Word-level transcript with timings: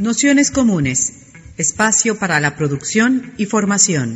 Nociones 0.00 0.50
comunes, 0.50 1.30
espacio 1.58 2.18
para 2.18 2.40
la 2.40 2.56
producción 2.56 3.34
y 3.36 3.44
formación. 3.44 4.14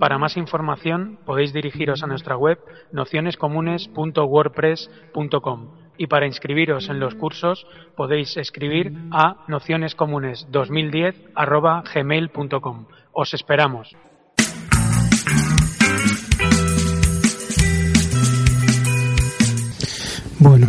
Para 0.00 0.18
más 0.18 0.36
información 0.36 1.20
podéis 1.24 1.52
dirigiros 1.52 2.02
a 2.02 2.08
nuestra 2.08 2.36
web 2.36 2.58
nocionescomunes.wordpress.com 2.90 5.70
y 5.98 6.08
para 6.08 6.26
inscribiros 6.26 6.88
en 6.88 6.98
los 6.98 7.14
cursos 7.14 7.64
podéis 7.96 8.36
escribir 8.36 8.92
a 9.12 9.46
nocionescomunes2010 9.46 11.14
Os 13.12 13.34
esperamos. 13.34 13.94
Bueno. 20.40 20.68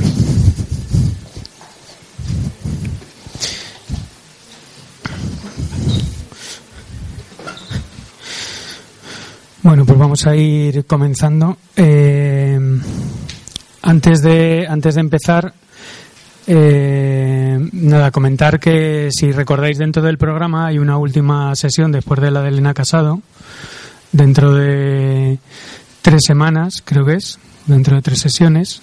Bueno, 9.61 9.85
vamos 9.99 10.25
a 10.25 10.35
ir 10.35 10.85
comenzando. 10.85 11.57
Eh, 11.75 12.57
antes 13.81 14.21
de 14.21 14.65
antes 14.67 14.95
de 14.95 15.01
empezar, 15.01 15.53
eh, 16.47 17.59
nada, 17.73 18.09
comentar 18.09 18.59
que 18.59 19.09
si 19.11 19.31
recordáis 19.31 19.77
dentro 19.77 20.01
del 20.01 20.17
programa 20.17 20.67
hay 20.67 20.79
una 20.79 20.97
última 20.97 21.53
sesión 21.55 21.91
después 21.91 22.21
de 22.21 22.31
la 22.31 22.41
de 22.41 22.49
Elena 22.49 22.73
Casado, 22.73 23.21
dentro 24.11 24.53
de 24.53 25.37
tres 26.01 26.21
semanas, 26.25 26.81
creo 26.83 27.05
que 27.05 27.15
es, 27.15 27.37
dentro 27.67 27.97
de 27.97 28.01
tres 28.01 28.19
sesiones, 28.19 28.81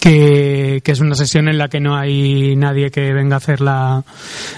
que, 0.00 0.82
es 0.84 1.00
una 1.00 1.14
sesión 1.14 1.48
en 1.48 1.58
la 1.58 1.68
que 1.68 1.80
no 1.80 1.96
hay 1.96 2.56
nadie 2.56 2.90
que 2.90 3.12
venga 3.12 3.36
a 3.36 3.38
hacer 3.38 3.60
la, 3.60 4.02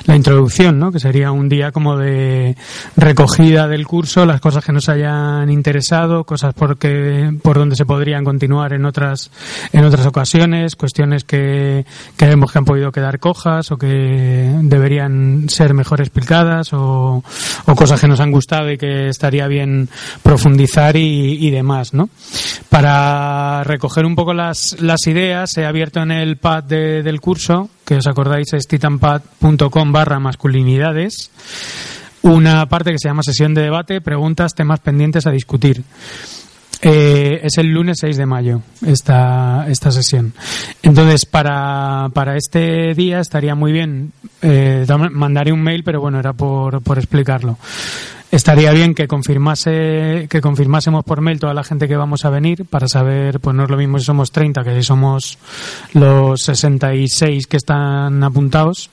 introducción, 0.06 0.78
¿no? 0.78 0.92
Que 0.92 1.00
sería 1.00 1.32
un 1.32 1.48
día 1.48 1.72
como 1.72 1.97
de 1.97 2.56
recogida 2.97 3.69
del 3.69 3.86
curso, 3.86 4.27
las 4.27 4.41
cosas 4.41 4.64
que 4.64 4.72
nos 4.72 4.88
hayan 4.88 5.50
interesado, 5.50 6.24
cosas 6.24 6.52
por, 6.55 6.77
por 7.42 7.58
donde 7.58 7.77
se 7.77 7.86
podrían 7.86 8.24
continuar 8.24 8.72
en 8.72 8.84
otras, 8.84 9.30
en 9.72 9.84
otras 9.84 10.06
ocasiones, 10.06 10.77
cuestiones 10.77 11.24
que 11.24 11.84
creemos 12.16 12.52
que 12.52 12.58
han 12.58 12.64
podido 12.64 12.92
quedar 12.92 13.19
cojas 13.19 13.70
o 13.72 13.78
que 13.78 14.52
deberían 14.62 15.48
ser 15.48 15.75
mejor 15.75 16.00
explicadas 16.00 16.72
o, 16.72 17.22
o 17.66 17.75
cosas 17.75 18.00
que 18.00 18.08
nos 18.08 18.20
han 18.20 18.30
gustado 18.30 18.70
y 18.70 18.78
que 18.78 19.08
estaría 19.08 19.47
bien 19.47 19.88
profundizar 20.22 20.97
y, 20.97 21.47
y 21.47 21.50
demás, 21.50 21.94
¿no? 21.94 22.10
Para 22.69 23.64
recoger 23.64 24.04
un 24.04 24.14
poco 24.14 24.34
las, 24.34 24.77
las 24.80 25.06
ideas, 25.06 25.30
se 25.47 25.64
ha 25.64 25.69
abierto 25.69 26.00
en 26.00 26.11
el 26.11 26.36
pad 26.36 26.64
del 26.64 27.20
curso, 27.20 27.70
que 27.84 27.97
os 27.97 28.06
acordáis 28.06 28.53
es 28.53 28.67
titanpad.com 28.67 29.92
barra 29.92 30.19
masculinidades, 30.19 31.31
una 32.22 32.67
parte 32.67 32.91
que 32.92 32.98
se 32.98 33.09
llama 33.09 33.22
sesión 33.22 33.55
de 33.55 33.62
debate, 33.62 34.00
preguntas, 34.00 34.55
temas 34.55 34.81
pendientes 34.81 35.27
a 35.27 35.31
discutir. 35.31 35.83
Eh, 36.83 37.41
es 37.42 37.59
el 37.59 37.67
lunes 37.67 37.98
6 38.00 38.17
de 38.17 38.25
mayo 38.25 38.62
esta, 38.87 39.67
esta 39.69 39.91
sesión. 39.91 40.33
Entonces, 40.83 41.27
para, 41.27 42.09
para 42.15 42.37
este 42.37 42.94
día 42.94 43.20
estaría 43.20 43.55
muy 43.55 43.72
bien, 43.72 44.12
eh, 44.41 44.87
mandaré 45.11 45.53
un 45.53 45.62
mail, 45.62 45.84
pero 45.84 46.00
bueno, 46.00 46.19
era 46.19 46.33
por, 46.33 46.83
por 46.83 46.97
explicarlo 46.97 47.59
estaría 48.31 48.73
bien 48.73 48.95
que 48.95 49.09
confirmase 49.09 50.27
que 50.31 50.41
confirmásemos 50.41 51.05
por 51.05 51.20
mail 51.20 51.41
toda 51.41 51.55
la 51.55 51.64
gente 51.64 51.89
que 51.89 51.97
vamos 51.97 52.25
a 52.25 52.31
venir 52.31 52.64
para 52.64 52.89
saber 52.89 53.41
pues 53.41 53.55
no 53.56 53.64
es 53.64 53.70
lo 53.70 53.77
mismo 53.77 53.98
si 53.98 54.05
somos 54.05 54.31
30 54.31 54.62
que 54.62 54.75
si 54.75 54.83
somos 54.83 55.39
los 55.95 56.41
66 56.42 57.47
que 57.47 57.56
están 57.56 58.22
apuntados. 58.22 58.91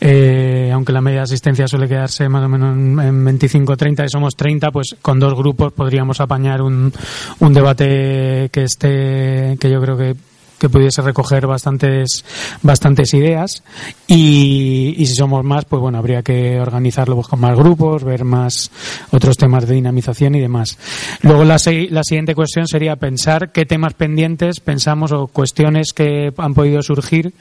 Eh, 0.00 0.70
aunque 0.72 0.92
la 0.92 1.00
media 1.00 1.18
de 1.18 1.24
asistencia 1.24 1.68
suele 1.68 1.88
quedarse 1.88 2.28
más 2.28 2.44
o 2.44 2.48
menos 2.48 2.74
en 2.76 3.24
25 3.24 3.76
30 3.76 4.04
y 4.04 4.08
somos 4.08 4.36
30 4.36 4.70
pues 4.70 4.96
con 5.02 5.18
dos 5.20 5.34
grupos 5.34 5.72
podríamos 5.72 6.20
apañar 6.20 6.62
un, 6.62 6.92
un 7.40 7.52
debate 7.52 8.48
que 8.52 8.64
esté 8.64 9.56
que 9.60 9.70
yo 9.70 9.80
creo 9.80 9.96
que 9.96 10.16
que 10.60 10.68
pudiese 10.68 11.02
recoger 11.02 11.46
bastantes 11.46 12.24
bastantes 12.62 13.14
ideas. 13.14 13.64
Y, 14.06 14.94
si 14.98 15.14
somos 15.16 15.42
más 15.44 15.64
pues 15.64 15.80
bueno 15.80 15.98
habría 15.98 16.22
que 16.22 16.60
organizarlo 16.60 17.16
pues, 17.16 17.26
con 17.26 17.40
más 17.40 17.56
grupos 17.56 18.04
ver 18.04 18.24
más 18.24 18.70
otros 19.10 19.36
temas 19.36 19.66
de 19.66 19.74
dinamización 19.74 20.34
y 20.36 20.40
demás. 20.40 20.78
Luego 21.22 21.42
la, 21.44 21.56
la 21.90 22.04
siguiente 22.04 22.34
cuestión 22.34 22.68
sería 22.68 22.96
pensar 22.96 23.50
qué 23.50 23.66
temas 23.66 23.94
pendientes 23.94 24.60
pensamos 24.60 25.10
o 25.10 25.26
cuestiones 25.26 25.92
que 25.92 26.32
han 26.36 26.54
podido 26.54 26.82
surgir 26.82 27.32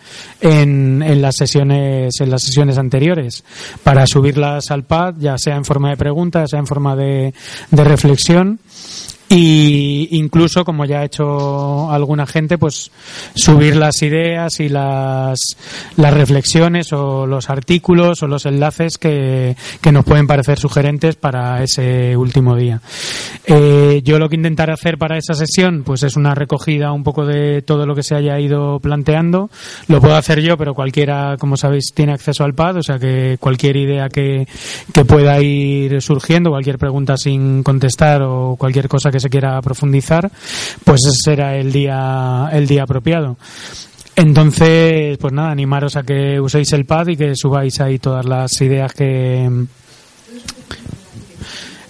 en, 0.42 1.04
en 1.04 1.22
las 1.22 1.36
sesiones 1.36 2.14
en 2.20 2.32
las 2.32 2.44
sesiones 2.44 2.78
anteriores. 2.78 3.44
Para 3.84 4.08
subirlas 4.08 4.72
al 4.72 4.84
pad 4.84 5.16
ya 5.20 5.38
sea 5.38 5.58
en 5.58 5.66
forma 5.66 5.90
de 5.90 5.98
preguntas 5.98 6.50
sea 6.50 6.60
en 6.60 6.68
forma 6.68 6.96
de, 6.96 7.34
de 7.70 7.84
reflexión 7.84 8.60
y 9.30 10.08
incluso 10.12 10.66
como 10.66 10.86
ya 10.86 11.02
ha 11.02 11.06
hecho 11.06 11.92
alguna 11.92 12.26
gente 12.26 12.58
pues 12.58 12.92
subir 13.36 13.76
las 13.76 14.02
ideas 14.02 14.60
y 14.60 14.70
las, 14.70 15.38
las 15.98 16.14
reflexiones 16.14 16.92
o 16.94 17.28
los 17.28 17.52
artículos 17.52 18.24
o 18.24 18.28
los 18.28 18.48
enlaces 18.48 18.98
que, 18.98 19.56
que 19.82 19.92
nos 19.92 20.04
pueden 20.04 20.26
parecer 20.26 20.58
sugerentes 20.58 21.16
para 21.16 21.64
ese 21.64 22.18
último 22.18 22.56
día. 22.56 22.82
Eh, 23.46 24.02
yo 24.04 24.18
lo 24.18 24.30
que 24.30 24.36
intentaré 24.36 24.74
hacer 24.74 24.98
para 24.98 25.18
esa 25.18 25.36
sesión 25.36 25.84
pues 25.84 26.02
es 26.02 26.16
una 26.16 26.34
recogida 26.34 26.92
un 26.92 27.04
poco 27.04 27.24
de 27.26 27.62
todo 27.62 27.86
lo 27.86 27.94
que 27.94 28.04
se 28.04 28.16
haya 28.16 28.40
ido 28.40 28.80
planteando. 28.80 29.52
Lo 29.88 30.02
puedo 30.02 30.16
hacer 30.16 30.42
yo 30.42 30.58
pero 30.58 30.74
cualquiera 30.74 31.38
como 31.40 31.56
sabéis 31.56 31.92
tiene 31.94 32.14
acceso 32.14 32.44
al 32.44 32.56
pad 32.56 32.78
o 32.78 32.84
sea 32.84 32.98
que 32.98 33.38
cualquier 33.40 33.78
idea 33.78 34.10
que, 34.10 34.48
que 34.92 35.06
pueda 35.06 35.40
ir 35.40 36.02
surgiendo 36.02 36.50
cualquier 36.50 36.80
pregunta 36.80 37.16
sin 37.16 37.62
contestar 37.62 38.24
o 38.24 38.56
cualquier 38.58 38.88
cosa 38.88 39.12
que 39.12 39.19
se 39.20 39.30
quiera 39.30 39.62
profundizar, 39.62 40.32
pues 40.84 41.02
ese 41.06 41.32
será 41.32 41.56
el 41.56 41.72
día, 41.72 42.50
el 42.52 42.68
día 42.68 42.84
apropiado. 42.84 43.38
Entonces, 44.16 45.18
pues 45.18 45.34
nada, 45.34 45.52
animaros 45.52 45.96
a 45.96 46.04
que 46.04 46.40
uséis 46.42 46.74
el 46.74 46.86
pad 46.86 47.08
y 47.08 47.16
que 47.18 47.36
subáis 47.36 47.80
ahí 47.80 48.00
todas 48.00 48.26
las 48.26 48.60
ideas 48.62 48.94
que... 48.94 49.50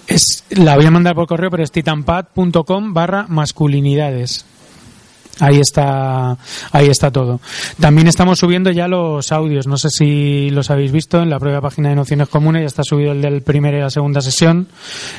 Es, 0.06 0.44
la 0.50 0.76
voy 0.76 0.86
a 0.86 0.90
mandar 0.90 1.14
por 1.14 1.26
correo, 1.26 1.50
pero 1.50 1.62
es 1.62 1.72
titanpad.com 1.72 2.92
barra 2.94 3.26
masculinidades. 3.28 4.44
Ahí 5.40 5.58
está, 5.58 6.36
ahí 6.72 6.86
está 6.88 7.10
todo. 7.10 7.40
También 7.80 8.06
estamos 8.08 8.38
subiendo 8.38 8.70
ya 8.70 8.88
los 8.88 9.32
audios. 9.32 9.66
No 9.66 9.76
sé 9.76 9.88
si 9.90 10.50
los 10.50 10.70
habéis 10.70 10.92
visto 10.92 11.20
en 11.22 11.30
la 11.30 11.38
propia 11.38 11.60
página 11.60 11.88
de 11.88 11.96
Nociones 11.96 12.28
Comunes. 12.28 12.62
Ya 12.62 12.66
está 12.66 12.82
subido 12.84 13.12
el 13.12 13.22
del 13.22 13.42
primero 13.42 13.78
y 13.78 13.80
la 13.80 13.90
segunda 13.90 14.20
sesión. 14.20 14.68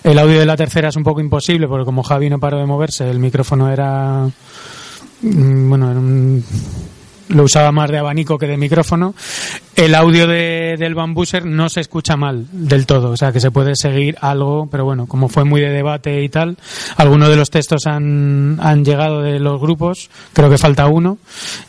El 0.03 0.19
audio 0.19 0.39
de 0.39 0.45
la 0.45 0.55
tercera 0.55 0.89
es 0.89 0.95
un 0.95 1.03
poco 1.03 1.21
imposible 1.21 1.67
porque 1.67 1.85
como 1.85 2.03
Javi 2.03 2.29
no 2.29 2.39
paró 2.39 2.59
de 2.59 2.65
moverse, 2.65 3.09
el 3.09 3.19
micrófono 3.19 3.71
era, 3.71 4.27
mm, 5.21 5.69
bueno, 5.69 5.91
era 5.91 5.99
un 5.99 6.43
lo 7.33 7.43
usaba 7.43 7.71
más 7.71 7.89
de 7.89 7.97
abanico 7.97 8.37
que 8.37 8.47
de 8.47 8.57
micrófono. 8.57 9.15
El 9.75 9.95
audio 9.95 10.27
de, 10.27 10.75
del 10.77 10.95
Bambuser 10.95 11.45
no 11.45 11.69
se 11.69 11.79
escucha 11.79 12.17
mal 12.17 12.45
del 12.51 12.85
todo, 12.85 13.11
o 13.11 13.17
sea 13.17 13.31
que 13.31 13.39
se 13.39 13.51
puede 13.51 13.75
seguir 13.75 14.17
algo, 14.19 14.67
pero 14.69 14.83
bueno, 14.83 15.07
como 15.07 15.29
fue 15.29 15.45
muy 15.45 15.61
de 15.61 15.69
debate 15.69 16.21
y 16.23 16.29
tal, 16.29 16.57
algunos 16.97 17.29
de 17.29 17.37
los 17.37 17.49
textos 17.49 17.87
han, 17.87 18.59
han 18.61 18.83
llegado 18.83 19.21
de 19.21 19.39
los 19.39 19.61
grupos, 19.61 20.09
creo 20.33 20.49
que 20.49 20.57
falta 20.57 20.87
uno, 20.87 21.19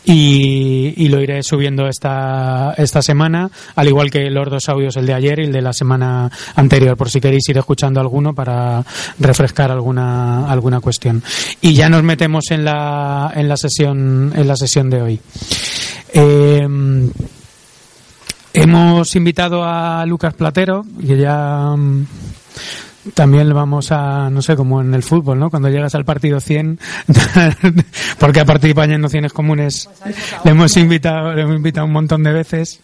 y, 0.05 0.95
y, 0.97 1.09
lo 1.09 1.21
iré 1.21 1.45
subiendo 1.45 1.87
esta, 1.87 2.75
esta 2.77 3.03
semana, 3.03 3.49
al 3.77 3.87
igual 3.87 4.11
que 4.11 4.31
los 4.31 4.51
dos 4.51 4.69
audios, 4.69 4.97
el 4.97 5.07
de 5.07 5.15
ayer 5.15 5.39
y 5.39 5.45
el 5.45 5.53
de 5.53 5.63
la 5.63 5.73
semana 5.73 6.31
anterior, 6.57 6.97
por 6.97 7.09
si 7.09 7.21
queréis 7.21 7.49
ir 7.49 7.59
escuchando 7.59 8.01
alguno 8.01 8.35
para 8.35 8.85
refrescar 9.21 9.71
alguna, 9.71 10.51
alguna 10.51 10.81
cuestión. 10.81 11.23
Y 11.61 11.75
ya 11.75 11.89
nos 11.89 12.03
metemos 12.03 12.51
en 12.51 12.65
la, 12.65 13.33
en 13.35 13.49
la 13.49 13.57
sesión, 13.57 14.33
en 14.35 14.49
la 14.49 14.57
sesión 14.57 14.91
de 14.91 15.03
hoy. 15.03 15.21
Eh, 16.15 16.67
hemos 18.53 19.15
invitado 19.17 19.65
a 19.65 20.05
Lucas 20.07 20.35
Platero, 20.35 20.85
que 21.01 21.17
ya 21.17 21.75
mm, 21.77 22.07
también 23.15 23.53
vamos 23.53 23.91
a, 23.91 24.31
no 24.31 24.43
sé, 24.43 24.55
como 24.55 24.81
en 24.81 24.95
el 24.95 25.03
fútbol, 25.03 25.39
¿no? 25.39 25.51
Cuando 25.51 25.69
llegas 25.69 25.95
al 25.95 26.05
partido 26.05 26.41
100, 26.41 26.79
porque 28.19 28.41
ha 28.41 28.45
participado 28.45 28.93
en 28.93 29.01
Nociones 29.01 29.33
Comunes, 29.33 29.91
le 30.45 30.51
hemos 30.53 30.77
invitado, 30.77 31.33
le 31.35 31.43
hemos 31.43 31.57
invitado 31.57 31.87
un 31.87 31.93
montón 31.93 32.23
de 32.23 32.33
veces 32.33 32.81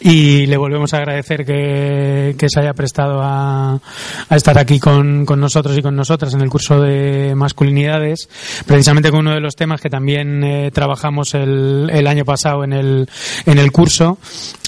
y 0.00 0.46
le 0.46 0.56
volvemos 0.58 0.92
a 0.92 0.98
agradecer 0.98 1.46
que, 1.46 2.34
que 2.38 2.48
se 2.50 2.60
haya 2.60 2.74
prestado 2.74 3.20
a, 3.22 3.80
a 4.28 4.36
estar 4.36 4.58
aquí 4.58 4.78
con, 4.78 5.24
con, 5.24 5.40
nosotros 5.40 5.76
y 5.78 5.82
con 5.82 5.96
nosotras 5.96 6.34
en 6.34 6.42
el 6.42 6.50
curso 6.50 6.80
de 6.80 7.34
masculinidades, 7.34 8.28
precisamente 8.66 9.10
con 9.10 9.20
uno 9.20 9.34
de 9.34 9.40
los 9.40 9.56
temas 9.56 9.80
que 9.80 9.88
también 9.88 10.44
eh, 10.44 10.70
trabajamos 10.70 11.34
el, 11.34 11.90
el 11.92 12.06
año 12.06 12.24
pasado 12.24 12.64
en 12.64 12.74
el, 12.74 13.08
en 13.46 13.58
el 13.58 13.72
curso 13.72 14.18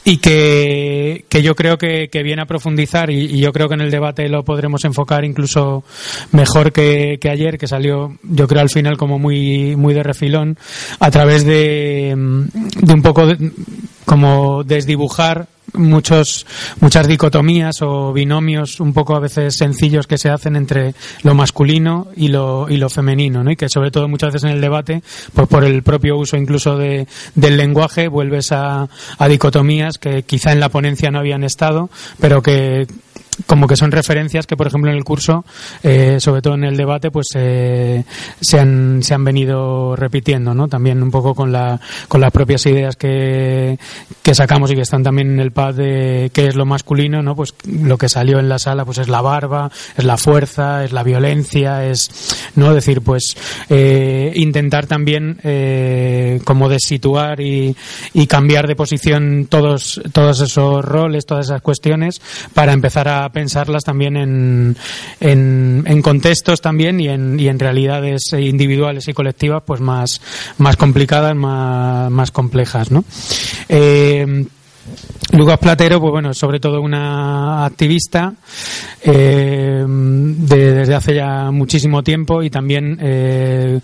y 0.06 0.18
que, 0.18 1.24
que 1.28 1.42
yo 1.42 1.54
creo 1.54 1.78
que, 1.78 2.08
que 2.10 2.22
viene 2.22 2.42
a 2.42 2.46
profundizar 2.46 3.10
y, 3.10 3.24
y 3.24 3.40
yo 3.40 3.52
creo 3.52 3.68
que 3.68 3.74
en 3.74 3.80
el 3.80 3.90
debate 3.90 4.28
lo 4.28 4.44
podremos 4.44 4.84
enfocar 4.84 4.93
enfocar 4.94 5.24
incluso 5.24 5.82
mejor 6.30 6.72
que, 6.72 7.18
que 7.20 7.28
ayer, 7.28 7.58
que 7.58 7.66
salió, 7.66 8.16
yo 8.22 8.46
creo, 8.46 8.62
al 8.62 8.70
final 8.70 8.96
como 8.96 9.18
muy, 9.18 9.74
muy 9.74 9.92
de 9.92 10.04
refilón, 10.04 10.56
a 11.00 11.10
través 11.10 11.44
de, 11.44 12.14
de 12.14 12.94
un 12.94 13.02
poco 13.02 13.26
de, 13.26 13.50
como 14.04 14.62
desdibujar 14.62 15.48
muchos 15.72 16.46
muchas 16.80 17.08
dicotomías 17.08 17.82
o 17.82 18.12
binomios 18.12 18.78
un 18.78 18.92
poco 18.92 19.16
a 19.16 19.20
veces 19.20 19.56
sencillos 19.56 20.06
que 20.06 20.18
se 20.18 20.30
hacen 20.30 20.54
entre 20.54 20.94
lo 21.22 21.34
masculino 21.34 22.08
y 22.14 22.28
lo 22.28 22.68
y 22.68 22.76
lo 22.76 22.88
femenino 22.88 23.42
¿no? 23.42 23.50
y 23.50 23.56
que 23.56 23.68
sobre 23.68 23.90
todo 23.90 24.06
muchas 24.06 24.32
veces 24.32 24.44
en 24.44 24.56
el 24.56 24.60
debate 24.60 25.02
pues 25.32 25.48
por 25.48 25.64
el 25.64 25.82
propio 25.82 26.16
uso 26.16 26.36
incluso 26.36 26.76
de, 26.76 27.08
del 27.34 27.56
lenguaje 27.56 28.06
vuelves 28.06 28.52
a, 28.52 28.88
a 29.18 29.28
dicotomías 29.28 29.98
que 29.98 30.22
quizá 30.22 30.52
en 30.52 30.60
la 30.60 30.68
ponencia 30.68 31.10
no 31.10 31.18
habían 31.18 31.42
estado 31.42 31.90
pero 32.20 32.40
que 32.40 32.86
como 33.46 33.66
que 33.66 33.76
son 33.76 33.90
referencias 33.90 34.46
que, 34.46 34.56
por 34.56 34.66
ejemplo, 34.66 34.90
en 34.90 34.96
el 34.96 35.04
curso, 35.04 35.44
eh, 35.82 36.18
sobre 36.20 36.42
todo 36.42 36.54
en 36.54 36.64
el 36.64 36.76
debate, 36.76 37.10
pues 37.10 37.28
eh, 37.34 38.04
se, 38.40 38.58
han, 38.58 39.02
se 39.02 39.14
han 39.14 39.24
venido 39.24 39.96
repitiendo, 39.96 40.54
¿no? 40.54 40.68
También 40.68 41.02
un 41.02 41.10
poco 41.10 41.34
con, 41.34 41.52
la, 41.52 41.80
con 42.08 42.20
las 42.20 42.30
propias 42.30 42.64
ideas 42.66 42.96
que, 42.96 43.78
que 44.22 44.34
sacamos 44.34 44.70
y 44.70 44.74
que 44.74 44.82
están 44.82 45.02
también 45.02 45.32
en 45.32 45.40
el 45.40 45.52
pad 45.52 45.74
de 45.74 46.30
qué 46.32 46.46
es 46.46 46.56
lo 46.56 46.66
masculino, 46.66 47.22
¿no? 47.22 47.34
Pues 47.34 47.54
lo 47.66 47.98
que 47.98 48.08
salió 48.08 48.38
en 48.38 48.48
la 48.48 48.58
sala, 48.58 48.84
pues 48.84 48.98
es 48.98 49.08
la 49.08 49.20
barba, 49.20 49.70
es 49.96 50.04
la 50.04 50.16
fuerza, 50.16 50.84
es 50.84 50.92
la 50.92 51.02
violencia, 51.02 51.84
es, 51.84 52.36
¿no? 52.56 52.74
Decir, 52.74 53.02
pues 53.02 53.36
eh, 53.68 54.32
intentar 54.36 54.86
también 54.86 55.38
eh, 55.42 56.40
como 56.44 56.68
desituar 56.68 57.40
y, 57.40 57.76
y 58.12 58.26
cambiar 58.26 58.66
de 58.66 58.76
posición 58.76 59.46
todos, 59.48 60.00
todos 60.12 60.40
esos 60.40 60.84
roles, 60.84 61.26
todas 61.26 61.46
esas 61.46 61.62
cuestiones 61.62 62.20
para 62.52 62.72
empezar 62.72 63.08
a 63.08 63.23
pensarlas 63.30 63.84
también 63.84 64.16
en, 64.16 64.76
en, 65.20 66.02
contextos 66.02 66.60
también 66.60 67.00
y 67.00 67.08
en, 67.08 67.38
y 67.38 67.48
en 67.48 67.58
realidades 67.58 68.32
individuales 68.32 69.08
y 69.08 69.12
colectivas 69.14 69.62
pues 69.66 69.80
más, 69.80 70.20
más 70.58 70.76
complicadas, 70.76 71.34
más, 71.34 72.10
más 72.10 72.30
complejas, 72.30 72.90
¿no? 72.90 73.04
Eh, 73.68 74.46
Lucas 75.32 75.58
Platero, 75.58 76.00
pues 76.00 76.12
bueno, 76.12 76.34
sobre 76.34 76.60
todo 76.60 76.80
una 76.80 77.64
activista 77.64 78.34
eh, 79.02 79.84
desde 79.86 80.94
hace 80.94 81.14
ya 81.14 81.50
muchísimo 81.50 82.02
tiempo 82.02 82.42
y 82.42 82.50
también 82.50 82.98
eh, 83.00 83.80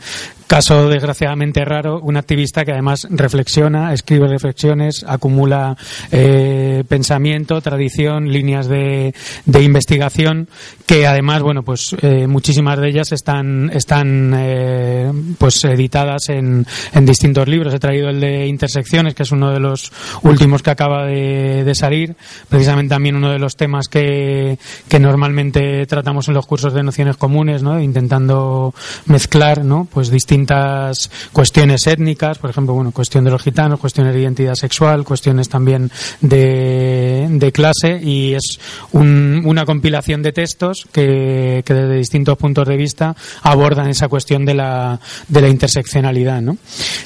Caso 0.51 0.89
desgraciadamente 0.89 1.65
raro, 1.65 2.01
un 2.01 2.17
activista 2.17 2.65
que 2.65 2.73
además 2.73 3.07
reflexiona, 3.09 3.95
escribe 3.95 4.27
reflexiones, 4.27 5.05
acumula 5.07 5.77
eh, 6.11 6.83
pensamiento, 6.89 7.61
tradición, 7.61 8.33
líneas 8.33 8.67
de, 8.67 9.15
de, 9.45 9.63
investigación, 9.63 10.49
que 10.87 11.07
además, 11.07 11.43
bueno, 11.43 11.63
pues 11.63 11.95
eh, 12.03 12.27
muchísimas 12.27 12.81
de 12.81 12.89
ellas 12.89 13.13
están, 13.13 13.71
están 13.73 14.35
eh, 14.37 15.13
pues 15.39 15.63
editadas 15.63 16.29
en, 16.31 16.67
en, 16.95 17.07
distintos 17.07 17.47
libros. 17.47 17.73
He 17.73 17.79
traído 17.79 18.09
el 18.09 18.19
de 18.19 18.49
Intersecciones, 18.49 19.15
que 19.15 19.23
es 19.23 19.31
uno 19.31 19.53
de 19.53 19.61
los 19.61 19.93
últimos 20.23 20.65
que 20.65 20.71
acaba 20.71 21.07
de, 21.07 21.63
de 21.63 21.75
salir, 21.77 22.17
precisamente 22.49 22.93
también 22.93 23.15
uno 23.15 23.31
de 23.31 23.39
los 23.39 23.55
temas 23.55 23.87
que, 23.87 24.59
que 24.89 24.99
normalmente 24.99 25.87
tratamos 25.87 26.27
en 26.27 26.35
los 26.35 26.47
cursos 26.47 26.75
de 26.75 26.83
nociones 26.83 27.17
comunes, 27.17 27.63
¿no? 27.63 27.81
intentando 27.81 28.75
mezclar, 29.07 29.65
¿no? 29.65 29.87
pues 29.89 30.11
distintos 30.11 30.40
distintas 30.41 31.11
cuestiones 31.33 31.87
étnicas, 31.87 32.39
por 32.39 32.51
ejemplo, 32.51 32.75
bueno, 32.75 32.93
cuestión 32.93 33.25
de 33.25 33.31
los 33.31 33.43
gitanos, 33.43 33.79
cuestiones 33.79 34.15
de 34.15 34.21
identidad 34.21 34.55
sexual, 34.55 35.05
cuestiones 35.05 35.49
también 35.49 35.91
de, 36.21 37.51
clase 37.53 38.01
y 38.01 38.35
es 38.35 38.61
un, 38.93 39.43
una 39.45 39.67
compilación 39.67 40.23
de 40.23 40.33
textos 40.33 40.87
que, 40.93 41.63
desde 41.67 41.97
distintos 41.97 42.39
puntos 42.39 42.67
de 42.69 42.77
vista 42.77 43.17
abordan 43.43 43.89
esa 43.89 44.09
cuestión 44.09 44.45
de 44.45 44.55
la, 44.55 45.01
de 45.29 45.41
la 45.41 45.49
interseccionalidad, 45.49 46.41
¿no? 46.41 46.57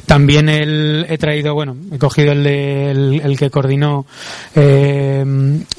También 0.07 0.49
el, 0.49 1.07
he 1.09 1.17
traído, 1.19 1.55
bueno, 1.55 1.77
he 1.93 1.99
cogido 1.99 2.33
el, 2.33 2.45
de, 2.45 2.91
el 2.91 3.39
que 3.39 3.51
coordinó 3.51 4.07
eh, 4.55 5.25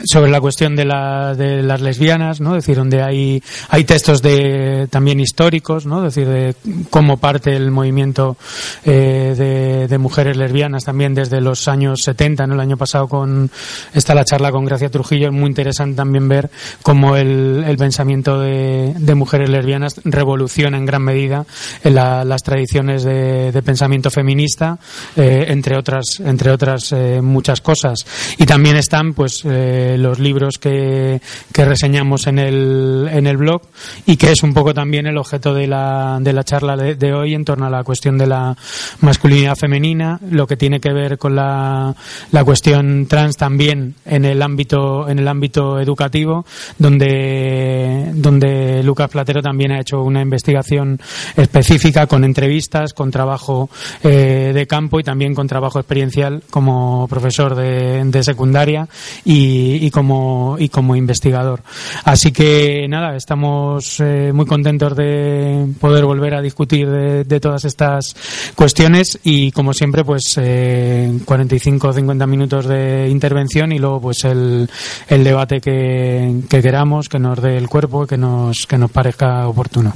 sobre 0.03 0.31
la 0.31 0.41
cuestión 0.41 0.75
de, 0.75 0.85
la, 0.85 1.35
de 1.35 1.61
las 1.61 1.81
lesbianas, 1.81 2.41
¿no? 2.41 2.55
Es 2.55 2.63
decir, 2.63 2.77
donde 2.77 3.03
hay, 3.03 3.41
hay 3.69 3.83
textos 3.83 4.21
de, 4.21 4.87
también 4.89 5.19
históricos, 5.19 5.85
¿no? 5.85 6.05
Es 6.05 6.15
decir, 6.15 6.27
de 6.27 6.55
cómo 6.89 7.17
parte 7.17 7.44
el 7.47 7.71
movimiento 7.71 8.37
eh, 8.83 9.87
de, 9.89 9.97
mujeres 9.97 10.37
lesbianas 10.37 10.83
también 10.83 11.13
desde 11.13 11.41
los 11.41 11.67
años 11.67 12.01
70, 12.03 12.47
¿no? 12.47 12.55
el 12.55 12.59
año 12.59 12.77
pasado 12.77 13.07
con 13.07 13.49
está 13.93 14.13
la 14.13 14.25
charla 14.25 14.51
con 14.51 14.65
Gracia 14.65 14.89
Trujillo, 14.89 15.27
es 15.27 15.33
muy 15.33 15.47
interesante 15.47 15.95
también 15.95 16.27
ver 16.27 16.49
cómo 16.81 17.15
el, 17.15 17.75
pensamiento 17.77 18.39
de, 18.39 19.15
mujeres 19.15 19.49
lesbianas 19.49 20.01
revoluciona 20.03 20.77
en 20.77 20.85
gran 20.85 21.01
medida 21.01 21.45
la, 21.83 22.23
las 22.25 22.43
tradiciones 22.43 23.03
de, 23.03 23.61
pensamiento 23.65 24.11
feminista, 24.11 24.77
eh, 25.15 25.45
entre 25.47 25.77
otras, 25.77 26.19
entre 26.23 26.51
otras 26.51 26.91
eh, 26.91 27.21
muchas 27.21 27.61
cosas. 27.61 28.05
Y 28.37 28.45
también 28.45 28.75
están 28.75 29.13
pues 29.13 29.43
los 29.45 30.19
libros 30.19 30.57
que, 30.57 31.21
reseñamos 31.53 32.27
en 32.27 32.39
el, 32.39 33.09
en 33.11 33.27
el 33.27 33.37
blog 33.37 33.61
y 34.05 34.17
que 34.17 34.31
es 34.31 34.43
un 34.43 34.53
poco 34.53 34.73
también 34.73 35.07
el 35.07 35.17
objeto 35.17 35.53
de 35.53 35.67
la, 35.67 36.19
de 36.21 36.33
la 36.33 36.43
charla 36.43 36.75
de 36.75 37.13
hoy 37.13 37.34
en 37.35 37.45
torno 37.45 37.65
a 37.65 37.69
la 37.69 37.83
cuestión 37.83 38.17
de 38.17 38.27
la 38.27 38.55
masculinidad 39.01 39.55
femenina, 39.55 40.19
lo 40.29 40.47
que 40.47 40.57
tiene 40.57 40.79
que 40.79 40.93
ver 40.93 41.17
con 41.17 41.35
la, 41.35 41.95
la 42.31 42.43
cuestión 42.43 43.05
trans 43.07 43.37
también 43.37 43.95
en 44.05 44.25
el 44.25 44.41
ámbito, 44.41 45.07
en 45.07 45.19
el 45.19 45.27
ámbito 45.27 45.79
educativo, 45.79 46.45
donde, 46.77 48.11
donde 48.13 48.83
Lucas 48.83 49.09
Platero 49.09 49.41
también 49.41 49.71
ha 49.71 49.81
hecho 49.81 50.01
una 50.01 50.21
investigación 50.21 50.99
específica 51.35 52.07
con 52.07 52.23
entrevistas, 52.23 52.93
con 52.93 53.11
trabajo 53.11 53.69
eh, 54.03 54.51
de 54.53 54.67
campo 54.67 54.99
y 54.99 55.03
también 55.03 55.35
con 55.35 55.47
trabajo 55.47 55.79
experiencial 55.79 56.43
como 56.49 57.07
profesor 57.07 57.55
de, 57.55 58.23
secundaria 58.23 58.87
y, 59.23 59.85
y, 59.85 59.91
como, 59.91 60.55
y 60.57 60.69
como 60.69 60.95
investigador. 60.95 61.61
Así 62.03 62.31
que 62.31 62.87
nada, 62.87 63.15
estamos 63.15 63.99
eh, 63.99 64.31
muy 64.33 64.45
contentos 64.45 64.95
de 64.95 65.67
poder 65.79 66.05
volver 66.05 66.35
a 66.35 66.41
discutir 66.41 66.89
de 66.89 67.24
de, 67.27 67.39
todas 67.39 67.65
estas 67.65 68.15
cuestiones 68.55 69.19
y 69.23 69.51
como 69.51 69.73
siempre 69.73 70.03
pues 70.03 70.23
eh, 70.37 71.19
45 71.25 71.87
o 71.87 71.93
50 71.93 72.27
minutos 72.27 72.65
de 72.67 73.09
intervención 73.09 73.71
y 73.71 73.79
luego 73.79 74.01
pues 74.01 74.23
el, 74.23 74.69
el 75.07 75.23
debate 75.23 75.61
que, 75.61 76.41
que, 76.49 76.61
queramos, 76.61 77.09
que 77.09 77.19
nos 77.19 77.41
dé 77.41 77.57
el 77.57 77.67
cuerpo, 77.67 78.07
que 78.07 78.17
nos, 78.17 78.65
que 78.67 78.77
nos 78.77 78.91
parezca 78.91 79.47
oportuno. 79.47 79.93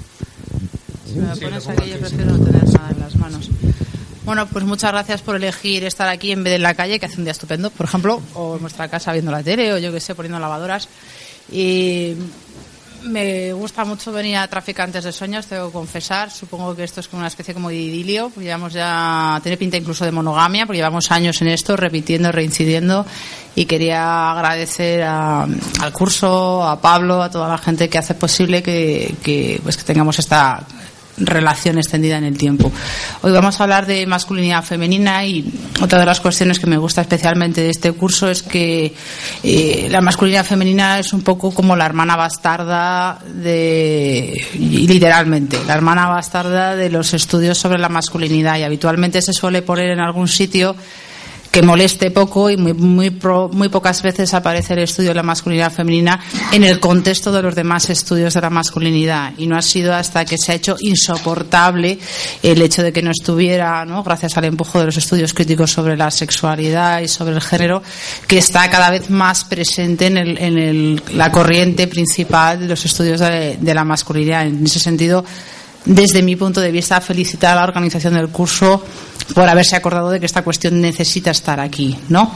Prefiero 1.99 2.37
no 2.37 2.47
en 2.47 2.99
las 2.99 3.15
manos. 3.15 3.49
Bueno, 4.25 4.45
pues 4.47 4.63
muchas 4.63 4.91
gracias 4.91 5.21
por 5.21 5.35
elegir 5.35 5.83
estar 5.83 6.07
aquí 6.07 6.31
en 6.31 6.43
vez 6.43 6.51
de 6.51 6.55
en 6.57 6.63
la 6.63 6.75
calle, 6.75 6.99
que 6.99 7.07
hace 7.07 7.17
un 7.17 7.23
día 7.23 7.31
estupendo, 7.31 7.71
por 7.71 7.87
ejemplo, 7.87 8.21
o 8.35 8.55
en 8.55 8.61
nuestra 8.61 8.87
casa 8.87 9.11
viendo 9.11 9.31
la 9.31 9.41
tele, 9.41 9.73
o 9.73 9.79
yo 9.79 9.91
que 9.91 9.99
sé, 9.99 10.13
poniendo 10.13 10.39
lavadoras. 10.39 10.87
Y 11.51 12.13
me 13.03 13.53
gusta 13.53 13.85
mucho 13.85 14.11
venir 14.11 14.37
a 14.37 14.47
Traficantes 14.47 15.03
de 15.03 15.11
Sueños, 15.11 15.47
tengo 15.47 15.67
que 15.67 15.73
confesar. 15.73 16.31
Supongo 16.31 16.75
que 16.75 16.83
esto 16.83 16.99
es 16.99 17.07
como 17.07 17.19
una 17.19 17.27
especie 17.27 17.53
como 17.53 17.69
de 17.69 17.75
idilio. 17.75 18.31
Llevamos 18.37 18.73
ya, 18.73 19.39
tiene 19.41 19.57
pinta 19.57 19.77
incluso 19.77 20.05
de 20.05 20.11
monogamia, 20.11 20.65
porque 20.65 20.77
llevamos 20.77 21.11
años 21.11 21.41
en 21.41 21.49
esto, 21.49 21.75
repitiendo, 21.75 22.31
reincidiendo. 22.31 23.05
Y 23.55 23.65
quería 23.65 24.31
agradecer 24.31 25.03
a, 25.03 25.43
al 25.43 25.93
curso, 25.93 26.63
a 26.63 26.79
Pablo, 26.81 27.21
a 27.21 27.29
toda 27.29 27.47
la 27.47 27.57
gente 27.57 27.89
que 27.89 27.97
hace 27.97 28.13
posible 28.13 28.63
que, 28.63 29.15
que, 29.23 29.59
pues 29.63 29.77
que 29.77 29.83
tengamos 29.83 30.19
esta 30.19 30.65
relación 31.19 31.77
extendida 31.77 32.17
en 32.17 32.23
el 32.23 32.37
tiempo. 32.37 32.71
Hoy 33.21 33.31
vamos 33.31 33.59
a 33.59 33.63
hablar 33.63 33.85
de 33.85 34.05
masculinidad 34.05 34.63
femenina 34.63 35.25
y 35.25 35.51
otra 35.81 35.99
de 35.99 36.05
las 36.05 36.19
cuestiones 36.19 36.59
que 36.59 36.67
me 36.67 36.77
gusta 36.77 37.01
especialmente 37.01 37.61
de 37.61 37.69
este 37.69 37.91
curso 37.91 38.29
es 38.29 38.43
que 38.43 38.93
eh, 39.43 39.87
la 39.89 40.01
masculinidad 40.01 40.45
femenina 40.45 40.99
es 40.99 41.13
un 41.13 41.21
poco 41.21 41.51
como 41.51 41.75
la 41.75 41.85
hermana 41.85 42.15
bastarda 42.15 43.19
de, 43.33 44.45
literalmente, 44.57 45.57
la 45.65 45.73
hermana 45.73 46.07
bastarda 46.07 46.75
de 46.75 46.89
los 46.89 47.13
estudios 47.13 47.57
sobre 47.57 47.79
la 47.79 47.89
masculinidad 47.89 48.57
y 48.57 48.63
habitualmente 48.63 49.21
se 49.21 49.33
suele 49.33 49.61
poner 49.61 49.91
en 49.91 49.99
algún 49.99 50.27
sitio 50.27 50.75
que 51.51 51.61
moleste 51.61 52.11
poco 52.11 52.49
y 52.49 52.57
muy, 52.57 52.73
muy, 52.73 53.09
pro, 53.09 53.49
muy 53.51 53.69
pocas 53.69 54.01
veces 54.01 54.33
aparece 54.33 54.73
el 54.73 54.79
estudio 54.79 55.09
de 55.09 55.15
la 55.15 55.23
masculinidad 55.23 55.71
femenina 55.71 56.19
en 56.51 56.63
el 56.63 56.79
contexto 56.79 57.31
de 57.31 57.41
los 57.41 57.55
demás 57.55 57.89
estudios 57.89 58.33
de 58.33 58.41
la 58.41 58.49
masculinidad. 58.49 59.33
Y 59.37 59.47
no 59.47 59.57
ha 59.57 59.61
sido 59.61 59.93
hasta 59.93 60.25
que 60.25 60.37
se 60.37 60.51
ha 60.51 60.55
hecho 60.55 60.75
insoportable 60.79 61.97
el 62.43 62.61
hecho 62.61 62.83
de 62.83 62.93
que 62.93 63.01
no 63.01 63.11
estuviera, 63.11 63.85
¿no? 63.85 64.03
gracias 64.03 64.37
al 64.37 64.45
empujo 64.45 64.79
de 64.79 64.85
los 64.85 64.97
estudios 64.97 65.33
críticos 65.33 65.71
sobre 65.71 65.97
la 65.97 66.11
sexualidad 66.11 67.01
y 67.01 67.07
sobre 67.07 67.35
el 67.35 67.41
género, 67.41 67.81
que 68.27 68.37
está 68.37 68.69
cada 68.69 68.89
vez 68.89 69.09
más 69.09 69.43
presente 69.45 70.07
en, 70.07 70.17
el, 70.17 70.37
en 70.37 70.57
el, 70.57 71.03
la 71.13 71.31
corriente 71.31 71.87
principal 71.87 72.59
de 72.59 72.67
los 72.67 72.85
estudios 72.85 73.19
de, 73.19 73.57
de 73.59 73.73
la 73.73 73.83
masculinidad. 73.83 74.45
En 74.45 74.65
ese 74.65 74.79
sentido, 74.79 75.25
desde 75.89 76.21
mi 76.21 76.35
punto 76.35 76.61
de 76.61 76.71
vista, 76.71 77.01
felicitar 77.01 77.53
a 77.53 77.61
la 77.61 77.63
organización 77.63 78.13
del 78.13 78.29
curso 78.29 78.83
por 79.33 79.49
haberse 79.49 79.75
acordado 79.75 80.11
de 80.11 80.19
que 80.19 80.27
esta 80.27 80.43
cuestión 80.43 80.79
necesita 80.79 81.31
estar 81.31 81.59
aquí, 81.59 81.97
¿no? 82.09 82.31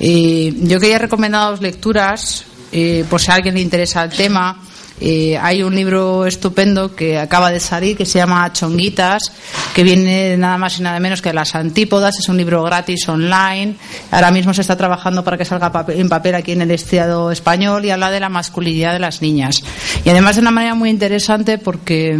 Eh, 0.00 0.54
yo 0.62 0.80
quería 0.80 0.98
recomendar 0.98 1.50
dos 1.50 1.60
lecturas, 1.60 2.44
eh, 2.72 3.04
por 3.08 3.20
si 3.20 3.30
a 3.30 3.34
alguien 3.34 3.56
le 3.56 3.60
interesa 3.60 4.02
el 4.02 4.10
tema. 4.10 4.58
Eh, 5.00 5.36
hay 5.36 5.62
un 5.62 5.74
libro 5.74 6.24
estupendo 6.24 6.94
que 6.94 7.18
acaba 7.18 7.50
de 7.50 7.60
salir 7.60 7.94
que 7.94 8.06
se 8.06 8.18
llama 8.18 8.50
Chonguitas, 8.52 9.32
que 9.74 9.82
viene 9.82 10.36
nada 10.38 10.56
más 10.56 10.78
y 10.78 10.82
nada 10.82 10.98
menos 10.98 11.20
que 11.20 11.28
de 11.28 11.34
las 11.34 11.54
antípodas. 11.54 12.18
Es 12.18 12.28
un 12.30 12.38
libro 12.38 12.62
gratis 12.62 13.06
online. 13.08 13.76
Ahora 14.12 14.30
mismo 14.30 14.54
se 14.54 14.62
está 14.62 14.76
trabajando 14.76 15.22
para 15.22 15.36
que 15.36 15.44
salga 15.44 15.84
en 15.88 16.08
papel 16.08 16.36
aquí 16.36 16.52
en 16.52 16.62
el 16.62 16.70
Estado 16.70 17.30
español 17.30 17.84
y 17.84 17.90
habla 17.90 18.10
de 18.10 18.20
la 18.20 18.30
masculinidad 18.30 18.94
de 18.94 19.00
las 19.00 19.20
niñas. 19.20 19.62
Y 20.04 20.08
además 20.08 20.36
de 20.36 20.42
una 20.42 20.52
manera 20.52 20.74
muy 20.74 20.88
interesante 20.88 21.58
porque 21.58 22.16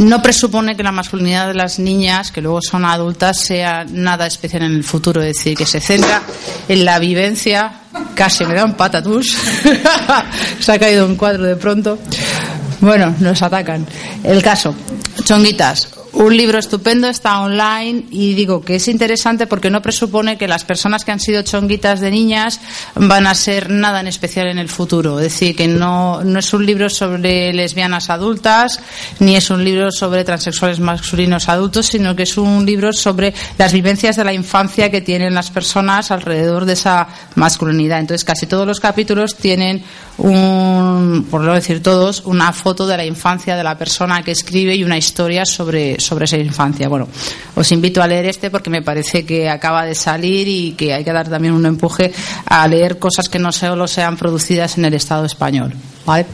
no 0.00 0.22
presupone 0.22 0.76
que 0.76 0.82
la 0.82 0.92
masculinidad 0.92 1.48
de 1.48 1.54
las 1.54 1.78
niñas, 1.78 2.32
que 2.32 2.40
luego 2.40 2.60
son 2.62 2.84
adultas, 2.86 3.38
sea 3.38 3.84
nada 3.84 4.26
especial 4.26 4.62
en 4.62 4.74
el 4.74 4.84
futuro. 4.84 5.20
Es 5.20 5.36
decir, 5.36 5.56
que 5.56 5.66
se 5.66 5.80
centra 5.80 6.22
en 6.68 6.84
la 6.84 6.98
vivencia. 6.98 7.72
Casi 8.14 8.46
me 8.46 8.54
da 8.54 8.64
un 8.64 8.74
patatús. 8.74 9.36
se 10.60 10.72
ha 10.72 10.78
caído 10.78 11.06
un 11.06 11.16
cuadro 11.16 11.44
de 11.44 11.56
pronto. 11.56 11.98
Bueno, 12.80 13.14
nos 13.20 13.42
atacan. 13.42 13.86
El 14.24 14.42
caso. 14.42 14.74
Chonguitas 15.24 15.99
un 16.12 16.36
libro 16.36 16.58
estupendo, 16.58 17.08
está 17.08 17.40
online 17.40 18.04
y 18.10 18.34
digo 18.34 18.62
que 18.62 18.76
es 18.76 18.88
interesante 18.88 19.46
porque 19.46 19.70
no 19.70 19.82
presupone 19.82 20.36
que 20.36 20.48
las 20.48 20.64
personas 20.64 21.04
que 21.04 21.12
han 21.12 21.20
sido 21.20 21.42
chonguitas 21.42 22.00
de 22.00 22.10
niñas 22.10 22.60
van 22.94 23.26
a 23.26 23.34
ser 23.34 23.70
nada 23.70 24.00
en 24.00 24.08
especial 24.08 24.48
en 24.48 24.58
el 24.58 24.68
futuro. 24.68 25.18
Es 25.18 25.24
decir, 25.24 25.54
que 25.54 25.68
no, 25.68 26.22
no 26.24 26.38
es 26.38 26.52
un 26.52 26.66
libro 26.66 26.90
sobre 26.90 27.52
lesbianas 27.52 28.10
adultas 28.10 28.80
ni 29.18 29.36
es 29.36 29.50
un 29.50 29.64
libro 29.64 29.92
sobre 29.92 30.24
transexuales 30.24 30.80
masculinos 30.80 31.48
adultos, 31.48 31.86
sino 31.86 32.16
que 32.16 32.24
es 32.24 32.36
un 32.36 32.66
libro 32.66 32.92
sobre 32.92 33.32
las 33.58 33.72
vivencias 33.72 34.16
de 34.16 34.24
la 34.24 34.32
infancia 34.32 34.90
que 34.90 35.00
tienen 35.00 35.34
las 35.34 35.50
personas 35.50 36.10
alrededor 36.10 36.64
de 36.64 36.72
esa 36.72 37.08
masculinidad. 37.36 38.00
Entonces, 38.00 38.24
casi 38.24 38.46
todos 38.46 38.66
los 38.66 38.80
capítulos 38.80 39.36
tienen 39.36 39.82
un, 40.18 41.26
por 41.30 41.40
no 41.40 41.54
decir 41.54 41.82
todos, 41.82 42.22
una 42.26 42.52
foto 42.52 42.86
de 42.86 42.96
la 42.96 43.04
infancia 43.04 43.56
de 43.56 43.64
la 43.64 43.78
persona 43.78 44.22
que 44.22 44.32
escribe 44.32 44.74
y 44.74 44.84
una 44.84 44.98
historia 44.98 45.44
sobre, 45.44 45.98
sobre 46.00 46.24
esa 46.24 46.36
infancia. 46.36 46.88
Bueno, 46.88 47.08
os 47.54 47.72
invito 47.72 48.02
a 48.02 48.06
leer 48.06 48.26
este 48.26 48.50
porque 48.50 48.70
me 48.70 48.82
parece 48.82 49.24
que 49.24 49.48
acaba 49.48 49.84
de 49.84 49.94
salir 49.94 50.48
y 50.48 50.72
que 50.72 50.94
hay 50.94 51.04
que 51.04 51.12
dar 51.12 51.28
también 51.28 51.54
un 51.54 51.66
empuje 51.66 52.12
a 52.46 52.66
leer 52.66 52.98
cosas 52.98 53.28
que 53.28 53.38
no 53.38 53.52
solo 53.52 53.86
sean 53.86 54.16
producidas 54.16 54.78
en 54.78 54.84
el 54.84 54.94
Estado 54.94 55.24
español. 55.24 55.72
¿vale? 56.04 56.26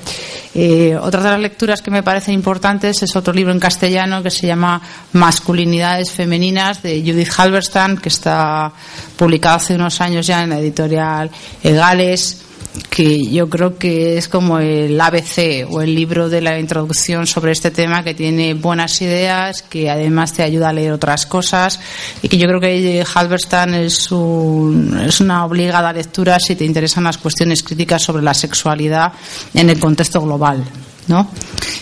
Eh, 0.54 0.96
otra 0.96 1.22
de 1.22 1.30
las 1.30 1.40
lecturas 1.40 1.82
que 1.82 1.90
me 1.90 2.02
parecen 2.02 2.32
importantes 2.32 3.02
es 3.02 3.14
otro 3.14 3.32
libro 3.34 3.52
en 3.52 3.60
castellano 3.60 4.22
que 4.22 4.30
se 4.30 4.46
llama 4.46 4.80
Masculinidades 5.12 6.10
Femeninas 6.10 6.82
de 6.82 7.02
Judith 7.02 7.28
Halberstam, 7.36 7.98
que 7.98 8.08
está 8.08 8.72
publicado 9.16 9.56
hace 9.56 9.74
unos 9.74 10.00
años 10.00 10.26
ya 10.26 10.42
en 10.42 10.50
la 10.50 10.58
editorial 10.58 11.30
Egales 11.62 12.45
que 12.90 13.26
yo 13.26 13.48
creo 13.48 13.78
que 13.78 14.18
es 14.18 14.28
como 14.28 14.58
el 14.58 15.00
ABC 15.00 15.66
o 15.70 15.82
el 15.82 15.94
libro 15.94 16.28
de 16.28 16.40
la 16.40 16.58
introducción 16.58 17.26
sobre 17.26 17.52
este 17.52 17.70
tema 17.70 18.02
que 18.02 18.14
tiene 18.14 18.54
buenas 18.54 19.00
ideas, 19.02 19.62
que 19.62 19.90
además 19.90 20.32
te 20.32 20.42
ayuda 20.42 20.70
a 20.70 20.72
leer 20.72 20.92
otras 20.92 21.26
cosas 21.26 21.80
y 22.22 22.28
que 22.28 22.38
yo 22.38 22.46
creo 22.48 22.60
que 22.60 23.04
Halberstam 23.14 23.74
es, 23.74 24.04
es 24.04 25.20
una 25.20 25.44
obligada 25.44 25.92
lectura 25.92 26.38
si 26.38 26.56
te 26.56 26.64
interesan 26.64 27.04
las 27.04 27.18
cuestiones 27.18 27.62
críticas 27.62 28.02
sobre 28.02 28.22
la 28.22 28.34
sexualidad 28.34 29.12
en 29.54 29.70
el 29.70 29.78
contexto 29.78 30.20
global. 30.20 30.64
¿no? 31.08 31.28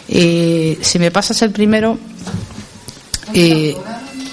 Eh, 0.08 0.78
si 0.80 0.98
me 0.98 1.10
pasas 1.10 1.40
el 1.42 1.50
primero. 1.50 1.98
Eh, 3.32 3.74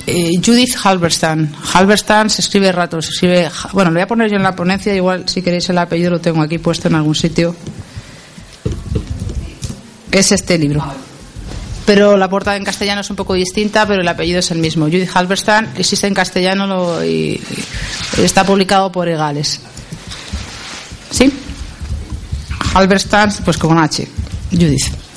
eh, 0.07 0.31
Judith 0.43 0.75
Halberstam. 0.83 1.51
Halberstam 1.73 2.29
se 2.29 2.41
escribe 2.41 2.71
rato, 2.71 3.01
se 3.01 3.11
escribe. 3.11 3.49
Bueno, 3.73 3.91
lo 3.91 3.95
voy 3.95 4.03
a 4.03 4.07
poner 4.07 4.29
yo 4.29 4.37
en 4.37 4.43
la 4.43 4.55
ponencia, 4.55 4.93
igual 4.95 5.27
si 5.27 5.41
queréis 5.41 5.69
el 5.69 5.77
apellido 5.77 6.11
lo 6.11 6.19
tengo 6.19 6.41
aquí 6.41 6.57
puesto 6.57 6.87
en 6.87 6.95
algún 6.95 7.15
sitio. 7.15 7.55
Es 10.11 10.31
este 10.31 10.57
libro. 10.57 10.83
Pero 11.85 12.15
la 12.15 12.29
portada 12.29 12.57
en 12.57 12.63
castellano 12.63 13.01
es 13.01 13.09
un 13.09 13.15
poco 13.15 13.33
distinta, 13.33 13.87
pero 13.87 14.01
el 14.01 14.07
apellido 14.07 14.39
es 14.39 14.51
el 14.51 14.59
mismo. 14.59 14.85
Judith 14.85 15.09
Halberstam 15.13 15.67
existe 15.75 16.07
en 16.07 16.13
castellano 16.13 17.03
y, 17.03 17.41
está 18.17 18.43
publicado 18.43 18.91
por 18.91 19.07
Egales. 19.07 19.59
¿Sí? 21.09 21.31
Halberstam, 22.73 23.31
pues 23.43 23.57
con 23.57 23.77
H. 23.77 24.07
Judith. 24.51 25.10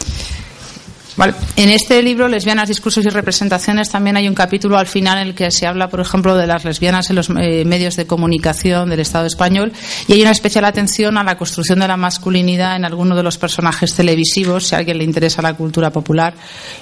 En 1.17 1.71
este 1.71 2.03
libro, 2.03 2.27
Lesbianas, 2.27 2.69
Discursos 2.69 3.07
y 3.07 3.09
Representaciones, 3.09 3.89
también 3.89 4.17
hay 4.17 4.27
un 4.27 4.35
capítulo 4.35 4.79
al 4.79 4.89
final 4.89 5.19
en 5.19 5.29
el 5.29 5.35
que 5.35 5.49
se 5.53 5.65
habla, 5.65 5.89
por 5.89 6.01
ejemplo, 6.01 6.35
de 6.35 6.49
las 6.49 6.65
lesbianas 6.65 7.09
en 7.09 7.17
los 7.17 7.31
eh, 7.31 7.65
medios 7.65 7.95
de 7.95 8.05
comunicación 8.05 8.91
del 8.91 8.99
Estado 8.99 9.27
español 9.27 9.73
y 10.09 10.15
hay 10.15 10.23
una 10.23 10.33
especial 10.33 10.65
atención 10.65 11.17
a 11.17 11.23
la 11.23 11.37
construcción 11.37 11.79
de 11.79 11.87
la 11.87 11.97
masculinidad 11.97 12.75
en 12.75 12.85
alguno 12.85 13.15
de 13.15 13.23
los 13.23 13.39
personajes 13.39 13.95
televisivos, 13.95 14.67
si 14.67 14.75
a 14.75 14.79
alguien 14.79 14.99
le 14.99 15.05
interesa 15.05 15.41
la 15.41 15.55
cultura 15.55 15.91
popular, 15.91 16.35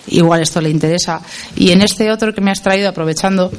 igual 0.06 0.40
esto 0.40 0.62
le 0.62 0.70
interesa. 0.70 1.20
Y 1.54 1.72
en 1.72 1.82
este 1.82 2.10
otro 2.10 2.32
que 2.32 2.40
me 2.40 2.50
has 2.50 2.62
traído, 2.62 2.88
aprovechando, 2.88 3.50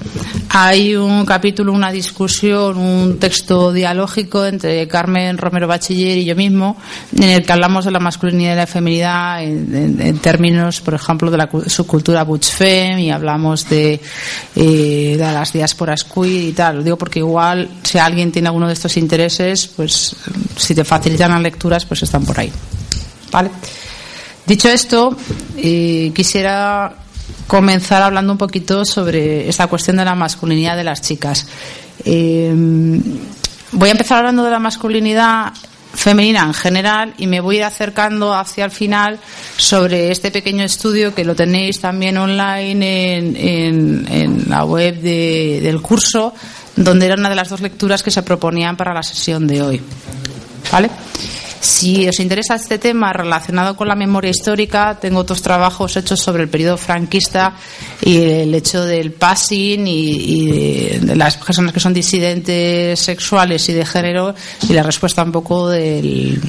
hay 0.49 0.95
un 0.95 1.23
capítulo, 1.23 1.71
una 1.71 1.91
discusión, 1.91 2.77
un 2.77 3.19
texto 3.19 3.71
dialógico 3.71 4.43
entre 4.43 4.87
Carmen 4.87 5.37
Romero 5.37 5.67
Bachiller 5.67 6.17
y 6.17 6.25
yo 6.25 6.35
mismo, 6.35 6.77
en 7.15 7.29
el 7.29 7.45
que 7.45 7.53
hablamos 7.53 7.85
de 7.85 7.91
la 7.91 7.99
masculinidad 7.99 8.53
y 8.53 8.57
la 8.57 8.67
feminidad 8.67 9.43
en 9.43 10.17
términos 10.17 10.62
por 10.81 10.93
ejemplo, 10.93 11.29
de 11.31 11.37
la 11.37 11.49
subcultura 11.67 12.23
butch 12.23 12.51
femme 12.51 13.03
y 13.03 13.11
hablamos 13.11 13.67
de, 13.69 13.99
eh, 14.55 15.15
de 15.17 15.17
las 15.17 15.53
diásporas 15.53 16.03
queer 16.03 16.43
y 16.43 16.51
tal. 16.53 16.77
Lo 16.77 16.83
digo 16.83 16.97
porque 16.97 17.19
igual 17.19 17.69
si 17.83 17.97
alguien 17.97 18.31
tiene 18.31 18.47
alguno 18.47 18.67
de 18.67 18.73
estos 18.73 18.97
intereses, 18.97 19.67
pues 19.67 20.15
si 20.55 20.75
te 20.75 20.83
facilitan 20.83 21.31
las 21.31 21.41
lecturas, 21.41 21.85
pues 21.85 22.03
están 22.03 22.25
por 22.25 22.39
ahí. 22.39 22.51
¿Vale? 23.31 23.49
Dicho 24.45 24.69
esto, 24.69 25.15
eh, 25.57 26.11
quisiera 26.13 26.95
comenzar 27.47 28.01
hablando 28.01 28.33
un 28.33 28.37
poquito 28.37 28.85
sobre 28.85 29.47
esta 29.47 29.67
cuestión 29.67 29.97
de 29.97 30.05
la 30.05 30.15
masculinidad 30.15 30.75
de 30.75 30.83
las 30.83 31.01
chicas. 31.01 31.47
Eh, 32.05 32.53
voy 33.71 33.89
a 33.89 33.91
empezar 33.91 34.19
hablando 34.19 34.43
de 34.43 34.51
la 34.51 34.59
masculinidad 34.59 35.53
femenina 35.93 36.43
en 36.43 36.53
general 36.53 37.13
y 37.17 37.27
me 37.27 37.39
voy 37.39 37.61
acercando 37.61 38.33
hacia 38.33 38.65
el 38.65 38.71
final 38.71 39.19
sobre 39.57 40.11
este 40.11 40.31
pequeño 40.31 40.63
estudio 40.63 41.13
que 41.13 41.23
lo 41.23 41.35
tenéis 41.35 41.79
también 41.79 42.17
online 42.17 43.17
en, 43.17 44.07
en, 44.09 44.49
la 44.49 44.65
web 44.65 44.99
del 44.99 45.81
curso 45.81 46.33
donde 46.75 47.05
era 47.05 47.15
una 47.15 47.29
de 47.29 47.35
las 47.35 47.49
dos 47.49 47.61
lecturas 47.61 48.01
que 48.01 48.11
se 48.11 48.23
proponían 48.23 48.75
para 48.75 48.93
la 48.93 49.03
sesión 49.03 49.45
de 49.47 49.61
hoy. 49.61 49.81
¿Vale? 50.71 50.89
Si 51.63 52.05
os 52.09 52.19
interesa 52.19 52.55
este 52.55 52.77
tema 52.77 53.13
relacionado 53.13 53.77
con 53.77 53.87
la 53.87 53.95
memoria 53.95 54.31
histórica, 54.31 54.99
tengo 54.99 55.21
otros 55.21 55.41
trabajos 55.41 55.95
hechos 55.95 56.19
sobre 56.19 56.43
el 56.43 56.49
periodo 56.49 56.75
franquista 56.75 57.55
y 58.01 58.17
el 58.17 58.53
hecho 58.53 58.83
del 58.83 59.13
passing 59.13 59.87
y, 59.87 60.99
de, 60.99 61.15
las 61.15 61.37
personas 61.37 61.71
que 61.71 61.79
son 61.79 61.93
disidentes 61.93 62.99
sexuales 62.99 63.69
y 63.69 63.73
de 63.73 63.85
género 63.85 64.35
y 64.67 64.73
la 64.73 64.83
respuesta 64.83 65.23
un 65.23 65.31
poco 65.31 65.69
del 65.69 66.41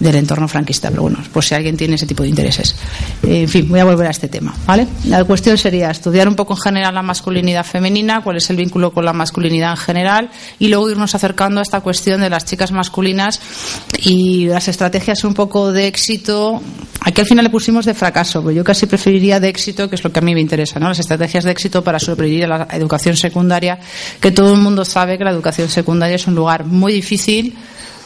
del 0.00 0.16
entorno 0.16 0.48
franquista, 0.48 0.90
pero 0.90 1.02
bueno, 1.02 1.18
por 1.32 1.44
si 1.44 1.54
alguien 1.54 1.76
tiene 1.76 1.94
ese 1.94 2.06
tipo 2.06 2.22
de 2.22 2.30
intereses. 2.30 2.74
En 3.22 3.48
fin, 3.48 3.68
voy 3.68 3.80
a 3.80 3.84
volver 3.84 4.06
a 4.06 4.10
este 4.10 4.28
tema, 4.28 4.54
¿vale? 4.66 4.86
La 5.04 5.22
cuestión 5.24 5.58
sería 5.58 5.90
estudiar 5.90 6.26
un 6.26 6.34
poco 6.34 6.54
en 6.54 6.60
general 6.60 6.94
la 6.94 7.02
masculinidad 7.02 7.64
femenina, 7.64 8.22
cuál 8.22 8.38
es 8.38 8.48
el 8.50 8.56
vínculo 8.56 8.92
con 8.92 9.04
la 9.04 9.12
masculinidad 9.12 9.72
en 9.72 9.76
general, 9.76 10.30
y 10.58 10.68
luego 10.68 10.90
irnos 10.90 11.14
acercando 11.14 11.60
a 11.60 11.62
esta 11.62 11.82
cuestión 11.82 12.22
de 12.22 12.30
las 12.30 12.46
chicas 12.46 12.72
masculinas 12.72 13.40
y 14.02 14.46
las 14.46 14.68
estrategias 14.68 15.22
un 15.24 15.34
poco 15.34 15.70
de 15.70 15.86
éxito. 15.86 16.62
Aquí 17.02 17.20
al 17.20 17.26
final 17.26 17.44
le 17.44 17.50
pusimos 17.50 17.84
de 17.84 17.94
fracaso, 17.94 18.40
pero 18.40 18.52
yo 18.52 18.64
casi 18.64 18.86
preferiría 18.86 19.38
de 19.38 19.48
éxito, 19.48 19.88
que 19.88 19.96
es 19.96 20.04
lo 20.04 20.10
que 20.10 20.18
a 20.18 20.22
mí 20.22 20.34
me 20.34 20.40
interesa, 20.40 20.80
¿no? 20.80 20.88
Las 20.88 20.98
estrategias 20.98 21.44
de 21.44 21.50
éxito 21.50 21.84
para 21.84 21.98
sobrevivir 21.98 22.44
a 22.44 22.48
la 22.48 22.68
educación 22.72 23.16
secundaria, 23.16 23.78
que 24.18 24.30
todo 24.30 24.54
el 24.54 24.60
mundo 24.60 24.84
sabe 24.84 25.18
que 25.18 25.24
la 25.24 25.30
educación 25.30 25.68
secundaria 25.68 26.16
es 26.16 26.26
un 26.26 26.34
lugar 26.34 26.64
muy 26.64 26.92
difícil, 26.92 27.54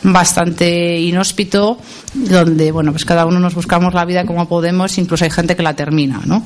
bastante 0.04 1.00
inhóspito, 1.00 1.78
donde 2.14 2.70
bueno 2.70 2.92
pues 2.92 3.04
cada 3.04 3.26
uno 3.26 3.40
nos 3.40 3.54
buscamos 3.54 3.94
la 3.94 4.04
vida 4.04 4.24
como 4.24 4.46
podemos, 4.46 4.96
incluso 4.98 5.24
hay 5.24 5.30
gente 5.30 5.56
que 5.56 5.62
la 5.62 5.74
termina, 5.74 6.20
¿no? 6.24 6.44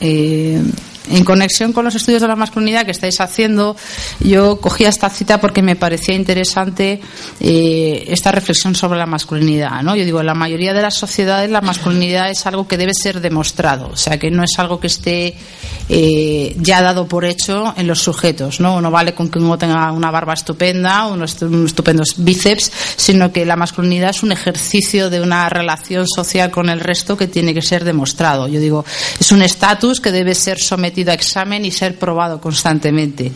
Eh, 0.00 0.62
en 1.10 1.24
conexión 1.24 1.72
con 1.72 1.84
los 1.84 1.94
estudios 1.94 2.22
de 2.22 2.28
la 2.28 2.36
masculinidad 2.36 2.84
que 2.84 2.90
estáis 2.90 3.20
haciendo, 3.20 3.76
yo 4.20 4.60
cogía 4.60 4.88
esta 4.88 5.10
cita 5.10 5.40
porque 5.40 5.62
me 5.62 5.76
parecía 5.76 6.14
interesante 6.14 7.00
eh, 7.40 8.04
esta 8.08 8.32
reflexión 8.32 8.74
sobre 8.74 8.98
la 8.98 9.06
masculinidad. 9.06 9.82
¿no? 9.82 9.96
Yo 9.96 10.04
digo, 10.04 10.20
en 10.20 10.26
la 10.26 10.34
mayoría 10.34 10.74
de 10.74 10.82
las 10.82 10.94
sociedades 10.94 11.50
la 11.50 11.60
masculinidad 11.60 12.30
es 12.30 12.46
algo 12.46 12.66
que 12.66 12.76
debe 12.76 12.92
ser 12.94 13.20
demostrado, 13.20 13.88
o 13.92 13.96
sea, 13.96 14.18
que 14.18 14.30
no 14.30 14.42
es 14.42 14.58
algo 14.58 14.80
que 14.80 14.88
esté 14.88 15.36
eh, 15.88 16.56
ya 16.58 16.82
dado 16.82 17.06
por 17.06 17.24
hecho 17.24 17.74
en 17.76 17.86
los 17.86 18.00
sujetos. 18.00 18.60
¿no? 18.60 18.80
no 18.80 18.90
vale 18.90 19.14
con 19.14 19.28
que 19.28 19.38
uno 19.38 19.58
tenga 19.58 19.92
una 19.92 20.10
barba 20.10 20.34
estupenda, 20.34 21.06
unos, 21.06 21.40
unos 21.42 21.66
estupendos 21.66 22.14
bíceps, 22.18 22.72
sino 22.96 23.32
que 23.32 23.44
la 23.44 23.56
masculinidad 23.56 24.10
es 24.10 24.22
un 24.22 24.32
ejercicio 24.32 25.10
de 25.10 25.20
una 25.20 25.48
relación 25.48 26.06
social 26.08 26.50
con 26.50 26.68
el 26.68 26.80
resto 26.80 27.16
que 27.16 27.26
tiene 27.26 27.54
que 27.54 27.62
ser 27.62 27.84
demostrado. 27.84 28.48
Yo 28.48 28.60
digo, 28.60 28.84
es 29.18 29.32
un 29.32 29.42
estatus 29.42 30.00
que 30.00 30.12
debe 30.12 30.34
ser 30.34 30.58
sometido 30.58 30.95
a 31.04 31.14
examen 31.14 31.64
y 31.64 31.70
ser 31.70 31.98
probado 31.98 32.40
constantemente. 32.40 33.32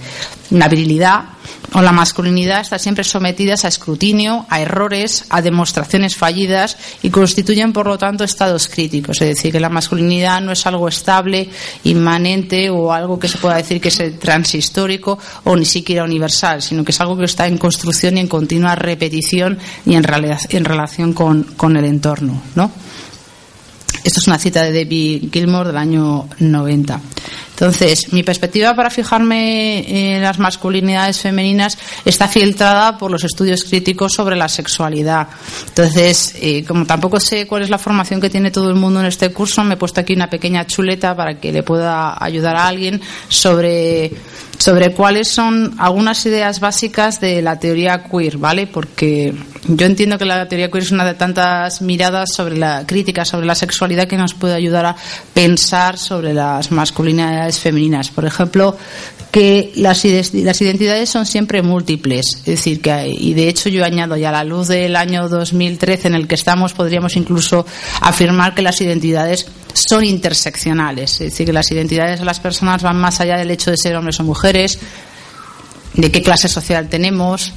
Una 0.50 0.68
virilidad 0.68 1.24
o 1.72 1.82
la 1.82 1.92
masculinidad 1.92 2.60
está 2.60 2.78
siempre 2.78 3.04
sometidas 3.04 3.64
a 3.64 3.68
escrutinio, 3.68 4.46
a 4.48 4.60
errores, 4.60 5.24
a 5.30 5.40
demostraciones 5.40 6.16
fallidas 6.16 6.76
y 7.02 7.10
constituyen, 7.10 7.72
por 7.72 7.86
lo 7.86 7.96
tanto, 7.96 8.24
estados 8.24 8.68
críticos. 8.68 9.20
Es 9.20 9.28
decir, 9.28 9.52
que 9.52 9.60
la 9.60 9.68
masculinidad 9.68 10.40
no 10.40 10.50
es 10.50 10.66
algo 10.66 10.88
estable, 10.88 11.48
inmanente 11.84 12.70
o 12.70 12.92
algo 12.92 13.18
que 13.18 13.28
se 13.28 13.38
pueda 13.38 13.56
decir 13.56 13.80
que 13.80 13.88
es 13.88 14.18
transhistórico 14.18 15.18
o 15.44 15.56
ni 15.56 15.64
siquiera 15.64 16.02
universal, 16.02 16.60
sino 16.60 16.84
que 16.84 16.90
es 16.90 17.00
algo 17.00 17.16
que 17.16 17.24
está 17.24 17.46
en 17.46 17.58
construcción 17.58 18.16
y 18.16 18.20
en 18.20 18.28
continua 18.28 18.74
repetición 18.74 19.58
y 19.86 19.94
en, 19.94 20.04
en 20.04 20.64
relación 20.64 21.12
con, 21.12 21.76
el 21.76 21.84
entorno. 21.84 22.42
¿no? 22.56 22.72
Esto 24.02 24.20
es 24.20 24.26
una 24.26 24.38
cita 24.38 24.62
de 24.64 24.72
David 24.72 25.30
Gilmore 25.32 25.68
del 25.68 25.76
año 25.76 26.28
90. 26.38 27.00
Entonces, 27.60 28.10
mi 28.10 28.22
perspectiva 28.22 28.74
para 28.74 28.88
fijarme 28.88 30.14
en 30.14 30.22
las 30.22 30.38
masculinidades 30.38 31.20
femeninas 31.20 31.76
está 32.06 32.26
filtrada 32.26 32.96
por 32.96 33.10
los 33.10 33.22
estudios 33.22 33.64
críticos 33.64 34.14
sobre 34.14 34.34
la 34.34 34.48
sexualidad. 34.48 35.28
Entonces, 35.68 36.34
eh, 36.40 36.64
como 36.64 36.86
tampoco 36.86 37.20
sé 37.20 37.46
cuál 37.46 37.60
es 37.60 37.68
la 37.68 37.76
formación 37.76 38.18
que 38.18 38.30
tiene 38.30 38.50
todo 38.50 38.70
el 38.70 38.76
mundo 38.76 39.00
en 39.00 39.06
este 39.06 39.30
curso, 39.30 39.62
me 39.62 39.74
he 39.74 39.76
puesto 39.76 40.00
aquí 40.00 40.14
una 40.14 40.30
pequeña 40.30 40.66
chuleta 40.66 41.14
para 41.14 41.38
que 41.38 41.52
le 41.52 41.62
pueda 41.62 42.16
ayudar 42.24 42.56
a 42.56 42.66
alguien 42.66 42.98
sobre 43.28 44.10
sobre 44.60 44.92
cuáles 44.92 45.28
son 45.28 45.74
algunas 45.78 46.24
ideas 46.26 46.60
básicas 46.60 47.18
de 47.18 47.40
la 47.40 47.58
teoría 47.58 48.04
queer, 48.04 48.36
¿vale? 48.36 48.66
Porque 48.66 49.34
yo 49.66 49.86
entiendo 49.86 50.18
que 50.18 50.26
la 50.26 50.46
teoría 50.48 50.70
queer 50.70 50.84
es 50.84 50.90
una 50.90 51.06
de 51.06 51.14
tantas 51.14 51.80
miradas 51.80 52.34
sobre 52.34 52.58
la 52.58 52.84
crítica 52.86 53.24
sobre 53.24 53.46
la 53.46 53.54
sexualidad 53.54 54.06
que 54.06 54.18
nos 54.18 54.34
puede 54.34 54.54
ayudar 54.54 54.84
a 54.84 54.96
pensar 55.32 55.96
sobre 55.96 56.34
las 56.34 56.70
masculinidades 56.72 57.58
femeninas. 57.58 58.10
Por 58.10 58.26
ejemplo, 58.26 58.76
que 59.30 59.72
las, 59.76 60.04
identidades 60.04 61.08
son 61.08 61.24
siempre 61.24 61.62
múltiples. 61.62 62.26
Es 62.38 62.44
decir, 62.44 62.80
que 62.80 63.08
y 63.08 63.34
de 63.34 63.48
hecho 63.48 63.68
yo 63.68 63.84
añado 63.84 64.16
ya 64.16 64.30
a 64.30 64.32
la 64.32 64.44
luz 64.44 64.68
del 64.68 64.96
año 64.96 65.28
2013 65.28 66.08
en 66.08 66.14
el 66.14 66.26
que 66.26 66.34
estamos, 66.34 66.72
podríamos 66.72 67.16
incluso 67.16 67.64
afirmar 68.00 68.54
que 68.54 68.62
las 68.62 68.80
identidades 68.80 69.46
son 69.74 70.04
interseccionales. 70.04 71.12
Es 71.12 71.30
decir, 71.30 71.46
que 71.46 71.52
las 71.52 71.70
identidades 71.70 72.18
de 72.18 72.24
las 72.24 72.40
personas 72.40 72.82
van 72.82 72.96
más 72.96 73.20
allá 73.20 73.36
del 73.36 73.50
hecho 73.50 73.70
de 73.70 73.76
ser 73.76 73.96
hombres 73.96 74.18
o 74.20 74.24
mujeres, 74.24 74.49
de 74.52 76.10
qué 76.10 76.22
clase 76.22 76.48
social 76.48 76.88
tenemos, 76.88 77.52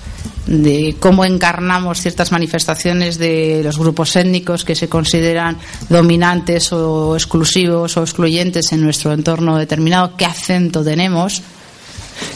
de 0.46 0.96
cómo 1.00 1.26
encarnamos 1.26 2.02
ciertas 2.02 2.32
manifestaciones 2.32 3.18
de 3.18 3.62
los 3.64 3.78
grupos 3.78 4.16
étnicos 4.16 4.66
que 4.66 4.76
se 4.76 4.90
consideran 4.90 5.58
dominantes 5.90 6.72
o 6.74 7.16
exclusivos 7.16 7.96
o 7.98 8.02
excluyentes 8.02 8.72
en 8.72 8.82
nuestro 8.82 9.14
entorno 9.14 9.58
determinado, 9.58 10.16
qué 10.18 10.26
acento 10.26 10.84
tenemos 10.84 11.42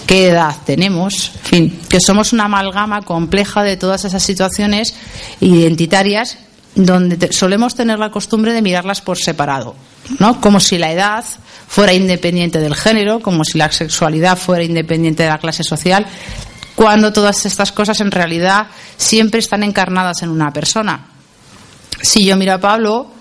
qué 0.05 0.29
edad 0.29 0.55
tenemos, 0.65 1.31
en 1.35 1.41
fin, 1.43 1.79
que 1.87 1.99
somos 1.99 2.33
una 2.33 2.45
amalgama 2.45 3.01
compleja 3.03 3.63
de 3.63 3.77
todas 3.77 4.05
esas 4.05 4.23
situaciones 4.23 4.95
identitarias 5.39 6.37
donde 6.75 7.31
solemos 7.31 7.75
tener 7.75 7.99
la 7.99 8.11
costumbre 8.11 8.53
de 8.53 8.61
mirarlas 8.61 9.01
por 9.01 9.17
separado, 9.17 9.75
¿no? 10.19 10.39
Como 10.41 10.59
si 10.59 10.77
la 10.77 10.91
edad 10.91 11.25
fuera 11.67 11.93
independiente 11.93 12.59
del 12.59 12.75
género, 12.75 13.19
como 13.19 13.43
si 13.43 13.57
la 13.57 13.71
sexualidad 13.71 14.37
fuera 14.37 14.63
independiente 14.63 15.23
de 15.23 15.29
la 15.29 15.37
clase 15.37 15.63
social, 15.63 16.05
cuando 16.75 17.11
todas 17.11 17.45
estas 17.45 17.71
cosas 17.71 17.99
en 18.01 18.11
realidad 18.11 18.67
siempre 18.97 19.39
están 19.39 19.63
encarnadas 19.63 20.21
en 20.21 20.29
una 20.29 20.51
persona. 20.51 21.07
Si 22.01 22.23
yo 22.23 22.37
miro 22.37 22.53
a 22.53 22.59
Pablo, 22.59 23.11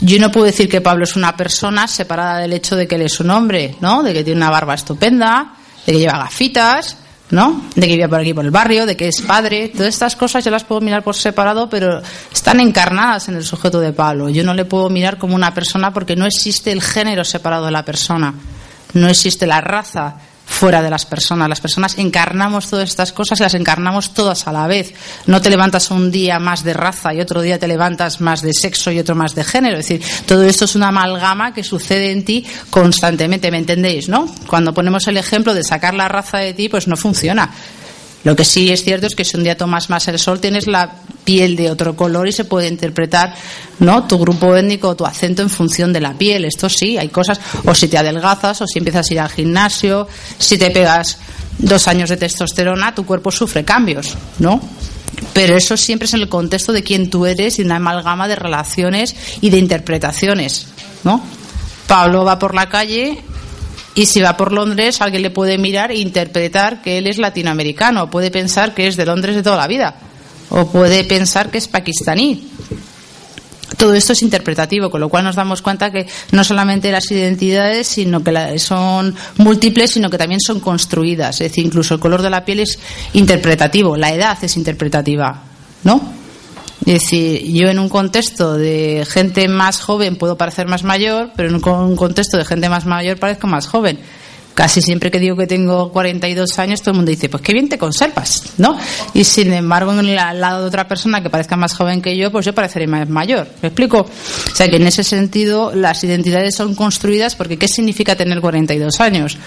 yo 0.00 0.20
no 0.20 0.30
puedo 0.30 0.46
decir 0.46 0.68
que 0.68 0.80
Pablo 0.80 1.04
es 1.04 1.16
una 1.16 1.36
persona 1.36 1.88
separada 1.88 2.38
del 2.38 2.52
hecho 2.52 2.76
de 2.76 2.86
que 2.86 2.94
él 2.94 3.02
es 3.02 3.18
un 3.18 3.30
hombre, 3.30 3.76
¿no? 3.80 4.02
De 4.02 4.12
que 4.12 4.22
tiene 4.22 4.38
una 4.38 4.50
barba 4.50 4.74
estupenda, 4.74 5.54
de 5.86 5.92
que 5.92 5.98
lleva 5.98 6.18
gafitas, 6.18 6.98
¿no? 7.30 7.64
De 7.74 7.86
que 7.86 7.96
vive 7.96 8.08
por 8.08 8.20
aquí 8.20 8.34
por 8.34 8.44
el 8.44 8.50
barrio, 8.50 8.86
de 8.86 8.96
que 8.96 9.08
es 9.08 9.22
padre. 9.22 9.68
Todas 9.68 9.88
estas 9.88 10.16
cosas 10.16 10.44
yo 10.44 10.50
las 10.50 10.64
puedo 10.64 10.80
mirar 10.80 11.02
por 11.02 11.14
separado, 11.14 11.68
pero 11.68 12.00
están 12.32 12.60
encarnadas 12.60 13.28
en 13.28 13.36
el 13.36 13.44
sujeto 13.44 13.80
de 13.80 13.92
Pablo. 13.92 14.28
Yo 14.28 14.44
no 14.44 14.54
le 14.54 14.64
puedo 14.64 14.88
mirar 14.90 15.18
como 15.18 15.34
una 15.34 15.52
persona 15.52 15.92
porque 15.92 16.16
no 16.16 16.26
existe 16.26 16.72
el 16.72 16.82
género 16.82 17.24
separado 17.24 17.66
de 17.66 17.72
la 17.72 17.84
persona. 17.84 18.34
No 18.94 19.08
existe 19.08 19.46
la 19.46 19.60
raza 19.60 20.16
fuera 20.48 20.82
de 20.82 20.90
las 20.90 21.04
personas. 21.04 21.48
Las 21.48 21.60
personas 21.60 21.98
encarnamos 21.98 22.68
todas 22.68 22.88
estas 22.88 23.12
cosas 23.12 23.38
y 23.38 23.42
las 23.42 23.54
encarnamos 23.54 24.14
todas 24.14 24.46
a 24.48 24.52
la 24.52 24.66
vez. 24.66 24.94
No 25.26 25.40
te 25.40 25.50
levantas 25.50 25.90
un 25.90 26.10
día 26.10 26.38
más 26.38 26.64
de 26.64 26.74
raza 26.74 27.14
y 27.14 27.20
otro 27.20 27.42
día 27.42 27.58
te 27.58 27.68
levantas 27.68 28.20
más 28.20 28.42
de 28.42 28.52
sexo 28.52 28.90
y 28.90 28.98
otro 28.98 29.14
más 29.14 29.34
de 29.34 29.44
género. 29.44 29.78
Es 29.78 29.88
decir, 29.88 30.04
todo 30.26 30.42
esto 30.44 30.64
es 30.64 30.74
una 30.74 30.88
amalgama 30.88 31.52
que 31.52 31.62
sucede 31.62 32.10
en 32.10 32.24
ti 32.24 32.46
constantemente, 32.70 33.50
¿me 33.50 33.58
entendéis? 33.58 34.08
¿No? 34.08 34.26
Cuando 34.46 34.74
ponemos 34.74 35.06
el 35.06 35.18
ejemplo 35.18 35.54
de 35.54 35.62
sacar 35.62 35.94
la 35.94 36.08
raza 36.08 36.38
de 36.38 36.54
ti, 36.54 36.68
pues 36.68 36.88
no 36.88 36.96
funciona. 36.96 37.50
Lo 38.24 38.34
que 38.34 38.44
sí 38.44 38.70
es 38.70 38.82
cierto 38.82 39.06
es 39.06 39.14
que 39.14 39.24
si 39.24 39.36
un 39.36 39.44
día 39.44 39.56
tomas 39.56 39.90
más 39.90 40.08
el 40.08 40.18
sol 40.18 40.40
tienes 40.40 40.66
la 40.66 40.92
piel 41.24 41.56
de 41.56 41.70
otro 41.70 41.94
color 41.94 42.26
y 42.26 42.32
se 42.32 42.44
puede 42.44 42.68
interpretar 42.68 43.34
no 43.78 44.04
tu 44.04 44.18
grupo 44.18 44.56
étnico 44.56 44.88
o 44.88 44.96
tu 44.96 45.06
acento 45.06 45.42
en 45.42 45.50
función 45.50 45.92
de 45.92 46.00
la 46.00 46.14
piel. 46.14 46.44
Esto 46.44 46.68
sí, 46.68 46.98
hay 46.98 47.08
cosas, 47.08 47.40
o 47.64 47.74
si 47.74 47.88
te 47.88 47.98
adelgazas, 47.98 48.60
o 48.60 48.66
si 48.66 48.78
empiezas 48.78 49.08
a 49.08 49.12
ir 49.14 49.20
al 49.20 49.28
gimnasio, 49.28 50.08
si 50.38 50.58
te 50.58 50.70
pegas 50.70 51.18
dos 51.58 51.86
años 51.88 52.08
de 52.08 52.16
testosterona, 52.16 52.94
tu 52.94 53.04
cuerpo 53.04 53.30
sufre 53.30 53.64
cambios, 53.64 54.16
¿no? 54.38 54.60
Pero 55.32 55.56
eso 55.56 55.76
siempre 55.76 56.06
es 56.06 56.14
en 56.14 56.20
el 56.20 56.28
contexto 56.28 56.72
de 56.72 56.82
quién 56.82 57.10
tú 57.10 57.26
eres 57.26 57.58
y 57.58 57.62
una 57.62 57.76
amalgama 57.76 58.28
de 58.28 58.36
relaciones 58.36 59.14
y 59.40 59.50
de 59.50 59.58
interpretaciones, 59.58 60.66
¿no? 61.04 61.22
Pablo 61.86 62.24
va 62.24 62.38
por 62.38 62.54
la 62.54 62.68
calle 62.68 63.22
y 63.98 64.06
si 64.06 64.20
va 64.20 64.36
por 64.36 64.52
Londres, 64.52 65.00
alguien 65.00 65.22
le 65.22 65.30
puede 65.30 65.58
mirar 65.58 65.90
e 65.90 65.98
interpretar 65.98 66.82
que 66.82 66.98
él 66.98 67.08
es 67.08 67.18
latinoamericano, 67.18 68.08
puede 68.08 68.30
pensar 68.30 68.72
que 68.72 68.86
es 68.86 68.96
de 68.96 69.04
Londres 69.04 69.34
de 69.34 69.42
toda 69.42 69.56
la 69.56 69.66
vida, 69.66 69.96
o 70.50 70.70
puede 70.70 71.02
pensar 71.02 71.50
que 71.50 71.58
es 71.58 71.66
pakistaní. 71.66 72.48
Todo 73.76 73.94
esto 73.94 74.12
es 74.12 74.22
interpretativo, 74.22 74.88
con 74.88 75.00
lo 75.00 75.08
cual 75.08 75.24
nos 75.24 75.34
damos 75.34 75.62
cuenta 75.62 75.90
que 75.90 76.06
no 76.30 76.44
solamente 76.44 76.92
las 76.92 77.10
identidades 77.10 77.88
sino 77.88 78.22
que 78.22 78.60
son 78.60 79.16
múltiples, 79.38 79.90
sino 79.90 80.08
que 80.08 80.16
también 80.16 80.40
son 80.40 80.60
construidas. 80.60 81.40
Es 81.40 81.50
decir, 81.50 81.66
incluso 81.66 81.94
el 81.94 82.00
color 82.00 82.22
de 82.22 82.30
la 82.30 82.44
piel 82.44 82.60
es 82.60 82.78
interpretativo, 83.14 83.96
la 83.96 84.14
edad 84.14 84.38
es 84.40 84.56
interpretativa, 84.56 85.42
¿no? 85.82 86.17
Es 86.86 87.02
decir, 87.02 87.42
yo 87.52 87.68
en 87.68 87.78
un 87.78 87.88
contexto 87.88 88.54
de 88.54 89.06
gente 89.08 89.48
más 89.48 89.80
joven 89.80 90.16
puedo 90.16 90.38
parecer 90.38 90.66
más 90.68 90.84
mayor, 90.84 91.30
pero 91.36 91.48
en 91.48 91.56
un 91.56 91.96
contexto 91.96 92.36
de 92.36 92.44
gente 92.44 92.68
más 92.68 92.86
mayor 92.86 93.18
parezco 93.18 93.46
más 93.46 93.66
joven. 93.66 93.98
Casi 94.58 94.82
siempre 94.82 95.12
que 95.12 95.20
digo 95.20 95.36
que 95.36 95.46
tengo 95.46 95.92
42 95.92 96.58
años, 96.58 96.80
todo 96.80 96.90
el 96.90 96.96
mundo 96.96 97.10
dice, 97.10 97.28
pues 97.28 97.44
qué 97.44 97.52
bien 97.52 97.68
te 97.68 97.78
conservas, 97.78 98.54
¿no? 98.58 98.76
Y 99.14 99.22
sin 99.22 99.52
embargo, 99.52 99.92
en 99.92 100.00
el, 100.00 100.16
lado 100.16 100.62
de 100.62 100.66
otra 100.66 100.88
persona 100.88 101.22
que 101.22 101.30
parezca 101.30 101.56
más 101.56 101.74
joven 101.74 102.02
que 102.02 102.16
yo, 102.16 102.32
pues 102.32 102.44
yo 102.44 102.52
pareceré 102.52 102.88
más 102.88 103.08
mayor. 103.08 103.46
¿Me 103.62 103.68
explico? 103.68 104.00
O 104.00 104.56
sea 104.56 104.68
que 104.68 104.74
en 104.74 104.88
ese 104.88 105.04
sentido 105.04 105.72
las 105.72 106.02
identidades 106.02 106.56
son 106.56 106.74
construidas 106.74 107.36
porque 107.36 107.56
¿qué 107.56 107.68
significa 107.68 108.16
tener 108.16 108.40
42 108.40 109.00
años? 109.00 109.38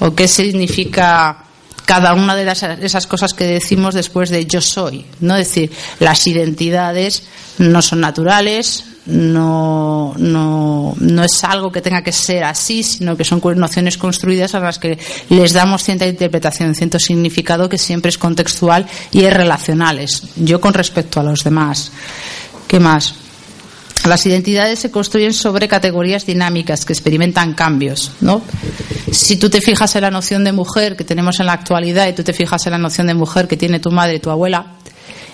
¿O 0.00 0.16
qué 0.16 0.26
significa 0.26 1.45
cada 1.86 2.14
una 2.14 2.36
de 2.36 2.44
las, 2.44 2.62
esas 2.62 3.06
cosas 3.06 3.32
que 3.32 3.44
decimos 3.44 3.94
después 3.94 4.28
de 4.28 4.44
yo 4.44 4.60
soy. 4.60 5.06
¿no? 5.20 5.36
Es 5.36 5.48
decir, 5.48 5.72
las 6.00 6.26
identidades 6.26 7.22
no 7.58 7.80
son 7.80 8.00
naturales, 8.00 8.84
no, 9.06 10.12
no, 10.18 10.94
no 10.98 11.24
es 11.24 11.44
algo 11.44 11.70
que 11.70 11.80
tenga 11.80 12.02
que 12.02 12.10
ser 12.10 12.42
así, 12.42 12.82
sino 12.82 13.16
que 13.16 13.24
son 13.24 13.40
nociones 13.56 13.96
construidas 13.96 14.54
a 14.56 14.60
las 14.60 14.80
que 14.80 14.98
les 15.30 15.52
damos 15.52 15.84
cierta 15.84 16.06
interpretación, 16.06 16.74
cierto 16.74 16.98
significado 16.98 17.68
que 17.68 17.78
siempre 17.78 18.08
es 18.08 18.18
contextual 18.18 18.86
y 19.12 19.22
es 19.22 19.32
relacionales. 19.32 20.24
Yo 20.36 20.60
con 20.60 20.74
respecto 20.74 21.20
a 21.20 21.22
los 21.22 21.44
demás. 21.44 21.92
¿Qué 22.66 22.80
más? 22.80 23.14
Las 24.06 24.24
identidades 24.24 24.78
se 24.78 24.90
construyen 24.90 25.32
sobre 25.32 25.66
categorías 25.66 26.26
dinámicas 26.26 26.84
que 26.84 26.92
experimentan 26.92 27.54
cambios, 27.54 28.12
¿no? 28.20 28.40
Si 29.10 29.36
tú 29.36 29.50
te 29.50 29.60
fijas 29.60 29.96
en 29.96 30.02
la 30.02 30.10
noción 30.10 30.44
de 30.44 30.52
mujer 30.52 30.96
que 30.96 31.04
tenemos 31.04 31.40
en 31.40 31.46
la 31.46 31.54
actualidad 31.54 32.06
y 32.06 32.12
tú 32.12 32.22
te 32.22 32.32
fijas 32.32 32.64
en 32.66 32.72
la 32.72 32.78
noción 32.78 33.08
de 33.08 33.14
mujer 33.14 33.48
que 33.48 33.56
tiene 33.56 33.80
tu 33.80 33.90
madre 33.90 34.16
y 34.16 34.20
tu 34.20 34.30
abuela, 34.30 34.74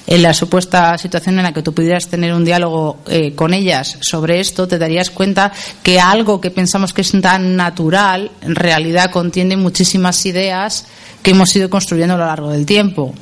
en 0.06 0.22
la 0.22 0.34
supuesta 0.34 0.96
situación 0.98 1.38
en 1.38 1.44
la 1.44 1.52
que 1.52 1.62
tú 1.62 1.72
pudieras 1.74 2.08
tener 2.08 2.32
un 2.34 2.44
diálogo 2.44 2.98
eh, 3.08 3.34
con 3.34 3.54
ellas 3.54 3.98
sobre 4.00 4.40
esto, 4.40 4.66
te 4.66 4.78
darías 4.78 5.10
cuenta 5.10 5.52
que 5.82 6.00
algo 6.00 6.40
que 6.40 6.50
pensamos 6.50 6.92
que 6.92 7.02
es 7.02 7.12
tan 7.20 7.56
natural, 7.56 8.30
en 8.40 8.54
realidad 8.54 9.10
contiene 9.10 9.56
muchísimas 9.56 10.24
ideas 10.26 10.86
que 11.22 11.32
hemos 11.32 11.54
ido 11.54 11.70
construyendo 11.70 12.14
a 12.14 12.18
lo 12.18 12.26
largo 12.26 12.50
del 12.50 12.66
tiempo 12.66 13.14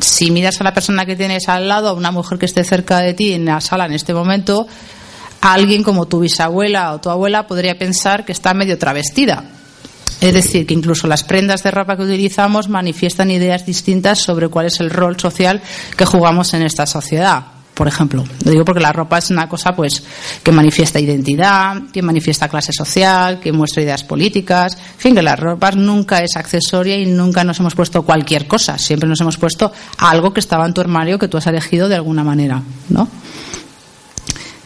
si 0.00 0.30
miras 0.30 0.60
a 0.60 0.64
la 0.64 0.74
persona 0.74 1.06
que 1.06 1.16
tienes 1.16 1.48
al 1.48 1.68
lado, 1.68 1.88
a 1.88 1.92
una 1.92 2.10
mujer 2.10 2.38
que 2.38 2.46
esté 2.46 2.64
cerca 2.64 2.98
de 2.98 3.14
ti 3.14 3.32
en 3.32 3.44
la 3.44 3.60
sala 3.60 3.86
en 3.86 3.92
este 3.92 4.14
momento, 4.14 4.66
alguien 5.40 5.82
como 5.82 6.06
tu 6.06 6.20
bisabuela 6.20 6.92
o 6.92 7.00
tu 7.00 7.10
abuela 7.10 7.46
podría 7.46 7.78
pensar 7.78 8.24
que 8.24 8.32
está 8.32 8.54
medio 8.54 8.78
travestida. 8.78 9.44
Es 10.20 10.34
decir, 10.34 10.66
que 10.66 10.74
incluso 10.74 11.08
las 11.08 11.24
prendas 11.24 11.64
de 11.64 11.72
ropa 11.72 11.96
que 11.96 12.04
utilizamos 12.04 12.68
manifiestan 12.68 13.30
ideas 13.32 13.66
distintas 13.66 14.20
sobre 14.20 14.48
cuál 14.48 14.66
es 14.66 14.78
el 14.78 14.90
rol 14.90 15.18
social 15.18 15.60
que 15.96 16.06
jugamos 16.06 16.54
en 16.54 16.62
esta 16.62 16.86
sociedad. 16.86 17.51
Por 17.74 17.88
ejemplo. 17.88 18.24
Lo 18.44 18.50
digo 18.50 18.64
porque 18.64 18.80
la 18.80 18.92
ropa 18.92 19.18
es 19.18 19.30
una 19.30 19.48
cosa 19.48 19.72
pues 19.74 20.02
que 20.42 20.52
manifiesta 20.52 21.00
identidad, 21.00 21.82
que 21.92 22.02
manifiesta 22.02 22.48
clase 22.48 22.72
social, 22.72 23.40
que 23.40 23.52
muestra 23.52 23.82
ideas 23.82 24.04
políticas. 24.04 24.74
En 24.74 24.98
fin, 25.00 25.14
que 25.14 25.22
la 25.22 25.36
ropa 25.36 25.70
nunca 25.72 26.22
es 26.22 26.36
accesoria 26.36 26.96
y 26.96 27.06
nunca 27.06 27.44
nos 27.44 27.60
hemos 27.60 27.74
puesto 27.74 28.02
cualquier 28.02 28.46
cosa. 28.46 28.78
Siempre 28.78 29.08
nos 29.08 29.20
hemos 29.20 29.38
puesto 29.38 29.72
algo 29.98 30.32
que 30.32 30.40
estaba 30.40 30.66
en 30.66 30.74
tu 30.74 30.80
armario 30.80 31.18
que 31.18 31.28
tú 31.28 31.38
has 31.38 31.46
elegido 31.46 31.88
de 31.88 31.96
alguna 31.96 32.24
manera, 32.24 32.62
¿no? 32.88 33.08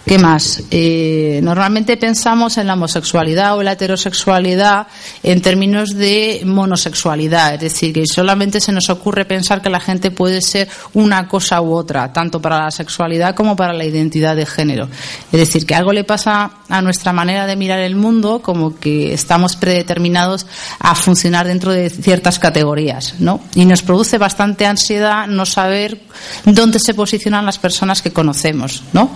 ¿Qué 0.06 0.18
más? 0.20 0.62
Eh, 0.70 1.40
normalmente 1.42 1.96
pensamos 1.96 2.58
en 2.58 2.68
la 2.68 2.74
homosexualidad 2.74 3.56
o 3.56 3.64
la 3.64 3.72
heterosexualidad 3.72 4.86
en 5.24 5.42
términos 5.42 5.96
de 5.96 6.42
monosexualidad, 6.46 7.54
es 7.54 7.60
decir, 7.60 7.92
que 7.92 8.04
solamente 8.06 8.60
se 8.60 8.70
nos 8.70 8.88
ocurre 8.88 9.24
pensar 9.24 9.60
que 9.60 9.68
la 9.68 9.80
gente 9.80 10.12
puede 10.12 10.42
ser 10.42 10.68
una 10.94 11.26
cosa 11.26 11.60
u 11.60 11.74
otra, 11.74 12.12
tanto 12.12 12.40
para 12.40 12.66
la 12.66 12.70
sexualidad 12.70 13.34
como 13.34 13.56
para 13.56 13.72
la 13.72 13.84
identidad 13.84 14.36
de 14.36 14.46
género. 14.46 14.88
Es 15.32 15.40
decir, 15.40 15.66
que 15.66 15.74
algo 15.74 15.92
le 15.92 16.04
pasa 16.04 16.52
a 16.68 16.80
nuestra 16.82 17.12
manera 17.12 17.48
de 17.48 17.56
mirar 17.56 17.80
el 17.80 17.96
mundo 17.96 18.42
como 18.42 18.78
que 18.78 19.12
estamos 19.12 19.56
predeterminados 19.56 20.46
a 20.78 20.94
funcionar 20.94 21.48
dentro 21.48 21.72
de 21.72 21.90
ciertas 21.90 22.38
categorías, 22.38 23.16
¿no? 23.18 23.40
Y 23.56 23.64
nos 23.64 23.82
produce 23.82 24.18
bastante 24.18 24.66
ansiedad 24.66 25.26
no 25.26 25.46
saber 25.46 26.00
dónde 26.44 26.78
se 26.78 26.94
posicionan 26.94 27.44
las 27.44 27.58
personas 27.58 28.02
que 28.02 28.12
conocemos, 28.12 28.84
¿no? 28.92 29.10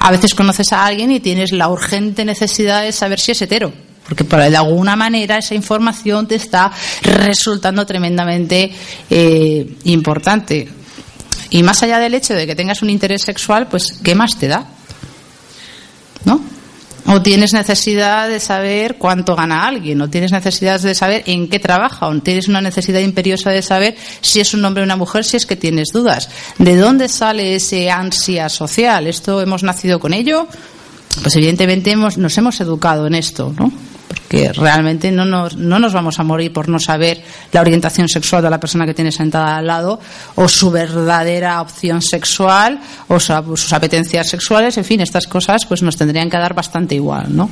A 0.00 0.10
veces 0.10 0.34
conoces 0.34 0.72
a 0.72 0.84
alguien 0.84 1.12
y 1.12 1.20
tienes 1.20 1.52
la 1.52 1.68
urgente 1.68 2.24
necesidad 2.24 2.82
de 2.82 2.92
saber 2.92 3.20
si 3.20 3.32
es 3.32 3.42
hetero. 3.42 3.72
Porque 4.08 4.24
de 4.24 4.56
alguna 4.56 4.96
manera 4.96 5.38
esa 5.38 5.54
información 5.54 6.26
te 6.26 6.34
está 6.34 6.72
resultando 7.02 7.86
tremendamente 7.86 8.72
eh, 9.08 9.76
importante. 9.84 10.68
Y 11.50 11.62
más 11.62 11.82
allá 11.82 11.98
del 11.98 12.14
hecho 12.14 12.34
de 12.34 12.46
que 12.46 12.56
tengas 12.56 12.82
un 12.82 12.90
interés 12.90 13.22
sexual, 13.22 13.68
pues 13.68 14.00
¿qué 14.02 14.14
más 14.14 14.36
te 14.36 14.48
da? 14.48 14.66
¿No? 16.24 16.40
O 17.06 17.22
tienes 17.22 17.52
necesidad 17.52 18.28
de 18.28 18.40
saber 18.40 18.96
cuánto 18.96 19.34
gana 19.36 19.66
alguien, 19.66 20.00
o 20.00 20.10
tienes 20.10 20.32
necesidad 20.32 20.80
de 20.80 20.94
saber 20.94 21.22
en 21.26 21.48
qué 21.48 21.58
trabaja, 21.58 22.08
o 22.08 22.20
tienes 22.20 22.48
una 22.48 22.60
necesidad 22.60 23.00
imperiosa 23.00 23.50
de 23.50 23.62
saber 23.62 23.96
si 24.20 24.40
es 24.40 24.54
un 24.54 24.64
hombre 24.64 24.82
o 24.82 24.84
una 24.84 24.96
mujer, 24.96 25.24
si 25.24 25.36
es 25.36 25.46
que 25.46 25.56
tienes 25.56 25.88
dudas. 25.92 26.28
¿De 26.58 26.76
dónde 26.76 27.08
sale 27.08 27.54
ese 27.54 27.90
ansia 27.90 28.48
social? 28.48 29.06
¿Esto 29.06 29.40
hemos 29.40 29.62
nacido 29.62 29.98
con 29.98 30.14
ello? 30.14 30.46
Pues 31.22 31.34
evidentemente 31.36 31.90
hemos, 31.90 32.18
nos 32.18 32.36
hemos 32.38 32.60
educado 32.60 33.06
en 33.06 33.14
esto, 33.14 33.52
¿no? 33.58 33.72
Que 34.28 34.52
realmente 34.52 35.10
no 35.10 35.24
nos, 35.24 35.56
no 35.56 35.78
nos 35.78 35.92
vamos 35.92 36.18
a 36.18 36.22
morir 36.22 36.52
por 36.52 36.68
no 36.68 36.78
saber 36.78 37.22
la 37.52 37.60
orientación 37.60 38.08
sexual 38.08 38.42
de 38.42 38.50
la 38.50 38.60
persona 38.60 38.86
que 38.86 38.94
tiene 38.94 39.10
sentada 39.10 39.56
al 39.56 39.66
lado 39.66 40.00
o 40.36 40.48
su 40.48 40.70
verdadera 40.70 41.60
opción 41.60 42.00
sexual 42.00 42.80
o 43.08 43.18
sus 43.18 43.72
apetencias 43.72 44.28
sexuales, 44.28 44.78
en 44.78 44.84
fin, 44.84 45.00
estas 45.00 45.26
cosas 45.26 45.66
pues 45.66 45.82
nos 45.82 45.96
tendrían 45.96 46.30
que 46.30 46.38
dar 46.38 46.54
bastante 46.54 46.94
igual, 46.94 47.34
¿no? 47.34 47.50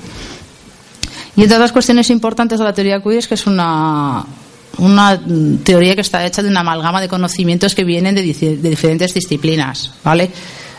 Y 1.37 1.43
entre 1.43 1.57
otras 1.57 1.73
cuestiones 1.73 2.11
importantes 2.11 2.59
de 2.59 2.65
la 2.65 2.73
teoría 2.73 3.01
queer 3.01 3.19
es 3.19 3.29
que 3.29 3.35
es 3.35 3.47
una, 3.47 4.25
una 4.79 5.21
teoría 5.65 5.95
que 5.95 6.01
está 6.01 6.25
hecha 6.25 6.43
de 6.43 6.49
una 6.49 6.61
amalgama 6.61 7.01
de 7.01 7.09
conocimientos 7.09 7.75
que 7.75 7.85
vienen 7.85 8.15
de, 8.15 8.23
de 8.23 8.71
diferentes 8.71 9.15
disciplinas, 9.15 9.93
¿vale? 10.03 10.31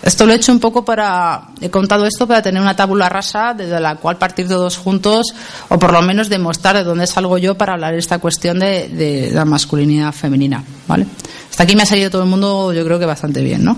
Esto 0.01 0.25
lo 0.25 0.33
he 0.33 0.38
hecho 0.38 0.51
un 0.51 0.59
poco 0.59 0.85
para, 0.85 1.49
he 1.59 1.69
contado 1.69 2.05
esto 2.05 2.25
para 2.25 2.41
tener 2.41 2.62
una 2.62 2.75
tabula 2.75 3.09
rasa 3.09 3.53
desde 3.53 3.79
la 3.79 3.95
cual 3.95 4.17
partir 4.17 4.47
todos 4.47 4.77
juntos 4.77 5.33
o 5.67 5.77
por 5.77 5.91
lo 5.91 6.01
menos 6.01 6.29
demostrar 6.29 6.77
de 6.77 6.83
dónde 6.83 7.05
salgo 7.05 7.38
yo 7.38 7.55
para 7.55 7.73
hablar 7.73 7.93
de 7.93 7.99
esta 7.99 8.19
cuestión 8.19 8.59
de, 8.59 9.29
la 9.33 9.43
masculinidad 9.43 10.13
femenina, 10.13 10.63
¿vale? 10.88 11.05
Hasta 11.49 11.63
aquí 11.63 11.75
me 11.75 11.83
ha 11.83 11.85
salido 11.85 12.09
todo 12.09 12.23
el 12.23 12.29
mundo 12.29 12.71
yo 12.71 12.83
creo 12.85 12.97
que 12.97 13.05
bastante 13.05 13.41
bien, 13.43 13.63
¿no? 13.63 13.77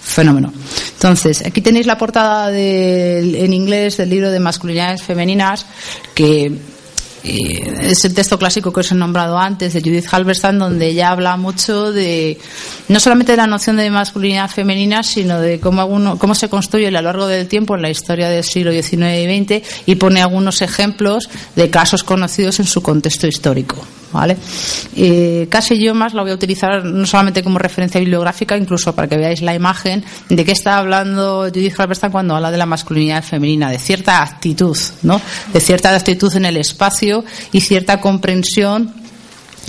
Fenómeno. 0.00 0.50
Entonces, 0.94 1.44
aquí 1.44 1.60
tenéis 1.60 1.86
la 1.86 1.98
portada 1.98 2.50
en 2.50 3.52
inglés 3.52 3.98
del 3.98 4.08
libro 4.08 4.30
de 4.30 4.40
masculinidades 4.40 5.02
femeninas 5.02 5.66
que 6.14 6.50
es 7.80 8.04
el 8.04 8.14
texto 8.14 8.38
clásico 8.38 8.72
que 8.72 8.80
os 8.80 8.92
he 8.92 8.94
nombrado 8.94 9.38
antes 9.38 9.72
de 9.72 9.80
Judith 9.80 10.06
Halberstam 10.10 10.58
donde 10.58 10.88
ella 10.88 11.10
habla 11.10 11.36
mucho 11.36 11.92
de 11.92 12.38
no 12.88 13.00
solamente 13.00 13.32
de 13.32 13.36
la 13.36 13.46
noción 13.46 13.76
de 13.76 13.90
masculinidad 13.90 14.50
femenina 14.50 15.02
sino 15.02 15.40
de 15.40 15.60
cómo, 15.60 16.18
cómo 16.18 16.34
se 16.34 16.48
construye 16.48 16.88
a 16.88 16.90
lo 16.90 17.02
largo 17.02 17.26
del 17.26 17.48
tiempo 17.48 17.76
en 17.76 17.82
la 17.82 17.90
historia 17.90 18.28
del 18.28 18.44
siglo 18.44 18.72
XIX 18.72 18.92
y 18.92 19.44
XX 19.44 19.84
y 19.86 19.94
pone 19.96 20.22
algunos 20.22 20.62
ejemplos 20.62 21.28
de 21.56 21.70
casos 21.70 22.04
conocidos 22.04 22.60
en 22.60 22.66
su 22.66 22.82
contexto 22.82 23.26
histórico 23.26 23.84
¿vale? 24.12 24.36
Eh, 24.96 25.46
casi 25.50 25.78
yo 25.78 25.94
más 25.94 26.14
la 26.14 26.22
voy 26.22 26.30
a 26.30 26.34
utilizar 26.34 26.84
no 26.84 27.06
solamente 27.06 27.42
como 27.42 27.58
referencia 27.58 28.00
bibliográfica, 28.00 28.56
incluso 28.56 28.94
para 28.94 29.08
que 29.08 29.16
veáis 29.16 29.42
la 29.42 29.54
imagen 29.54 30.04
de 30.28 30.44
qué 30.44 30.52
está 30.52 30.78
hablando 30.78 31.48
Judith 31.52 31.78
Halberstam 31.78 32.12
cuando 32.12 32.34
habla 32.34 32.50
de 32.50 32.58
la 32.58 32.66
masculinidad 32.66 33.22
femenina, 33.22 33.70
de 33.70 33.78
cierta 33.78 34.22
actitud, 34.22 34.76
¿no? 35.02 35.20
De 35.52 35.60
cierta 35.60 35.94
actitud 35.94 36.34
en 36.36 36.46
el 36.46 36.56
espacio 36.56 37.17
y 37.52 37.60
cierta 37.60 38.00
comprensión 38.00 38.92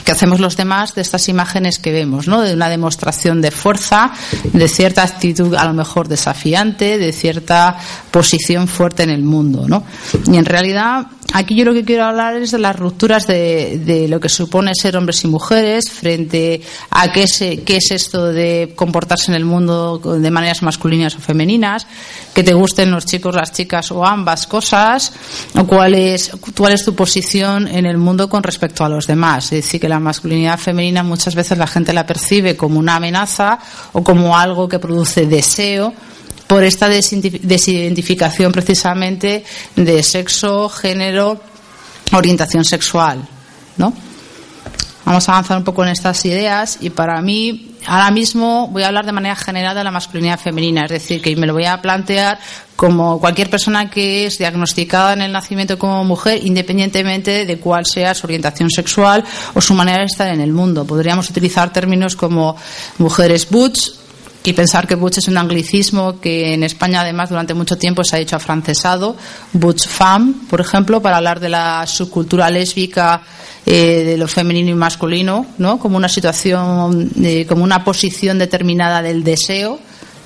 que 0.03 0.11
hacemos 0.11 0.39
los 0.39 0.57
demás 0.57 0.95
de 0.95 1.01
estas 1.01 1.29
imágenes 1.29 1.79
que 1.79 1.91
vemos, 1.91 2.27
¿no? 2.27 2.41
De 2.41 2.53
una 2.53 2.69
demostración 2.69 3.41
de 3.41 3.51
fuerza, 3.51 4.11
de 4.43 4.67
cierta 4.67 5.03
actitud 5.03 5.55
a 5.55 5.65
lo 5.65 5.73
mejor 5.73 6.07
desafiante, 6.07 6.97
de 6.97 7.11
cierta 7.11 7.77
posición 8.11 8.67
fuerte 8.67 9.03
en 9.03 9.09
el 9.09 9.23
mundo, 9.23 9.67
¿no? 9.67 9.83
Y 10.31 10.37
en 10.37 10.45
realidad 10.45 11.07
Aquí 11.31 11.53
yo 11.53 11.63
lo 11.63 11.73
que 11.73 11.85
quiero 11.85 12.05
hablar 12.05 12.35
es 12.37 12.51
de 12.51 12.57
las 12.57 12.75
rupturas 12.75 13.27
de, 13.27 14.07
lo 14.09 14.19
que 14.19 14.29
supone 14.29 14.73
ser 14.73 14.97
hombres 14.97 15.23
y 15.23 15.27
mujeres 15.27 15.89
frente 15.91 16.61
a 16.89 17.11
qué 17.11 17.23
es, 17.23 17.37
qué 17.37 17.77
es 17.77 17.91
esto 17.91 18.25
de 18.25 18.73
comportarse 18.75 19.31
en 19.31 19.35
el 19.35 19.45
mundo 19.45 19.99
de 19.99 20.31
maneras 20.31 20.63
masculinas 20.63 21.15
o 21.15 21.19
femeninas, 21.19 21.85
que 22.33 22.43
te 22.43 22.53
gusten 22.53 22.89
los 22.89 23.05
chicos, 23.05 23.35
las 23.35 23.51
chicas 23.51 23.91
o 23.91 24.03
ambas 24.03 24.47
cosas, 24.47 25.13
o 25.55 25.67
cuál 25.67 25.93
es, 25.93 26.31
cuál 26.57 26.73
es 26.73 26.83
tu 26.83 26.95
posición 26.95 27.67
en 27.67 27.85
el 27.85 27.97
mundo 27.97 28.27
con 28.27 28.41
respecto 28.41 28.83
a 28.83 28.89
los 28.89 29.05
demás. 29.05 29.45
Es 29.45 29.65
decir, 29.65 29.79
que 29.79 29.88
la 29.89 29.99
masculinidad 29.99 30.57
femenina 30.57 31.03
muchas 31.03 31.35
veces 31.35 31.57
la 31.57 31.67
gente 31.67 31.91
la 31.91 32.05
percibe 32.05 32.55
como 32.55 32.79
una 32.79 32.95
amenaza 32.95 33.59
o 33.91 34.03
como 34.03 34.37
algo 34.37 34.69
que 34.69 34.79
produce 34.79 35.25
deseo 35.25 35.93
por 36.47 36.63
esta 36.63 36.87
desidentificación 36.87 38.51
precisamente 38.51 39.43
de 39.75 40.01
sexo, 40.01 40.69
género, 40.69 41.39
orientación 42.11 42.65
sexual, 42.65 43.27
¿no? 43.77 43.93
Vamos 45.05 45.27
a 45.27 45.33
avanzar 45.33 45.57
un 45.57 45.63
poco 45.63 45.83
en 45.83 45.89
estas 45.89 46.23
ideas 46.25 46.77
y 46.81 46.89
para 46.89 47.21
mí 47.21 47.68
ahora 47.85 48.11
mismo 48.11 48.67
voy 48.67 48.83
a 48.83 48.87
hablar 48.87 49.05
de 49.05 49.11
manera 49.11 49.35
general 49.35 49.75
de 49.75 49.83
la 49.83 49.91
masculinidad 49.91 50.39
femenina, 50.39 50.85
es 50.85 50.91
decir, 50.91 51.21
que 51.21 51.35
me 51.35 51.47
lo 51.47 51.53
voy 51.53 51.65
a 51.65 51.81
plantear 51.81 52.39
como 52.75 53.19
cualquier 53.19 53.49
persona 53.49 53.89
que 53.89 54.25
es 54.25 54.37
diagnosticada 54.37 55.13
en 55.13 55.21
el 55.21 55.31
nacimiento 55.31 55.77
como 55.77 56.03
mujer, 56.05 56.39
independientemente 56.45 57.45
de 57.45 57.59
cuál 57.59 57.85
sea 57.85 58.13
su 58.13 58.25
orientación 58.25 58.69
sexual 58.69 59.23
o 59.53 59.59
su 59.59 59.73
manera 59.73 59.99
de 59.99 60.05
estar 60.05 60.33
en 60.33 60.39
el 60.39 60.53
mundo. 60.53 60.85
Podríamos 60.85 61.29
utilizar 61.29 61.73
términos 61.73 62.15
como 62.15 62.55
mujeres 62.97 63.49
butch, 63.49 63.91
y 64.49 64.53
pensar 64.53 64.87
que 64.87 64.95
butch 64.95 65.19
es 65.19 65.27
un 65.27 65.37
anglicismo 65.37 66.19
que 66.19 66.55
en 66.55 66.63
España 66.63 67.01
además 67.01 67.29
durante 67.29 67.53
mucho 67.53 67.77
tiempo 67.77 68.03
se 68.03 68.15
ha 68.15 68.19
hecho 68.19 68.35
afrancesado, 68.35 69.15
butch 69.53 69.87
femme, 69.87 70.33
por 70.49 70.59
ejemplo, 70.59 71.03
para 71.03 71.17
hablar 71.17 71.39
de 71.39 71.49
la 71.49 71.85
subcultura 71.85 72.49
lésbica, 72.49 73.21
eh, 73.63 74.03
de 74.03 74.17
lo 74.17 74.27
femenino 74.27 74.71
y 74.71 74.73
masculino, 74.73 75.45
¿no? 75.59 75.77
Como 75.77 75.97
una 75.97 76.09
situación, 76.09 77.11
eh, 77.21 77.45
como 77.47 77.63
una 77.63 77.83
posición 77.83 78.39
determinada 78.39 79.03
del 79.03 79.23
deseo, 79.23 79.79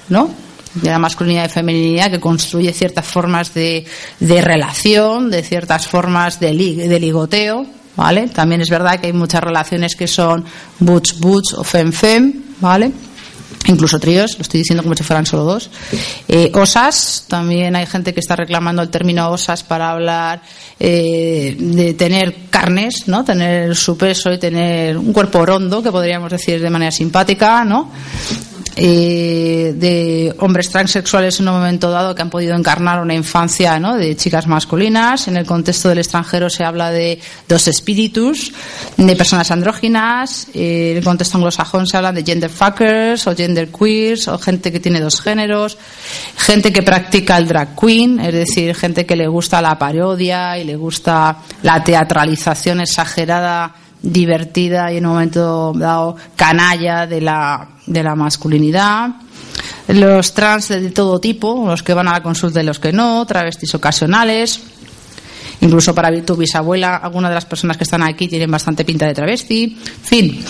¿no? 0.10 0.30
de 0.74 0.90
la 0.90 0.98
masculinidad 0.98 1.46
y 1.46 1.50
feminidad 1.50 2.10
que 2.10 2.20
construye 2.20 2.74
ciertas 2.74 3.06
formas 3.06 3.54
de, 3.54 3.86
de 4.20 4.42
relación, 4.42 5.30
de 5.30 5.44
ciertas 5.44 5.86
formas 5.86 6.40
de, 6.40 6.52
de 6.56 7.00
ligoteo, 7.00 7.68
¿vale? 7.96 8.30
También 8.30 8.62
es 8.62 8.72
verdad 8.72 9.00
que 9.00 9.08
hay 9.08 9.14
muchas 9.14 9.44
relaciones 9.44 9.96
que 9.96 10.08
son 10.08 10.44
butch-butch 10.80 11.54
o 11.58 11.64
fem-fem, 11.64 12.42
¿vale? 12.60 12.92
Incluso 13.68 14.00
tríos, 14.00 14.38
lo 14.38 14.42
estoy 14.42 14.60
diciendo 14.60 14.84
como 14.84 14.96
si 14.96 15.04
fueran 15.04 15.26
solo 15.26 15.44
dos. 15.44 15.70
Eh, 16.28 16.52
osas, 16.54 17.26
también 17.28 17.76
hay 17.76 17.86
gente 17.86 18.14
que 18.14 18.20
está 18.20 18.36
reclamando 18.36 18.82
el 18.82 18.90
término 18.90 19.30
osas 19.30 19.64
para 19.64 19.92
hablar 19.92 20.42
eh, 20.80 21.56
de 21.58 21.94
tener 21.94 22.36
carnes, 22.50 23.08
¿no? 23.08 23.24
Tener 23.24 23.76
su 23.76 23.98
peso 23.98 24.32
y 24.32 24.40
tener 24.40 24.98
un 24.98 25.14
cuerpo 25.14 25.46
rondo, 25.46 25.82
que 25.82 25.92
podríamos 25.92 26.32
decir 26.32 26.62
de 26.62 26.70
manera 26.70 26.92
simpática, 26.92 27.64
¿no? 27.64 27.92
Eh, 28.76 29.74
de 29.76 30.36
hombres 30.40 30.70
transexuales 30.70 31.40
en 31.40 31.48
un 31.48 31.56
momento 31.56 31.92
dado 31.92 32.16
que 32.16 32.22
han 32.22 32.30
podido 32.30 32.56
encarnar 32.56 33.00
una 33.00 33.14
infancia 33.14 33.80
¿no? 33.80 33.96
de 33.96 34.16
chicas 34.16 34.48
masculinas. 34.48 35.28
En 35.28 35.38
el 35.38 35.46
contexto 35.46 35.90
del 35.90 36.00
extranjero 36.00 36.50
se 36.50 36.64
habla 36.64 36.90
de 36.90 37.20
dos 37.48 37.68
espíritus, 37.68 38.52
de 38.98 39.16
personas 39.16 39.52
andróginas. 39.52 40.48
Eh, 40.54 40.92
en 40.92 40.98
el 40.98 41.04
contexto 41.04 41.38
anglosajón 41.38 41.86
se 41.86 41.98
habla 41.98 42.12
de 42.12 42.24
gender 42.24 42.50
fuckers 42.50 43.28
o 43.28 43.36
gender 43.36 43.70
queers 43.70 44.28
o 44.28 44.40
gente 44.40 44.72
que 44.72 44.80
tiene 44.80 45.00
dos 45.00 45.22
géneros, 45.22 45.78
gente 46.38 46.74
que 46.74 46.82
practica 46.82 47.38
el 47.38 47.48
drag 47.48 47.76
queen, 47.80 48.20
es 48.20 48.34
decir, 48.34 48.76
gente 48.76 49.06
que 49.06 49.16
le 49.16 49.28
gusta 49.28 49.62
la 49.62 49.78
parodia 49.78 50.58
y 50.58 50.64
le 50.64 50.76
gusta 50.76 51.38
la 51.62 51.84
teatralización 51.84 52.82
exagerada 52.82 53.83
divertida 54.04 54.92
y 54.92 54.98
en 54.98 55.06
un 55.06 55.14
momento 55.14 55.74
dado 55.74 56.16
canalla 56.36 57.08
de 57.08 57.22
la, 57.22 57.70
de 57.88 58.04
la 58.04 58.16
masculinidad. 58.16 59.10
los 59.88 60.34
trans 60.34 60.68
de 60.68 60.92
todo 60.92 61.20
tipo, 61.20 61.66
los 61.66 61.82
que 61.82 61.94
van 61.94 62.10
a 62.10 62.12
la 62.12 62.22
consulta 62.22 62.62
y 62.62 62.66
los 62.66 62.80
que 62.80 62.92
no, 62.92 63.26
travestis 63.26 63.74
ocasionales, 63.74 64.60
incluso 65.62 65.96
para 65.96 66.12
tu 66.24 66.36
bisabuela, 66.36 66.98
algunas 66.98 67.32
de 67.32 67.36
las 67.36 67.46
personas 67.46 67.78
que 67.78 67.86
están 67.86 68.04
aquí 68.04 68.28
tienen 68.28 68.52
bastante 68.52 68.84
pinta 68.84 69.08
de 69.08 69.14
travesti, 69.14 69.78
fin, 70.04 70.44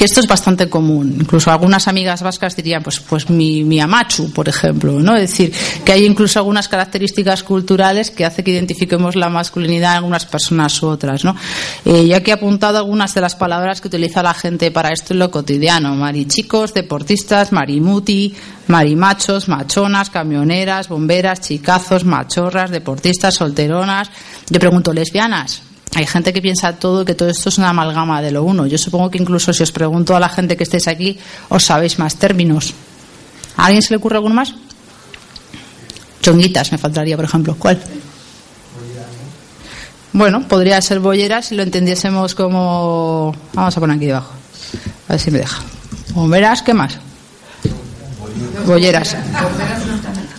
que 0.00 0.06
esto 0.06 0.20
es 0.20 0.26
bastante 0.26 0.70
común. 0.70 1.14
Incluso 1.20 1.50
algunas 1.50 1.86
amigas 1.86 2.22
vascas 2.22 2.56
dirían, 2.56 2.82
pues, 2.82 3.00
pues 3.00 3.28
mi, 3.28 3.80
amachu, 3.80 4.32
por 4.32 4.48
ejemplo, 4.48 4.92
¿no? 4.92 5.14
Es 5.14 5.28
decir, 5.28 5.52
que 5.84 5.92
hay 5.92 6.06
incluso 6.06 6.38
algunas 6.38 6.68
características 6.68 7.42
culturales 7.42 8.10
que 8.10 8.24
hace 8.24 8.42
que 8.42 8.50
identifiquemos 8.50 9.14
la 9.14 9.28
masculinidad 9.28 9.90
en 9.90 9.96
algunas 9.98 10.24
personas 10.24 10.82
u 10.82 10.86
otras, 10.86 11.22
¿no? 11.22 11.36
Eh, 11.84 12.06
ya 12.06 12.22
que 12.22 12.30
he 12.30 12.32
apuntado 12.32 12.78
algunas 12.78 13.12
de 13.12 13.20
las 13.20 13.36
palabras 13.36 13.82
que 13.82 13.88
utiliza 13.88 14.22
la 14.22 14.32
gente 14.32 14.70
para 14.70 14.88
esto 14.88 15.12
en 15.12 15.18
lo 15.18 15.30
cotidiano. 15.30 15.94
Marichicos, 15.94 16.72
deportistas, 16.72 17.52
marimuti, 17.52 18.34
marimachos, 18.68 19.50
machonas, 19.50 20.08
camioneras, 20.08 20.88
bomberas, 20.88 21.42
chicazos, 21.42 22.06
machorras, 22.06 22.70
deportistas, 22.70 23.34
solteronas. 23.34 24.10
Yo 24.48 24.58
pregunto, 24.58 24.94
lesbianas, 24.94 25.60
hay 25.94 26.06
gente 26.06 26.32
que 26.32 26.40
piensa 26.40 26.74
todo 26.74 27.04
que 27.04 27.14
todo 27.14 27.28
esto 27.28 27.48
es 27.48 27.58
una 27.58 27.70
amalgama 27.70 28.22
de 28.22 28.30
lo 28.30 28.44
uno. 28.44 28.66
Yo 28.66 28.78
supongo 28.78 29.10
que 29.10 29.18
incluso 29.18 29.52
si 29.52 29.62
os 29.62 29.72
pregunto 29.72 30.14
a 30.14 30.20
la 30.20 30.28
gente 30.28 30.56
que 30.56 30.62
estéis 30.62 30.88
aquí, 30.88 31.18
os 31.48 31.64
sabéis 31.64 31.98
más 31.98 32.16
términos. 32.16 32.74
¿A 33.56 33.66
alguien 33.66 33.82
se 33.82 33.90
le 33.90 33.96
ocurre 33.96 34.16
alguno 34.16 34.34
más? 34.34 34.54
Chonguitas 36.22 36.70
me 36.72 36.78
faltaría, 36.78 37.16
por 37.16 37.24
ejemplo. 37.24 37.56
¿Cuál? 37.58 37.80
Bueno, 40.12 40.46
podría 40.48 40.80
ser 40.80 41.00
bollera 41.00 41.42
si 41.42 41.54
lo 41.54 41.62
entendiésemos 41.62 42.34
como. 42.34 43.34
Vamos 43.52 43.76
a 43.76 43.80
poner 43.80 43.96
aquí 43.96 44.06
debajo. 44.06 44.32
A 45.08 45.12
ver 45.12 45.20
si 45.20 45.30
me 45.30 45.38
deja. 45.38 45.62
Bomberas, 46.14 46.62
¿qué 46.62 46.74
más? 46.74 46.98
Bolleras. 48.66 49.16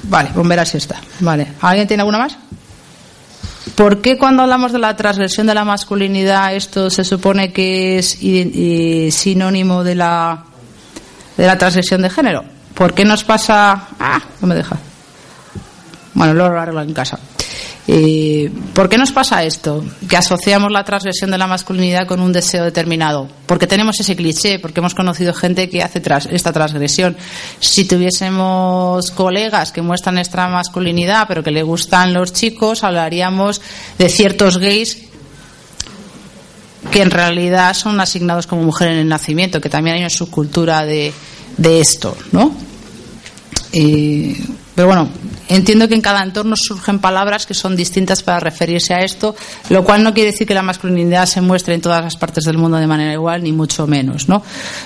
Vale, 0.03 0.29
bomberas 0.33 0.69
sí 0.69 0.77
está. 0.77 0.95
Vale. 1.19 1.53
¿Alguien 1.61 1.87
tiene 1.87 2.01
alguna 2.01 2.19
más? 2.19 2.37
¿Por 3.75 4.01
qué 4.01 4.17
cuando 4.17 4.43
hablamos 4.43 4.71
de 4.71 4.79
la 4.79 4.95
transgresión 4.95 5.47
de 5.47 5.53
la 5.53 5.65
masculinidad 5.65 6.53
esto 6.55 6.89
se 6.89 7.03
supone 7.03 7.51
que 7.53 7.99
es 7.99 8.17
sinónimo 9.15 9.83
de 9.83 9.95
la, 9.95 10.43
de 11.37 11.47
la 11.47 11.57
transgresión 11.57 12.01
de 12.01 12.09
género? 12.09 12.43
¿Por 12.73 12.93
qué 12.93 13.05
nos 13.05 13.23
pasa.? 13.23 13.87
Ah, 13.99 14.21
no 14.41 14.47
me 14.47 14.55
deja. 14.55 14.77
Bueno, 16.13 16.33
lo 16.33 16.45
arreglo 16.45 16.81
en 16.81 16.93
casa. 16.93 17.19
¿Por 18.73 18.89
qué 18.89 18.97
nos 18.97 19.11
pasa 19.11 19.43
esto? 19.43 19.83
Que 20.07 20.15
asociamos 20.15 20.71
la 20.71 20.83
transgresión 20.83 21.31
de 21.31 21.37
la 21.37 21.47
masculinidad 21.47 22.07
con 22.07 22.21
un 22.21 22.31
deseo 22.31 22.63
determinado. 22.63 23.27
Porque 23.45 23.67
tenemos 23.67 23.99
ese 23.99 24.15
cliché, 24.15 24.59
porque 24.59 24.79
hemos 24.79 24.95
conocido 24.95 25.33
gente 25.33 25.69
que 25.69 25.81
hace 25.81 26.01
esta 26.29 26.53
transgresión. 26.53 27.17
Si 27.59 27.85
tuviésemos 27.85 29.11
colegas 29.11 29.71
que 29.71 29.81
muestran 29.81 30.19
esta 30.19 30.47
masculinidad, 30.47 31.27
pero 31.27 31.43
que 31.43 31.51
le 31.51 31.63
gustan 31.63 32.13
los 32.13 32.33
chicos, 32.33 32.83
hablaríamos 32.83 33.61
de 33.97 34.09
ciertos 34.09 34.57
gays 34.57 35.09
que 36.91 37.01
en 37.01 37.11
realidad 37.11 37.73
son 37.73 37.99
asignados 37.99 38.47
como 38.47 38.63
mujer 38.63 38.89
en 38.89 38.97
el 38.97 39.07
nacimiento, 39.07 39.61
que 39.61 39.69
también 39.69 39.95
hay 39.95 40.01
una 40.01 40.09
subcultura 40.09 40.83
de, 40.85 41.13
de 41.57 41.79
esto, 41.79 42.17
¿no? 42.31 42.53
Pero 44.75 44.87
bueno, 44.87 45.09
entiendo 45.49 45.87
que 45.87 45.95
en 45.95 46.01
cada 46.01 46.23
entorno 46.23 46.55
surgen 46.55 46.99
palabras 46.99 47.45
que 47.45 47.53
son 47.53 47.75
distintas 47.75 48.23
para 48.23 48.39
referirse 48.39 48.93
a 48.93 49.03
esto, 49.03 49.35
lo 49.69 49.83
cual 49.83 50.03
no 50.03 50.13
quiere 50.13 50.31
decir 50.31 50.47
que 50.47 50.53
la 50.53 50.61
masculinidad 50.61 51.25
se 51.25 51.41
muestre 51.41 51.75
en 51.75 51.81
todas 51.81 52.03
las 52.03 52.15
partes 52.15 52.45
del 52.45 52.57
mundo 52.57 52.77
de 52.77 52.87
manera 52.87 53.11
igual, 53.11 53.43
ni 53.43 53.51
mucho 53.51 53.85
menos. 53.85 54.29
¿no? 54.29 54.41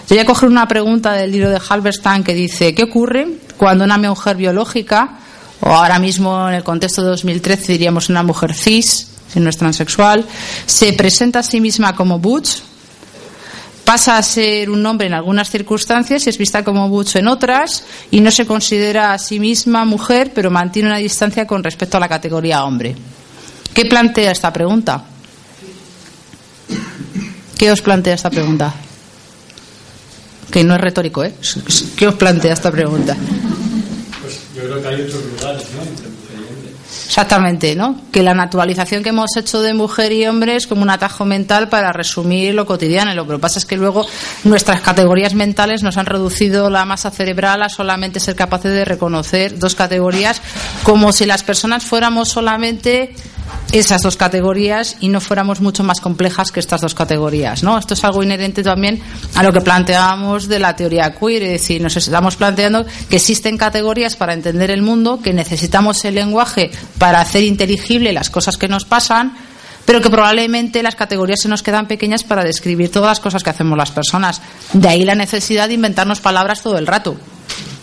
Yo 0.07 0.15
voy 0.15 0.19
a 0.19 0.25
coger 0.25 0.49
una 0.49 0.67
pregunta 0.67 1.13
del 1.13 1.31
libro 1.31 1.49
de 1.49 1.59
Halberstam 1.69 2.23
que 2.23 2.33
dice, 2.33 2.73
¿qué 2.73 2.83
ocurre 2.83 3.27
cuando 3.57 3.83
una 3.83 3.97
mujer 3.97 4.37
biológica, 4.37 5.19
o 5.61 5.69
ahora 5.69 5.99
mismo 5.99 6.49
en 6.49 6.55
el 6.55 6.63
contexto 6.63 7.01
de 7.03 7.09
2013 7.09 7.73
diríamos 7.73 8.09
una 8.09 8.23
mujer 8.23 8.53
cis, 8.53 9.07
si 9.31 9.39
no 9.39 9.49
es 9.49 9.57
transexual, 9.57 10.25
se 10.65 10.93
presenta 10.93 11.39
a 11.39 11.43
sí 11.43 11.61
misma 11.61 11.95
como 11.95 12.19
butch, 12.19 12.61
pasa 13.85 14.17
a 14.17 14.23
ser 14.23 14.69
un 14.69 14.85
hombre 14.85 15.07
en 15.07 15.13
algunas 15.13 15.49
circunstancias 15.49 16.25
y 16.25 16.29
es 16.29 16.37
vista 16.37 16.63
como 16.63 16.89
bucho 16.89 17.19
en 17.19 17.27
otras 17.27 17.85
y 18.11 18.19
no 18.19 18.31
se 18.31 18.45
considera 18.45 19.13
a 19.13 19.19
sí 19.19 19.39
misma 19.39 19.85
mujer, 19.85 20.31
pero 20.33 20.49
mantiene 20.49 20.89
una 20.89 20.97
distancia 20.97 21.45
con 21.45 21.63
respecto 21.63 21.97
a 21.97 21.99
la 21.99 22.09
categoría 22.09 22.65
hombre. 22.65 22.95
¿Qué 23.73 23.85
plantea 23.85 24.31
esta 24.31 24.51
pregunta? 24.51 25.03
¿Qué 27.57 27.71
os 27.71 27.81
plantea 27.81 28.15
esta 28.15 28.29
pregunta? 28.29 28.73
Que 30.51 30.63
no 30.63 30.75
es 30.75 30.81
retórico, 30.81 31.23
¿eh? 31.23 31.33
¿Qué 31.95 32.07
os 32.07 32.15
plantea 32.15 32.53
esta 32.53 32.71
pregunta? 32.71 33.15
Pues 34.21 34.39
yo 34.55 34.63
creo 34.63 34.81
que 34.81 34.87
hay 34.87 35.01
otros 35.01 35.23
lugares, 35.25 35.63
¿no? 35.75 36.04
Exactamente, 37.05 37.75
¿no? 37.75 38.01
Que 38.11 38.23
la 38.23 38.33
naturalización 38.33 39.03
que 39.03 39.09
hemos 39.09 39.37
hecho 39.37 39.61
de 39.61 39.73
mujer 39.73 40.11
y 40.11 40.25
hombre 40.25 40.55
es 40.55 40.67
como 40.67 40.81
un 40.81 40.89
atajo 40.89 41.25
mental 41.25 41.69
para 41.69 41.93
resumir 41.93 42.53
lo 42.53 42.65
cotidiano. 42.65 43.13
Lo 43.13 43.27
que 43.27 43.37
pasa 43.37 43.59
es 43.59 43.65
que 43.65 43.77
luego 43.77 44.05
nuestras 44.43 44.81
categorías 44.81 45.33
mentales 45.33 45.83
nos 45.83 45.97
han 45.97 46.05
reducido 46.05 46.69
la 46.69 46.85
masa 46.85 47.11
cerebral 47.11 47.61
a 47.61 47.69
solamente 47.69 48.19
ser 48.19 48.35
capaces 48.35 48.71
de 48.71 48.85
reconocer 48.85 49.57
dos 49.59 49.75
categorías, 49.75 50.41
como 50.83 51.11
si 51.11 51.25
las 51.25 51.43
personas 51.43 51.83
fuéramos 51.83 52.29
solamente 52.29 53.13
esas 53.71 54.01
dos 54.01 54.15
categorías 54.15 54.97
y 54.99 55.09
no 55.09 55.19
fuéramos 55.19 55.59
mucho 55.59 55.83
más 55.83 55.99
complejas 55.99 56.51
que 56.51 56.59
estas 56.59 56.81
dos 56.81 56.93
categorías, 56.93 57.63
¿no? 57.63 57.77
Esto 57.77 57.93
es 57.93 58.03
algo 58.03 58.23
inherente 58.23 58.63
también 58.63 59.01
a 59.35 59.43
lo 59.43 59.51
que 59.51 59.61
planteábamos 59.61 60.47
de 60.47 60.59
la 60.59 60.75
teoría 60.75 61.13
queer, 61.13 61.43
es 61.43 61.61
decir, 61.61 61.81
nos 61.81 61.95
estamos 61.97 62.35
planteando 62.35 62.85
que 63.09 63.17
existen 63.17 63.57
categorías 63.57 64.15
para 64.15 64.33
entender 64.33 64.71
el 64.71 64.81
mundo, 64.81 65.19
que 65.21 65.33
necesitamos 65.33 66.05
el 66.05 66.15
lenguaje 66.15 66.71
para 66.97 67.21
hacer 67.21 67.43
inteligible 67.43 68.13
las 68.13 68.29
cosas 68.29 68.57
que 68.57 68.67
nos 68.67 68.85
pasan, 68.85 69.35
pero 69.85 70.01
que 70.01 70.09
probablemente 70.09 70.81
las 70.81 70.95
categorías 70.95 71.41
se 71.41 71.49
nos 71.49 71.61
quedan 71.61 71.87
pequeñas 71.87 72.23
para 72.23 72.43
describir 72.43 72.91
todas 72.91 73.09
las 73.09 73.19
cosas 73.19 73.43
que 73.43 73.51
hacemos 73.51 73.77
las 73.77 73.91
personas. 73.91 74.41
De 74.73 74.87
ahí 74.87 75.03
la 75.03 75.15
necesidad 75.15 75.67
de 75.67 75.75
inventarnos 75.75 76.21
palabras 76.21 76.61
todo 76.61 76.77
el 76.77 76.87
rato. 76.87 77.15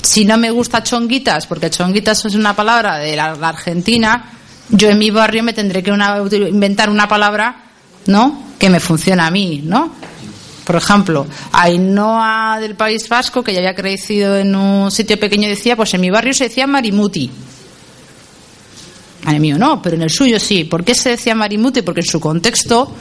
Si 0.02 0.24
no 0.24 0.36
me 0.36 0.50
gusta 0.50 0.82
chonguitas, 0.82 1.46
porque 1.46 1.70
chonguitas 1.70 2.24
es 2.24 2.34
una 2.34 2.56
palabra 2.56 2.98
de 2.98 3.14
la 3.14 3.32
Argentina, 3.32 4.32
yo 4.68 4.88
en 4.88 4.98
mi 4.98 5.10
barrio 5.10 5.42
me 5.42 5.52
tendré 5.52 5.82
que 5.82 5.90
inventar 5.90 6.90
una 6.90 7.06
palabra, 7.06 7.70
¿no? 8.06 8.46
Que 8.58 8.68
me 8.68 8.80
funcione 8.80 9.22
a 9.22 9.30
mí, 9.30 9.62
¿no? 9.64 9.92
Por 10.64 10.76
ejemplo, 10.76 11.26
Ainhoa 11.52 12.58
del 12.60 12.74
País 12.74 13.08
Vasco, 13.08 13.42
que 13.42 13.52
ya 13.52 13.58
había 13.58 13.74
crecido 13.74 14.36
en 14.36 14.54
un 14.54 14.90
sitio 14.90 15.18
pequeño, 15.18 15.48
decía, 15.48 15.76
pues 15.76 15.92
en 15.94 16.00
mi 16.00 16.10
barrio 16.10 16.34
se 16.34 16.44
decía 16.44 16.66
Marimuti. 16.66 17.30
En 19.24 19.34
el 19.34 19.40
mío 19.40 19.58
no, 19.58 19.80
pero 19.80 19.96
en 19.96 20.02
el 20.02 20.10
suyo 20.10 20.38
sí. 20.40 20.64
¿Por 20.64 20.84
qué 20.84 20.94
se 20.94 21.10
decía 21.10 21.34
Marimuti? 21.34 21.82
Porque 21.82 22.00
en 22.00 22.06
su 22.06 22.18
contexto 22.18 22.92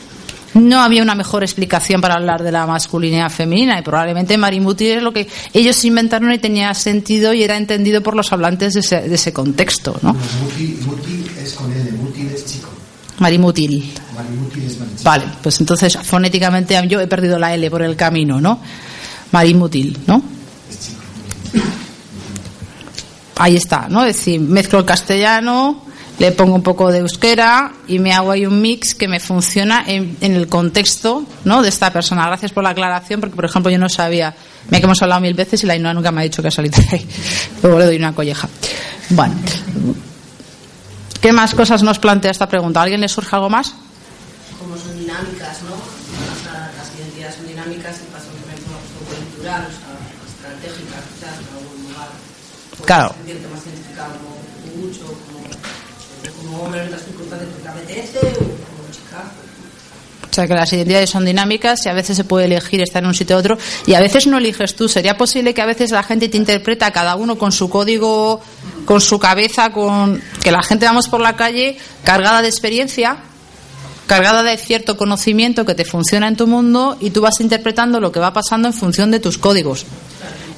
no 0.54 0.82
había 0.82 1.02
una 1.02 1.16
mejor 1.16 1.44
explicación 1.44 2.02
para 2.02 2.16
hablar 2.16 2.44
de 2.44 2.52
la 2.52 2.66
masculinidad 2.66 3.30
femenina 3.30 3.80
y 3.80 3.82
probablemente 3.82 4.38
Marimuti 4.38 4.88
es 4.88 5.04
lo 5.04 5.14
que 5.14 5.28
ellos 5.54 5.84
inventaron 5.86 6.32
y 6.32 6.40
tenía 6.40 6.74
sentido 6.74 7.34
y 7.34 7.44
era 7.44 7.58
entendido 7.58 8.02
por 8.02 8.16
los 8.16 8.32
hablantes 8.34 8.74
de 8.74 8.82
ese, 8.82 9.02
de 9.02 9.16
ese 9.16 9.32
contexto, 9.32 9.98
¿no? 10.02 10.14
Muti, 10.14 10.78
muti 10.86 11.26
es 11.42 11.54
con 11.54 11.72
L, 11.72 11.92
muti 11.94 12.28
es 12.34 12.46
chico. 12.46 12.70
Marimutil. 13.20 13.94
Marimuti 14.16 14.66
es 14.66 14.80
marichico. 14.80 15.04
Vale, 15.04 15.26
pues 15.42 15.60
entonces 15.60 15.98
fonéticamente 16.04 16.80
yo 16.88 17.00
he 17.00 17.08
perdido 17.08 17.40
la 17.40 17.54
L 17.54 17.70
por 17.70 17.82
el 17.84 17.96
camino, 17.96 18.42
¿no? 18.42 18.60
Marimutil, 19.32 19.98
¿no? 20.08 20.22
Es 20.70 20.80
chico. 20.88 21.02
Ahí 23.38 23.56
está, 23.56 23.88
¿no? 23.90 24.06
Es 24.06 24.18
decir, 24.18 24.42
mezclo 24.42 24.80
el 24.80 24.86
castellano, 24.86 25.86
le 26.22 26.32
pongo 26.32 26.54
un 26.54 26.62
poco 26.62 26.92
de 26.92 27.00
euskera 27.00 27.74
y 27.88 27.98
me 27.98 28.14
hago 28.14 28.30
ahí 28.30 28.46
un 28.46 28.62
mix 28.62 28.94
que 28.94 29.08
me 29.08 29.20
funciona 29.20 29.84
en, 29.88 30.16
en 30.22 30.36
el 30.36 30.48
contexto 30.48 31.26
¿no? 31.46 31.64
de 31.64 31.70
esta 31.70 31.92
persona. 31.92 32.28
Gracias 32.28 32.52
por 32.52 32.64
la 32.64 32.70
aclaración, 32.70 33.20
porque 33.20 33.36
por 33.36 33.46
ejemplo 33.46 33.72
yo 33.72 33.80
no 33.80 33.90
sabía, 33.90 34.36
me 34.70 34.78
que 34.78 34.86
hemos 34.86 35.02
hablado 35.02 35.20
mil 35.20 35.34
veces 35.34 35.64
y 35.64 35.66
la 35.66 35.74
Ainhoa 35.74 35.96
nunca 35.96 36.12
me 36.12 36.22
ha 36.22 36.24
dicho 36.24 36.44
que 36.44 36.50
ha 36.50 36.52
salido 36.52 36.80
de 36.80 36.96
ahí. 36.96 37.08
Luego 37.64 37.80
le 37.80 37.86
doy 37.86 37.96
una 37.96 38.14
colleja. 38.14 38.48
Bueno, 39.10 39.34
¿qué 41.20 41.34
más 41.34 41.56
cosas 41.56 41.82
nos 41.82 41.98
plantea 41.98 42.30
esta 42.30 42.48
pregunta? 42.48 42.82
¿A 42.82 42.84
alguien 42.84 43.02
le 43.02 43.10
surge 43.10 43.36
algo 43.36 43.50
más? 43.50 43.74
como 44.60 44.78
son 44.78 45.00
dinámicas, 45.00 45.64
¿no? 45.64 45.74
O 45.74 46.38
sea, 46.44 46.72
las 46.78 46.96
identidades 47.00 47.34
son 47.34 47.48
dinámicas 47.48 47.98
y 47.98 48.14
pasan 48.14 48.30
por 48.30 48.54
ejemplo 48.54 48.78
cultural, 49.10 49.66
o 49.66 49.74
sea, 49.74 49.98
estratégicas, 50.30 51.02
quizás 51.18 51.34
en 51.42 51.50
algún 51.58 51.90
lugar. 51.90 52.10
Pues 52.70 52.82
Claro. 52.86 53.16
Como 56.62 56.68
hombre 56.68 56.82
en 56.82 56.88
otras 56.88 57.06
circunstancias 57.06 57.50
que 57.56 57.64
te 57.64 57.70
apetece, 57.70 58.20
o 58.20 58.92
chica. 58.92 59.24
O 60.30 60.34
sea, 60.34 60.48
que 60.48 60.54
las 60.54 60.72
identidades 60.72 61.10
son 61.10 61.26
dinámicas 61.26 61.86
y 61.86 61.90
a 61.90 61.94
veces 61.94 62.16
se 62.16 62.24
puede 62.24 62.46
elegir 62.46 62.82
estar 62.82 63.04
en 63.04 63.08
un 63.08 63.14
sitio 63.14 63.36
u 63.36 63.40
otro 63.40 63.58
y 63.86 63.96
a 63.96 64.00
veces 64.00 64.28
no 64.28 64.38
eliges 64.38 64.76
tú. 64.76 64.88
¿Sería 64.88 65.18
posible 65.18 65.54
que 65.54 65.62
a 65.62 65.66
veces 65.66 65.92
la 65.92 66.04
gente 66.04 66.30
te 66.30 66.38
interpreta 66.38 66.92
cada 66.92 67.16
uno 67.16 67.38
con 67.38 67.52
su 67.52 67.70
código, 67.70 68.40
con 68.86 69.02
su 69.02 69.20
cabeza, 69.20 69.72
con 69.72 70.22
que 70.42 70.52
la 70.52 70.64
gente 70.64 70.86
vamos 70.86 71.10
por 71.10 71.20
la 71.20 71.36
calle 71.36 71.78
cargada 72.06 72.42
de 72.42 72.48
experiencia, 72.48 73.18
cargada 74.08 74.44
de 74.44 74.56
cierto 74.58 74.96
conocimiento 74.96 75.66
que 75.66 75.76
te 75.76 75.84
funciona 75.84 76.28
en 76.30 76.38
tu 76.38 76.48
mundo 76.48 76.96
y 77.02 77.10
tú 77.10 77.22
vas 77.22 77.42
interpretando 77.42 78.00
lo 78.00 78.12
que 78.12 78.20
va 78.22 78.32
pasando 78.32 78.70
en 78.70 78.74
función 78.74 79.12
de 79.12 79.20
tus 79.20 79.38
códigos? 79.38 79.86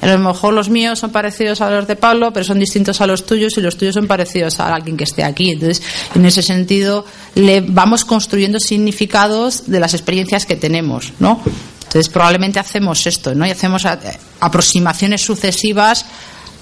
A 0.04 0.16
lo 0.16 0.18
mejor 0.18 0.52
los 0.52 0.68
míos 0.68 0.98
son 0.98 1.10
parecidos 1.12 1.60
a 1.62 1.70
los 1.70 1.86
de 1.86 1.96
Pablo, 1.96 2.30
pero 2.32 2.44
son 2.44 2.58
distintos 2.58 3.00
a 3.00 3.06
los 3.06 3.24
tuyos 3.24 3.56
y 3.56 3.62
los 3.62 3.76
tuyos 3.78 3.94
son 3.94 4.06
parecidos 4.06 4.60
a 4.60 4.74
alguien 4.74 4.96
que 4.98 5.04
esté 5.04 5.24
aquí. 5.24 5.50
Entonces, 5.52 5.82
en 6.14 6.26
ese 6.26 6.42
sentido, 6.42 7.06
le 7.34 7.62
vamos 7.62 8.04
construyendo 8.04 8.58
significados 8.60 9.64
de 9.70 9.80
las 9.80 9.94
experiencias 9.94 10.44
que 10.44 10.56
tenemos, 10.56 11.12
¿no? 11.20 11.40
Entonces, 11.84 12.08
probablemente 12.10 12.58
hacemos 12.58 13.06
esto, 13.06 13.34
¿no? 13.34 13.46
Y 13.46 13.50
hacemos 13.50 13.86
a- 13.86 13.98
aproximaciones 14.40 15.22
sucesivas 15.22 16.04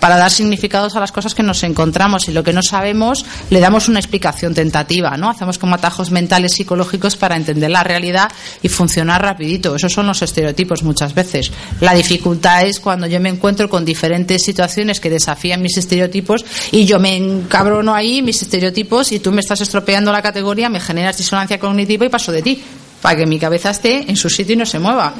para 0.02 0.16
dar 0.16 0.32
significados 0.32 0.96
a 0.96 1.00
las 1.00 1.12
cosas 1.12 1.32
que 1.32 1.44
nos 1.44 1.62
encontramos 1.62 2.26
y 2.28 2.32
lo 2.32 2.42
que 2.42 2.52
no 2.52 2.60
sabemos 2.60 3.24
le 3.50 3.60
damos 3.60 3.86
una 3.88 4.00
explicación 4.00 4.52
tentativa, 4.52 5.16
¿no? 5.16 5.30
Hacemos 5.30 5.58
como 5.58 5.76
atajos 5.76 6.10
mentales 6.10 6.54
psicológicos 6.54 7.14
para 7.14 7.36
entender 7.36 7.70
la 7.70 7.84
realidad 7.84 8.28
y 8.62 8.68
funcionar 8.68 9.22
rapidito. 9.22 9.76
Esos 9.76 9.92
son 9.92 10.08
los 10.08 10.20
estereotipos 10.20 10.82
muchas 10.82 11.14
veces. 11.14 11.52
La 11.80 11.94
dificultad 11.94 12.66
es 12.66 12.80
cuando 12.80 13.06
yo 13.06 13.20
me 13.20 13.28
encuentro 13.28 13.70
con 13.70 13.84
diferentes 13.84 14.42
situaciones 14.42 14.98
que 14.98 15.08
desafían 15.08 15.62
mis 15.62 15.76
estereotipos 15.76 16.44
y 16.72 16.84
yo 16.84 16.98
me 16.98 17.14
encabrono 17.16 17.94
ahí 17.94 18.22
mis 18.22 18.42
estereotipos 18.42 19.12
y 19.12 19.20
tú 19.20 19.30
me 19.30 19.40
estás 19.40 19.60
estropeando 19.60 20.10
la 20.10 20.20
categoría, 20.20 20.68
me 20.68 20.80
generas 20.80 21.16
disonancia 21.16 21.60
cognitiva 21.60 22.04
y 22.06 22.08
paso 22.08 22.32
de 22.32 22.42
ti 22.42 22.60
para 23.00 23.16
que 23.16 23.26
mi 23.26 23.38
cabeza 23.38 23.70
esté 23.70 24.10
en 24.10 24.16
su 24.16 24.28
sitio 24.28 24.54
y 24.54 24.56
no 24.56 24.66
se 24.66 24.80
mueva. 24.80 25.14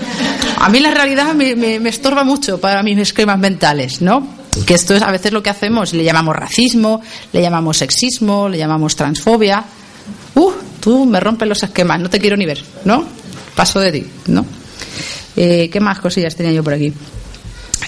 A 0.58 0.68
mí 0.68 0.80
la 0.80 0.90
realidad 0.90 1.34
me, 1.34 1.54
me- 1.54 1.78
me 1.78 1.90
estorba 1.90 2.24
mucho 2.24 2.60
para 2.60 2.82
mis 2.82 2.98
esquemas 2.98 3.38
mentales, 3.38 4.02
¿no? 4.02 4.41
Que 4.66 4.74
esto 4.74 4.94
es 4.94 5.02
a 5.02 5.10
veces 5.10 5.32
lo 5.32 5.42
que 5.42 5.50
hacemos, 5.50 5.92
le 5.92 6.04
llamamos 6.04 6.36
racismo, 6.36 7.00
le 7.32 7.40
llamamos 7.40 7.78
sexismo, 7.78 8.48
le 8.48 8.58
llamamos 8.58 8.94
transfobia. 8.96 9.64
Uh, 10.34 10.52
tú 10.80 11.06
me 11.06 11.20
rompes 11.20 11.48
los 11.48 11.62
esquemas, 11.62 12.00
no 12.00 12.10
te 12.10 12.20
quiero 12.20 12.36
ni 12.36 12.46
ver, 12.46 12.62
¿no? 12.84 13.04
Paso 13.54 13.80
de 13.80 13.92
ti, 13.92 14.06
¿no? 14.26 14.44
Eh, 15.36 15.70
¿Qué 15.72 15.80
más 15.80 15.98
cosillas 16.00 16.36
tenía 16.36 16.52
yo 16.52 16.62
por 16.62 16.74
aquí? 16.74 16.92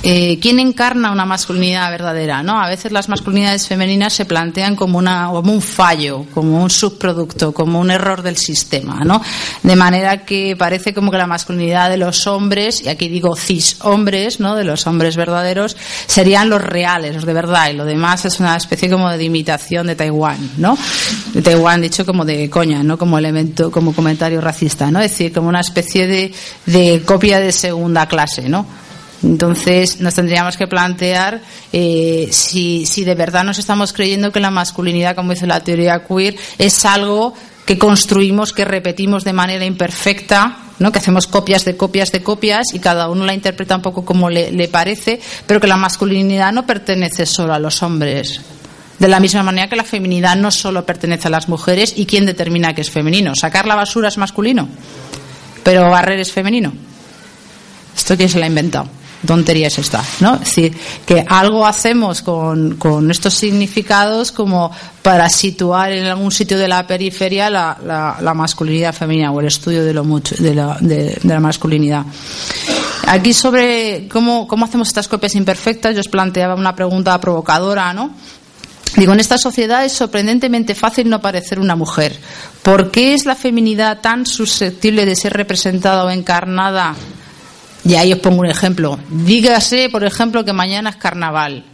Eh, 0.02 0.38
¿Quién 0.40 0.58
encarna 0.60 1.12
una 1.12 1.24
masculinidad 1.24 1.90
verdadera? 1.90 2.42
¿no? 2.42 2.60
A 2.60 2.68
veces 2.68 2.92
las 2.92 3.08
masculinidades 3.08 3.66
femeninas 3.66 4.12
se 4.12 4.24
plantean 4.24 4.76
como, 4.76 4.98
una, 4.98 5.28
como 5.32 5.52
un 5.52 5.62
fallo, 5.62 6.26
como 6.34 6.62
un 6.62 6.70
subproducto, 6.70 7.52
como 7.52 7.80
un 7.80 7.90
error 7.90 8.22
del 8.22 8.36
sistema. 8.36 9.00
¿no? 9.04 9.22
De 9.62 9.76
manera 9.76 10.24
que 10.24 10.56
parece 10.56 10.92
como 10.92 11.10
que 11.10 11.18
la 11.18 11.26
masculinidad 11.26 11.90
de 11.90 11.96
los 11.96 12.26
hombres, 12.26 12.82
y 12.82 12.88
aquí 12.88 13.08
digo 13.08 13.36
cis 13.36 13.76
hombres, 13.80 14.40
¿no? 14.40 14.56
de 14.56 14.64
los 14.64 14.86
hombres 14.86 15.16
verdaderos, 15.16 15.76
serían 16.06 16.50
los 16.50 16.62
reales, 16.62 17.14
los 17.14 17.24
de 17.24 17.32
verdad, 17.32 17.70
y 17.70 17.74
lo 17.74 17.84
demás 17.84 18.24
es 18.24 18.40
una 18.40 18.56
especie 18.56 18.90
como 18.90 19.10
de 19.10 19.24
imitación 19.24 19.86
de 19.86 19.96
Taiwán. 19.96 20.52
¿no? 20.58 20.76
De 21.32 21.42
Taiwán 21.42 21.80
dicho 21.80 22.04
como 22.04 22.24
de 22.24 22.50
coña, 22.50 22.82
no 22.82 22.98
como 22.98 23.18
elemento, 23.18 23.70
como 23.70 23.94
comentario 23.94 24.40
racista, 24.40 24.90
¿no? 24.90 25.00
es 25.00 25.12
decir, 25.12 25.32
como 25.32 25.48
una 25.48 25.60
especie 25.60 26.06
de, 26.06 26.32
de 26.66 27.02
copia 27.04 27.40
de 27.40 27.52
segunda 27.52 28.06
clase. 28.06 28.48
¿no? 28.48 28.66
Entonces 29.24 30.00
nos 30.00 30.14
tendríamos 30.14 30.56
que 30.56 30.66
plantear 30.66 31.40
eh, 31.72 32.28
si, 32.30 32.84
si 32.84 33.04
de 33.04 33.14
verdad 33.14 33.42
nos 33.42 33.58
estamos 33.58 33.92
creyendo 33.92 34.30
que 34.30 34.38
la 34.38 34.50
masculinidad, 34.50 35.16
como 35.16 35.32
dice 35.32 35.46
la 35.46 35.60
teoría 35.60 36.04
queer, 36.04 36.36
es 36.58 36.84
algo 36.84 37.32
que 37.64 37.78
construimos, 37.78 38.52
que 38.52 38.66
repetimos 38.66 39.24
de 39.24 39.32
manera 39.32 39.64
imperfecta, 39.64 40.58
¿no? 40.78 40.92
que 40.92 40.98
hacemos 40.98 41.26
copias 41.26 41.64
de 41.64 41.74
copias 41.74 42.12
de 42.12 42.22
copias 42.22 42.74
y 42.74 42.80
cada 42.80 43.08
uno 43.08 43.24
la 43.24 43.32
interpreta 43.32 43.76
un 43.76 43.82
poco 43.82 44.04
como 44.04 44.28
le, 44.28 44.52
le 44.52 44.68
parece, 44.68 45.18
pero 45.46 45.58
que 45.58 45.66
la 45.68 45.78
masculinidad 45.78 46.52
no 46.52 46.66
pertenece 46.66 47.24
solo 47.24 47.54
a 47.54 47.58
los 47.58 47.82
hombres. 47.82 48.42
De 48.98 49.08
la 49.08 49.20
misma 49.20 49.42
manera 49.42 49.68
que 49.68 49.76
la 49.76 49.84
feminidad 49.84 50.36
no 50.36 50.50
solo 50.50 50.84
pertenece 50.84 51.28
a 51.28 51.30
las 51.30 51.48
mujeres 51.48 51.94
y 51.96 52.04
quién 52.04 52.26
determina 52.26 52.74
que 52.74 52.82
es 52.82 52.90
femenino. 52.90 53.34
Sacar 53.34 53.66
la 53.66 53.74
basura 53.74 54.08
es 54.08 54.18
masculino, 54.18 54.68
pero 55.62 55.88
barrer 55.88 56.20
es 56.20 56.30
femenino. 56.30 56.72
¿Esto 57.96 58.16
quién 58.16 58.28
se 58.28 58.38
lo 58.38 58.44
ha 58.44 58.48
inventado? 58.48 58.88
Tontería 59.24 59.68
es 59.68 59.78
esta, 59.78 60.02
¿no? 60.20 60.34
Es 60.34 60.40
decir, 60.40 60.76
que 61.06 61.24
algo 61.28 61.66
hacemos 61.66 62.22
con, 62.22 62.76
con 62.76 63.10
estos 63.10 63.34
significados 63.34 64.32
como 64.32 64.70
para 65.02 65.28
situar 65.28 65.92
en 65.92 66.06
algún 66.06 66.30
sitio 66.30 66.58
de 66.58 66.68
la 66.68 66.86
periferia 66.86 67.50
la, 67.50 67.76
la, 68.20 68.34
masculinidad 68.34 68.94
femenina 68.94 69.30
o 69.32 69.40
el 69.40 69.46
estudio 69.46 69.84
de, 69.84 69.92
lo 69.92 70.04
mucho, 70.04 70.34
de, 70.36 70.54
la, 70.54 70.76
de, 70.80 71.18
de 71.22 71.34
la 71.34 71.40
masculinidad. 71.40 72.04
Aquí 73.06 73.34
sobre 73.34 74.08
cómo, 74.08 74.46
cómo 74.46 74.64
hacemos 74.64 74.88
estas 74.88 75.08
copias 75.08 75.34
imperfectas, 75.34 75.94
yo 75.94 76.00
os 76.00 76.08
planteaba 76.08 76.54
una 76.54 76.74
pregunta 76.74 77.20
provocadora, 77.20 77.92
¿no? 77.92 78.10
Digo, 78.96 79.12
en 79.12 79.20
esta 79.20 79.38
sociedad 79.38 79.84
es 79.84 79.92
sorprendentemente 79.92 80.74
fácil 80.74 81.10
no 81.10 81.20
parecer 81.20 81.58
una 81.58 81.74
mujer. 81.74 82.16
¿Por 82.62 82.90
qué 82.90 83.14
es 83.14 83.26
la 83.26 83.34
feminidad 83.34 84.00
tan 84.00 84.24
susceptible 84.24 85.04
de 85.04 85.16
ser 85.16 85.32
representada 85.32 86.04
o 86.04 86.10
encarnada? 86.10 86.94
Y 87.84 87.94
ahí 87.96 88.12
os 88.12 88.18
pongo 88.20 88.40
un 88.40 88.46
ejemplo. 88.46 88.98
Dígase, 89.10 89.88
por 89.90 90.04
ejemplo, 90.04 90.44
que 90.44 90.52
mañana 90.52 90.90
es 90.90 90.96
carnaval. 90.96 91.64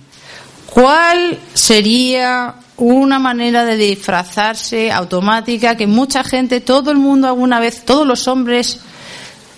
¿Cuál 0.66 1.38
sería 1.54 2.54
una 2.76 3.18
manera 3.18 3.64
de 3.64 3.76
disfrazarse 3.76 4.90
automática 4.90 5.76
que 5.76 5.86
mucha 5.86 6.24
gente, 6.24 6.60
todo 6.60 6.90
el 6.90 6.98
mundo 6.98 7.28
alguna 7.28 7.60
vez, 7.60 7.84
todos 7.84 8.06
los 8.06 8.26
hombres, 8.26 8.80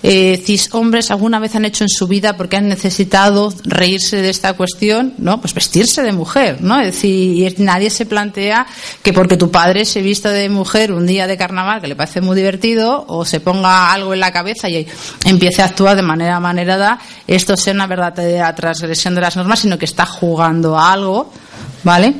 eh, 0.02 0.42
cis 0.44 0.68
hombres 0.72 1.10
alguna 1.10 1.38
vez 1.38 1.54
han 1.54 1.64
hecho 1.64 1.84
en 1.84 1.88
su 1.88 2.08
vida 2.08 2.36
porque 2.36 2.56
han 2.56 2.68
necesitado 2.68 3.54
reírse 3.64 4.16
de 4.16 4.30
esta 4.30 4.54
cuestión, 4.54 5.14
¿no? 5.18 5.40
Pues 5.40 5.54
vestirse 5.54 6.02
de 6.02 6.12
mujer, 6.12 6.60
¿no? 6.60 6.80
Es 6.80 6.86
decir, 6.86 7.54
nadie 7.58 7.88
se 7.88 8.04
plantea 8.04 8.66
que 9.02 9.12
porque 9.12 9.36
tu 9.36 9.50
padre 9.50 9.84
se 9.84 10.02
vista 10.02 10.30
de 10.30 10.48
mujer 10.48 10.92
un 10.92 11.06
día 11.06 11.26
de 11.26 11.36
carnaval, 11.36 11.80
que 11.80 11.86
le 11.86 11.96
parece 11.96 12.20
muy 12.20 12.36
divertido, 12.36 13.04
o 13.06 13.24
se 13.24 13.40
ponga 13.40 13.92
algo 13.92 14.12
en 14.12 14.20
la 14.20 14.32
cabeza 14.32 14.68
y 14.68 14.86
empiece 15.24 15.62
a 15.62 15.66
actuar 15.66 15.94
de 15.94 16.02
manera 16.02 16.40
manerada, 16.40 16.98
esto 17.26 17.56
sea 17.56 17.72
una 17.72 17.86
verdadera 17.86 18.52
transgresión 18.54 19.14
de 19.14 19.20
las 19.20 19.36
normas, 19.36 19.60
sino 19.60 19.78
que 19.78 19.84
está 19.84 20.04
jugando 20.04 20.76
a 20.76 20.92
algo, 20.92 21.32
¿vale? 21.84 22.14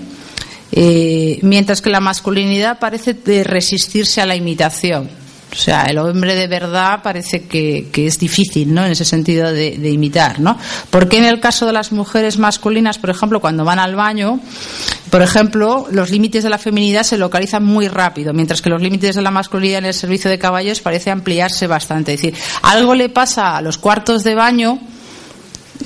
Eh, 0.71 1.39
mientras 1.43 1.83
que 1.83 1.91
la 1.91 2.01
masculinidad 2.01 2.79
parece 2.79 3.15
resistirse 3.45 4.21
a 4.21 4.27
la 4.27 4.37
imitación. 4.37 5.22
O 5.53 5.55
sea, 5.55 5.83
el 5.85 5.99
hombre 5.99 6.35
de 6.35 6.47
verdad 6.47 7.01
parece 7.03 7.43
que, 7.43 7.91
es 7.95 8.19
difícil, 8.19 8.73
¿no? 8.73 8.87
En 8.87 8.93
ese 8.93 9.05
sentido 9.05 9.53
de, 9.53 9.77
de, 9.77 9.91
imitar, 9.91 10.41
¿no? 10.41 10.59
Porque 10.89 11.19
en 11.19 11.25
el 11.25 11.41
caso 11.41 11.67
de 11.67 11.75
las 11.75 11.93
mujeres 11.93 12.39
masculinas, 12.39 12.99
por 12.99 13.11
ejemplo, 13.11 13.39
cuando 13.39 13.63
van 13.63 13.79
al 13.79 13.95
baño, 13.95 14.41
por 15.11 15.21
ejemplo, 15.21 15.87
los 15.91 16.11
límites 16.11 16.43
de 16.43 16.49
la 16.49 16.57
feminidad 16.57 17.03
se 17.03 17.19
localizan 17.19 17.65
muy 17.65 17.87
rápido, 17.89 18.33
mientras 18.33 18.63
que 18.63 18.71
los 18.71 18.81
límites 18.81 19.15
de 19.15 19.21
la 19.21 19.31
masculinidad 19.31 19.81
en 19.81 19.87
el 19.87 19.95
servicio 19.95 20.31
de 20.31 20.39
caballos 20.39 20.81
parece 20.81 21.11
ampliarse 21.11 21.67
bastante. 21.67 22.15
Es 22.15 22.23
decir, 22.23 22.39
algo 22.63 22.95
le 22.95 23.11
pasa 23.11 23.59
a 23.59 23.61
los 23.61 23.77
cuartos 23.77 24.25
de 24.25 24.35
baño 24.35 24.81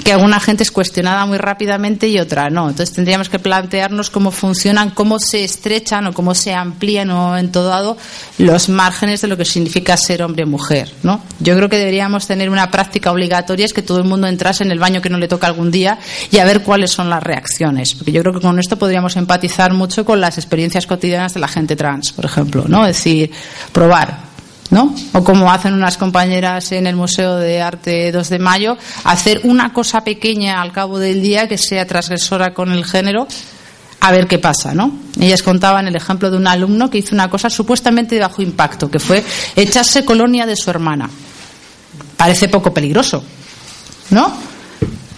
que 0.04 0.12
alguna 0.12 0.40
gente 0.40 0.62
es 0.62 0.70
cuestionada 0.70 1.26
muy 1.26 1.38
rápidamente 1.38 2.08
y 2.08 2.18
otra 2.18 2.50
no. 2.50 2.68
Entonces 2.68 2.94
tendríamos 2.94 3.28
que 3.28 3.38
plantearnos 3.38 4.10
cómo 4.10 4.30
funcionan, 4.30 4.90
cómo 4.90 5.18
se 5.18 5.44
estrechan 5.44 6.06
o 6.06 6.12
cómo 6.12 6.34
se 6.34 6.54
amplían 6.54 7.10
o 7.10 7.36
en 7.36 7.50
todo 7.50 7.68
dado 7.68 7.96
los 8.38 8.68
márgenes 8.68 9.20
de 9.22 9.28
lo 9.28 9.36
que 9.36 9.44
significa 9.44 9.96
ser 9.96 10.22
hombre 10.22 10.44
o 10.44 10.46
mujer, 10.46 10.92
¿no? 11.02 11.20
Yo 11.40 11.56
creo 11.56 11.68
que 11.68 11.78
deberíamos 11.78 12.26
tener 12.26 12.50
una 12.50 12.70
práctica 12.70 13.10
obligatoria 13.10 13.66
es 13.66 13.72
que 13.72 13.82
todo 13.82 13.98
el 13.98 14.04
mundo 14.04 14.26
entrase 14.26 14.64
en 14.64 14.70
el 14.70 14.78
baño 14.78 15.00
que 15.00 15.10
no 15.10 15.18
le 15.18 15.28
toca 15.28 15.46
algún 15.46 15.70
día 15.70 15.98
y 16.30 16.38
a 16.38 16.44
ver 16.44 16.62
cuáles 16.62 16.90
son 16.90 17.10
las 17.10 17.22
reacciones, 17.22 17.94
porque 17.94 18.12
yo 18.12 18.22
creo 18.22 18.34
que 18.34 18.40
con 18.40 18.58
esto 18.58 18.78
podríamos 18.78 19.16
empatizar 19.16 19.72
mucho 19.72 20.04
con 20.04 20.20
las 20.20 20.38
experiencias 20.38 20.86
cotidianas 20.86 21.34
de 21.34 21.40
la 21.40 21.48
gente 21.48 21.76
trans, 21.76 22.12
por 22.12 22.24
ejemplo, 22.24 22.64
¿no? 22.68 22.86
Es 22.86 22.96
decir, 22.96 23.30
probar 23.72 24.35
¿no? 24.70 24.94
O 25.12 25.22
como 25.22 25.50
hacen 25.50 25.74
unas 25.74 25.96
compañeras 25.96 26.72
en 26.72 26.86
el 26.86 26.96
Museo 26.96 27.36
de 27.36 27.62
Arte 27.62 28.12
2 28.12 28.28
de 28.28 28.38
Mayo, 28.38 28.76
hacer 29.04 29.40
una 29.44 29.72
cosa 29.72 30.02
pequeña 30.02 30.60
al 30.60 30.72
cabo 30.72 30.98
del 30.98 31.22
día 31.22 31.48
que 31.48 31.58
sea 31.58 31.86
transgresora 31.86 32.54
con 32.54 32.72
el 32.72 32.84
género, 32.84 33.26
a 34.00 34.12
ver 34.12 34.26
qué 34.26 34.38
pasa, 34.38 34.74
¿no? 34.74 34.92
Ellas 35.18 35.42
contaban 35.42 35.88
el 35.88 35.96
ejemplo 35.96 36.30
de 36.30 36.36
un 36.36 36.46
alumno 36.46 36.90
que 36.90 36.98
hizo 36.98 37.14
una 37.14 37.30
cosa 37.30 37.50
supuestamente 37.50 38.14
de 38.14 38.20
bajo 38.20 38.42
impacto, 38.42 38.90
que 38.90 38.98
fue 38.98 39.24
echarse 39.54 40.04
colonia 40.04 40.46
de 40.46 40.56
su 40.56 40.70
hermana. 40.70 41.08
Parece 42.16 42.48
poco 42.48 42.72
peligroso, 42.72 43.22
¿no? 44.10 44.32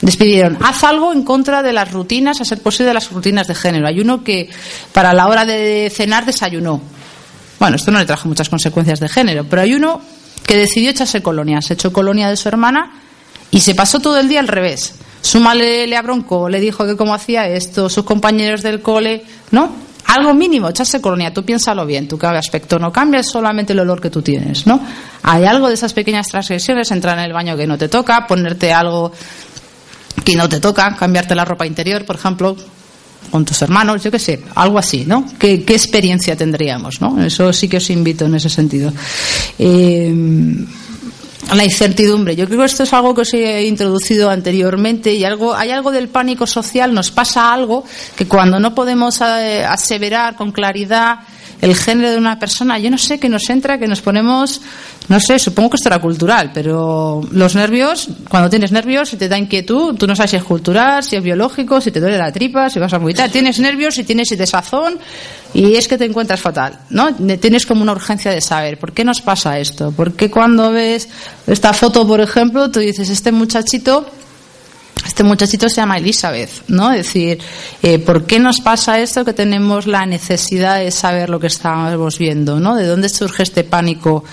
Despidieron, 0.00 0.58
haz 0.62 0.84
algo 0.84 1.12
en 1.12 1.24
contra 1.24 1.62
de 1.62 1.72
las 1.72 1.90
rutinas, 1.90 2.40
a 2.40 2.44
ser 2.44 2.62
posible 2.62 2.88
de 2.88 2.94
las 2.94 3.10
rutinas 3.10 3.48
de 3.48 3.54
género. 3.54 3.88
Hay 3.88 4.00
uno 4.00 4.22
que 4.22 4.48
para 4.92 5.12
la 5.12 5.26
hora 5.26 5.44
de 5.44 5.92
cenar 5.94 6.24
desayunó, 6.24 6.80
bueno, 7.58 7.76
esto 7.76 7.90
no 7.90 7.98
le 7.98 8.06
trajo 8.06 8.28
muchas 8.28 8.48
consecuencias 8.48 9.00
de 9.00 9.08
género, 9.08 9.44
pero 9.44 9.62
hay 9.62 9.74
uno 9.74 10.00
que 10.46 10.56
decidió 10.56 10.90
echarse 10.90 11.22
colonia. 11.22 11.60
Se 11.60 11.74
echó 11.74 11.92
colonia 11.92 12.28
de 12.30 12.36
su 12.36 12.48
hermana 12.48 12.90
y 13.50 13.60
se 13.60 13.74
pasó 13.74 14.00
todo 14.00 14.18
el 14.18 14.28
día 14.28 14.40
al 14.40 14.48
revés. 14.48 14.94
Su 15.20 15.40
madre 15.40 15.86
le 15.86 15.96
abroncó, 15.96 16.48
le 16.48 16.60
dijo 16.60 16.86
que 16.86 16.96
cómo 16.96 17.14
hacía 17.14 17.46
esto, 17.48 17.90
sus 17.90 18.04
compañeros 18.04 18.62
del 18.62 18.80
cole, 18.80 19.24
¿no? 19.50 19.70
Algo 20.06 20.32
mínimo, 20.32 20.70
echarse 20.70 21.02
colonia, 21.02 21.34
tú 21.34 21.44
piénsalo 21.44 21.84
bien, 21.84 22.08
tu 22.08 22.18
aspecto 22.24 22.78
no 22.78 22.90
cambia, 22.90 23.22
solamente 23.22 23.74
el 23.74 23.80
olor 23.80 24.00
que 24.00 24.08
tú 24.08 24.22
tienes, 24.22 24.66
¿no? 24.66 24.80
Hay 25.22 25.44
algo 25.44 25.68
de 25.68 25.74
esas 25.74 25.92
pequeñas 25.92 26.28
transgresiones, 26.28 26.90
entrar 26.92 27.18
en 27.18 27.24
el 27.24 27.32
baño 27.34 27.56
que 27.56 27.66
no 27.66 27.76
te 27.76 27.88
toca, 27.88 28.26
ponerte 28.26 28.72
algo 28.72 29.12
que 30.24 30.34
no 30.34 30.48
te 30.48 30.60
toca, 30.60 30.96
cambiarte 30.96 31.34
la 31.34 31.44
ropa 31.44 31.66
interior, 31.66 32.06
por 32.06 32.16
ejemplo, 32.16 32.56
con 33.30 33.44
tus 33.44 33.60
hermanos, 33.62 34.02
yo 34.02 34.10
qué 34.10 34.18
sé, 34.18 34.40
algo 34.54 34.78
así, 34.78 35.04
¿no? 35.06 35.24
¿Qué, 35.38 35.64
¿Qué, 35.64 35.74
experiencia 35.74 36.36
tendríamos, 36.36 37.00
no? 37.00 37.22
Eso 37.22 37.52
sí 37.52 37.68
que 37.68 37.76
os 37.76 37.90
invito 37.90 38.24
en 38.24 38.34
ese 38.34 38.48
sentido. 38.48 38.92
Eh, 39.58 40.14
la 41.54 41.64
incertidumbre. 41.64 42.36
Yo 42.36 42.46
creo 42.46 42.60
que 42.60 42.66
esto 42.66 42.82
es 42.82 42.92
algo 42.92 43.14
que 43.14 43.22
os 43.22 43.34
he 43.34 43.66
introducido 43.66 44.30
anteriormente 44.30 45.14
y 45.14 45.24
algo, 45.24 45.54
hay 45.54 45.70
algo 45.70 45.90
del 45.90 46.08
pánico 46.08 46.46
social, 46.46 46.92
nos 46.92 47.10
pasa 47.10 47.52
algo 47.52 47.84
que 48.16 48.26
cuando 48.26 48.58
no 48.58 48.74
podemos 48.74 49.20
eh, 49.20 49.64
aseverar 49.64 50.36
con 50.36 50.52
claridad 50.52 51.20
el 51.60 51.74
género 51.74 52.10
de 52.10 52.18
una 52.18 52.38
persona, 52.38 52.78
yo 52.78 52.90
no 52.90 52.98
sé 52.98 53.18
qué 53.18 53.28
nos 53.28 53.48
entra, 53.50 53.78
que 53.78 53.86
nos 53.86 54.00
ponemos, 54.00 54.60
no 55.08 55.20
sé, 55.20 55.38
supongo 55.38 55.70
que 55.70 55.76
esto 55.76 55.88
era 55.88 55.98
cultural, 55.98 56.50
pero 56.54 57.20
los 57.32 57.54
nervios, 57.54 58.08
cuando 58.28 58.48
tienes 58.48 58.72
nervios, 58.72 59.08
si 59.08 59.16
te 59.16 59.28
da 59.28 59.36
inquietud, 59.36 59.96
tú 59.96 60.06
no 60.06 60.14
sabes 60.14 60.30
si 60.32 60.36
es 60.36 60.44
cultural, 60.44 61.02
si 61.02 61.16
es 61.16 61.22
biológico, 61.22 61.80
si 61.80 61.90
te 61.90 62.00
duele 62.00 62.18
la 62.18 62.32
tripa, 62.32 62.70
si 62.70 62.78
vas 62.78 62.92
a 62.92 62.98
vomitar, 62.98 63.30
tienes 63.30 63.58
nervios 63.58 63.98
y 63.98 64.04
tienes 64.04 64.28
desazón 64.28 64.98
y 65.54 65.74
es 65.76 65.88
que 65.88 65.98
te 65.98 66.04
encuentras 66.04 66.40
fatal, 66.40 66.78
¿no? 66.90 67.14
Tienes 67.14 67.66
como 67.66 67.82
una 67.82 67.92
urgencia 67.92 68.30
de 68.30 68.40
saber, 68.40 68.78
¿por 68.78 68.92
qué 68.92 69.04
nos 69.04 69.20
pasa 69.20 69.58
esto? 69.58 69.92
¿Por 69.92 70.12
qué 70.12 70.30
cuando 70.30 70.70
ves 70.70 71.08
esta 71.46 71.72
foto, 71.72 72.06
por 72.06 72.20
ejemplo, 72.20 72.70
tú 72.70 72.80
dices, 72.80 73.08
este 73.08 73.32
muchachito 73.32 74.06
este 75.06 75.24
muchachito 75.24 75.68
se 75.68 75.76
llama 75.76 75.96
Elizabeth, 75.98 76.50
¿no? 76.68 76.92
Es 76.92 77.06
decir, 77.06 77.38
eh, 77.82 77.98
¿por 77.98 78.26
qué 78.26 78.38
nos 78.38 78.60
pasa 78.60 79.00
esto 79.00 79.24
que 79.24 79.32
tenemos 79.32 79.86
la 79.86 80.06
necesidad 80.06 80.78
de 80.78 80.90
saber 80.90 81.30
lo 81.30 81.40
que 81.40 81.46
estamos 81.46 82.18
viendo, 82.18 82.60
¿no? 82.60 82.76
¿De 82.76 82.86
dónde 82.86 83.08
surge 83.08 83.42
este 83.42 83.64
pánico 83.64 84.24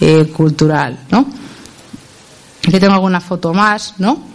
eh, 0.00 0.26
cultural, 0.34 0.98
¿no? 1.10 1.26
Aquí 2.66 2.78
tengo 2.78 2.94
alguna 2.94 3.20
foto 3.20 3.52
más, 3.52 3.94
¿no? 3.98 4.29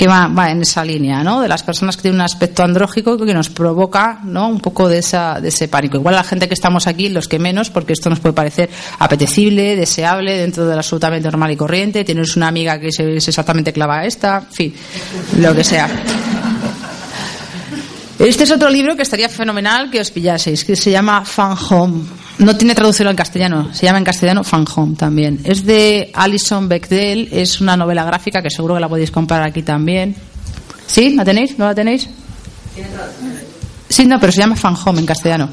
Que 0.00 0.06
va, 0.06 0.50
en 0.50 0.62
esa 0.62 0.82
línea, 0.82 1.22
¿no? 1.22 1.42
De 1.42 1.48
las 1.48 1.62
personas 1.62 1.94
que 1.94 2.00
tienen 2.00 2.20
un 2.20 2.24
aspecto 2.24 2.62
andrógico 2.62 3.18
que 3.18 3.34
nos 3.34 3.50
provoca, 3.50 4.20
¿no? 4.24 4.48
Un 4.48 4.58
poco 4.58 4.88
de, 4.88 4.96
esa, 4.96 5.38
de 5.42 5.48
ese 5.48 5.68
pánico. 5.68 5.98
Igual 5.98 6.14
la 6.14 6.24
gente 6.24 6.48
que 6.48 6.54
estamos 6.54 6.86
aquí, 6.86 7.10
los 7.10 7.28
que 7.28 7.38
menos, 7.38 7.68
porque 7.68 7.92
esto 7.92 8.08
nos 8.08 8.18
puede 8.18 8.32
parecer 8.32 8.70
apetecible, 8.98 9.76
deseable, 9.76 10.38
dentro 10.38 10.64
de 10.64 10.72
lo 10.72 10.78
absolutamente 10.78 11.28
normal 11.28 11.50
y 11.50 11.56
corriente. 11.56 12.02
Tienes 12.02 12.34
una 12.34 12.48
amiga 12.48 12.80
que 12.80 12.88
es 12.88 13.28
exactamente 13.28 13.74
clava 13.74 13.98
a 13.98 14.06
esta, 14.06 14.38
en 14.38 14.54
fin, 14.54 14.74
lo 15.36 15.54
que 15.54 15.64
sea. 15.64 15.86
Este 18.18 18.44
es 18.44 18.50
otro 18.52 18.70
libro 18.70 18.96
que 18.96 19.02
estaría 19.02 19.28
fenomenal 19.28 19.90
que 19.90 20.00
os 20.00 20.10
pillaseis, 20.10 20.64
que 20.64 20.76
se 20.76 20.90
llama 20.90 21.26
Fan 21.26 21.58
Home. 21.68 22.19
No 22.40 22.56
tiene 22.56 22.74
traducción 22.74 23.06
en 23.08 23.16
castellano, 23.16 23.68
se 23.74 23.84
llama 23.84 23.98
en 23.98 24.04
castellano 24.04 24.42
Fan 24.42 24.64
Home 24.74 24.96
también. 24.96 25.40
Es 25.44 25.66
de 25.66 26.10
Alison 26.14 26.70
Bechdel, 26.70 27.28
es 27.32 27.60
una 27.60 27.76
novela 27.76 28.02
gráfica 28.04 28.42
que 28.42 28.48
seguro 28.50 28.74
que 28.74 28.80
la 28.80 28.88
podéis 28.88 29.10
comprar 29.10 29.42
aquí 29.42 29.62
también. 29.62 30.16
¿Sí? 30.86 31.14
¿La 31.14 31.24
tenéis? 31.24 31.58
¿No 31.58 31.66
la 31.66 31.74
tenéis? 31.74 32.08
Sí, 33.90 34.06
no, 34.06 34.18
pero 34.18 34.32
se 34.32 34.40
llama 34.40 34.56
Fan 34.56 34.74
Home 34.86 35.00
en 35.00 35.06
castellano. 35.06 35.50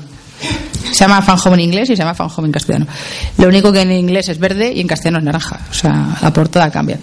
Se 0.92 1.04
llama 1.04 1.22
Fan 1.22 1.38
Home 1.44 1.56
en 1.56 1.60
inglés 1.60 1.90
y 1.90 1.96
se 1.96 1.98
llama 1.98 2.14
Fan 2.14 2.30
Home 2.34 2.48
en 2.48 2.52
castellano. 2.54 2.88
Lo 3.38 3.50
único 3.50 3.74
que 3.74 3.82
en 3.82 3.92
inglés 3.92 4.30
es 4.30 4.40
verde 4.40 4.72
y 4.74 4.80
en 4.80 4.88
castellano 4.88 5.18
es 5.20 5.26
naranja. 5.26 5.60
O 5.70 5.74
sea, 5.74 6.18
la 6.22 6.32
portada 6.32 6.72
cambia. 6.72 7.00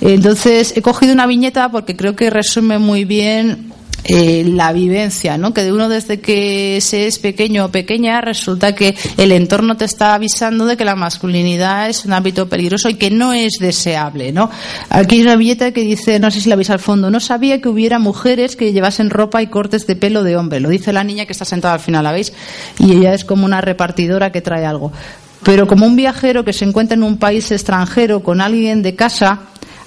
Entonces, 0.00 0.74
he 0.76 0.80
cogido 0.80 1.12
una 1.12 1.26
viñeta 1.26 1.70
porque 1.70 1.96
creo 1.96 2.14
que 2.14 2.30
resume 2.30 2.78
muy 2.78 3.04
bien 3.04 3.73
eh, 4.06 4.44
la 4.46 4.72
vivencia, 4.72 5.38
¿no? 5.38 5.54
Que 5.54 5.62
de 5.62 5.72
uno 5.72 5.88
desde 5.88 6.20
que 6.20 6.78
se 6.82 7.06
es 7.06 7.18
pequeño 7.18 7.64
o 7.64 7.68
pequeña 7.70 8.20
resulta 8.20 8.74
que 8.74 8.94
el 9.16 9.32
entorno 9.32 9.76
te 9.76 9.86
está 9.86 10.14
avisando 10.14 10.66
de 10.66 10.76
que 10.76 10.84
la 10.84 10.94
masculinidad 10.94 11.88
es 11.88 12.04
un 12.04 12.12
ámbito 12.12 12.48
peligroso 12.48 12.90
y 12.90 12.94
que 12.94 13.10
no 13.10 13.32
es 13.32 13.54
deseable, 13.58 14.30
¿no? 14.30 14.50
Aquí 14.90 15.16
hay 15.16 15.22
una 15.22 15.36
billeta 15.36 15.72
que 15.72 15.80
dice, 15.80 16.18
no 16.18 16.30
sé 16.30 16.42
si 16.42 16.50
la 16.50 16.56
veis 16.56 16.68
al 16.68 16.80
fondo, 16.80 17.10
no 17.10 17.18
sabía 17.18 17.62
que 17.62 17.68
hubiera 17.68 17.98
mujeres 17.98 18.56
que 18.56 18.72
llevasen 18.72 19.08
ropa 19.08 19.40
y 19.40 19.46
cortes 19.46 19.86
de 19.86 19.96
pelo 19.96 20.22
de 20.22 20.36
hombre. 20.36 20.60
Lo 20.60 20.68
dice 20.68 20.92
la 20.92 21.02
niña 21.02 21.24
que 21.24 21.32
está 21.32 21.46
sentada 21.46 21.74
al 21.74 21.80
final, 21.80 22.04
¿la 22.04 22.12
veis? 22.12 22.32
Y 22.78 22.92
ella 22.92 23.14
es 23.14 23.24
como 23.24 23.46
una 23.46 23.60
repartidora 23.60 24.32
que 24.32 24.42
trae 24.42 24.66
algo. 24.66 24.92
Pero 25.44 25.66
como 25.66 25.86
un 25.86 25.94
viajero 25.94 26.44
que 26.44 26.54
se 26.54 26.64
encuentra 26.64 26.94
en 26.94 27.02
un 27.02 27.18
país 27.18 27.50
extranjero 27.52 28.22
con 28.22 28.40
alguien 28.40 28.82
de 28.82 28.94
casa, 28.94 29.40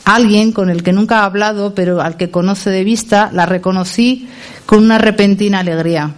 alguien 0.08 0.54
con 0.54 0.70
el 0.70 0.84
que 0.84 0.94
nunca 0.94 1.20
ha 1.20 1.26
hablado, 1.26 1.76
pero 1.76 2.02
al 2.02 2.16
que 2.16 2.32
conoce 2.32 2.70
de 2.70 2.86
vista, 2.86 3.30
la 3.34 3.46
reconocí 3.46 4.30
con 4.66 4.82
una 4.82 4.98
repentina 4.98 5.60
alegría. 5.60 6.14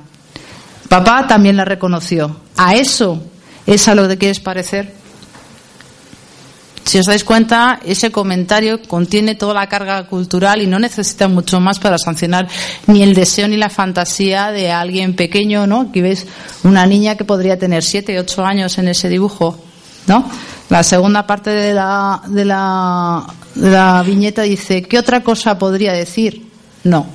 Papá 0.88 1.26
también 1.26 1.58
la 1.58 1.66
reconoció. 1.66 2.38
¿A 2.56 2.76
eso 2.76 3.20
es 3.66 3.88
a 3.88 3.96
lo 3.96 4.08
que 4.08 4.20
quieres 4.20 4.40
parecer? 4.40 4.94
Si 6.86 7.00
os 7.00 7.08
dais 7.08 7.24
cuenta, 7.24 7.80
ese 7.84 8.12
comentario 8.12 8.82
contiene 8.82 9.34
toda 9.34 9.56
la 9.56 9.68
carga 9.68 10.06
cultural 10.06 10.62
y 10.62 10.68
no 10.68 10.78
necesita 10.78 11.28
mucho 11.28 11.60
más 11.60 11.80
para 11.80 11.98
sancionar 11.98 12.48
ni 12.86 13.02
el 13.02 13.16
deseo 13.16 13.48
ni 13.48 13.58
la 13.58 13.70
fantasía 13.70 14.52
de 14.52 14.72
alguien 14.72 15.16
pequeño, 15.16 15.66
¿no? 15.66 15.82
Aquí 15.90 16.02
ves 16.02 16.28
una 16.64 16.86
niña 16.86 17.16
que 17.16 17.26
podría 17.26 17.58
tener 17.58 17.84
siete, 17.84 18.20
ocho 18.20 18.46
años 18.46 18.78
en 18.78 18.88
ese 18.88 19.10
dibujo, 19.10 19.58
¿no? 20.06 20.30
La 20.70 20.84
segunda 20.84 21.26
parte 21.26 21.50
de 21.50 21.74
la, 21.74 22.22
de 22.28 22.46
la, 22.46 23.26
la 23.56 24.02
viñeta 24.04 24.43
dice, 24.43 24.84
¿qué 24.84 24.97
otra 24.97 25.24
cosa 25.24 25.58
podría 25.58 25.93
decir? 25.93 26.47
No. 26.84 27.08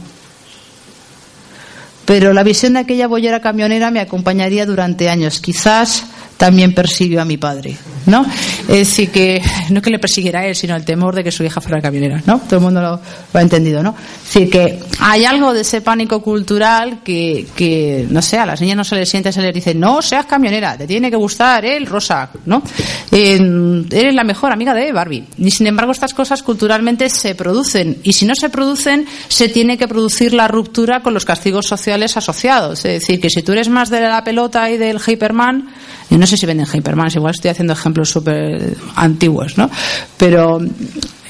Pero 2.05 2.32
la 2.32 2.43
visión 2.43 2.74
de 2.74 2.80
aquella 2.80 3.07
bollera 3.07 3.41
camionera 3.41 3.91
me 3.91 4.01
acompañaría 4.01 4.66
durante 4.66 5.09
años. 5.09 5.41
Quizás 5.41 6.05
también 6.37 6.74
persiguió 6.74 7.22
a 7.22 7.24
mi 7.24 7.37
padre, 7.37 7.76
¿no? 8.07 8.26
Es 8.69 8.89
decir, 8.89 9.11
que 9.11 9.43
no 9.71 9.83
que 9.83 9.91
le 9.91 9.99
persiguiera 9.99 10.41
a 10.41 10.47
él, 10.47 10.55
sino 10.55 10.75
el 10.75 10.85
temor 10.85 11.15
de 11.15 11.23
que 11.23 11.31
su 11.31 11.45
hija 11.45 11.61
fuera 11.61 11.81
camionera, 11.81 12.23
¿no? 12.27 12.41
Todo 12.41 12.57
el 12.57 12.62
mundo 12.62 12.81
lo, 12.81 13.01
ha 13.33 13.43
entendido, 13.43 13.83
¿no? 13.83 13.95
Es 13.99 14.35
decir, 14.35 14.51
que 14.51 14.81
hay 15.01 15.25
algo 15.25 15.53
de 15.53 15.61
ese 15.61 15.81
pánico 15.81 16.23
cultural 16.23 17.01
que, 17.05 17.47
que, 17.55 18.07
no 18.09 18.23
sé, 18.23 18.39
a 18.39 18.47
las 18.47 18.61
niñas 18.61 18.77
no 18.77 18.85
se 18.85 18.97
les 18.97 19.09
siente, 19.09 19.33
se 19.33 19.43
les 19.43 19.55
dice, 19.55 19.75
no 19.75 20.03
seas 20.03 20.27
camionera, 20.27 20.77
te 20.77 20.87
tiene 20.87 21.11
que 21.11 21.17
gustar 21.17 21.65
el 21.65 21.87
rosa, 21.87 22.31
¿no? 22.47 22.62
eres 23.11 24.15
la 24.15 24.25
mejor 24.25 24.53
amiga 24.53 24.75
de 24.75 24.93
Barbie. 24.93 25.25
Y 25.39 25.51
sin 25.51 25.67
embargo, 25.67 25.93
estas 25.93 26.15
cosas 26.15 26.43
culturalmente 26.43 27.09
se 27.09 27.35
producen. 27.35 27.99
Y 28.03 28.12
si 28.12 28.27
no 28.27 28.35
se 28.35 28.49
producen, 28.49 29.07
se 29.29 29.49
tiene 29.49 29.79
que 29.79 29.89
producir 29.89 30.35
la 30.35 30.49
ruptura 30.49 31.01
con 31.01 31.15
los 31.15 31.25
castigos 31.25 31.67
sociales 31.67 32.17
asociados. 32.17 32.85
Es 32.85 33.01
decir, 33.01 33.21
que 33.21 33.31
si 33.31 33.43
tú 33.43 33.53
eres 33.53 33.69
más 33.69 33.91
de 33.91 34.01
la 34.01 34.25
pelota 34.25 34.71
y 34.71 34.77
del 34.77 35.01
Hyperman, 35.01 35.69
y 36.11 36.16
no 36.16 36.26
sé 36.26 36.36
si 36.36 36.46
venden 36.46 36.66
Hypermans, 36.66 37.16
igual 37.16 37.34
estoy 37.34 37.50
haciendo 37.50 37.72
ejemplos 37.72 38.11
súper 38.11 38.76
antiguos, 38.94 39.57
¿no? 39.57 39.70
Pero 40.16 40.61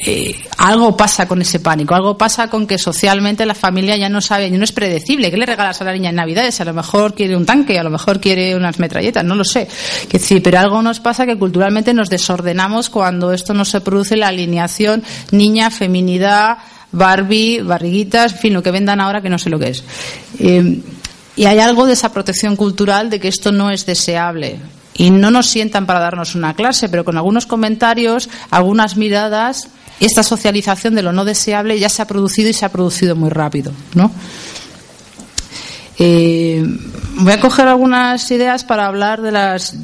eh, 0.06 0.36
algo 0.58 0.96
pasa 0.96 1.26
con 1.26 1.40
ese 1.40 1.60
pánico, 1.60 1.94
algo 1.94 2.18
pasa 2.18 2.48
con 2.48 2.66
que 2.66 2.76
socialmente 2.76 3.46
la 3.46 3.54
familia 3.54 3.96
ya 3.96 4.08
no 4.08 4.20
sabe, 4.20 4.50
ya 4.50 4.58
no 4.58 4.64
es 4.64 4.72
predecible. 4.72 5.30
¿Qué 5.30 5.36
le 5.36 5.46
regalas 5.46 5.80
a 5.80 5.84
la 5.84 5.92
niña 5.92 6.10
en 6.10 6.16
Navidades? 6.16 6.60
A 6.60 6.64
lo 6.64 6.74
mejor 6.74 7.14
quiere 7.14 7.36
un 7.36 7.46
tanque, 7.46 7.78
a 7.78 7.82
lo 7.82 7.90
mejor 7.90 8.20
quiere 8.20 8.54
unas 8.54 8.78
metralletas, 8.78 9.24
no 9.24 9.34
lo 9.34 9.44
sé. 9.44 9.66
Que 10.08 10.18
sí, 10.18 10.40
pero 10.40 10.58
algo 10.58 10.82
nos 10.82 11.00
pasa 11.00 11.24
que 11.24 11.38
culturalmente 11.38 11.94
nos 11.94 12.10
desordenamos 12.10 12.90
cuando 12.90 13.32
esto 13.32 13.54
no 13.54 13.64
se 13.64 13.80
produce 13.80 14.16
la 14.16 14.28
alineación 14.28 15.02
niña, 15.30 15.70
feminidad, 15.70 16.58
Barbie, 16.92 17.60
barriguitas, 17.62 18.34
en 18.34 18.38
fin, 18.38 18.54
lo 18.54 18.62
que 18.62 18.70
vendan 18.70 19.00
ahora 19.00 19.20
que 19.20 19.30
no 19.30 19.38
sé 19.38 19.50
lo 19.50 19.58
que 19.58 19.70
es. 19.70 19.84
Eh, 20.38 20.80
y 21.36 21.46
hay 21.46 21.58
algo 21.58 21.86
de 21.86 21.94
esa 21.94 22.12
protección 22.12 22.56
cultural 22.56 23.10
de 23.10 23.20
que 23.20 23.28
esto 23.28 23.52
no 23.52 23.70
es 23.70 23.86
deseable. 23.86 24.58
Y 24.96 25.10
no 25.10 25.30
nos 25.32 25.48
sientan 25.48 25.86
para 25.86 25.98
darnos 25.98 26.36
una 26.36 26.54
clase, 26.54 26.88
pero 26.88 27.04
con 27.04 27.16
algunos 27.16 27.46
comentarios, 27.46 28.28
algunas 28.50 28.96
miradas, 28.96 29.68
esta 29.98 30.22
socialización 30.22 30.94
de 30.94 31.02
lo 31.02 31.12
no 31.12 31.24
deseable 31.24 31.78
ya 31.78 31.88
se 31.88 32.02
ha 32.02 32.06
producido 32.06 32.48
y 32.48 32.52
se 32.52 32.64
ha 32.64 32.68
producido 32.68 33.16
muy 33.16 33.30
rápido, 33.30 33.72
¿no? 33.94 34.12
Eh, 35.98 36.64
voy 37.16 37.32
a 37.32 37.40
coger 37.40 37.68
algunas 37.68 38.30
ideas 38.30 38.64
para 38.64 38.86
hablar 38.86 39.22
de 39.22 39.32
las, 39.32 39.74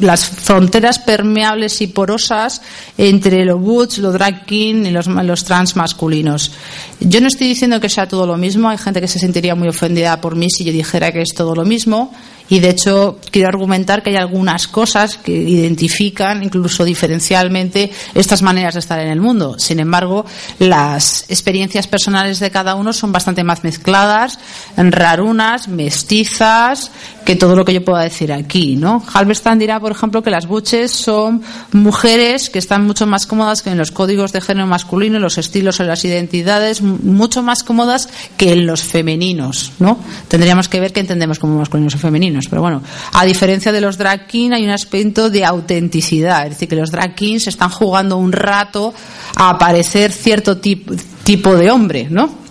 las 0.00 0.26
fronteras 0.26 0.98
permeables 0.98 1.80
y 1.80 1.86
porosas 1.86 2.62
entre 2.98 3.44
los 3.44 3.60
butch, 3.60 3.98
los 3.98 4.12
drag 4.12 4.50
y 4.50 4.72
los, 4.90 5.06
los 5.06 5.44
trans 5.44 5.76
masculinos. 5.76 6.52
Yo 7.00 7.20
no 7.20 7.28
estoy 7.28 7.48
diciendo 7.48 7.80
que 7.80 7.88
sea 7.88 8.08
todo 8.08 8.26
lo 8.26 8.36
mismo, 8.36 8.68
hay 8.68 8.78
gente 8.78 9.00
que 9.00 9.08
se 9.08 9.18
sentiría 9.18 9.54
muy 9.54 9.68
ofendida 9.68 10.20
por 10.20 10.36
mí 10.36 10.50
si 10.50 10.64
yo 10.64 10.72
dijera 10.72 11.12
que 11.12 11.22
es 11.22 11.34
todo 11.34 11.54
lo 11.54 11.64
mismo. 11.64 12.12
Y 12.50 12.58
de 12.58 12.70
hecho, 12.70 13.18
quiero 13.30 13.48
argumentar 13.48 14.02
que 14.02 14.10
hay 14.10 14.16
algunas 14.16 14.68
cosas 14.68 15.16
que 15.16 15.32
identifican, 15.32 16.42
incluso 16.42 16.84
diferencialmente, 16.84 17.90
estas 18.14 18.42
maneras 18.42 18.74
de 18.74 18.80
estar 18.80 19.00
en 19.00 19.08
el 19.08 19.20
mundo. 19.20 19.56
Sin 19.58 19.80
embargo, 19.80 20.26
las 20.58 21.24
experiencias 21.30 21.86
personales 21.86 22.40
de 22.40 22.50
cada 22.50 22.74
uno 22.74 22.92
son 22.92 23.12
bastante 23.12 23.44
más 23.44 23.64
mezcladas, 23.64 24.38
rarunas, 24.76 25.68
mestizas, 25.68 26.90
que 27.24 27.36
todo 27.36 27.54
lo 27.54 27.64
que 27.64 27.74
yo 27.74 27.84
pueda 27.84 28.02
decir 28.02 28.32
aquí, 28.32 28.74
¿no? 28.74 29.04
Halberstam 29.12 29.58
dirá, 29.58 29.78
por 29.78 29.92
ejemplo, 29.92 30.22
que 30.22 30.30
las 30.30 30.46
buches 30.46 30.90
son 30.90 31.42
mujeres 31.72 32.50
que 32.50 32.58
están 32.58 32.84
mucho 32.84 33.06
más 33.06 33.26
cómodas 33.26 33.62
que 33.62 33.70
en 33.70 33.78
los 33.78 33.92
códigos 33.92 34.32
de 34.32 34.40
género 34.40 34.66
masculino, 34.66 35.16
en 35.16 35.22
los 35.22 35.38
estilos, 35.38 35.78
en 35.78 35.86
las 35.86 36.04
identidades, 36.04 36.82
mucho 36.82 37.42
más 37.42 37.62
cómodas 37.62 38.08
que 38.36 38.52
en 38.52 38.66
los 38.66 38.82
femeninos, 38.82 39.72
¿no? 39.78 39.98
Tendríamos 40.26 40.68
que 40.68 40.80
ver 40.80 40.92
qué 40.92 41.00
entendemos 41.00 41.38
como 41.38 41.58
masculinos 41.58 41.94
o 41.94 41.98
femeninos. 41.98 42.39
Pero 42.48 42.62
bueno, 42.62 42.82
a 43.12 43.24
diferencia 43.24 43.72
de 43.72 43.80
los 43.80 43.98
drag 43.98 44.26
kings 44.26 44.54
hay 44.54 44.64
un 44.64 44.70
aspecto 44.70 45.30
de 45.30 45.44
autenticidad. 45.44 46.44
Es 46.44 46.50
decir, 46.50 46.68
que 46.68 46.76
los 46.76 46.90
drag 46.90 47.14
kings 47.14 47.46
están 47.46 47.70
jugando 47.70 48.16
un 48.16 48.32
rato 48.32 48.94
a 49.36 49.50
aparecer 49.50 50.12
cierto 50.12 50.58
tipo, 50.58 50.94
tipo 51.24 51.56
de 51.56 51.70
hombre, 51.70 52.08
¿no? 52.10 52.49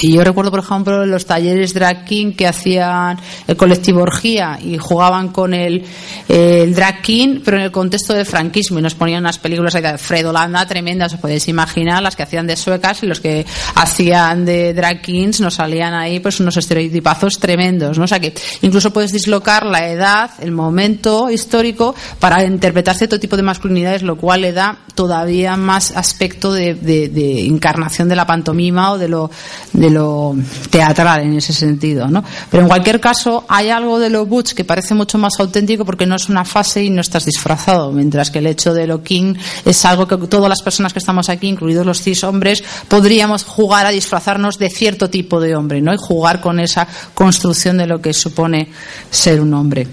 Y 0.00 0.12
yo 0.12 0.22
recuerdo, 0.22 0.52
por 0.52 0.60
ejemplo, 0.60 1.04
los 1.04 1.26
talleres 1.26 1.74
drag 1.74 2.04
king 2.04 2.32
que 2.32 2.46
hacían 2.46 3.18
el 3.46 3.56
colectivo 3.56 4.02
Orgía 4.02 4.58
y 4.62 4.78
jugaban 4.78 5.28
con 5.28 5.54
el, 5.54 5.84
drag 6.28 7.02
king, 7.02 7.40
pero 7.44 7.56
en 7.56 7.64
el 7.64 7.72
contexto 7.72 8.14
del 8.14 8.24
franquismo. 8.24 8.78
Y 8.78 8.82
nos 8.82 8.94
ponían 8.94 9.24
unas 9.24 9.38
películas 9.38 9.74
de 9.74 9.98
Fred 9.98 10.28
Holanda 10.28 10.64
tremendas, 10.66 11.14
os 11.14 11.20
podéis 11.20 11.48
imaginar, 11.48 12.00
las 12.02 12.14
que 12.14 12.22
hacían 12.22 12.46
de 12.46 12.56
suecas 12.56 13.02
y 13.02 13.06
los 13.06 13.20
que 13.20 13.44
hacían 13.74 14.44
de 14.44 14.72
drag 14.72 15.02
kings 15.02 15.40
nos 15.40 15.54
salían 15.54 15.94
ahí 15.94 16.20
pues 16.20 16.38
unos 16.38 16.56
estereotipazos 16.56 17.40
tremendos. 17.40 17.98
¿no? 17.98 18.04
O 18.04 18.08
sea 18.08 18.20
que 18.20 18.32
incluso 18.62 18.92
puedes 18.92 19.12
dislocar 19.12 19.66
la 19.66 19.88
edad, 19.88 20.30
el 20.40 20.52
momento 20.52 21.28
histórico 21.28 21.94
para 22.20 22.44
interpretar 22.44 22.94
cierto 22.94 23.18
tipo 23.18 23.36
de 23.36 23.42
masculinidades, 23.42 24.02
lo 24.02 24.16
cual 24.16 24.42
le 24.42 24.52
da 24.52 24.78
todavía 24.94 25.56
más 25.56 25.96
aspecto 25.96 26.52
de, 26.52 26.74
de, 26.74 27.08
de 27.08 27.46
encarnación 27.46 28.08
de 28.08 28.16
la 28.16 28.26
pantomima 28.26 28.92
o 28.92 28.98
de 28.98 29.08
lo, 29.08 29.30
de 29.72 29.87
lo 29.90 30.34
teatral 30.70 31.22
en 31.22 31.34
ese 31.34 31.52
sentido, 31.52 32.08
¿no? 32.08 32.24
Pero 32.50 32.62
en 32.62 32.68
cualquier 32.68 33.00
caso, 33.00 33.44
hay 33.48 33.70
algo 33.70 33.98
de 33.98 34.10
lo 34.10 34.26
butch 34.26 34.52
que 34.52 34.64
parece 34.64 34.94
mucho 34.94 35.18
más 35.18 35.34
auténtico 35.38 35.84
porque 35.84 36.06
no 36.06 36.16
es 36.16 36.28
una 36.28 36.44
fase 36.44 36.84
y 36.84 36.90
no 36.90 37.00
estás 37.00 37.24
disfrazado, 37.24 37.92
mientras 37.92 38.30
que 38.30 38.38
el 38.38 38.46
hecho 38.46 38.74
de 38.74 38.86
lo 38.86 39.02
king 39.02 39.34
es 39.64 39.84
algo 39.84 40.06
que 40.06 40.16
todas 40.28 40.48
las 40.48 40.62
personas 40.62 40.92
que 40.92 40.98
estamos 40.98 41.28
aquí, 41.28 41.48
incluidos 41.48 41.86
los 41.86 42.02
cis 42.02 42.24
hombres, 42.24 42.62
podríamos 42.88 43.44
jugar 43.44 43.86
a 43.86 43.90
disfrazarnos 43.90 44.58
de 44.58 44.70
cierto 44.70 45.10
tipo 45.10 45.40
de 45.40 45.56
hombre, 45.56 45.80
¿no? 45.80 45.92
Y 45.92 45.98
jugar 45.98 46.40
con 46.40 46.60
esa 46.60 46.86
construcción 47.14 47.78
de 47.78 47.86
lo 47.86 48.00
que 48.00 48.12
supone 48.12 48.68
ser 49.10 49.40
un 49.40 49.54
hombre. 49.54 49.86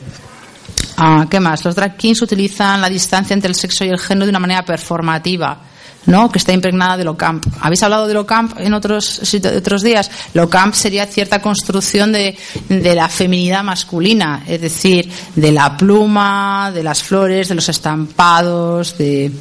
Ah, 0.97 1.27
¿Qué 1.29 1.39
más? 1.39 1.65
Los 1.65 1.75
drag 1.75 1.97
kings 1.97 2.21
utilizan 2.21 2.79
la 2.79 2.89
distancia 2.89 3.33
entre 3.33 3.49
el 3.49 3.55
sexo 3.55 3.83
y 3.83 3.89
el 3.89 3.99
género 3.99 4.25
de 4.25 4.29
una 4.29 4.39
manera 4.39 4.63
performativa. 4.63 5.59
¿No? 6.05 6.31
que 6.31 6.39
está 6.39 6.53
impregnada 6.53 6.97
de 6.97 7.03
lo 7.03 7.17
camp. 7.17 7.45
¿Habéis 7.61 7.83
hablado 7.83 8.07
de 8.07 8.13
lo 8.13 8.25
camp 8.25 8.59
en 8.59 8.73
otros, 8.73 9.21
otros 9.57 9.81
días? 9.81 10.09
Lo 10.33 10.49
camp 10.49 10.73
sería 10.73 11.05
cierta 11.05 11.41
construcción 11.41 12.11
de, 12.11 12.37
de 12.69 12.95
la 12.95 13.09
feminidad 13.09 13.63
masculina, 13.63 14.43
es 14.47 14.61
decir, 14.61 15.09
de 15.35 15.51
la 15.51 15.77
pluma, 15.77 16.71
de 16.73 16.83
las 16.83 17.03
flores, 17.03 17.49
de 17.49 17.55
los 17.55 17.69
estampados, 17.69 18.97
de, 18.97 19.31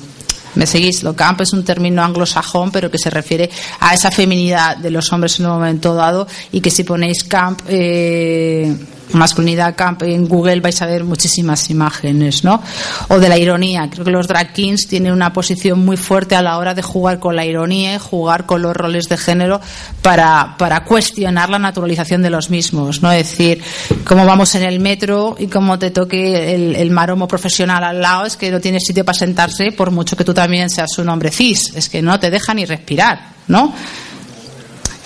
¿Me 0.55 0.67
seguís? 0.67 1.03
Lo 1.03 1.17
camp 1.17 1.41
es 1.41 1.53
un 1.53 1.65
término 1.65 2.03
anglosajón, 2.03 2.71
pero 2.71 2.91
que 2.91 2.99
se 2.99 3.11
refiere 3.11 3.51
a 3.81 3.95
esa 3.95 4.11
feminidad 4.11 4.77
de 4.77 4.91
los 4.91 5.12
hombres 5.12 5.41
en 5.41 5.47
un 5.47 5.53
momento 5.53 5.95
dado 5.95 6.27
y 6.53 6.61
que 6.61 6.71
si 6.71 6.85
ponéis 6.85 7.25
camp, 7.25 7.61
eh, 7.67 8.73
masculinidad 9.12 9.76
camp 9.76 10.02
en 10.02 10.26
Google 10.26 10.61
vais 10.61 10.80
a 10.82 10.86
ver 10.86 11.05
muchísimas 11.05 11.70
imágenes, 11.70 12.44
¿no? 12.44 12.62
O 13.09 13.18
de 13.18 13.28
la 13.28 13.38
ironía. 13.38 13.88
Creo 13.90 14.05
que 14.05 14.11
los 14.11 14.26
drag 14.26 14.52
kings 14.52 14.88
tienen 14.88 15.12
una 15.12 15.32
posición 15.32 15.84
muy 15.84 15.96
fuerte 15.96 16.36
a 16.36 16.42
la 16.42 16.59
hora 16.59 16.74
de 16.74 16.82
jugar 16.82 17.18
con 17.18 17.36
la 17.36 17.44
ironía 17.44 17.94
y 17.94 17.98
jugar 17.98 18.46
con 18.46 18.62
los 18.62 18.74
roles 18.74 19.09
de 19.09 19.16
género 19.16 19.61
para, 20.02 20.57
para 20.59 20.84
cuestionar 20.84 21.50
la 21.50 21.59
naturalización 21.59 22.22
de 22.22 22.30
los 22.30 22.50
mismos, 22.50 23.02
¿no? 23.02 23.12
Es 23.12 23.30
decir, 23.30 23.62
cómo 24.05 24.26
vamos 24.26 24.55
en 24.55 24.62
el 24.62 24.80
metro 24.80 25.36
y 25.38 25.46
cómo 25.46 25.78
te 25.78 25.90
toque 25.90 26.55
el, 26.55 26.76
el 26.76 26.90
maromo 26.90 27.28
profesional 27.28 27.84
al 27.84 28.00
lado, 28.00 28.26
es 28.26 28.36
que 28.36 28.50
no 28.50 28.61
tienes 28.61 28.84
sitio 28.84 29.05
para 29.05 29.18
sentarse 29.18 29.72
por 29.72 29.90
mucho 29.90 30.16
que 30.16 30.24
tú 30.24 30.34
también 30.34 30.70
seas 30.70 30.98
un 30.98 31.09
hombre 31.09 31.30
cis, 31.30 31.72
es 31.74 31.88
que 31.88 32.02
no 32.02 32.18
te 32.18 32.30
deja 32.30 32.55
ni 32.55 32.64
respirar, 32.64 33.34
¿no? 33.48 33.74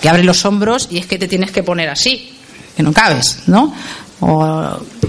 Que 0.01 0.09
abre 0.09 0.23
los 0.23 0.45
hombros 0.45 0.87
y 0.91 0.97
es 0.97 1.05
que 1.05 1.17
te 1.17 1.27
tienes 1.27 1.51
que 1.51 1.63
poner 1.63 1.89
así, 1.89 2.38
que 2.79 2.83
no 2.83 2.93
cabes, 2.93 3.43
¿no? 3.47 3.73
O, 4.21 4.41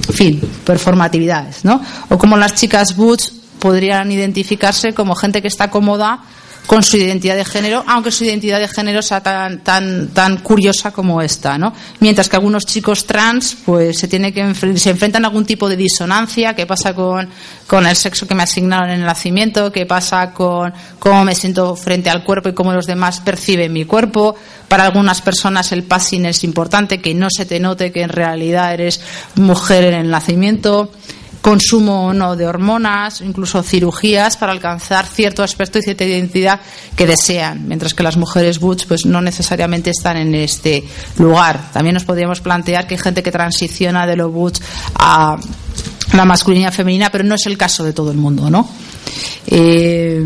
en 0.08 0.12
fin, 0.12 0.40
performatividades, 0.64 1.64
¿no? 1.64 1.80
O 2.08 2.18
como 2.18 2.36
las 2.36 2.56
chicas 2.56 2.96
boots 2.96 3.32
podrían 3.60 4.10
identificarse 4.10 4.92
como 4.92 5.14
gente 5.14 5.40
que 5.40 5.46
está 5.46 5.70
cómoda 5.70 6.18
con 6.66 6.82
su 6.82 6.96
identidad 6.96 7.36
de 7.36 7.44
género, 7.44 7.82
aunque 7.86 8.10
su 8.10 8.24
identidad 8.24 8.60
de 8.60 8.68
género 8.68 9.02
sea 9.02 9.20
tan, 9.20 9.58
tan, 9.58 10.08
tan 10.08 10.36
curiosa 10.38 10.92
como 10.92 11.20
esta, 11.20 11.58
¿no? 11.58 11.72
Mientras 11.98 12.28
que 12.28 12.36
algunos 12.36 12.64
chicos 12.64 13.06
trans, 13.06 13.56
pues 13.64 13.98
se 13.98 14.06
tiene 14.08 14.32
que 14.32 14.54
se 14.76 14.90
enfrentan 14.90 15.24
a 15.24 15.28
algún 15.28 15.44
tipo 15.44 15.68
de 15.68 15.76
disonancia, 15.76 16.54
¿qué 16.54 16.66
pasa 16.66 16.94
con, 16.94 17.28
con 17.66 17.86
el 17.86 17.96
sexo 17.96 18.26
que 18.26 18.34
me 18.34 18.44
asignaron 18.44 18.90
en 18.90 19.00
el 19.00 19.06
nacimiento? 19.06 19.72
¿Qué 19.72 19.84
pasa 19.84 20.32
con 20.32 20.72
cómo 20.98 21.24
me 21.24 21.34
siento 21.34 21.74
frente 21.74 22.08
al 22.10 22.22
cuerpo 22.22 22.50
y 22.50 22.54
cómo 22.54 22.72
los 22.72 22.86
demás 22.86 23.20
perciben 23.20 23.72
mi 23.72 23.84
cuerpo? 23.84 24.36
Para 24.68 24.84
algunas 24.84 25.22
personas 25.22 25.72
el 25.72 25.82
passing 25.82 26.26
es 26.26 26.44
importante, 26.44 27.00
que 27.00 27.14
no 27.14 27.28
se 27.30 27.46
te 27.46 27.58
note 27.58 27.90
que 27.90 28.02
en 28.02 28.10
realidad 28.10 28.72
eres 28.74 29.00
mujer 29.34 29.84
en 29.84 29.94
el 29.94 30.10
nacimiento 30.10 30.92
consumo 31.40 32.06
o 32.06 32.12
no 32.12 32.36
de 32.36 32.46
hormonas, 32.46 33.20
incluso 33.20 33.62
cirugías 33.62 34.36
para 34.36 34.52
alcanzar 34.52 35.06
cierto 35.06 35.42
aspecto 35.42 35.78
y 35.78 35.82
cierta 35.82 36.04
identidad 36.04 36.60
que 36.96 37.06
desean, 37.06 37.66
mientras 37.66 37.94
que 37.94 38.02
las 38.02 38.16
mujeres 38.16 38.58
butch 38.60 38.86
pues 38.86 39.06
no 39.06 39.20
necesariamente 39.20 39.90
están 39.90 40.16
en 40.16 40.34
este 40.34 40.84
lugar. 41.18 41.70
También 41.72 41.94
nos 41.94 42.04
podríamos 42.04 42.40
plantear 42.40 42.86
que 42.86 42.94
hay 42.94 43.00
gente 43.00 43.22
que 43.22 43.32
transiciona 43.32 44.06
de 44.06 44.16
lo 44.16 44.30
butch 44.30 44.60
a 44.94 45.38
la 46.12 46.24
masculinidad 46.24 46.72
femenina, 46.72 47.10
pero 47.10 47.24
no 47.24 47.36
es 47.36 47.46
el 47.46 47.56
caso 47.56 47.84
de 47.84 47.92
todo 47.92 48.10
el 48.10 48.18
mundo, 48.18 48.50
¿no? 48.50 48.68
Eh, 49.46 50.22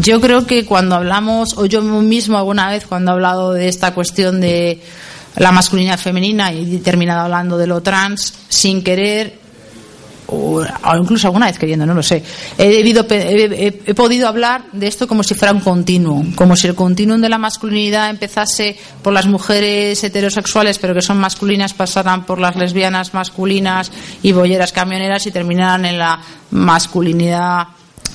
yo 0.00 0.20
creo 0.20 0.46
que 0.46 0.64
cuando 0.64 0.94
hablamos, 0.94 1.56
o 1.58 1.66
yo 1.66 1.82
mismo 1.82 2.38
alguna 2.38 2.70
vez 2.70 2.86
cuando 2.86 3.10
he 3.10 3.14
hablado 3.14 3.52
de 3.52 3.68
esta 3.68 3.94
cuestión 3.94 4.40
de 4.40 4.80
la 5.36 5.52
masculinidad 5.52 5.98
femenina 5.98 6.52
y 6.52 6.76
he 6.76 6.78
terminado 6.78 7.20
hablando 7.20 7.58
de 7.58 7.66
lo 7.66 7.82
trans, 7.82 8.32
sin 8.48 8.82
querer 8.82 9.45
o, 10.28 10.64
incluso 10.98 11.28
alguna 11.28 11.46
vez 11.46 11.58
queriendo, 11.58 11.86
no 11.86 11.94
lo 11.94 12.02
sé. 12.02 12.22
He, 12.58 12.68
debido, 12.68 13.06
he, 13.08 13.94
podido 13.94 14.28
hablar 14.28 14.64
de 14.72 14.86
esto 14.86 15.06
como 15.06 15.22
si 15.22 15.34
fuera 15.34 15.52
un 15.52 15.60
continuo, 15.60 16.24
como 16.34 16.56
si 16.56 16.66
el 16.66 16.74
continuum 16.74 17.20
de 17.20 17.28
la 17.28 17.38
masculinidad 17.38 18.10
empezase 18.10 18.76
por 19.02 19.12
las 19.12 19.26
mujeres 19.26 20.02
heterosexuales, 20.02 20.78
pero 20.78 20.94
que 20.94 21.02
son 21.02 21.18
masculinas, 21.18 21.74
pasaran 21.74 22.26
por 22.26 22.40
las 22.40 22.56
lesbianas 22.56 23.14
masculinas 23.14 23.92
y 24.22 24.32
bolleras 24.32 24.72
camioneras 24.72 25.26
y 25.26 25.30
terminaran 25.30 25.84
en 25.84 25.98
la 25.98 26.20
masculinidad 26.50 27.68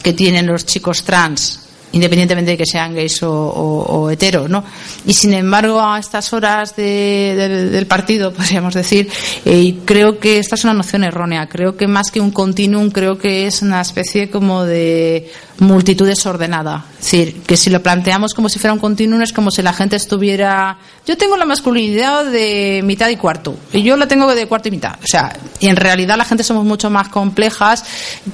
que 0.04 0.14
tienen 0.14 0.48
los 0.48 0.66
chicos 0.66 1.04
trans 1.04 1.71
independientemente 1.94 2.52
de 2.52 2.58
que 2.58 2.66
sean 2.66 2.94
gays 2.96 3.22
o, 3.24 3.32
o, 3.32 4.00
o 4.00 4.10
heteros, 4.10 4.50
¿no? 4.50 4.64
Y 5.06 5.14
sin 5.14 5.34
embargo, 5.34 5.82
a 5.82 6.00
estas 6.00 6.32
horas 6.34 6.76
de, 6.76 7.34
de, 7.36 7.70
del 7.70 7.86
partido, 7.88 8.34
podríamos 8.34 8.74
decir, 8.74 9.10
eh, 9.46 9.76
creo 9.86 10.20
que 10.20 10.40
esta 10.40 10.56
es 10.56 10.64
una 10.64 10.74
noción 10.74 11.04
errónea. 11.04 11.48
Creo 11.48 11.76
que 11.76 11.88
más 11.88 12.12
que 12.12 12.22
un 12.22 12.32
continuum, 12.32 12.90
creo 12.90 13.18
que 13.18 13.48
es 13.48 13.62
una 13.62 13.82
especie 13.82 14.30
como 14.30 14.64
de 14.64 15.30
multitud 15.62 16.08
desordenada. 16.08 16.86
Es 17.00 17.12
decir, 17.12 17.42
que 17.44 17.56
si 17.56 17.70
lo 17.70 17.84
planteamos 17.84 18.34
como 18.34 18.50
si 18.50 18.58
fuera 18.58 18.74
un 18.74 18.80
continuum, 18.80 19.22
es 19.22 19.32
como 19.32 19.52
si 19.52 19.62
la 19.62 19.74
gente 19.74 19.96
estuviera. 19.96 20.78
Yo 21.06 21.18
tengo 21.18 21.38
la 21.38 21.46
masculinidad 21.46 22.26
de 22.26 22.82
mitad 22.84 23.10
y 23.10 23.16
cuarto, 23.16 23.56
y 23.72 23.84
yo 23.84 23.96
la 23.98 24.08
tengo 24.08 24.34
de 24.34 24.48
cuarto 24.48 24.70
y 24.70 24.72
mitad. 24.72 24.96
O 25.04 25.08
sea, 25.08 25.34
y 25.60 25.68
en 25.68 25.76
realidad 25.76 26.18
la 26.18 26.26
gente 26.26 26.44
somos 26.44 26.66
mucho 26.66 26.90
más 26.90 27.10
complejas 27.10 27.86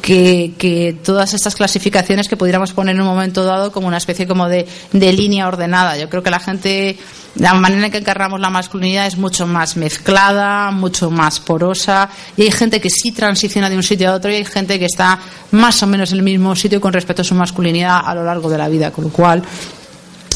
que, 0.02 0.54
que 0.58 0.98
todas 1.04 1.34
estas 1.34 1.56
clasificaciones 1.56 2.30
que 2.30 2.38
pudiéramos 2.38 2.72
poner 2.72 2.96
en 2.96 3.02
un 3.02 3.08
momento 3.08 3.44
dado 3.48 3.72
como 3.72 3.88
una 3.88 3.98
especie 3.98 4.28
como 4.28 4.48
de, 4.48 4.68
de 4.92 5.14
línea 5.14 5.48
ordenada. 5.48 5.98
Yo 5.98 6.10
creo 6.10 6.24
que 6.24 6.30
la 6.30 6.40
gente 6.40 6.98
la 7.40 7.54
manera 7.54 7.86
en 7.86 7.92
que 7.92 8.00
encarnamos 8.00 8.40
la 8.40 8.50
masculinidad 8.50 9.06
es 9.06 9.18
mucho 9.18 9.46
más 9.46 9.78
mezclada, 9.78 10.72
mucho 10.72 11.12
más 11.12 11.40
porosa, 11.40 12.10
y 12.36 12.44
hay 12.44 12.52
gente 12.52 12.82
que 12.82 12.90
sí 12.90 13.12
transiciona 13.12 13.70
de 13.70 13.76
un 13.76 13.84
sitio 13.84 14.10
a 14.10 14.14
otro 14.16 14.32
y 14.32 14.36
hay 14.36 14.46
gente 14.46 14.80
que 14.80 14.86
está 14.86 15.20
más 15.52 15.82
o 15.84 15.88
menos 15.88 16.12
en 16.12 16.18
el 16.18 16.24
mismo 16.24 16.56
sitio 16.56 16.82
con 16.82 16.94
respecto 16.94 17.22
a 17.22 17.26
su 17.26 17.36
masculinidad 17.36 18.02
a 18.04 18.16
lo 18.16 18.24
largo 18.24 18.50
de 18.50 18.58
la 18.58 18.68
vida, 18.68 18.92
con 18.92 19.06
lo 19.06 19.12
cual 19.12 19.44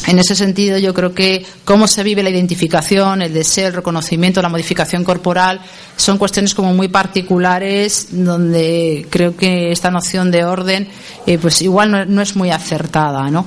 en 0.06 0.18
ese 0.18 0.34
sentido, 0.34 0.78
yo 0.78 0.94
creo 0.94 1.14
que 1.14 1.44
cómo 1.64 1.86
se 1.86 2.02
vive 2.02 2.22
la 2.22 2.30
identificación, 2.30 3.22
el 3.22 3.32
deseo, 3.32 3.68
el 3.68 3.74
reconocimiento, 3.74 4.42
la 4.42 4.48
modificación 4.48 5.04
corporal, 5.04 5.60
son 5.96 6.18
cuestiones 6.18 6.54
como 6.54 6.74
muy 6.74 6.88
particulares 6.88 8.08
donde 8.10 9.06
creo 9.10 9.36
que 9.36 9.70
esta 9.70 9.90
noción 9.90 10.30
de 10.30 10.44
orden, 10.44 10.88
eh, 11.26 11.38
pues 11.38 11.62
igual 11.62 12.12
no, 12.12 12.22
es 12.22 12.34
muy 12.34 12.50
acertada, 12.50 13.30
¿no? 13.30 13.46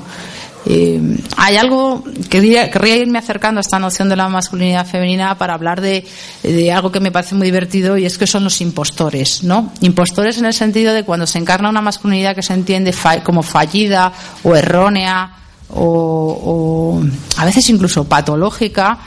Eh, 0.67 0.99
hay 1.37 1.57
algo 1.57 2.03
que 2.03 2.27
querría, 2.27 2.71
querría, 2.71 2.95
irme 2.95 3.19
acercando 3.19 3.59
a 3.59 3.61
esta 3.61 3.77
noción 3.77 4.09
de 4.09 4.15
la 4.15 4.27
masculinidad 4.29 4.87
femenina 4.87 5.37
para 5.37 5.53
hablar 5.53 5.79
de, 5.79 6.07
de, 6.41 6.71
algo 6.71 6.91
que 6.91 6.99
me 6.99 7.11
parece 7.11 7.35
muy 7.35 7.45
divertido 7.45 7.97
y 7.97 8.05
es 8.05 8.17
que 8.17 8.25
son 8.25 8.43
los 8.43 8.61
impostores, 8.61 9.43
¿no? 9.43 9.71
Impostores 9.81 10.39
en 10.39 10.45
el 10.45 10.53
sentido 10.53 10.93
de 10.93 11.03
cuando 11.03 11.27
se 11.27 11.37
encarna 11.37 11.69
una 11.69 11.81
masculinidad 11.81 12.33
que 12.33 12.41
se 12.41 12.53
entiende 12.53 12.93
fa 12.93 13.23
como 13.23 13.43
fallida 13.43 14.11
o 14.41 14.55
errónea 14.55 15.44
o, 15.69 17.01
a 17.37 17.45
veces 17.45 17.69
incluso 17.69 18.05
patológica, 18.05 18.99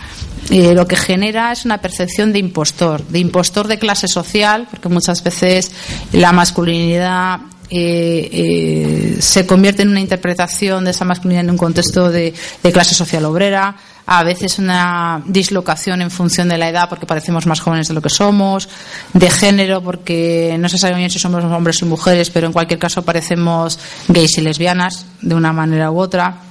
eh, 0.51 0.75
lo 0.75 0.87
que 0.87 0.97
genera 0.97 1.53
es 1.53 1.65
una 1.65 1.79
percepción 1.79 2.33
de 2.33 2.39
impostor, 2.39 3.07
de 3.07 3.19
impostor 3.19 3.69
de 3.69 3.79
clase 3.79 4.09
social, 4.09 4.67
porque 4.71 4.89
muchas 4.89 5.23
veces 5.23 5.71
la 6.13 6.33
masculinidad 6.33 7.41
eh, 7.71 8.31
eh, 8.33 9.17
se 9.21 9.47
convierte 9.47 9.83
en 9.83 9.91
una 9.91 10.01
interpretación 10.01 10.85
de 10.85 10.93
esa 10.93 11.05
masculinidad 11.05 11.45
en 11.45 11.51
un 11.51 11.59
contexto 11.59 12.11
de, 12.11 12.33
de, 12.63 12.73
clase 12.73 12.95
social 12.95 13.27
obrera, 13.27 13.77
a 14.07 14.25
veces 14.25 14.59
una 14.59 15.23
dislocación 15.27 16.01
en 16.01 16.11
función 16.11 16.49
de 16.49 16.57
la 16.57 16.71
edad 16.71 16.89
porque 16.89 17.05
parecemos 17.05 17.47
más 17.47 17.61
jóvenes 17.61 17.89
de 17.89 17.93
lo 17.93 18.01
que 18.01 18.09
somos, 18.09 18.71
de 19.13 19.29
género 19.29 19.83
porque 19.83 20.57
no 20.59 20.71
se 20.71 20.79
sabe 20.79 20.97
bien 20.97 21.11
si 21.11 21.19
somos 21.19 21.45
hombres 21.45 21.83
o 21.83 21.87
mujeres, 21.87 22.31
pero 22.31 22.47
en 22.47 22.55
cualquier 22.55 22.79
caso 22.79 23.03
parecemos 23.03 23.79
gays 24.09 24.39
y 24.39 24.41
lesbianas 24.41 25.05
de 25.21 25.35
una 25.35 25.53
manera 25.53 25.91
u 25.91 26.01
otra 26.01 26.48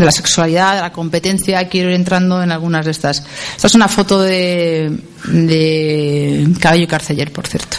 de 0.00 0.06
la 0.06 0.12
sexualidad, 0.12 0.76
de 0.76 0.80
la 0.82 0.92
competencia, 0.92 1.68
quiero 1.68 1.90
ir 1.90 1.96
entrando 1.96 2.42
en 2.42 2.52
algunas 2.52 2.84
de 2.84 2.92
estas. 2.92 3.24
Esta 3.56 3.66
es 3.66 3.74
una 3.74 3.88
foto 3.88 4.20
de, 4.22 4.96
de 5.26 6.48
Cabello 6.60 6.84
y 6.84 6.86
Carceller, 6.86 7.32
por 7.32 7.46
cierto. 7.46 7.78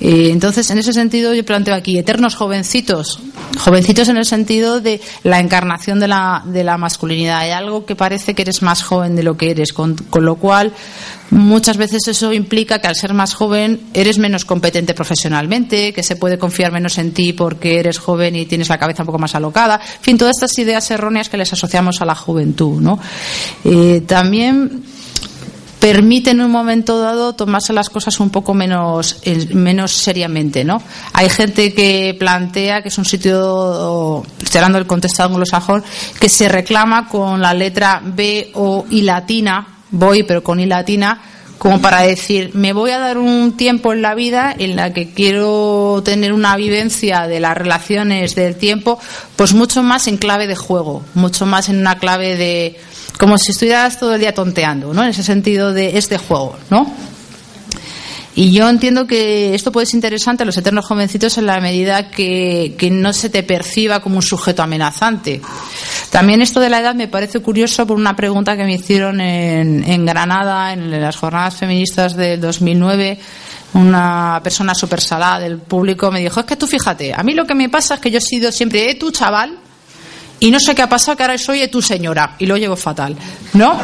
Eh, 0.00 0.30
entonces, 0.30 0.70
en 0.70 0.78
ese 0.78 0.92
sentido, 0.92 1.34
yo 1.34 1.44
planteo 1.44 1.74
aquí 1.74 1.98
eternos 1.98 2.34
jovencitos, 2.34 3.20
jovencitos 3.58 4.08
en 4.08 4.16
el 4.16 4.24
sentido 4.24 4.80
de 4.80 5.00
la 5.22 5.40
encarnación 5.40 6.00
de 6.00 6.08
la, 6.08 6.42
de 6.44 6.64
la 6.64 6.76
masculinidad. 6.76 7.38
Hay 7.38 7.50
algo 7.50 7.86
que 7.86 7.96
parece 7.96 8.34
que 8.34 8.42
eres 8.42 8.62
más 8.62 8.82
joven 8.82 9.16
de 9.16 9.22
lo 9.22 9.36
que 9.36 9.50
eres, 9.50 9.72
con, 9.72 9.94
con 9.94 10.24
lo 10.24 10.36
cual 10.36 10.72
muchas 11.34 11.76
veces 11.76 12.06
eso 12.08 12.32
implica 12.32 12.78
que 12.80 12.86
al 12.86 12.96
ser 12.96 13.12
más 13.12 13.34
joven 13.34 13.80
eres 13.92 14.18
menos 14.18 14.44
competente 14.44 14.94
profesionalmente, 14.94 15.92
que 15.92 16.02
se 16.02 16.16
puede 16.16 16.38
confiar 16.38 16.72
menos 16.72 16.96
en 16.98 17.12
ti 17.12 17.32
porque 17.32 17.78
eres 17.80 17.98
joven 17.98 18.36
y 18.36 18.46
tienes 18.46 18.68
la 18.68 18.78
cabeza 18.78 19.02
un 19.02 19.06
poco 19.06 19.18
más 19.18 19.34
alocada. 19.34 19.80
En 19.98 20.02
fin, 20.02 20.18
todas 20.18 20.36
estas 20.36 20.56
ideas 20.58 20.90
erróneas 20.90 21.28
que 21.28 21.36
les 21.36 21.52
asociamos 21.52 22.00
a 22.00 22.04
la 22.04 22.14
juventud. 22.14 22.80
¿no? 22.80 22.98
Eh, 23.64 24.02
también 24.06 24.84
permite 25.80 26.30
en 26.30 26.40
un 26.40 26.50
momento 26.50 26.98
dado 26.98 27.34
tomarse 27.34 27.74
las 27.74 27.90
cosas 27.90 28.18
un 28.18 28.30
poco 28.30 28.54
menos, 28.54 29.20
menos 29.52 29.92
seriamente, 29.92 30.64
¿no? 30.64 30.80
Hay 31.12 31.28
gente 31.28 31.74
que 31.74 32.16
plantea 32.18 32.80
que 32.80 32.88
es 32.88 32.96
un 32.96 33.04
sitio, 33.04 34.22
estoy 34.40 34.60
hablando 34.60 34.78
del 34.78 34.86
contexto 34.86 35.24
anglosajón, 35.24 35.84
que 36.18 36.30
se 36.30 36.48
reclama 36.48 37.06
con 37.06 37.42
la 37.42 37.52
letra 37.52 38.00
B 38.02 38.50
o 38.54 38.86
I 38.88 39.02
latina, 39.02 39.74
voy 39.94 40.22
pero 40.22 40.42
con 40.42 40.60
I 40.60 40.66
latina, 40.66 41.22
como 41.58 41.80
para 41.80 42.02
decir, 42.02 42.50
me 42.54 42.72
voy 42.72 42.90
a 42.90 42.98
dar 42.98 43.16
un 43.16 43.56
tiempo 43.56 43.92
en 43.92 44.02
la 44.02 44.14
vida 44.14 44.54
en 44.56 44.76
la 44.76 44.92
que 44.92 45.10
quiero 45.12 46.02
tener 46.04 46.32
una 46.32 46.56
vivencia 46.56 47.26
de 47.26 47.40
las 47.40 47.56
relaciones 47.56 48.34
del 48.34 48.56
tiempo, 48.56 48.98
pues 49.36 49.54
mucho 49.54 49.82
más 49.82 50.06
en 50.08 50.18
clave 50.18 50.46
de 50.46 50.56
juego, 50.56 51.02
mucho 51.14 51.46
más 51.46 51.68
en 51.68 51.78
una 51.78 51.98
clave 51.98 52.36
de 52.36 52.76
como 53.18 53.38
si 53.38 53.52
estuvieras 53.52 53.98
todo 53.98 54.14
el 54.14 54.20
día 54.20 54.34
tonteando, 54.34 54.92
¿no? 54.92 55.04
En 55.04 55.10
ese 55.10 55.22
sentido 55.22 55.72
de 55.72 55.96
este 55.96 56.18
juego, 56.18 56.56
¿no? 56.68 56.92
Y 58.36 58.50
yo 58.50 58.68
entiendo 58.68 59.06
que 59.06 59.54
esto 59.54 59.70
puede 59.70 59.86
ser 59.86 59.96
interesante 59.96 60.42
a 60.42 60.46
los 60.46 60.56
eternos 60.56 60.84
jovencitos 60.86 61.38
en 61.38 61.46
la 61.46 61.60
medida 61.60 62.10
que, 62.10 62.74
que, 62.76 62.90
no 62.90 63.12
se 63.12 63.30
te 63.30 63.44
perciba 63.44 64.00
como 64.00 64.16
un 64.16 64.22
sujeto 64.22 64.62
amenazante. 64.62 65.40
También 66.10 66.42
esto 66.42 66.58
de 66.58 66.68
la 66.68 66.80
edad 66.80 66.96
me 66.96 67.06
parece 67.06 67.40
curioso 67.40 67.86
por 67.86 67.96
una 67.96 68.16
pregunta 68.16 68.56
que 68.56 68.64
me 68.64 68.74
hicieron 68.74 69.20
en, 69.20 69.84
en 69.84 70.04
Granada, 70.04 70.72
en 70.72 71.00
las 71.00 71.16
jornadas 71.16 71.54
feministas 71.54 72.16
del 72.16 72.40
2009. 72.40 73.18
Una 73.74 74.40
persona 74.42 74.74
súper 74.74 75.00
salada 75.00 75.40
del 75.40 75.58
público 75.58 76.10
me 76.10 76.20
dijo, 76.20 76.40
es 76.40 76.46
que 76.46 76.56
tú 76.56 76.66
fíjate, 76.66 77.12
a 77.14 77.22
mí 77.22 77.34
lo 77.34 77.46
que 77.46 77.54
me 77.54 77.68
pasa 77.68 77.94
es 77.94 78.00
que 78.00 78.10
yo 78.10 78.18
he 78.18 78.20
sido 78.20 78.50
siempre, 78.50 78.90
eh, 78.90 78.94
tú 78.96 79.10
chaval, 79.12 79.58
y 80.40 80.50
no 80.50 80.60
sé 80.60 80.74
qué 80.74 80.82
ha 80.82 80.88
pasado, 80.88 81.16
que 81.16 81.22
ahora 81.22 81.38
soy 81.38 81.66
tu 81.68 81.80
señora 81.80 82.36
y 82.38 82.46
lo 82.46 82.56
llevo 82.56 82.76
fatal, 82.76 83.16
¿no? 83.54 83.78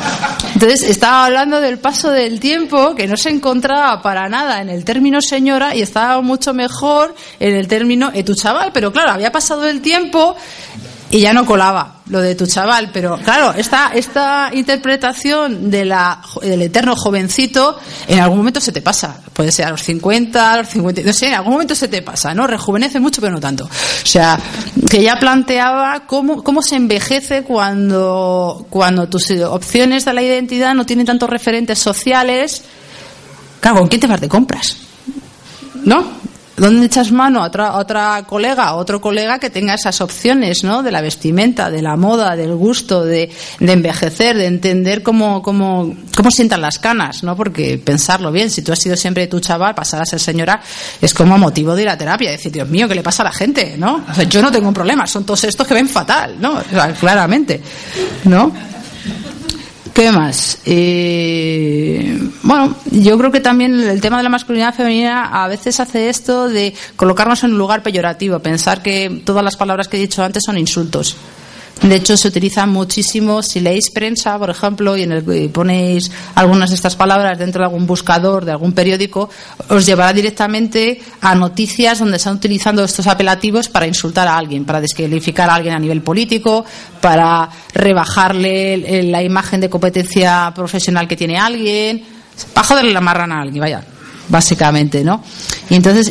Entonces 0.54 0.82
estaba 0.82 1.26
hablando 1.26 1.60
del 1.60 1.78
paso 1.78 2.10
del 2.10 2.40
tiempo 2.40 2.94
que 2.94 3.06
no 3.06 3.16
se 3.16 3.30
encontraba 3.30 4.02
para 4.02 4.28
nada 4.28 4.60
en 4.60 4.68
el 4.68 4.84
término 4.84 5.20
señora 5.20 5.74
y 5.74 5.82
estaba 5.82 6.20
mucho 6.20 6.52
mejor 6.52 7.14
en 7.38 7.54
el 7.54 7.68
término 7.68 8.12
tu 8.24 8.34
chaval, 8.34 8.70
pero 8.72 8.92
claro, 8.92 9.12
había 9.12 9.32
pasado 9.32 9.66
el 9.66 9.80
tiempo 9.80 10.36
y 11.10 11.20
ya 11.20 11.32
no 11.32 11.44
colaba 11.44 11.96
lo 12.08 12.20
de 12.20 12.34
tu 12.34 12.46
chaval, 12.46 12.90
pero 12.92 13.18
claro, 13.18 13.52
esta, 13.56 13.90
esta 13.94 14.50
interpretación 14.52 15.70
de 15.70 15.84
la, 15.84 16.20
del 16.40 16.62
eterno 16.62 16.94
jovencito 16.96 17.78
en 18.06 18.20
algún 18.20 18.38
momento 18.38 18.60
se 18.60 18.72
te 18.72 18.80
pasa. 18.80 19.20
Puede 19.32 19.50
ser 19.50 19.66
a 19.66 19.70
los 19.70 19.82
50, 19.82 20.52
a 20.52 20.56
los 20.58 20.68
50, 20.68 21.02
no 21.02 21.12
sé, 21.12 21.28
en 21.28 21.34
algún 21.34 21.52
momento 21.52 21.74
se 21.74 21.88
te 21.88 22.02
pasa, 22.02 22.34
¿no? 22.34 22.46
Rejuvenece 22.46 23.00
mucho, 23.00 23.20
pero 23.20 23.34
no 23.34 23.40
tanto. 23.40 23.64
O 23.64 24.06
sea, 24.06 24.38
que 24.88 25.02
ya 25.02 25.18
planteaba 25.18 26.06
cómo, 26.06 26.42
cómo 26.42 26.62
se 26.62 26.76
envejece 26.76 27.42
cuando, 27.42 28.66
cuando 28.70 29.08
tus 29.08 29.30
opciones 29.30 30.04
de 30.04 30.12
la 30.12 30.22
identidad 30.22 30.74
no 30.74 30.86
tienen 30.86 31.06
tantos 31.06 31.30
referentes 31.30 31.78
sociales. 31.78 32.62
Claro, 33.60 33.78
¿con 33.78 33.88
quién 33.88 34.00
te 34.00 34.06
vas 34.06 34.20
de 34.20 34.28
compras? 34.28 34.76
¿No? 35.84 36.29
¿Dónde 36.60 36.84
echas 36.84 37.10
mano 37.10 37.42
a 37.42 37.46
otra, 37.46 37.76
otra 37.76 38.22
colega, 38.26 38.64
a 38.64 38.74
otro 38.74 39.00
colega 39.00 39.38
que 39.38 39.48
tenga 39.48 39.72
esas 39.72 40.02
opciones, 40.02 40.62
¿no? 40.62 40.82
De 40.82 40.92
la 40.92 41.00
vestimenta, 41.00 41.70
de 41.70 41.80
la 41.80 41.96
moda, 41.96 42.36
del 42.36 42.54
gusto, 42.54 43.02
de, 43.02 43.30
de 43.60 43.72
envejecer, 43.72 44.36
de 44.36 44.44
entender 44.44 45.02
cómo, 45.02 45.40
cómo, 45.40 45.96
cómo 46.14 46.30
sientan 46.30 46.60
las 46.60 46.78
canas, 46.78 47.22
¿no? 47.22 47.34
Porque 47.34 47.78
pensarlo 47.78 48.30
bien, 48.30 48.50
si 48.50 48.60
tú 48.60 48.72
has 48.72 48.78
sido 48.78 48.94
siempre 48.94 49.26
tu 49.26 49.40
chaval, 49.40 49.74
pasar 49.74 50.02
a 50.02 50.04
ser 50.04 50.20
señora, 50.20 50.60
es 51.00 51.14
como 51.14 51.38
motivo 51.38 51.74
de 51.74 51.80
ir 51.80 51.88
a 51.88 51.96
terapia. 51.96 52.30
Decir, 52.30 52.52
Dios 52.52 52.68
mío, 52.68 52.86
¿qué 52.86 52.94
le 52.94 53.02
pasa 53.02 53.22
a 53.22 53.24
la 53.24 53.32
gente, 53.32 53.76
no? 53.78 54.04
Yo 54.28 54.42
no 54.42 54.52
tengo 54.52 54.68
un 54.68 54.74
problema, 54.74 55.06
son 55.06 55.24
todos 55.24 55.42
estos 55.44 55.66
que 55.66 55.72
ven 55.72 55.88
fatal, 55.88 56.36
¿no? 56.38 56.58
O 56.58 56.62
sea, 56.70 56.92
claramente, 56.92 57.58
¿no? 58.24 58.52
¿Qué 59.94 60.12
más? 60.12 60.58
Eh, 60.66 62.18
bueno, 62.42 62.76
yo 62.90 63.18
creo 63.18 63.32
que 63.32 63.40
también 63.40 63.80
el 63.80 64.00
tema 64.00 64.18
de 64.18 64.22
la 64.22 64.28
masculinidad 64.28 64.74
femenina 64.74 65.44
a 65.44 65.48
veces 65.48 65.80
hace 65.80 66.08
esto 66.08 66.48
de 66.48 66.74
colocarnos 66.96 67.42
en 67.44 67.52
un 67.52 67.58
lugar 67.58 67.82
peyorativo, 67.82 68.38
pensar 68.38 68.82
que 68.82 69.22
todas 69.24 69.44
las 69.44 69.56
palabras 69.56 69.88
que 69.88 69.96
he 69.96 70.00
dicho 70.00 70.22
antes 70.22 70.44
son 70.44 70.58
insultos. 70.58 71.16
De 71.82 71.96
hecho, 71.96 72.14
se 72.16 72.28
utiliza 72.28 72.66
muchísimo. 72.66 73.42
Si 73.42 73.58
leéis 73.58 73.90
prensa, 73.90 74.38
por 74.38 74.50
ejemplo, 74.50 74.96
y, 74.98 75.02
en 75.02 75.12
el, 75.12 75.44
y 75.44 75.48
ponéis 75.48 76.10
algunas 76.34 76.68
de 76.68 76.76
estas 76.76 76.94
palabras 76.94 77.38
dentro 77.38 77.60
de 77.60 77.66
algún 77.66 77.86
buscador 77.86 78.44
de 78.44 78.52
algún 78.52 78.72
periódico, 78.72 79.30
os 79.68 79.86
llevará 79.86 80.12
directamente 80.12 81.00
a 81.22 81.34
noticias 81.34 81.98
donde 81.98 82.18
están 82.18 82.36
utilizando 82.36 82.84
estos 82.84 83.06
apelativos 83.06 83.68
para 83.70 83.86
insultar 83.86 84.28
a 84.28 84.36
alguien, 84.36 84.66
para 84.66 84.80
descalificar 84.80 85.48
a 85.48 85.54
alguien 85.54 85.74
a 85.74 85.78
nivel 85.78 86.02
político, 86.02 86.66
para 87.00 87.48
rebajarle 87.72 89.02
la 89.04 89.22
imagen 89.22 89.62
de 89.62 89.70
competencia 89.70 90.52
profesional 90.54 91.08
que 91.08 91.16
tiene 91.16 91.38
alguien, 91.38 92.04
para 92.52 92.66
joderle 92.66 92.92
la 92.92 93.00
marrana 93.00 93.38
a 93.38 93.42
alguien, 93.42 93.60
vaya 93.60 93.82
básicamente, 94.30 95.04
¿no? 95.04 95.22
Y 95.68 95.74
entonces 95.74 96.10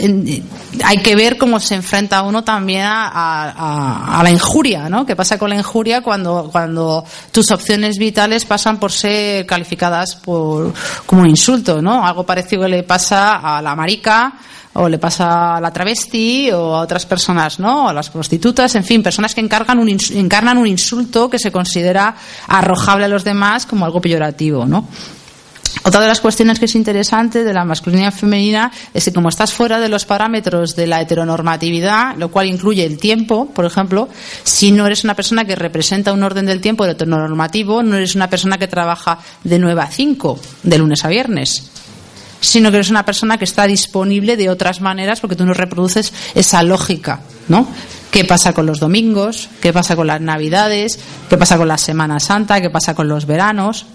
hay 0.83 0.97
que 0.97 1.15
ver 1.15 1.37
cómo 1.37 1.59
se 1.59 1.75
enfrenta 1.75 2.21
uno 2.21 2.43
también 2.43 2.83
a, 2.83 3.07
a, 3.07 4.19
a, 4.19 4.23
la 4.23 4.29
injuria, 4.29 4.89
¿no? 4.89 5.05
¿Qué 5.05 5.15
pasa 5.15 5.37
con 5.37 5.49
la 5.49 5.55
injuria 5.55 6.01
cuando, 6.01 6.49
cuando 6.51 7.03
tus 7.31 7.49
opciones 7.51 7.97
vitales 7.97 8.45
pasan 8.45 8.79
por 8.79 8.91
ser 8.91 9.45
calificadas 9.45 10.15
por, 10.15 10.73
como 11.05 11.21
un 11.21 11.29
insulto, 11.29 11.81
¿no? 11.81 12.05
Algo 12.05 12.25
parecido 12.25 12.63
que 12.63 12.69
le 12.69 12.83
pasa 12.83 13.57
a 13.57 13.61
la 13.61 13.75
marica, 13.75 14.33
o 14.73 14.87
le 14.87 14.99
pasa 14.99 15.57
a 15.57 15.61
la 15.61 15.73
travesti 15.73 16.51
o 16.51 16.75
a 16.75 16.81
otras 16.81 17.05
personas, 17.05 17.59
¿no? 17.59 17.89
A 17.89 17.93
las 17.93 18.09
prostitutas, 18.09 18.75
en 18.75 18.83
fin, 18.83 19.01
personas 19.01 19.33
que 19.33 19.41
encargan 19.41 19.79
un, 19.79 19.89
encarnan 19.89 20.57
un 20.57 20.67
insulto 20.67 21.29
que 21.29 21.39
se 21.39 21.51
considera 21.51 22.15
arrojable 22.47 23.05
a 23.05 23.07
los 23.07 23.23
demás 23.23 23.65
como 23.65 23.85
algo 23.85 23.99
peyorativo, 23.99 24.65
¿no? 24.65 24.87
Otra 25.83 26.01
de 26.01 26.07
las 26.07 26.19
cuestiones 26.19 26.59
que 26.59 26.65
es 26.65 26.75
interesante 26.75 27.43
de 27.43 27.53
la 27.53 27.63
masculinidad 27.63 28.13
femenina 28.13 28.71
es 28.93 29.05
que 29.05 29.13
como 29.13 29.29
estás 29.29 29.53
fuera 29.53 29.79
de 29.79 29.87
los 29.87 30.05
parámetros 30.05 30.75
de 30.75 30.87
la 30.87 31.01
heteronormatividad, 31.01 32.17
lo 32.17 32.29
cual 32.29 32.47
incluye 32.47 32.85
el 32.85 32.97
tiempo, 32.97 33.49
por 33.53 33.65
ejemplo, 33.65 34.09
si 34.43 34.71
no 34.71 34.85
eres 34.85 35.03
una 35.03 35.15
persona 35.15 35.45
que 35.45 35.55
representa 35.55 36.11
un 36.11 36.23
orden 36.23 36.45
del 36.45 36.61
tiempo 36.61 36.85
heteronormativo, 36.85 37.81
no 37.81 37.95
eres 37.95 38.15
una 38.15 38.29
persona 38.29 38.57
que 38.57 38.67
trabaja 38.67 39.19
de 39.43 39.57
9 39.57 39.81
a 39.81 39.87
5, 39.87 40.39
de 40.63 40.77
lunes 40.77 41.05
a 41.05 41.07
viernes, 41.07 41.69
sino 42.41 42.71
que 42.71 42.77
eres 42.77 42.89
una 42.89 43.05
persona 43.05 43.37
que 43.37 43.45
está 43.45 43.65
disponible 43.65 44.37
de 44.37 44.49
otras 44.49 44.81
maneras 44.81 45.21
porque 45.21 45.35
tú 45.35 45.45
no 45.45 45.53
reproduces 45.53 46.13
esa 46.35 46.61
lógica, 46.63 47.21
¿no? 47.47 47.67
¿Qué 48.11 48.25
pasa 48.25 48.53
con 48.53 48.65
los 48.65 48.79
domingos? 48.79 49.49
¿Qué 49.61 49.71
pasa 49.71 49.95
con 49.95 50.07
las 50.07 50.19
navidades? 50.19 50.99
¿Qué 51.29 51.37
pasa 51.37 51.57
con 51.57 51.67
la 51.67 51.77
Semana 51.77 52.19
Santa? 52.19 52.59
¿Qué 52.59 52.69
pasa 52.69 52.95
con 52.95 53.07
los 53.07 53.25
veranos? 53.25 53.85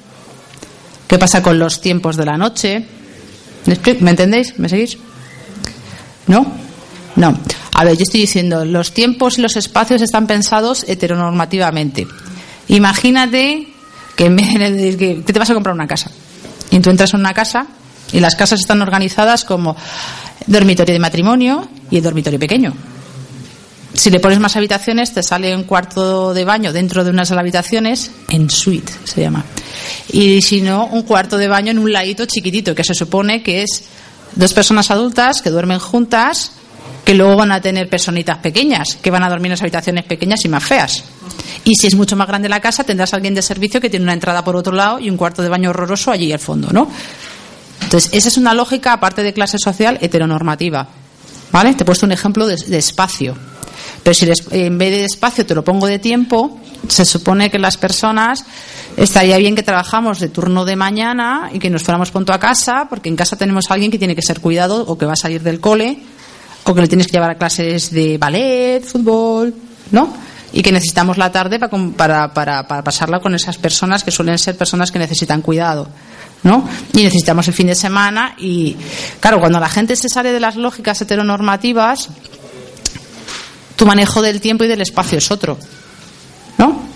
¿Qué 1.06 1.18
pasa 1.18 1.42
con 1.42 1.58
los 1.58 1.80
tiempos 1.80 2.16
de 2.16 2.24
la 2.24 2.36
noche? 2.36 2.86
¿Me 4.00 4.10
entendéis? 4.10 4.58
¿Me 4.58 4.68
seguís? 4.68 4.98
¿No? 6.26 6.46
No. 7.16 7.38
A 7.72 7.84
ver, 7.84 7.96
yo 7.96 8.02
estoy 8.02 8.20
diciendo, 8.20 8.64
los 8.64 8.92
tiempos 8.92 9.38
y 9.38 9.42
los 9.42 9.56
espacios 9.56 10.00
están 10.02 10.26
pensados 10.26 10.84
heteronormativamente. 10.88 12.06
Imagínate 12.68 13.68
que, 14.16 15.22
que 15.26 15.32
te 15.32 15.38
vas 15.38 15.50
a 15.50 15.54
comprar 15.54 15.74
una 15.74 15.86
casa. 15.86 16.10
Y 16.70 16.80
tú 16.80 16.90
entras 16.90 17.14
en 17.14 17.20
una 17.20 17.34
casa 17.34 17.66
y 18.12 18.20
las 18.20 18.36
casas 18.36 18.60
están 18.60 18.80
organizadas 18.80 19.44
como 19.44 19.76
dormitorio 20.46 20.92
de 20.94 21.00
matrimonio 21.00 21.68
y 21.90 22.00
dormitorio 22.00 22.38
pequeño. 22.38 22.72
Si 23.94 24.10
le 24.10 24.18
pones 24.18 24.40
más 24.40 24.56
habitaciones, 24.56 25.12
te 25.14 25.22
sale 25.22 25.54
un 25.54 25.64
cuarto 25.64 26.34
de 26.34 26.44
baño 26.44 26.72
dentro 26.72 27.04
de 27.04 27.10
unas 27.10 27.30
habitaciones, 27.30 28.10
en 28.28 28.50
suite 28.50 28.92
se 29.04 29.20
llama. 29.20 29.44
Y 30.12 30.42
si 30.42 30.60
no, 30.60 30.86
un 30.86 31.02
cuarto 31.02 31.38
de 31.38 31.46
baño 31.46 31.70
en 31.70 31.78
un 31.78 31.92
ladito 31.92 32.26
chiquitito, 32.26 32.74
que 32.74 32.82
se 32.82 32.94
supone 32.94 33.42
que 33.42 33.62
es 33.62 33.84
dos 34.34 34.52
personas 34.52 34.90
adultas 34.90 35.42
que 35.42 35.50
duermen 35.50 35.78
juntas, 35.78 36.52
que 37.04 37.14
luego 37.14 37.36
van 37.36 37.52
a 37.52 37.60
tener 37.60 37.88
personitas 37.88 38.38
pequeñas, 38.38 38.96
que 39.00 39.10
van 39.10 39.22
a 39.22 39.28
dormir 39.28 39.46
en 39.46 39.52
las 39.52 39.62
habitaciones 39.62 40.04
pequeñas 40.04 40.44
y 40.44 40.48
más 40.48 40.64
feas. 40.64 41.04
Y 41.64 41.76
si 41.76 41.86
es 41.86 41.94
mucho 41.94 42.16
más 42.16 42.26
grande 42.26 42.48
la 42.48 42.60
casa, 42.60 42.82
tendrás 42.82 43.14
alguien 43.14 43.34
de 43.34 43.42
servicio 43.42 43.80
que 43.80 43.90
tiene 43.90 44.04
una 44.04 44.12
entrada 44.12 44.42
por 44.42 44.56
otro 44.56 44.72
lado 44.72 44.98
y 44.98 45.08
un 45.08 45.16
cuarto 45.16 45.40
de 45.40 45.48
baño 45.48 45.70
horroroso 45.70 46.10
allí 46.10 46.32
al 46.32 46.40
fondo, 46.40 46.68
¿no? 46.72 46.90
Entonces, 47.80 48.10
esa 48.12 48.28
es 48.28 48.36
una 48.38 48.54
lógica, 48.54 48.92
aparte 48.92 49.22
de 49.22 49.32
clase 49.32 49.58
social, 49.58 49.98
heteronormativa. 50.00 50.88
¿Vale? 51.52 51.74
Te 51.74 51.84
he 51.84 51.86
puesto 51.86 52.06
un 52.06 52.12
ejemplo 52.12 52.46
de 52.46 52.78
espacio. 52.78 53.36
Pero 54.02 54.14
si 54.14 54.30
en 54.50 54.78
vez 54.78 54.90
de 54.90 55.04
espacio 55.04 55.46
te 55.46 55.54
lo 55.54 55.64
pongo 55.64 55.86
de 55.86 55.98
tiempo, 55.98 56.60
se 56.88 57.04
supone 57.04 57.50
que 57.50 57.58
las 57.58 57.76
personas 57.76 58.44
estaría 58.96 59.36
bien 59.38 59.54
que 59.54 59.62
trabajamos 59.62 60.20
de 60.20 60.28
turno 60.28 60.64
de 60.64 60.76
mañana 60.76 61.50
y 61.52 61.58
que 61.58 61.70
nos 61.70 61.82
fuéramos 61.82 62.10
pronto 62.10 62.32
a 62.32 62.38
casa, 62.38 62.86
porque 62.88 63.08
en 63.08 63.16
casa 63.16 63.36
tenemos 63.36 63.70
a 63.70 63.74
alguien 63.74 63.90
que 63.90 63.98
tiene 63.98 64.14
que 64.14 64.22
ser 64.22 64.40
cuidado 64.40 64.84
o 64.86 64.98
que 64.98 65.06
va 65.06 65.14
a 65.14 65.16
salir 65.16 65.42
del 65.42 65.60
cole 65.60 65.98
o 66.64 66.74
que 66.74 66.80
le 66.80 66.88
tienes 66.88 67.06
que 67.06 67.12
llevar 67.12 67.30
a 67.30 67.38
clases 67.38 67.90
de 67.90 68.18
ballet, 68.18 68.82
fútbol, 68.84 69.54
¿no? 69.90 70.12
Y 70.52 70.62
que 70.62 70.72
necesitamos 70.72 71.18
la 71.18 71.32
tarde 71.32 71.58
para, 71.58 72.32
para, 72.32 72.66
para 72.66 72.84
pasarla 72.84 73.20
con 73.20 73.34
esas 73.34 73.58
personas 73.58 74.04
que 74.04 74.10
suelen 74.10 74.38
ser 74.38 74.56
personas 74.56 74.90
que 74.90 74.98
necesitan 74.98 75.42
cuidado, 75.42 75.88
¿no? 76.42 76.66
Y 76.92 77.02
necesitamos 77.02 77.48
el 77.48 77.54
fin 77.54 77.66
de 77.66 77.74
semana 77.74 78.34
y, 78.38 78.76
claro, 79.20 79.40
cuando 79.40 79.58
la 79.58 79.68
gente 79.68 79.96
se 79.96 80.08
sale 80.08 80.32
de 80.32 80.40
las 80.40 80.56
lógicas 80.56 81.00
heteronormativas, 81.02 82.08
tu 83.76 83.86
manejo 83.86 84.22
del 84.22 84.40
tiempo 84.40 84.64
y 84.64 84.68
del 84.68 84.80
espacio 84.80 85.18
es 85.18 85.30
otro, 85.30 85.58
¿no? 86.58 86.94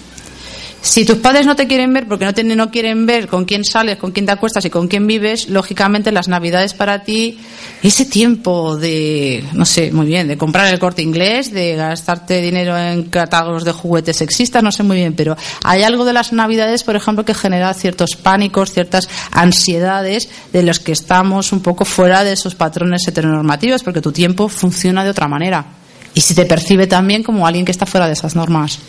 Si 0.80 1.04
tus 1.04 1.18
padres 1.18 1.44
no 1.44 1.56
te 1.56 1.66
quieren 1.66 1.92
ver 1.92 2.06
porque 2.06 2.24
no, 2.24 2.32
te, 2.32 2.44
no 2.44 2.70
quieren 2.70 3.04
ver 3.04 3.26
con 3.26 3.44
quién 3.44 3.64
sales, 3.64 3.98
con 3.98 4.12
quién 4.12 4.26
te 4.26 4.32
acuestas 4.32 4.64
y 4.64 4.70
con 4.70 4.86
quién 4.86 5.06
vives, 5.08 5.48
lógicamente 5.48 6.12
las 6.12 6.28
navidades 6.28 6.72
para 6.72 7.02
ti, 7.02 7.40
ese 7.82 8.04
tiempo 8.04 8.76
de, 8.76 9.44
no 9.54 9.64
sé, 9.64 9.90
muy 9.90 10.06
bien, 10.06 10.28
de 10.28 10.38
comprar 10.38 10.72
el 10.72 10.78
corte 10.78 11.02
inglés, 11.02 11.52
de 11.52 11.74
gastarte 11.74 12.40
dinero 12.40 12.78
en 12.78 13.04
catálogos 13.04 13.64
de 13.64 13.72
juguetes 13.72 14.16
sexistas, 14.16 14.62
no 14.62 14.70
sé 14.70 14.84
muy 14.84 14.98
bien, 14.98 15.14
pero 15.14 15.36
hay 15.64 15.82
algo 15.82 16.04
de 16.04 16.12
las 16.12 16.32
navidades, 16.32 16.84
por 16.84 16.94
ejemplo, 16.94 17.24
que 17.24 17.34
genera 17.34 17.74
ciertos 17.74 18.14
pánicos, 18.14 18.72
ciertas 18.72 19.08
ansiedades 19.32 20.28
de 20.52 20.62
los 20.62 20.78
que 20.78 20.92
estamos 20.92 21.52
un 21.52 21.60
poco 21.60 21.84
fuera 21.84 22.22
de 22.22 22.32
esos 22.32 22.54
patrones 22.54 23.06
heteronormativos, 23.06 23.82
porque 23.82 24.00
tu 24.00 24.12
tiempo 24.12 24.48
funciona 24.48 25.02
de 25.02 25.10
otra 25.10 25.26
manera. 25.26 25.77
Y 26.18 26.20
se 26.20 26.34
te 26.34 26.46
percibe 26.46 26.88
también 26.88 27.22
como 27.22 27.46
alguien 27.46 27.64
que 27.64 27.70
está 27.70 27.86
fuera 27.86 28.08
de 28.08 28.14
esas 28.14 28.34
normas 28.34 28.80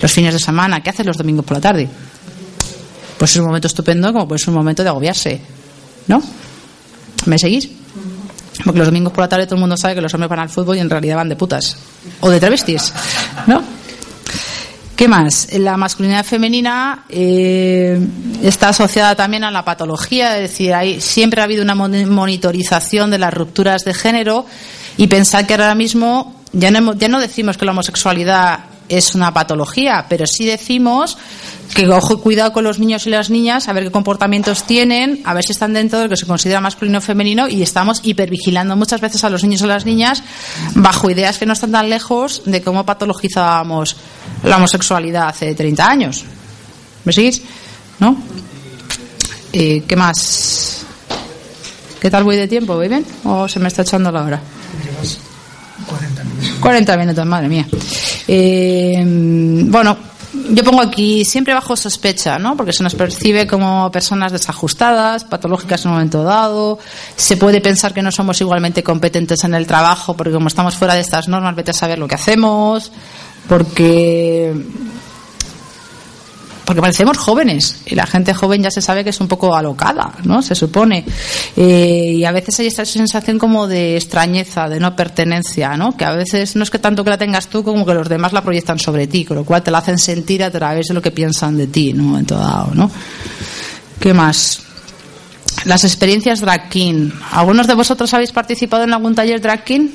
los 0.00 0.10
fines 0.10 0.32
de 0.32 0.40
semana, 0.40 0.80
¿qué 0.82 0.88
haces 0.88 1.04
los 1.04 1.18
domingos 1.18 1.44
por 1.44 1.58
la 1.58 1.60
tarde? 1.60 1.86
Pues 3.18 3.32
es 3.32 3.36
un 3.36 3.44
momento 3.44 3.66
estupendo 3.66 4.10
como 4.14 4.26
puede 4.26 4.38
ser 4.38 4.48
un 4.48 4.54
momento 4.54 4.82
de 4.82 4.88
agobiarse, 4.88 5.42
¿no? 6.06 6.22
¿Me 7.26 7.38
seguís? 7.38 7.68
Porque 8.64 8.78
los 8.78 8.88
domingos 8.88 9.12
por 9.12 9.24
la 9.24 9.28
tarde 9.28 9.44
todo 9.44 9.56
el 9.56 9.60
mundo 9.60 9.76
sabe 9.76 9.94
que 9.96 10.00
los 10.00 10.14
hombres 10.14 10.30
van 10.30 10.38
al 10.38 10.48
fútbol 10.48 10.76
y 10.78 10.80
en 10.80 10.88
realidad 10.88 11.16
van 11.16 11.28
de 11.28 11.36
putas. 11.36 11.76
O 12.20 12.30
de 12.30 12.40
travestis, 12.40 12.94
¿no? 13.46 13.62
¿Qué 14.96 15.06
más? 15.06 15.48
La 15.52 15.76
masculinidad 15.76 16.24
femenina 16.24 17.04
eh, 17.10 18.00
está 18.42 18.70
asociada 18.70 19.14
también 19.14 19.44
a 19.44 19.50
la 19.50 19.66
patología, 19.66 20.36
es 20.38 20.50
decir, 20.50 20.72
hay, 20.72 21.00
siempre 21.02 21.42
ha 21.42 21.44
habido 21.44 21.62
una 21.62 21.74
mon- 21.74 22.08
monitorización 22.08 23.10
de 23.10 23.18
las 23.18 23.34
rupturas 23.34 23.84
de 23.84 23.92
género 23.92 24.46
y 24.96 25.08
pensar 25.08 25.46
que 25.46 25.52
ahora 25.54 25.74
mismo 25.74 26.37
ya 26.52 26.70
no, 26.70 26.94
ya 26.94 27.08
no 27.08 27.20
decimos 27.20 27.56
que 27.56 27.64
la 27.64 27.72
homosexualidad 27.72 28.60
es 28.88 29.14
una 29.14 29.32
patología, 29.32 30.06
pero 30.08 30.26
sí 30.26 30.46
decimos 30.46 31.18
que 31.74 31.86
ojo 31.88 32.14
y 32.14 32.18
cuidado 32.18 32.52
con 32.52 32.64
los 32.64 32.78
niños 32.78 33.06
y 33.06 33.10
las 33.10 33.28
niñas, 33.28 33.68
a 33.68 33.72
ver 33.72 33.84
qué 33.84 33.90
comportamientos 33.90 34.64
tienen, 34.64 35.20
a 35.24 35.34
ver 35.34 35.44
si 35.44 35.52
están 35.52 35.74
dentro 35.74 35.98
de 35.98 36.04
lo 36.06 36.10
que 36.10 36.16
se 36.16 36.26
considera 36.26 36.60
masculino 36.60 36.98
o 36.98 37.00
femenino 37.00 37.48
y 37.48 37.62
estamos 37.62 38.00
hipervigilando 38.02 38.74
muchas 38.76 39.00
veces 39.00 39.22
a 39.24 39.30
los 39.30 39.42
niños 39.42 39.60
y 39.60 39.64
a 39.64 39.68
las 39.68 39.84
niñas 39.84 40.22
bajo 40.74 41.10
ideas 41.10 41.38
que 41.38 41.46
no 41.46 41.52
están 41.52 41.72
tan 41.72 41.90
lejos 41.90 42.42
de 42.46 42.62
cómo 42.62 42.86
patologizábamos 42.86 43.96
la 44.42 44.56
homosexualidad 44.56 45.28
hace 45.28 45.54
30 45.54 45.86
años. 45.86 46.24
¿Me 47.04 47.12
seguís? 47.12 47.42
¿No? 48.00 48.16
Eh, 49.52 49.82
¿Qué 49.86 49.96
más? 49.96 50.84
¿Qué 52.00 52.10
tal 52.10 52.24
voy 52.24 52.36
de 52.36 52.48
tiempo? 52.48 52.74
¿Voy 52.74 52.88
bien? 52.88 53.04
¿O 53.24 53.48
se 53.48 53.58
me 53.58 53.68
está 53.68 53.82
echando 53.82 54.10
la 54.10 54.22
hora? 54.22 54.40
40 56.60 56.96
minutos, 56.96 57.26
madre 57.26 57.48
mía. 57.48 57.66
Eh, 58.26 59.02
bueno, 59.66 59.96
yo 60.50 60.64
pongo 60.64 60.82
aquí 60.82 61.24
siempre 61.24 61.54
bajo 61.54 61.76
sospecha, 61.76 62.38
¿no? 62.38 62.56
Porque 62.56 62.72
se 62.72 62.82
nos 62.82 62.94
percibe 62.94 63.46
como 63.46 63.90
personas 63.90 64.32
desajustadas, 64.32 65.24
patológicas 65.24 65.84
en 65.84 65.90
un 65.90 65.94
momento 65.96 66.22
dado. 66.22 66.78
Se 67.16 67.36
puede 67.36 67.60
pensar 67.60 67.94
que 67.94 68.02
no 68.02 68.12
somos 68.12 68.40
igualmente 68.40 68.82
competentes 68.82 69.44
en 69.44 69.54
el 69.54 69.66
trabajo 69.66 70.16
porque 70.16 70.32
como 70.32 70.48
estamos 70.48 70.76
fuera 70.76 70.94
de 70.94 71.00
estas 71.00 71.28
normas, 71.28 71.54
vete 71.54 71.70
a 71.70 71.74
saber 71.74 71.98
lo 71.98 72.08
que 72.08 72.14
hacemos. 72.14 72.92
Porque 73.48 74.52
porque 76.68 76.82
parecemos 76.82 77.16
jóvenes 77.16 77.80
y 77.86 77.94
la 77.94 78.04
gente 78.04 78.34
joven 78.34 78.62
ya 78.62 78.70
se 78.70 78.82
sabe 78.82 79.02
que 79.02 79.08
es 79.08 79.20
un 79.22 79.26
poco 79.26 79.56
alocada, 79.56 80.12
¿no? 80.24 80.42
Se 80.42 80.54
supone. 80.54 81.02
Eh, 81.56 82.12
y 82.16 82.24
a 82.26 82.30
veces 82.30 82.60
hay 82.60 82.66
esta 82.66 82.84
sensación 82.84 83.38
como 83.38 83.66
de 83.66 83.96
extrañeza, 83.96 84.68
de 84.68 84.78
no 84.78 84.94
pertenencia, 84.94 85.78
¿no? 85.78 85.96
Que 85.96 86.04
a 86.04 86.12
veces 86.12 86.56
no 86.56 86.64
es 86.64 86.68
que 86.68 86.78
tanto 86.78 87.02
que 87.04 87.08
la 87.08 87.16
tengas 87.16 87.46
tú 87.46 87.64
como 87.64 87.86
que 87.86 87.94
los 87.94 88.06
demás 88.06 88.34
la 88.34 88.42
proyectan 88.42 88.78
sobre 88.78 89.06
ti, 89.06 89.24
con 89.24 89.38
lo 89.38 89.44
cual 89.46 89.62
te 89.62 89.70
la 89.70 89.78
hacen 89.78 89.96
sentir 89.96 90.44
a 90.44 90.50
través 90.50 90.88
de 90.88 90.92
lo 90.92 91.00
que 91.00 91.10
piensan 91.10 91.56
de 91.56 91.68
ti, 91.68 91.94
¿no? 91.94 92.18
En 92.18 92.26
todo 92.26 92.40
dado, 92.40 92.74
¿no? 92.74 92.90
¿Qué 93.98 94.12
más? 94.12 94.60
Las 95.64 95.84
experiencias 95.84 96.42
drag 96.42 96.68
king. 96.68 97.08
¿Algunos 97.32 97.66
de 97.66 97.72
vosotros 97.72 98.12
habéis 98.12 98.32
participado 98.32 98.84
en 98.84 98.92
algún 98.92 99.14
taller 99.14 99.40
drag 99.40 99.64
king? 99.64 99.88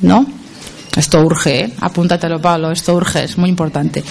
¿No? 0.00 0.26
Esto 0.96 1.22
urge, 1.22 1.60
¿eh? 1.60 1.72
apúntatelo, 1.80 2.40
Pablo, 2.40 2.70
esto 2.70 2.94
urge, 2.94 3.24
es 3.24 3.38
muy 3.38 3.48
importante. 3.48 4.04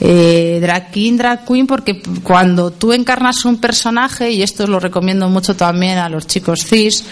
Eh, 0.00 0.58
drag 0.60 0.90
king, 0.90 1.16
drag 1.16 1.44
queen, 1.44 1.66
porque 1.66 2.02
cuando 2.24 2.72
tú 2.72 2.92
encarnas 2.92 3.44
un 3.44 3.60
personaje, 3.60 4.32
y 4.32 4.42
esto 4.42 4.66
lo 4.66 4.80
recomiendo 4.80 5.28
mucho 5.28 5.54
también 5.54 5.98
a 5.98 6.08
los 6.08 6.26
chicos 6.26 6.66
cis, 6.66 7.04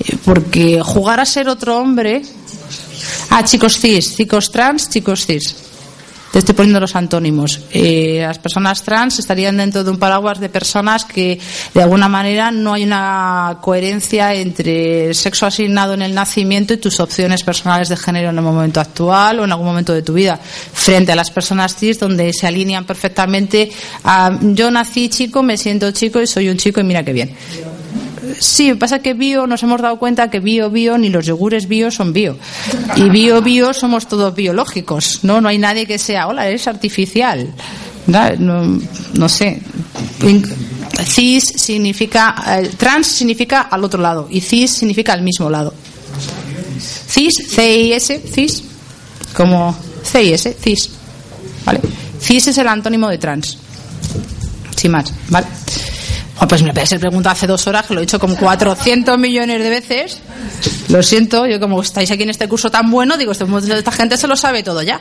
eh, 0.00 0.16
porque 0.24 0.82
jugar 0.82 1.20
a 1.20 1.24
ser 1.24 1.48
otro 1.48 1.78
hombre. 1.78 2.20
Ah, 3.30 3.42
chicos 3.44 3.78
cis, 3.78 4.14
chicos 4.14 4.50
trans, 4.52 4.90
chicos 4.90 5.24
cis. 5.26 5.56
Estoy 6.36 6.54
poniendo 6.54 6.80
los 6.80 6.94
antónimos. 6.94 7.62
Eh, 7.72 8.18
las 8.20 8.38
personas 8.38 8.82
trans 8.82 9.18
estarían 9.18 9.56
dentro 9.56 9.82
de 9.82 9.90
un 9.90 9.98
paraguas 9.98 10.38
de 10.38 10.50
personas 10.50 11.06
que, 11.06 11.40
de 11.72 11.82
alguna 11.82 12.10
manera, 12.10 12.50
no 12.50 12.74
hay 12.74 12.84
una 12.84 13.56
coherencia 13.62 14.34
entre 14.34 15.06
el 15.06 15.14
sexo 15.14 15.46
asignado 15.46 15.94
en 15.94 16.02
el 16.02 16.14
nacimiento 16.14 16.74
y 16.74 16.76
tus 16.76 17.00
opciones 17.00 17.42
personales 17.42 17.88
de 17.88 17.96
género 17.96 18.28
en 18.28 18.36
el 18.36 18.44
momento 18.44 18.80
actual 18.80 19.40
o 19.40 19.44
en 19.44 19.52
algún 19.52 19.66
momento 19.66 19.94
de 19.94 20.02
tu 20.02 20.12
vida, 20.12 20.38
frente 20.38 21.10
a 21.12 21.16
las 21.16 21.30
personas 21.30 21.74
cis, 21.74 21.98
donde 21.98 22.30
se 22.34 22.46
alinean 22.46 22.84
perfectamente 22.84 23.70
a 24.04 24.38
yo 24.42 24.70
nací 24.70 25.08
chico, 25.08 25.42
me 25.42 25.56
siento 25.56 25.90
chico 25.92 26.20
y 26.20 26.26
soy 26.26 26.50
un 26.50 26.58
chico 26.58 26.80
y 26.80 26.84
mira 26.84 27.02
qué 27.02 27.14
bien. 27.14 27.34
Sí, 28.38 28.74
pasa 28.74 29.00
que 29.00 29.14
bio 29.14 29.46
nos 29.46 29.62
hemos 29.62 29.80
dado 29.80 29.98
cuenta 29.98 30.30
que 30.30 30.40
bio 30.40 30.70
bio 30.70 30.98
ni 30.98 31.08
los 31.08 31.26
yogures 31.26 31.68
bio 31.68 31.90
son 31.90 32.12
bio. 32.12 32.38
Y 32.96 33.08
bio 33.08 33.42
bio 33.42 33.72
somos 33.72 34.08
todos 34.08 34.34
biológicos, 34.34 35.20
¿no? 35.22 35.40
No 35.40 35.48
hay 35.48 35.58
nadie 35.58 35.86
que 35.86 35.98
sea, 35.98 36.26
hola, 36.26 36.48
eres 36.48 36.66
artificial. 36.66 37.52
¿No? 38.06 39.28
Sé. 39.28 39.60
Cis 41.04 41.44
significa, 41.56 42.34
eh, 42.48 42.70
trans 42.76 43.06
significa 43.08 43.62
al 43.62 43.84
otro 43.84 44.00
lado 44.00 44.28
y 44.30 44.40
cis 44.40 44.72
significa 44.72 45.12
al 45.12 45.22
mismo 45.22 45.50
lado. 45.50 45.74
Cis, 47.08 47.34
C-I-S, 47.48 48.22
cis, 48.32 48.62
como 49.34 49.76
C-I-S, 50.02 50.56
cis. 50.62 50.90
¿Vale? 51.64 51.80
Cis 52.20 52.48
es 52.48 52.58
el 52.58 52.68
antónimo 52.68 53.08
de 53.08 53.18
trans. 53.18 53.58
Sin 54.76 54.92
más, 54.92 55.12
¿vale? 55.28 55.46
Pues 56.48 56.62
me 56.62 56.72
parece 56.74 56.90
ser 56.90 57.00
pregunta 57.00 57.30
hace 57.30 57.46
dos 57.46 57.66
horas, 57.66 57.86
que 57.86 57.94
lo 57.94 58.00
he 58.00 58.02
dicho 58.02 58.18
como 58.18 58.36
400 58.36 59.18
millones 59.18 59.62
de 59.62 59.70
veces. 59.70 60.20
Lo 60.88 61.02
siento, 61.02 61.46
yo 61.46 61.58
como 61.58 61.80
estáis 61.80 62.10
aquí 62.10 62.22
en 62.24 62.30
este 62.30 62.46
curso 62.48 62.70
tan 62.70 62.90
bueno, 62.90 63.16
digo, 63.16 63.32
este- 63.32 63.44
esta 63.78 63.92
gente 63.92 64.16
se 64.16 64.26
lo 64.28 64.36
sabe 64.36 64.62
todo 64.62 64.82
ya. 64.82 65.00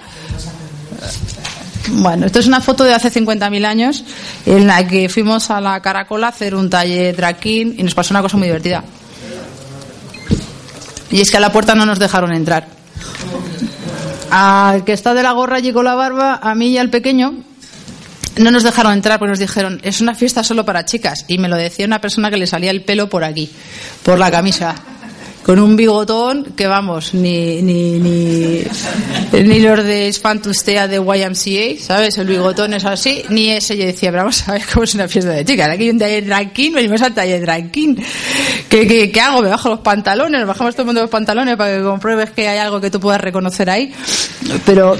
Bueno, 1.89 2.25
esto 2.25 2.39
es 2.39 2.47
una 2.47 2.61
foto 2.61 2.83
de 2.83 2.93
hace 2.93 3.11
50.000 3.11 3.65
años 3.65 4.03
en 4.45 4.65
la 4.65 4.87
que 4.87 5.07
fuimos 5.07 5.51
a 5.51 5.61
la 5.61 5.79
Caracola 5.81 6.27
a 6.27 6.29
hacer 6.31 6.55
un 6.55 6.69
taller 6.69 7.15
drag 7.15 7.37
king 7.37 7.75
y 7.77 7.83
nos 7.83 7.93
pasó 7.93 8.13
una 8.13 8.21
cosa 8.23 8.37
muy 8.37 8.47
divertida. 8.47 8.83
Y 11.11 11.21
es 11.21 11.29
que 11.29 11.37
a 11.37 11.39
la 11.39 11.51
puerta 11.51 11.75
no 11.75 11.85
nos 11.85 11.99
dejaron 11.99 12.33
entrar. 12.33 12.67
Al 14.31 14.83
que 14.83 14.93
está 14.93 15.13
de 15.13 15.21
la 15.21 15.33
gorra 15.33 15.59
y 15.59 15.71
con 15.71 15.85
la 15.85 15.93
barba, 15.95 16.39
a 16.41 16.55
mí 16.55 16.69
y 16.69 16.77
al 16.79 16.89
pequeño, 16.89 17.35
no 18.37 18.51
nos 18.51 18.63
dejaron 18.63 18.93
entrar 18.93 19.19
porque 19.19 19.31
nos 19.31 19.39
dijeron, 19.39 19.79
es 19.83 20.01
una 20.01 20.15
fiesta 20.15 20.43
solo 20.43 20.65
para 20.65 20.85
chicas. 20.85 21.25
Y 21.27 21.37
me 21.37 21.47
lo 21.47 21.55
decía 21.55 21.85
una 21.85 22.01
persona 22.01 22.29
que 22.29 22.37
le 22.37 22.47
salía 22.47 22.71
el 22.71 22.81
pelo 22.81 23.09
por 23.09 23.23
aquí, 23.23 23.49
por 24.03 24.19
la 24.19 24.31
camisa. 24.31 24.75
Con 25.45 25.59
un 25.59 25.75
bigotón 25.75 26.53
que 26.55 26.65
vamos, 26.65 27.13
ni, 27.13 27.61
ni, 27.61 27.99
ni, 27.99 28.63
ni 29.31 29.59
los 29.59 29.83
de 29.83 30.11
Spantustea 30.11 30.87
de 30.87 30.95
YMCA, 30.95 31.79
¿sabes? 31.79 32.17
El 32.17 32.25
bigotón 32.25 32.73
es 32.73 32.83
así, 32.83 33.21
ni 33.29 33.51
ese. 33.51 33.77
Yo 33.77 33.85
decía, 33.85 34.09
pero 34.09 34.23
vamos 34.23 34.49
a 34.49 34.53
ver 34.53 34.63
cómo 34.73 34.85
es 34.85 34.95
una 34.95 35.07
fiesta 35.07 35.29
de 35.29 35.45
chicas. 35.45 35.69
Aquí 35.69 35.83
hay 35.83 35.89
un 35.91 35.99
taller 35.99 36.25
drag 36.25 36.51
king, 36.51 36.71
venimos 36.73 36.99
al 37.03 37.13
taller 37.13 37.41
drag 37.41 37.69
king. 37.69 37.95
¿Qué, 38.67 38.87
qué, 38.87 39.11
qué 39.11 39.21
hago? 39.21 39.43
Me 39.43 39.49
bajo 39.49 39.69
los 39.69 39.81
pantalones, 39.81 40.39
nos 40.39 40.47
bajamos 40.47 40.73
todo 40.73 40.81
el 40.81 40.87
mundo 40.87 41.01
los 41.01 41.11
pantalones 41.11 41.55
para 41.57 41.77
que 41.77 41.83
compruebes 41.83 42.31
que 42.31 42.47
hay 42.47 42.57
algo 42.57 42.81
que 42.81 42.89
tú 42.89 42.99
puedas 42.99 43.21
reconocer 43.21 43.69
ahí. 43.69 43.93
Pero, 44.65 44.97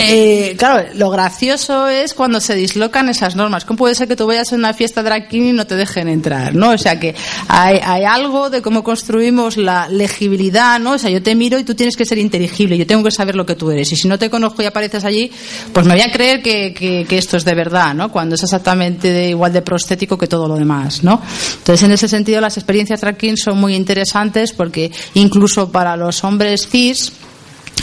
eh, 0.00 0.54
claro, 0.58 0.86
lo 0.96 1.08
gracioso 1.08 1.88
es 1.88 2.12
cuando 2.12 2.40
se 2.40 2.54
dislocan 2.54 3.08
esas 3.08 3.36
normas. 3.36 3.64
¿Cómo 3.64 3.78
puede 3.78 3.94
ser 3.94 4.06
que 4.06 4.16
tú 4.16 4.26
vayas 4.26 4.52
a 4.52 4.56
una 4.56 4.74
fiesta 4.74 5.02
king 5.28 5.44
y 5.44 5.52
no 5.54 5.66
te 5.66 5.76
dejen 5.76 6.08
entrar? 6.08 6.54
¿no? 6.54 6.72
O 6.72 6.78
sea 6.78 7.00
que 7.00 7.14
hay, 7.48 7.80
hay 7.82 8.04
algo 8.04 8.50
de 8.50 8.60
cómo 8.60 8.84
construimos 8.84 9.45
la 9.56 9.88
legibilidad, 9.88 10.80
¿no? 10.80 10.92
O 10.92 10.98
sea, 10.98 11.10
yo 11.10 11.22
te 11.22 11.34
miro 11.34 11.58
y 11.58 11.64
tú 11.64 11.74
tienes 11.74 11.96
que 11.96 12.04
ser 12.04 12.18
inteligible, 12.18 12.76
yo 12.76 12.86
tengo 12.86 13.04
que 13.04 13.10
saber 13.10 13.36
lo 13.36 13.46
que 13.46 13.54
tú 13.54 13.70
eres. 13.70 13.92
Y 13.92 13.96
si 13.96 14.08
no 14.08 14.18
te 14.18 14.28
conozco 14.28 14.62
y 14.62 14.66
apareces 14.66 15.04
allí, 15.04 15.30
pues 15.72 15.86
me 15.86 15.94
voy 15.94 16.02
a 16.02 16.10
creer 16.10 16.42
que, 16.42 17.06
esto 17.10 17.36
es 17.36 17.44
de 17.44 17.54
verdad, 17.54 17.94
¿no? 17.94 18.10
Cuando 18.10 18.34
es 18.34 18.42
exactamente 18.42 19.28
igual 19.28 19.52
de 19.52 19.62
prostético 19.62 20.18
que 20.18 20.26
todo 20.26 20.48
lo 20.48 20.56
demás, 20.56 21.04
¿no? 21.04 21.20
Entonces, 21.58 21.82
en 21.84 21.92
ese 21.92 22.08
sentido, 22.08 22.40
las 22.40 22.56
experiencias 22.56 23.00
tracking 23.00 23.36
son 23.36 23.58
muy 23.58 23.74
interesantes 23.74 24.52
porque 24.52 24.90
incluso 25.14 25.70
para 25.70 25.96
los 25.96 26.24
hombres 26.24 26.68
cis, 26.68 27.12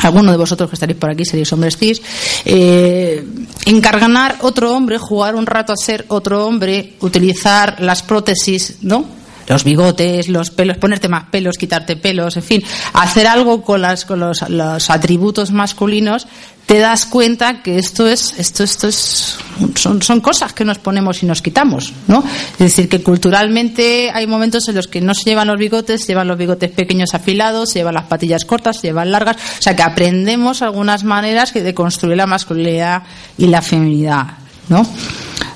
alguno 0.02 0.32
de 0.32 0.38
vosotros 0.38 0.70
que 0.70 0.76
estaréis 0.76 1.00
por 1.00 1.12
aquí 1.12 1.24
seréis 1.24 1.52
hombres 1.54 1.78
cis, 1.78 2.02
eh, 2.46 3.26
encargar 3.66 4.38
otro 4.42 4.74
hombre, 4.74 4.98
jugar 4.98 5.36
un 5.36 5.46
rato 5.46 5.74
a 5.74 5.78
ser 5.78 6.06
otro 6.10 6.46
hombre, 6.46 6.96
utilizar 7.00 7.80
las 7.80 8.04
prótesis, 8.04 8.78
¿no? 8.82 9.23
Los 9.48 9.64
bigotes, 9.64 10.30
los 10.30 10.50
pelos, 10.52 10.78
ponerte 10.78 11.10
más 11.10 11.26
pelos, 11.30 11.58
quitarte 11.58 11.96
pelos, 11.96 12.38
en 12.38 12.44
fin, 12.44 12.64
hacer 12.94 13.28
algo 13.28 13.62
con, 13.62 13.82
las, 13.82 14.06
con 14.06 14.20
los, 14.20 14.48
los 14.50 14.90
atributos 14.90 15.52
masculinos, 15.52 16.28
te 16.66 16.80
das 16.80 17.06
cuenta 17.06 17.62
que 17.62 17.78
esto 17.78 18.08
es, 18.08 18.36
esto, 18.38 18.64
esto 18.64 18.88
es, 18.88 19.38
son, 19.76 20.02
son 20.02 20.22
cosas 20.22 20.54
que 20.54 20.64
nos 20.64 20.80
ponemos 20.80 21.22
y 21.22 21.26
nos 21.26 21.42
quitamos, 21.42 21.92
¿no? 22.08 22.24
Es 22.54 22.58
decir, 22.58 22.88
que 22.88 23.04
culturalmente 23.04 24.12
hay 24.14 24.28
momentos 24.28 24.68
en 24.70 24.76
los 24.76 24.88
que 24.88 25.02
no 25.02 25.14
se 25.14 25.26
llevan 25.26 25.48
los 25.48 25.60
bigotes, 25.60 26.02
se 26.02 26.08
llevan 26.08 26.28
los 26.30 26.38
bigotes 26.38 26.72
pequeños 26.72 27.14
afilados, 27.14 27.70
se 27.70 27.80
llevan 27.80 27.96
las 27.96 28.06
patillas 28.06 28.46
cortas, 28.46 28.78
se 28.78 28.88
llevan 28.88 29.12
largas, 29.12 29.36
o 29.36 29.62
sea 29.62 29.76
que 29.76 29.84
aprendemos 29.84 30.62
algunas 30.62 31.04
maneras 31.04 31.54
de 31.54 31.74
construir 31.74 32.18
la 32.18 32.28
masculinidad 32.28 33.04
y 33.38 33.48
la 33.48 33.62
feminidad, 33.62 34.38
¿no? 34.70 34.86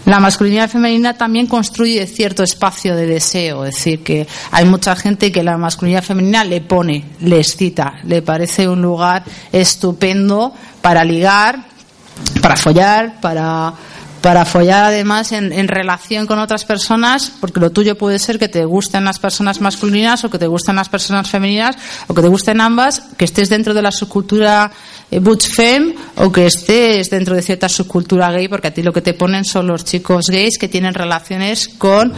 La 0.06 0.22
masculinidad 0.22 0.70
femenina 0.70 1.16
también 1.16 1.48
construye 1.48 2.08
cierto 2.08 2.42
espacio 2.42 2.96
de 2.96 3.06
deseo, 3.06 3.66
es 3.66 3.76
decir, 3.76 4.04
que 4.04 4.26
hay 4.52 4.64
mucha 4.64 4.96
gente 4.96 5.34
que 5.34 5.44
la 5.44 5.58
masculinidad 5.58 6.02
femenina 6.02 6.46
le 6.46 6.62
pone, 6.62 7.04
le 7.20 7.40
excita, 7.40 7.96
le 8.04 8.22
parece 8.22 8.70
un 8.70 8.82
lugar 8.82 9.26
estupendo 9.52 10.54
para 10.82 11.04
ligar, 11.04 11.66
para 12.42 12.56
follar, 12.56 13.20
para 13.20 13.74
para 14.22 14.46
follar 14.46 14.86
además 14.86 15.32
en, 15.32 15.68
relación 15.68 16.26
con 16.26 16.40
otras 16.40 16.66
personas, 16.66 17.32
porque 17.40 17.60
lo 17.60 17.72
tuyo 17.72 17.98
puede 17.98 18.20
ser 18.20 18.40
que 18.40 18.48
te 18.48 18.66
gusten 18.66 19.06
las 19.06 19.20
personas 19.20 19.62
masculinas 19.62 20.24
o 20.24 20.30
que 20.30 20.40
te 20.40 20.48
gusten 20.48 20.76
las 20.76 20.90
personas 20.90 21.30
femeninas 21.30 21.76
o 22.08 22.14
que 22.14 22.22
te 22.22 22.28
gusten 22.28 22.62
ambas, 22.62 23.02
que 23.18 23.26
estés 23.26 23.50
dentro 23.50 23.74
de 23.74 23.82
la 23.82 23.92
subcultura 23.92 24.72
eh, 25.12 25.20
butch 25.20 25.48
femme 25.48 25.96
o 26.16 26.32
que 26.32 26.46
estés 26.46 27.10
dentro 27.10 27.36
de 27.36 27.42
cierta 27.42 27.70
subcultura 27.70 28.32
gay, 28.32 28.48
porque 28.48 28.68
a 28.68 28.74
ti 28.74 28.82
lo 28.82 28.94
que 28.94 29.02
te 29.02 29.14
ponen 29.14 29.46
son 29.46 29.68
los 29.68 29.86
chicos 29.86 30.28
gays 30.30 30.58
que 30.58 30.68
tienen 30.68 30.94
relaciones 30.94 31.68
con 31.68 32.14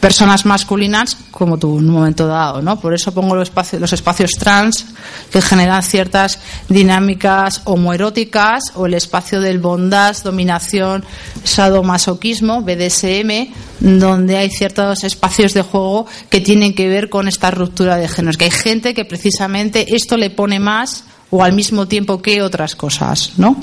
personas 0.00 0.44
masculinas 0.44 1.16
como 1.30 1.58
tú 1.58 1.78
en 1.78 1.88
un 1.88 1.94
momento 1.94 2.26
dado, 2.26 2.62
¿no? 2.62 2.80
Por 2.80 2.94
eso 2.94 3.12
pongo 3.12 3.34
los 3.34 3.48
espacios, 3.48 3.80
los 3.80 3.92
espacios 3.92 4.30
trans 4.38 4.86
que 5.30 5.40
generan 5.40 5.82
ciertas 5.82 6.38
dinámicas 6.68 7.62
homoeróticas 7.64 8.72
o 8.74 8.86
el 8.86 8.94
espacio 8.94 9.40
del 9.40 9.58
bondage, 9.58 10.22
dominación, 10.24 11.04
sadomasoquismo, 11.44 12.62
BDSM, 12.62 13.52
donde 13.80 14.36
hay 14.36 14.50
ciertos 14.50 15.04
espacios 15.04 15.54
de 15.54 15.62
juego 15.62 16.06
que 16.28 16.40
tienen 16.40 16.74
que 16.74 16.88
ver 16.88 17.08
con 17.08 17.28
esta 17.28 17.50
ruptura 17.50 17.96
de 17.96 18.08
géneros. 18.08 18.36
Que 18.36 18.46
hay 18.46 18.50
gente 18.50 18.94
que 18.94 19.04
precisamente 19.04 19.94
esto 19.94 20.16
le 20.16 20.30
pone 20.30 20.60
más 20.60 21.04
o 21.30 21.42
al 21.42 21.52
mismo 21.52 21.86
tiempo 21.86 22.22
que 22.22 22.42
otras 22.42 22.74
cosas, 22.74 23.32
¿no? 23.36 23.56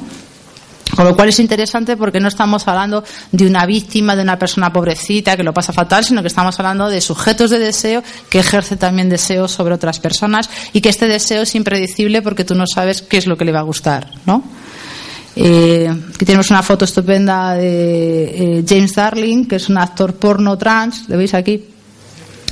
Con 0.94 1.06
lo 1.06 1.16
cual 1.16 1.30
es 1.30 1.40
interesante 1.40 1.98
porque 1.98 2.20
no 2.20 2.28
estamos 2.28 2.68
hablando 2.68 3.04
de 3.32 3.48
una 3.48 3.66
víctima, 3.66 4.16
de 4.16 4.22
una 4.22 4.38
persona 4.38 4.72
pobrecita 4.72 5.36
que 5.36 5.44
lo 5.44 5.54
pasa 5.54 5.74
fatal, 5.74 6.06
sino 6.06 6.22
que 6.22 6.28
estamos 6.28 6.58
hablando 6.60 6.90
de 6.90 7.02
sujetos 7.02 7.50
de 7.50 7.60
deseo 7.60 8.04
que 8.30 8.40
ejercen 8.40 8.78
también 8.78 9.10
deseo 9.10 9.48
sobre 9.48 9.74
otras 9.74 10.00
personas 10.00 10.50
y 10.74 10.82
que 10.82 10.90
este 10.90 11.08
deseo 11.08 11.42
es 11.42 11.56
impredecible 11.56 12.22
porque 12.22 12.46
tú 12.46 12.56
no 12.56 12.66
sabes 12.68 13.02
qué 13.02 13.18
es 13.18 13.28
lo 13.28 13.36
que 13.36 13.46
le 13.46 13.52
va 13.52 13.60
a 13.60 13.64
gustar, 13.64 14.10
¿no? 14.26 14.44
Eh, 15.36 15.90
aquí 16.14 16.24
tenemos 16.24 16.50
una 16.50 16.64
foto 16.64 16.86
estupenda 16.86 17.56
de 17.56 18.60
eh, 18.60 18.66
James 18.66 18.94
Darling, 18.94 19.46
que 19.48 19.58
es 19.58 19.68
un 19.68 19.78
actor 19.78 20.16
porno 20.16 20.58
trans, 20.58 21.10
¿lo 21.10 21.18
veis 21.18 21.34
aquí? 21.34 21.75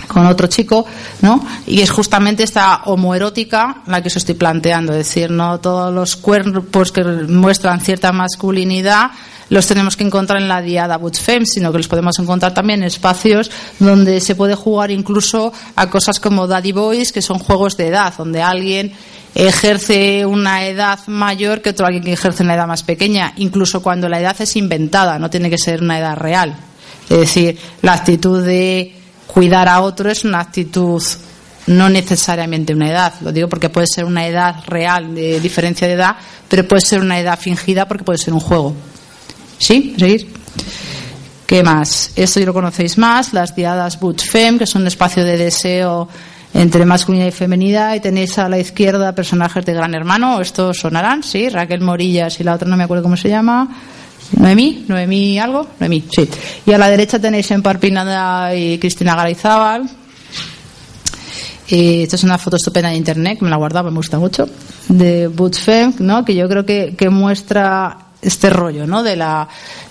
Con 0.07 0.25
otro 0.25 0.47
chico, 0.47 0.85
¿no? 1.21 1.45
Y 1.65 1.81
es 1.81 1.91
justamente 1.91 2.43
esta 2.43 2.83
homoerótica 2.85 3.83
la 3.87 4.01
que 4.01 4.07
os 4.07 4.17
estoy 4.17 4.35
planteando, 4.35 4.93
es 4.93 4.99
decir, 4.99 5.31
no 5.31 5.59
todos 5.59 5.93
los 5.93 6.15
cuerpos 6.15 6.91
que 6.91 7.03
muestran 7.03 7.81
cierta 7.81 8.11
masculinidad 8.11 9.11
los 9.49 9.67
tenemos 9.67 9.95
que 9.95 10.03
encontrar 10.03 10.41
en 10.41 10.47
la 10.47 10.61
diada 10.61 10.97
Butch 10.97 11.19
Femme, 11.19 11.45
sino 11.45 11.71
que 11.71 11.77
los 11.77 11.87
podemos 11.87 12.17
encontrar 12.17 12.53
también 12.53 12.81
en 12.81 12.87
espacios 12.87 13.51
donde 13.79 14.19
se 14.19 14.35
puede 14.35 14.55
jugar 14.55 14.89
incluso 14.89 15.53
a 15.75 15.89
cosas 15.89 16.19
como 16.19 16.47
Daddy 16.47 16.71
Boys, 16.71 17.11
que 17.11 17.21
son 17.21 17.39
juegos 17.39 17.77
de 17.77 17.87
edad, 17.87 18.13
donde 18.17 18.41
alguien 18.41 18.93
ejerce 19.35 20.25
una 20.25 20.65
edad 20.65 20.99
mayor 21.07 21.61
que 21.61 21.71
otro 21.71 21.85
alguien 21.85 22.03
que 22.03 22.13
ejerce 22.13 22.43
una 22.43 22.55
edad 22.55 22.67
más 22.67 22.83
pequeña, 22.83 23.33
incluso 23.37 23.81
cuando 23.81 24.09
la 24.09 24.19
edad 24.19 24.35
es 24.39 24.55
inventada, 24.55 25.19
no 25.19 25.29
tiene 25.29 25.49
que 25.49 25.57
ser 25.57 25.81
una 25.81 25.99
edad 25.99 26.17
real. 26.17 26.55
Es 27.09 27.19
decir, 27.19 27.57
la 27.81 27.93
actitud 27.93 28.43
de 28.43 29.02
cuidar 29.33 29.67
a 29.67 29.81
otro 29.81 30.11
es 30.11 30.23
una 30.23 30.39
actitud 30.39 31.01
no 31.67 31.89
necesariamente 31.89 32.73
una 32.73 32.89
edad, 32.89 33.13
lo 33.21 33.31
digo 33.31 33.47
porque 33.47 33.69
puede 33.69 33.87
ser 33.87 34.05
una 34.05 34.27
edad 34.27 34.55
real 34.67 35.15
de 35.15 35.39
diferencia 35.39 35.87
de 35.87 35.93
edad, 35.93 36.15
pero 36.47 36.67
puede 36.67 36.81
ser 36.81 36.99
una 36.99 37.19
edad 37.19 37.39
fingida 37.39 37.87
porque 37.87 38.03
puede 38.03 38.19
ser 38.19 38.33
un 38.33 38.39
juego. 38.39 38.75
¿Sí? 39.57 39.95
¿Seguir? 39.97 40.33
¿Qué 41.45 41.63
más? 41.63 42.11
Esto 42.15 42.39
ya 42.39 42.45
lo 42.45 42.53
conocéis 42.53 42.97
más, 42.97 43.33
las 43.33 43.55
diadas 43.55 43.99
Butch 43.99 44.25
Femme, 44.29 44.59
que 44.59 44.65
son 44.65 44.81
un 44.81 44.87
espacio 44.87 45.23
de 45.23 45.37
deseo 45.37 46.09
entre 46.53 46.85
masculinidad 46.85 47.29
y 47.29 47.31
femenidad, 47.31 47.95
y 47.95 47.99
tenéis 47.99 48.37
a 48.37 48.47
la 48.47 48.59
izquierda 48.59 49.15
personajes 49.15 49.65
de 49.65 49.73
Gran 49.73 49.95
Hermano, 49.95 50.39
estos 50.41 50.77
sonarán, 50.77 51.23
sí, 51.23 51.49
Raquel 51.49 51.81
Morillas 51.81 52.39
y 52.39 52.43
la 52.43 52.53
otra 52.53 52.67
no 52.67 52.77
me 52.77 52.83
acuerdo 52.83 53.03
cómo 53.03 53.17
se 53.17 53.29
llama, 53.29 53.69
Noemí, 54.37 54.85
Noemí 54.87 55.39
algo, 55.39 55.67
Noemí, 55.79 56.03
sí. 56.09 56.27
Y 56.65 56.71
a 56.71 56.77
la 56.77 56.89
derecha 56.89 57.19
tenéis 57.19 57.51
en 57.51 57.61
Parpinada 57.61 58.55
y 58.55 58.77
Cristina 58.79 59.15
Garayzábal. 59.15 59.89
Y 61.67 62.03
esta 62.03 62.15
es 62.17 62.23
una 62.23 62.37
foto 62.37 62.57
estupenda 62.57 62.89
de 62.89 62.95
internet, 62.95 63.39
que 63.39 63.45
me 63.45 63.51
la 63.51 63.57
guardaba, 63.57 63.89
me 63.89 63.97
gusta 63.97 64.19
mucho, 64.19 64.47
de 64.89 65.27
Butch 65.27 65.59
Femme, 65.59 65.93
¿no? 65.99 66.25
que 66.25 66.35
yo 66.35 66.47
creo 66.47 66.65
que, 66.65 66.95
que 66.97 67.09
muestra 67.09 67.97
este 68.23 68.49
rollo, 68.49 68.87
¿no? 68.87 69.03
De 69.03 69.15
la, 69.15 69.47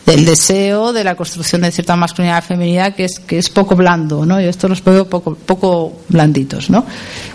del 0.07 0.25
deseo, 0.25 0.93
de 0.93 1.05
la 1.05 1.15
construcción 1.15 1.63
de 1.63 1.71
cierta 1.71 1.97
masculinidad 1.97 2.43
feminidad 2.43 2.95
que 2.95 3.05
es, 3.05 3.19
que 3.21 3.39
es 3.39 3.49
poco 3.51 3.77
blando, 3.77 4.27
¿no? 4.27 4.41
Y 4.41 4.45
esto 4.45 4.69
los 4.69 4.83
veo 4.83 5.09
poco, 5.09 5.35
poco 5.35 6.01
blanditos, 6.09 6.71
¿no? 6.71 6.85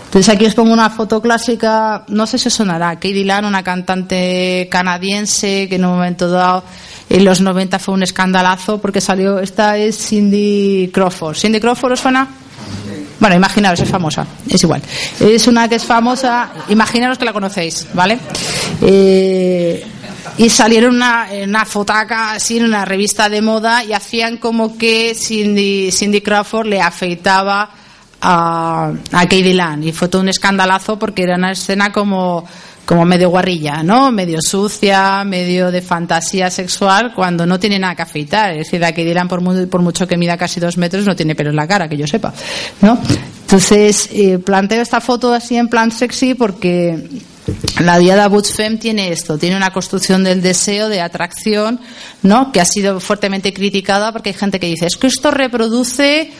Entonces 0.04 0.34
aquí 0.34 0.46
os 0.46 0.54
pongo 0.54 0.72
una 0.72 0.88
foto 0.88 1.20
clásica, 1.20 2.04
no 2.08 2.26
sé 2.26 2.38
si 2.38 2.48
sonará, 2.48 2.94
Katie 2.94 3.24
Lan, 3.24 3.44
una 3.44 3.62
cantante 3.62 4.66
canadiense 4.70 5.66
que 5.68 5.76
en 5.76 5.84
un 5.84 5.92
momento 5.92 6.30
dado 6.30 6.64
en 7.10 7.24
los 7.24 7.40
90 7.40 7.78
fue 7.78 7.94
un 7.94 8.02
escandalazo 8.02 8.78
porque 8.78 9.00
salió, 9.00 9.38
esta 9.38 9.76
es 9.76 9.98
Cindy 9.98 10.90
Crawford. 10.92 11.36
¿Cindy 11.36 11.60
Crawford 11.60 11.92
os 11.92 12.00
suena? 12.00 12.26
Bueno, 13.20 13.34
imaginaros, 13.34 13.80
es 13.80 13.88
famosa, 13.88 14.26
es 14.48 14.62
igual. 14.62 14.80
Es 15.18 15.46
una 15.46 15.68
que 15.68 15.74
es 15.74 15.84
famosa, 15.84 16.50
imaginaros 16.68 17.18
que 17.18 17.24
la 17.24 17.32
conocéis, 17.32 17.86
¿vale? 17.92 18.18
Eh, 18.80 19.84
y 20.36 20.50
salieron 20.50 20.96
una, 20.96 21.32
en 21.32 21.50
una 21.50 21.64
fotaca 21.64 22.32
así 22.32 22.58
en 22.58 22.64
una 22.64 22.84
revista 22.84 23.28
de 23.28 23.42
moda 23.42 23.84
y 23.84 23.92
hacían 23.92 24.36
como 24.36 24.76
que 24.76 25.14
Cindy, 25.14 25.90
Cindy 25.92 26.20
Crawford 26.20 26.66
le 26.66 26.80
afeitaba 26.80 27.70
a, 28.20 28.92
a 29.12 29.22
Katie 29.22 29.54
Land 29.54 29.84
y 29.84 29.92
fue 29.92 30.08
todo 30.08 30.22
un 30.22 30.28
escandalazo 30.28 30.98
porque 30.98 31.22
era 31.22 31.36
una 31.36 31.52
escena 31.52 31.92
como 31.92 32.44
como 32.88 33.04
medio 33.04 33.28
guarrilla, 33.28 33.82
¿no? 33.82 34.10
Medio 34.10 34.40
sucia, 34.40 35.22
medio 35.22 35.70
de 35.70 35.82
fantasía 35.82 36.50
sexual, 36.50 37.12
cuando 37.14 37.44
no 37.44 37.60
tiene 37.60 37.78
nada 37.78 37.94
que 37.94 38.00
afeitar. 38.00 38.52
Es 38.52 38.64
decir, 38.64 38.82
a 38.82 38.88
Katie 38.88 39.12
Land, 39.12 39.28
por, 39.28 39.42
muy, 39.42 39.66
por 39.66 39.82
mucho 39.82 40.08
que 40.08 40.16
mida 40.16 40.38
casi 40.38 40.58
dos 40.58 40.78
metros, 40.78 41.04
no 41.04 41.14
tiene 41.14 41.34
pelo 41.34 41.50
en 41.50 41.56
la 41.56 41.68
cara, 41.68 41.86
que 41.86 41.98
yo 41.98 42.06
sepa, 42.06 42.32
¿no? 42.80 42.98
Entonces, 43.42 44.08
eh, 44.10 44.38
planteo 44.38 44.80
esta 44.80 45.02
foto 45.02 45.34
así 45.34 45.58
en 45.58 45.68
plan 45.68 45.90
sexy 45.90 46.32
porque 46.32 47.10
la 47.80 47.98
diada 47.98 48.28
Butch 48.28 48.52
Femme 48.52 48.76
tiene 48.76 49.12
esto, 49.12 49.38
tiene 49.38 49.56
una 49.56 49.72
construcción 49.72 50.24
del 50.24 50.42
deseo, 50.42 50.88
de 50.88 51.00
atracción, 51.00 51.80
¿no? 52.22 52.52
Que 52.52 52.60
ha 52.60 52.64
sido 52.64 53.00
fuertemente 53.00 53.52
criticada 53.52 54.12
porque 54.12 54.30
hay 54.30 54.34
gente 54.34 54.60
que 54.60 54.66
dice, 54.66 54.86
es 54.86 54.96
que 54.96 55.06
esto 55.06 55.30
reproduce, 55.30 56.30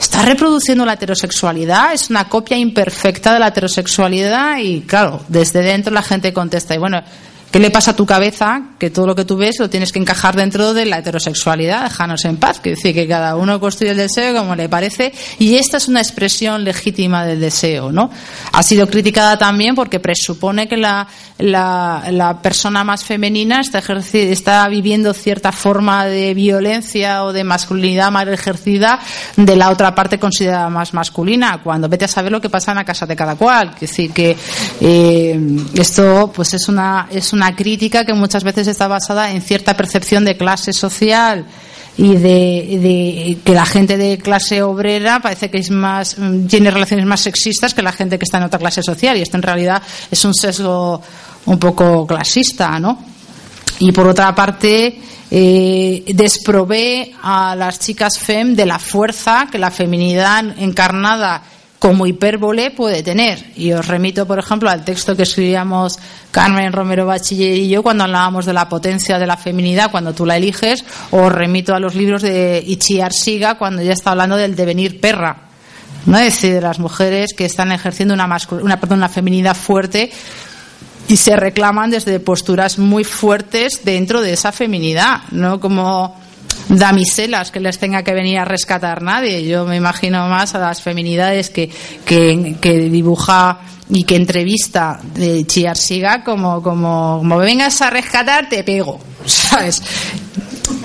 está 0.00 0.22
reproduciendo 0.22 0.84
la 0.84 0.94
heterosexualidad, 0.94 1.92
es 1.92 2.10
una 2.10 2.28
copia 2.28 2.56
imperfecta 2.56 3.32
de 3.32 3.40
la 3.40 3.48
heterosexualidad 3.48 4.58
y 4.58 4.82
claro, 4.82 5.24
desde 5.28 5.62
dentro 5.62 5.92
la 5.92 6.02
gente 6.02 6.32
contesta, 6.32 6.74
y 6.74 6.78
bueno, 6.78 7.02
¿Qué 7.50 7.60
le 7.60 7.70
pasa 7.70 7.92
a 7.92 7.96
tu 7.96 8.04
cabeza 8.04 8.62
que 8.78 8.90
todo 8.90 9.06
lo 9.06 9.14
que 9.14 9.24
tú 9.24 9.36
ves 9.36 9.58
lo 9.58 9.70
tienes 9.70 9.92
que 9.92 9.98
encajar 9.98 10.36
dentro 10.36 10.74
de 10.74 10.84
la 10.84 10.98
heterosexualidad? 10.98 11.84
Déjanos 11.84 12.24
en 12.24 12.36
paz. 12.36 12.60
Que 12.60 12.70
decir 12.70 12.94
que 12.94 13.06
cada 13.08 13.36
uno 13.36 13.60
construye 13.60 13.92
el 13.92 13.96
deseo 13.96 14.36
como 14.36 14.54
le 14.54 14.68
parece 14.68 15.12
y 15.38 15.56
esta 15.56 15.76
es 15.76 15.88
una 15.88 16.00
expresión 16.00 16.64
legítima 16.64 17.24
del 17.24 17.40
deseo, 17.40 17.92
¿no? 17.92 18.10
Ha 18.52 18.62
sido 18.62 18.86
criticada 18.86 19.38
también 19.38 19.74
porque 19.74 20.00
presupone 20.00 20.68
que 20.68 20.76
la, 20.76 21.06
la, 21.38 22.38
persona 22.42 22.84
más 22.84 23.04
femenina 23.04 23.60
está, 23.60 23.82
está 24.12 24.68
viviendo 24.68 25.12
cierta 25.12 25.52
forma 25.52 26.06
de 26.06 26.34
violencia 26.34 27.24
o 27.24 27.32
de 27.32 27.44
masculinidad 27.44 28.10
mal 28.10 28.28
ejercida 28.28 28.98
de 29.36 29.56
la 29.56 29.70
otra 29.70 29.94
parte 29.94 30.18
considerada 30.18 30.68
más 30.68 30.94
masculina, 30.94 31.60
cuando 31.62 31.88
vete 31.88 32.04
a 32.04 32.08
saber 32.08 32.32
lo 32.32 32.40
que 32.40 32.50
pasa 32.50 32.72
en 32.72 32.78
la 32.78 32.84
casa 32.84 33.06
de 33.06 33.16
cada 33.16 33.36
cual. 33.36 33.72
Es 33.74 33.80
decir, 33.80 34.12
que 34.12 34.36
eh, 34.80 35.40
esto 35.74 36.32
pues 36.34 36.54
es 36.54 36.68
una, 36.68 37.08
es 37.10 37.32
una 37.36 37.54
crítica 37.54 38.04
que 38.04 38.14
muchas 38.14 38.44
veces 38.44 38.66
está 38.66 38.88
basada 38.88 39.30
en 39.30 39.42
cierta 39.42 39.76
percepción 39.76 40.24
de 40.24 40.36
clase 40.36 40.72
social 40.72 41.46
y 41.96 42.16
de, 42.16 43.38
que 43.44 43.52
la 43.52 43.64
gente 43.64 43.96
de 43.96 44.18
clase 44.18 44.62
obrera 44.62 45.20
parece 45.20 45.50
que 45.50 45.58
es 45.58 45.70
más 45.70 46.16
tiene 46.48 46.70
relaciones 46.70 47.06
más 47.06 47.20
sexistas 47.20 47.72
que 47.72 47.82
la 47.82 47.92
gente 47.92 48.18
que 48.18 48.24
está 48.24 48.38
en 48.38 48.44
otra 48.44 48.58
clase 48.58 48.82
social 48.82 49.16
y 49.16 49.22
esto 49.22 49.36
en 49.36 49.42
realidad 49.42 49.82
es 50.10 50.24
un 50.24 50.34
sesgo 50.34 51.00
un 51.46 51.58
poco 51.58 52.06
clasista, 52.06 52.78
¿no? 52.78 52.98
y 53.78 53.92
por 53.92 54.06
otra 54.06 54.34
parte 54.34 55.00
eh, 55.30 56.04
desprovee 56.14 57.14
a 57.22 57.54
las 57.56 57.78
chicas 57.78 58.18
fem 58.18 58.54
de 58.54 58.66
la 58.66 58.78
fuerza 58.78 59.48
que 59.50 59.58
la 59.58 59.70
feminidad 59.70 60.44
encarnada 60.58 61.42
como 61.78 62.06
hipérbole 62.06 62.70
puede 62.70 63.02
tener. 63.02 63.52
Y 63.56 63.72
os 63.72 63.86
remito, 63.86 64.26
por 64.26 64.38
ejemplo, 64.38 64.70
al 64.70 64.84
texto 64.84 65.16
que 65.16 65.24
escribíamos 65.24 65.98
Carmen 66.30 66.72
Romero 66.72 67.06
Bachiller 67.06 67.54
y 67.54 67.68
yo 67.68 67.82
cuando 67.82 68.04
hablábamos 68.04 68.46
de 68.46 68.52
la 68.52 68.68
potencia 68.68 69.18
de 69.18 69.26
la 69.26 69.36
feminidad 69.36 69.90
cuando 69.90 70.14
tú 70.14 70.24
la 70.24 70.36
eliges, 70.36 70.84
o 71.10 71.22
os 71.22 71.32
remito 71.32 71.74
a 71.74 71.80
los 71.80 71.94
libros 71.94 72.22
de 72.22 72.62
Ichi 72.66 73.00
Arsiga 73.00 73.56
cuando 73.56 73.82
ya 73.82 73.92
está 73.92 74.12
hablando 74.12 74.36
del 74.36 74.56
devenir 74.56 75.00
perra. 75.00 75.36
¿no? 76.06 76.18
Es 76.18 76.34
decir, 76.34 76.54
de 76.54 76.60
las 76.60 76.78
mujeres 76.78 77.34
que 77.34 77.44
están 77.44 77.72
ejerciendo 77.72 78.14
una, 78.14 78.28
una, 78.62 78.80
perdón, 78.80 78.98
una 78.98 79.08
feminidad 79.08 79.56
fuerte 79.56 80.10
y 81.08 81.16
se 81.16 81.36
reclaman 81.36 81.90
desde 81.90 82.18
posturas 82.20 82.78
muy 82.78 83.04
fuertes 83.04 83.84
dentro 83.84 84.22
de 84.22 84.32
esa 84.32 84.50
feminidad, 84.50 85.22
no 85.30 85.60
como 85.60 86.16
damiselas 86.68 87.50
que 87.50 87.60
les 87.60 87.78
tenga 87.78 88.02
que 88.02 88.12
venir 88.12 88.38
a 88.38 88.44
rescatar 88.44 89.02
nadie. 89.02 89.46
Yo 89.46 89.64
me 89.64 89.76
imagino 89.76 90.26
más 90.28 90.54
a 90.54 90.58
las 90.58 90.82
feminidades 90.82 91.50
que, 91.50 91.70
que, 92.04 92.88
dibuja 92.90 93.60
y 93.88 94.04
que 94.04 94.16
entrevista 94.16 95.00
de 95.14 95.46
Chiarsiga 95.46 96.24
como, 96.24 96.62
como, 96.62 97.18
como 97.18 97.38
vengas 97.38 97.80
a 97.82 97.90
rescatar, 97.90 98.48
te 98.48 98.64
pego, 98.64 99.00
¿sabes? 99.26 99.82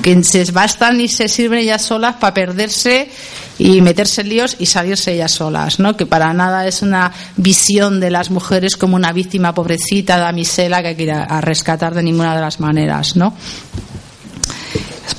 que 0.01 0.23
se 0.23 0.51
bastan 0.51 0.99
y 0.99 1.07
se 1.07 1.27
sirven 1.27 1.59
ellas 1.59 1.83
solas 1.83 2.15
para 2.15 2.33
perderse 2.33 3.09
y 3.57 3.81
meterse 3.81 4.21
en 4.21 4.29
líos 4.29 4.55
y 4.59 4.65
salirse 4.65 5.13
ellas 5.13 5.31
solas, 5.31 5.79
¿no? 5.79 5.95
Que 5.95 6.05
para 6.05 6.33
nada 6.33 6.65
es 6.67 6.81
una 6.81 7.11
visión 7.37 7.99
de 7.99 8.09
las 8.09 8.31
mujeres 8.31 8.75
como 8.75 8.95
una 8.95 9.11
víctima 9.11 9.53
pobrecita, 9.53 10.17
damisela 10.17 10.81
que 10.81 10.87
hay 10.89 10.95
que 10.95 11.03
ir 11.03 11.11
a 11.11 11.41
rescatar 11.41 11.93
de 11.93 12.03
ninguna 12.03 12.35
de 12.35 12.41
las 12.41 12.59
maneras, 12.59 13.15
¿no? 13.15 13.35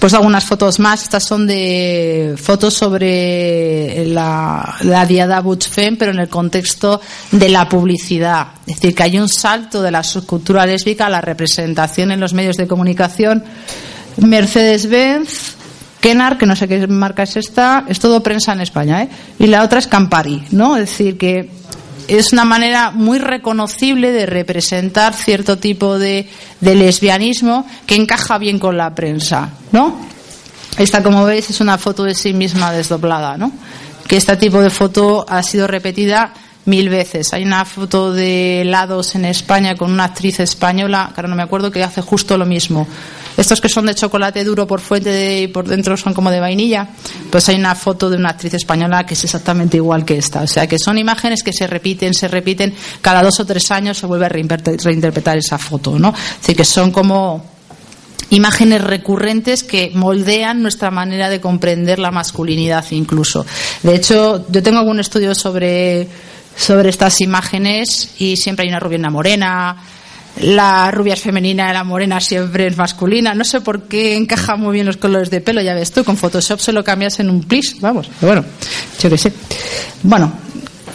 Después 0.02 0.14
algunas 0.14 0.44
fotos 0.44 0.80
más. 0.80 1.04
Estas 1.04 1.22
son 1.22 1.46
de 1.46 2.34
fotos 2.36 2.74
sobre 2.74 4.04
la, 4.04 4.74
la 4.80 5.06
diada 5.06 5.38
Butch 5.38 5.68
Femme, 5.68 5.96
pero 5.96 6.10
en 6.10 6.18
el 6.18 6.28
contexto 6.28 7.00
de 7.30 7.48
la 7.48 7.68
publicidad. 7.68 8.48
Es 8.66 8.80
decir, 8.80 8.96
que 8.96 9.02
hay 9.04 9.16
un 9.20 9.28
salto 9.28 9.80
de 9.80 9.92
la 9.92 10.02
subcultura 10.02 10.66
lésbica 10.66 11.06
a 11.06 11.08
la 11.08 11.20
representación 11.20 12.10
en 12.10 12.18
los 12.18 12.34
medios 12.34 12.56
de 12.56 12.66
comunicación. 12.66 13.44
Mercedes-Benz, 14.16 15.54
Kenar, 16.00 16.36
que 16.36 16.46
no 16.46 16.56
sé 16.56 16.66
qué 16.66 16.84
marca 16.88 17.22
es 17.22 17.36
esta, 17.36 17.84
es 17.86 18.00
todo 18.00 18.24
prensa 18.24 18.54
en 18.54 18.62
España, 18.62 19.04
¿eh? 19.04 19.08
Y 19.38 19.46
la 19.46 19.62
otra 19.62 19.78
es 19.78 19.86
Campari, 19.86 20.42
¿no? 20.50 20.76
Es 20.76 20.90
decir, 20.90 21.16
que 21.16 21.48
es 22.08 22.32
una 22.32 22.44
manera 22.44 22.90
muy 22.90 23.18
reconocible 23.18 24.12
de 24.12 24.26
representar 24.26 25.14
cierto 25.14 25.58
tipo 25.58 25.98
de, 25.98 26.28
lesbianismo 26.60 27.66
que 27.86 27.96
encaja 27.96 28.38
bien 28.38 28.58
con 28.58 28.76
la 28.76 28.94
prensa, 28.94 29.50
¿no? 29.72 29.96
Esta, 30.78 31.02
como 31.02 31.24
veis, 31.24 31.50
es 31.50 31.60
una 31.60 31.78
foto 31.78 32.04
de 32.04 32.14
sí 32.14 32.32
misma 32.32 32.72
desdoblada, 32.72 33.36
¿no? 33.36 33.52
Que 34.08 34.16
este 34.16 34.36
tipo 34.36 34.60
de 34.60 34.70
foto 34.70 35.26
ha 35.28 35.42
sido 35.42 35.66
repetida 35.66 36.32
mil 36.64 36.88
veces. 36.88 37.32
Hay 37.32 37.44
una 37.44 37.64
foto 37.64 38.12
de 38.12 38.62
helados 38.62 39.14
en 39.14 39.24
España 39.26 39.76
con 39.76 39.92
una 39.92 40.04
actriz 40.04 40.40
española, 40.40 41.10
que 41.14 41.20
ahora 41.20 41.28
no 41.28 41.36
me 41.36 41.42
acuerdo, 41.42 41.70
que 41.70 41.82
hace 41.82 42.00
justo 42.00 42.38
lo 42.38 42.46
mismo. 42.46 42.86
Estos 43.36 43.60
que 43.60 43.68
son 43.68 43.86
de 43.86 43.94
chocolate 43.94 44.44
duro 44.44 44.66
por 44.66 44.80
fuente 44.80 45.42
y 45.42 45.48
por 45.48 45.66
dentro 45.66 45.96
son 45.96 46.12
como 46.14 46.30
de 46.30 46.40
vainilla, 46.40 46.88
pues 47.30 47.48
hay 47.48 47.56
una 47.56 47.74
foto 47.74 48.10
de 48.10 48.16
una 48.16 48.30
actriz 48.30 48.54
española 48.54 49.06
que 49.06 49.14
es 49.14 49.24
exactamente 49.24 49.78
igual 49.78 50.04
que 50.04 50.18
esta. 50.18 50.42
O 50.42 50.46
sea, 50.46 50.66
que 50.66 50.78
son 50.78 50.98
imágenes 50.98 51.42
que 51.42 51.52
se 51.52 51.66
repiten, 51.66 52.14
se 52.14 52.28
repiten, 52.28 52.74
cada 53.00 53.22
dos 53.22 53.40
o 53.40 53.46
tres 53.46 53.70
años 53.70 53.98
se 53.98 54.06
vuelve 54.06 54.26
a 54.26 54.28
reinterpretar 54.28 55.38
esa 55.38 55.58
foto, 55.58 55.98
¿no? 55.98 56.14
Es 56.46 56.54
que 56.54 56.64
son 56.64 56.90
como 56.90 57.52
imágenes 58.30 58.82
recurrentes 58.82 59.62
que 59.62 59.90
moldean 59.94 60.62
nuestra 60.62 60.90
manera 60.90 61.28
de 61.28 61.40
comprender 61.40 61.98
la 61.98 62.10
masculinidad 62.10 62.84
incluso. 62.90 63.44
De 63.82 63.94
hecho, 63.94 64.46
yo 64.48 64.62
tengo 64.62 64.78
algún 64.78 65.00
estudio 65.00 65.34
sobre, 65.34 66.08
sobre 66.56 66.88
estas 66.88 67.20
imágenes 67.20 68.14
y 68.18 68.36
siempre 68.36 68.64
hay 68.64 68.70
una 68.70 68.80
rubia 68.80 68.96
y 68.96 69.00
una 69.00 69.10
morena. 69.10 69.76
La 70.40 70.90
rubia 70.90 71.14
es 71.14 71.20
femenina 71.20 71.72
la 71.72 71.84
morena 71.84 72.20
siempre 72.20 72.66
es 72.66 72.76
masculina. 72.76 73.34
No 73.34 73.44
sé 73.44 73.60
por 73.60 73.82
qué 73.82 74.16
encaja 74.16 74.56
muy 74.56 74.72
bien 74.72 74.86
los 74.86 74.96
colores 74.96 75.30
de 75.30 75.40
pelo, 75.40 75.60
ya 75.60 75.74
ves 75.74 75.92
tú. 75.92 76.04
Con 76.04 76.16
Photoshop 76.16 76.58
se 76.58 76.72
lo 76.72 76.82
cambias 76.82 77.20
en 77.20 77.30
un 77.30 77.42
plis, 77.42 77.80
vamos. 77.80 78.10
Pero 78.20 78.32
bueno, 78.32 78.44
yo 78.98 79.10
qué 79.10 79.18
sé. 79.18 79.32
Bueno, 80.02 80.32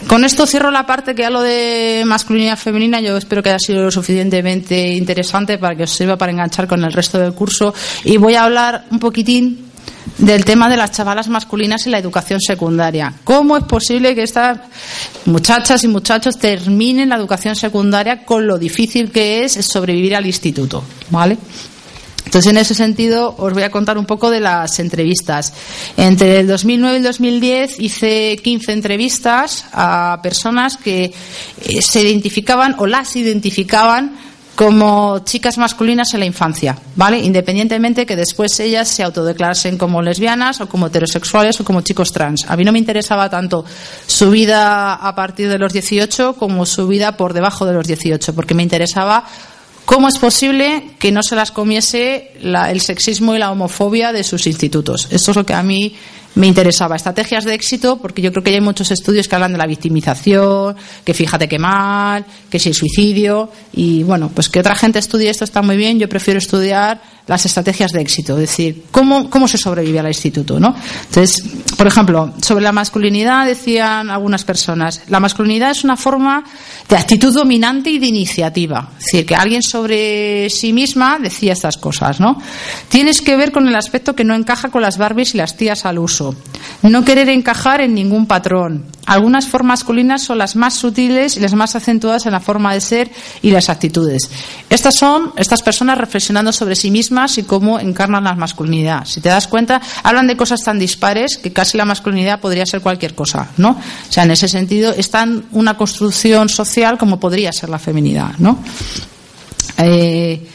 con 0.08 0.24
esto 0.24 0.46
cierro 0.46 0.70
la 0.70 0.86
parte 0.86 1.14
que 1.14 1.24
hablo 1.24 1.42
de 1.42 2.02
masculinidad 2.06 2.58
femenina. 2.58 3.00
Yo 3.00 3.16
espero 3.16 3.42
que 3.42 3.50
haya 3.50 3.58
sido 3.58 3.82
lo 3.82 3.90
suficientemente 3.90 4.94
interesante 4.94 5.58
para 5.58 5.76
que 5.76 5.84
os 5.84 5.90
sirva 5.90 6.16
para 6.16 6.32
enganchar 6.32 6.66
con 6.66 6.82
el 6.82 6.92
resto 6.92 7.18
del 7.18 7.32
curso. 7.32 7.74
Y 8.04 8.16
voy 8.16 8.34
a 8.34 8.44
hablar 8.44 8.86
un 8.90 8.98
poquitín 8.98 9.67
del 10.16 10.44
tema 10.44 10.68
de 10.68 10.76
las 10.76 10.92
chavalas 10.92 11.28
masculinas 11.28 11.86
en 11.86 11.92
la 11.92 11.98
educación 11.98 12.40
secundaria. 12.40 13.12
¿Cómo 13.24 13.56
es 13.56 13.64
posible 13.64 14.14
que 14.14 14.22
estas 14.22 14.58
muchachas 15.26 15.84
y 15.84 15.88
muchachos 15.88 16.38
terminen 16.38 17.10
la 17.10 17.16
educación 17.16 17.54
secundaria 17.54 18.24
con 18.24 18.46
lo 18.46 18.58
difícil 18.58 19.10
que 19.10 19.44
es 19.44 19.52
sobrevivir 19.52 20.16
al 20.16 20.26
instituto? 20.26 20.82
¿Vale? 21.10 21.36
Entonces, 22.28 22.50
en 22.50 22.58
ese 22.58 22.74
sentido, 22.74 23.34
os 23.38 23.54
voy 23.54 23.62
a 23.62 23.70
contar 23.70 23.96
un 23.96 24.04
poco 24.04 24.30
de 24.30 24.40
las 24.40 24.78
entrevistas. 24.80 25.54
Entre 25.96 26.40
el 26.40 26.46
2009 26.46 26.94
y 26.94 26.98
el 26.98 27.02
2010 27.02 27.80
hice 27.80 28.36
15 28.44 28.72
entrevistas 28.72 29.64
a 29.72 30.20
personas 30.22 30.76
que 30.76 31.04
eh, 31.04 31.80
se 31.80 32.02
identificaban 32.02 32.74
o 32.78 32.86
las 32.86 33.16
identificaban 33.16 34.18
como 34.58 35.20
chicas 35.20 35.56
masculinas 35.56 36.12
en 36.14 36.20
la 36.20 36.26
infancia, 36.26 36.76
¿vale? 36.96 37.20
Independientemente 37.20 38.04
que 38.06 38.16
después 38.16 38.58
ellas 38.58 38.88
se 38.88 39.04
autodeclarasen 39.04 39.78
como 39.78 40.02
lesbianas 40.02 40.60
o 40.60 40.68
como 40.68 40.88
heterosexuales 40.88 41.60
o 41.60 41.64
como 41.64 41.82
chicos 41.82 42.10
trans. 42.10 42.44
A 42.48 42.56
mí 42.56 42.64
no 42.64 42.72
me 42.72 42.80
interesaba 42.80 43.30
tanto 43.30 43.64
su 44.08 44.30
vida 44.32 44.94
a 44.94 45.14
partir 45.14 45.48
de 45.48 45.58
los 45.58 45.72
18 45.72 46.32
como 46.32 46.66
su 46.66 46.88
vida 46.88 47.16
por 47.16 47.34
debajo 47.34 47.66
de 47.66 47.72
los 47.74 47.86
18, 47.86 48.34
porque 48.34 48.54
me 48.54 48.64
interesaba 48.64 49.24
¿Cómo 49.84 50.06
es 50.08 50.18
posible 50.18 50.90
que 50.98 51.12
no 51.12 51.22
se 51.22 51.34
las 51.34 51.50
comiese 51.50 52.32
la- 52.42 52.70
el 52.70 52.82
sexismo 52.82 53.34
y 53.34 53.38
la 53.38 53.50
homofobia 53.50 54.12
de 54.12 54.22
sus 54.22 54.46
institutos? 54.46 55.08
Esto 55.10 55.30
es 55.30 55.36
lo 55.38 55.46
que 55.46 55.54
a 55.54 55.62
mí 55.62 55.94
me 56.38 56.46
interesaba. 56.46 56.94
Estrategias 56.94 57.44
de 57.44 57.52
éxito, 57.52 57.98
porque 57.98 58.22
yo 58.22 58.30
creo 58.30 58.44
que 58.44 58.54
hay 58.54 58.60
muchos 58.60 58.92
estudios 58.92 59.26
que 59.26 59.34
hablan 59.34 59.52
de 59.52 59.58
la 59.58 59.66
victimización, 59.66 60.76
que 61.04 61.12
fíjate 61.12 61.48
qué 61.48 61.58
mal, 61.58 62.24
que 62.48 62.60
si 62.60 62.68
el 62.68 62.76
suicidio. 62.76 63.50
Y 63.72 64.04
bueno, 64.04 64.30
pues 64.32 64.48
que 64.48 64.60
otra 64.60 64.76
gente 64.76 65.00
estudie 65.00 65.30
esto 65.30 65.42
está 65.42 65.62
muy 65.62 65.76
bien. 65.76 65.98
Yo 65.98 66.08
prefiero 66.08 66.38
estudiar 66.38 67.00
las 67.28 67.46
estrategias 67.46 67.92
de 67.92 68.00
éxito, 68.00 68.34
es 68.34 68.40
decir, 68.40 68.84
cómo, 68.90 69.30
cómo 69.30 69.46
se 69.46 69.58
sobrevive 69.58 70.00
al 70.00 70.08
instituto, 70.08 70.58
¿no? 70.58 70.74
Entonces, 71.06 71.44
por 71.76 71.86
ejemplo, 71.86 72.32
sobre 72.42 72.64
la 72.64 72.72
masculinidad 72.72 73.46
decían 73.46 74.10
algunas 74.10 74.44
personas, 74.44 75.02
la 75.08 75.20
masculinidad 75.20 75.70
es 75.70 75.84
una 75.84 75.96
forma 75.96 76.42
de 76.88 76.96
actitud 76.96 77.32
dominante 77.32 77.90
y 77.90 77.98
de 77.98 78.06
iniciativa. 78.06 78.90
Es 78.98 79.04
decir, 79.04 79.26
que 79.26 79.36
alguien 79.36 79.62
sobre 79.62 80.50
sí 80.50 80.72
misma 80.72 81.18
decía 81.20 81.52
estas 81.52 81.76
cosas, 81.76 82.18
¿no? 82.18 82.40
Tienes 82.88 83.20
que 83.20 83.36
ver 83.36 83.52
con 83.52 83.68
el 83.68 83.76
aspecto 83.76 84.16
que 84.16 84.24
no 84.24 84.34
encaja 84.34 84.70
con 84.70 84.82
las 84.82 84.98
Barbies 84.98 85.34
y 85.34 85.38
las 85.38 85.56
tías 85.56 85.84
al 85.84 85.98
uso. 85.98 86.34
No 86.82 87.04
querer 87.04 87.28
encajar 87.28 87.80
en 87.80 87.94
ningún 87.94 88.26
patrón. 88.26 88.86
Algunas 89.06 89.46
formas 89.46 89.68
masculinas 89.68 90.22
son 90.22 90.38
las 90.38 90.56
más 90.56 90.74
sutiles 90.74 91.36
y 91.36 91.40
las 91.40 91.54
más 91.54 91.76
acentuadas 91.76 92.26
en 92.26 92.32
la 92.32 92.40
forma 92.40 92.74
de 92.74 92.80
ser 92.80 93.10
y 93.42 93.50
las 93.50 93.68
actitudes. 93.68 94.30
Estas 94.70 94.96
son 94.96 95.32
estas 95.36 95.62
personas 95.62 95.98
reflexionando 95.98 96.52
sobre 96.52 96.74
sí 96.74 96.90
mismas 96.90 97.17
y 97.38 97.42
cómo 97.42 97.80
encarnan 97.80 98.24
la 98.24 98.34
masculinidad. 98.34 99.04
Si 99.04 99.20
te 99.20 99.28
das 99.28 99.48
cuenta, 99.48 99.80
hablan 100.02 100.26
de 100.26 100.36
cosas 100.36 100.62
tan 100.62 100.78
dispares 100.78 101.38
que 101.38 101.52
casi 101.52 101.76
la 101.76 101.84
masculinidad 101.84 102.40
podría 102.40 102.66
ser 102.66 102.80
cualquier 102.80 103.14
cosa, 103.14 103.48
¿no? 103.56 103.70
O 103.70 104.12
sea, 104.12 104.24
en 104.24 104.30
ese 104.30 104.48
sentido, 104.48 104.92
es 104.92 105.10
tan 105.10 105.44
una 105.52 105.76
construcción 105.76 106.48
social 106.48 106.98
como 106.98 107.18
podría 107.18 107.52
ser 107.52 107.68
la 107.68 107.78
feminidad, 107.78 108.32
¿no? 108.38 108.58
eh, 109.78 110.46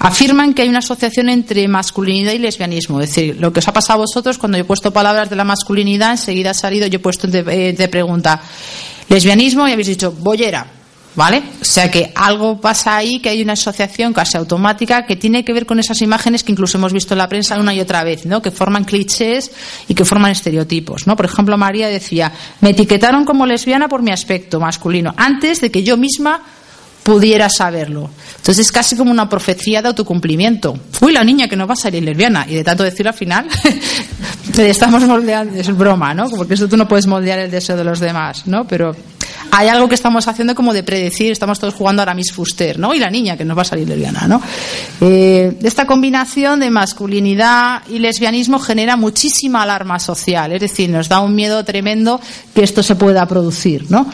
afirman 0.00 0.54
que 0.54 0.62
hay 0.62 0.68
una 0.68 0.80
asociación 0.80 1.28
entre 1.28 1.66
masculinidad 1.68 2.32
y 2.32 2.38
lesbianismo. 2.38 3.00
Es 3.00 3.10
decir, 3.10 3.36
lo 3.38 3.52
que 3.52 3.60
os 3.60 3.68
ha 3.68 3.72
pasado 3.72 4.00
a 4.00 4.02
vosotros 4.02 4.38
cuando 4.38 4.58
yo 4.58 4.62
he 4.62 4.66
puesto 4.66 4.92
palabras 4.92 5.30
de 5.30 5.36
la 5.36 5.44
masculinidad, 5.44 6.12
enseguida 6.12 6.50
ha 6.50 6.54
salido, 6.54 6.86
yo 6.88 6.96
he 6.96 7.00
puesto 7.00 7.28
de, 7.28 7.40
eh, 7.48 7.72
de 7.72 7.88
pregunta 7.88 8.40
lesbianismo 9.08 9.68
y 9.68 9.72
habéis 9.72 9.88
dicho 9.88 10.12
bollera. 10.12 10.81
¿Vale? 11.14 11.42
O 11.60 11.64
sea 11.64 11.90
que 11.90 12.10
algo 12.14 12.58
pasa 12.58 12.96
ahí, 12.96 13.20
que 13.20 13.28
hay 13.28 13.42
una 13.42 13.52
asociación 13.52 14.14
casi 14.14 14.38
automática 14.38 15.04
que 15.04 15.16
tiene 15.16 15.44
que 15.44 15.52
ver 15.52 15.66
con 15.66 15.78
esas 15.78 16.00
imágenes 16.00 16.42
que 16.42 16.52
incluso 16.52 16.78
hemos 16.78 16.92
visto 16.92 17.12
en 17.12 17.18
la 17.18 17.28
prensa 17.28 17.58
una 17.58 17.74
y 17.74 17.80
otra 17.80 18.02
vez, 18.02 18.24
¿no? 18.24 18.40
Que 18.40 18.50
forman 18.50 18.84
clichés 18.84 19.50
y 19.88 19.94
que 19.94 20.06
forman 20.06 20.30
estereotipos, 20.30 21.06
¿no? 21.06 21.14
Por 21.14 21.26
ejemplo, 21.26 21.58
María 21.58 21.88
decía, 21.88 22.32
me 22.62 22.70
etiquetaron 22.70 23.26
como 23.26 23.44
lesbiana 23.44 23.88
por 23.88 24.00
mi 24.00 24.10
aspecto 24.10 24.58
masculino, 24.58 25.12
antes 25.18 25.60
de 25.60 25.70
que 25.70 25.82
yo 25.82 25.98
misma 25.98 26.42
pudiera 27.02 27.48
saberlo. 27.50 28.08
Entonces 28.36 28.66
es 28.66 28.72
casi 28.72 28.96
como 28.96 29.10
una 29.10 29.28
profecía 29.28 29.82
de 29.82 29.88
autocumplimiento. 29.88 30.78
Uy, 31.00 31.12
la 31.12 31.24
niña 31.24 31.48
que 31.48 31.56
no 31.56 31.66
va 31.66 31.74
a 31.74 31.76
salir 31.76 32.02
lesbiana. 32.02 32.46
Y 32.48 32.54
de 32.54 32.64
tanto 32.64 32.84
decirlo 32.84 33.10
al 33.10 33.16
final, 33.16 33.46
te 34.54 34.70
estamos 34.70 35.02
moldeando, 35.02 35.58
es 35.58 35.76
broma, 35.76 36.14
¿no? 36.14 36.30
Porque 36.30 36.54
eso 36.54 36.68
tú 36.68 36.76
no 36.76 36.86
puedes 36.88 37.06
moldear 37.06 37.38
el 37.40 37.50
deseo 37.50 37.76
de 37.76 37.84
los 37.84 38.00
demás, 38.00 38.46
¿no? 38.46 38.66
Pero 38.66 38.94
hay 39.54 39.68
algo 39.68 39.86
que 39.86 39.94
estamos 39.94 40.26
haciendo 40.28 40.54
como 40.54 40.72
de 40.72 40.82
predecir, 40.82 41.30
estamos 41.30 41.60
todos 41.60 41.74
jugando 41.74 42.00
ahora 42.00 42.14
Miss 42.14 42.32
Fuster, 42.32 42.78
¿no? 42.78 42.94
Y 42.94 42.98
la 42.98 43.10
niña 43.10 43.36
que 43.36 43.44
no 43.44 43.54
va 43.54 43.60
a 43.60 43.66
salir 43.66 43.86
lesbiana, 43.86 44.26
¿no? 44.26 44.40
Eh, 44.98 45.58
esta 45.62 45.86
combinación 45.86 46.60
de 46.60 46.70
masculinidad 46.70 47.82
y 47.86 47.98
lesbianismo 47.98 48.58
genera 48.58 48.96
muchísima 48.96 49.62
alarma 49.62 49.98
social, 49.98 50.52
es 50.52 50.60
decir, 50.62 50.88
nos 50.88 51.10
da 51.10 51.20
un 51.20 51.34
miedo 51.34 51.62
tremendo 51.66 52.18
que 52.54 52.62
esto 52.62 52.82
se 52.82 52.96
pueda 52.96 53.26
producir, 53.28 53.90
¿no? 53.90 54.10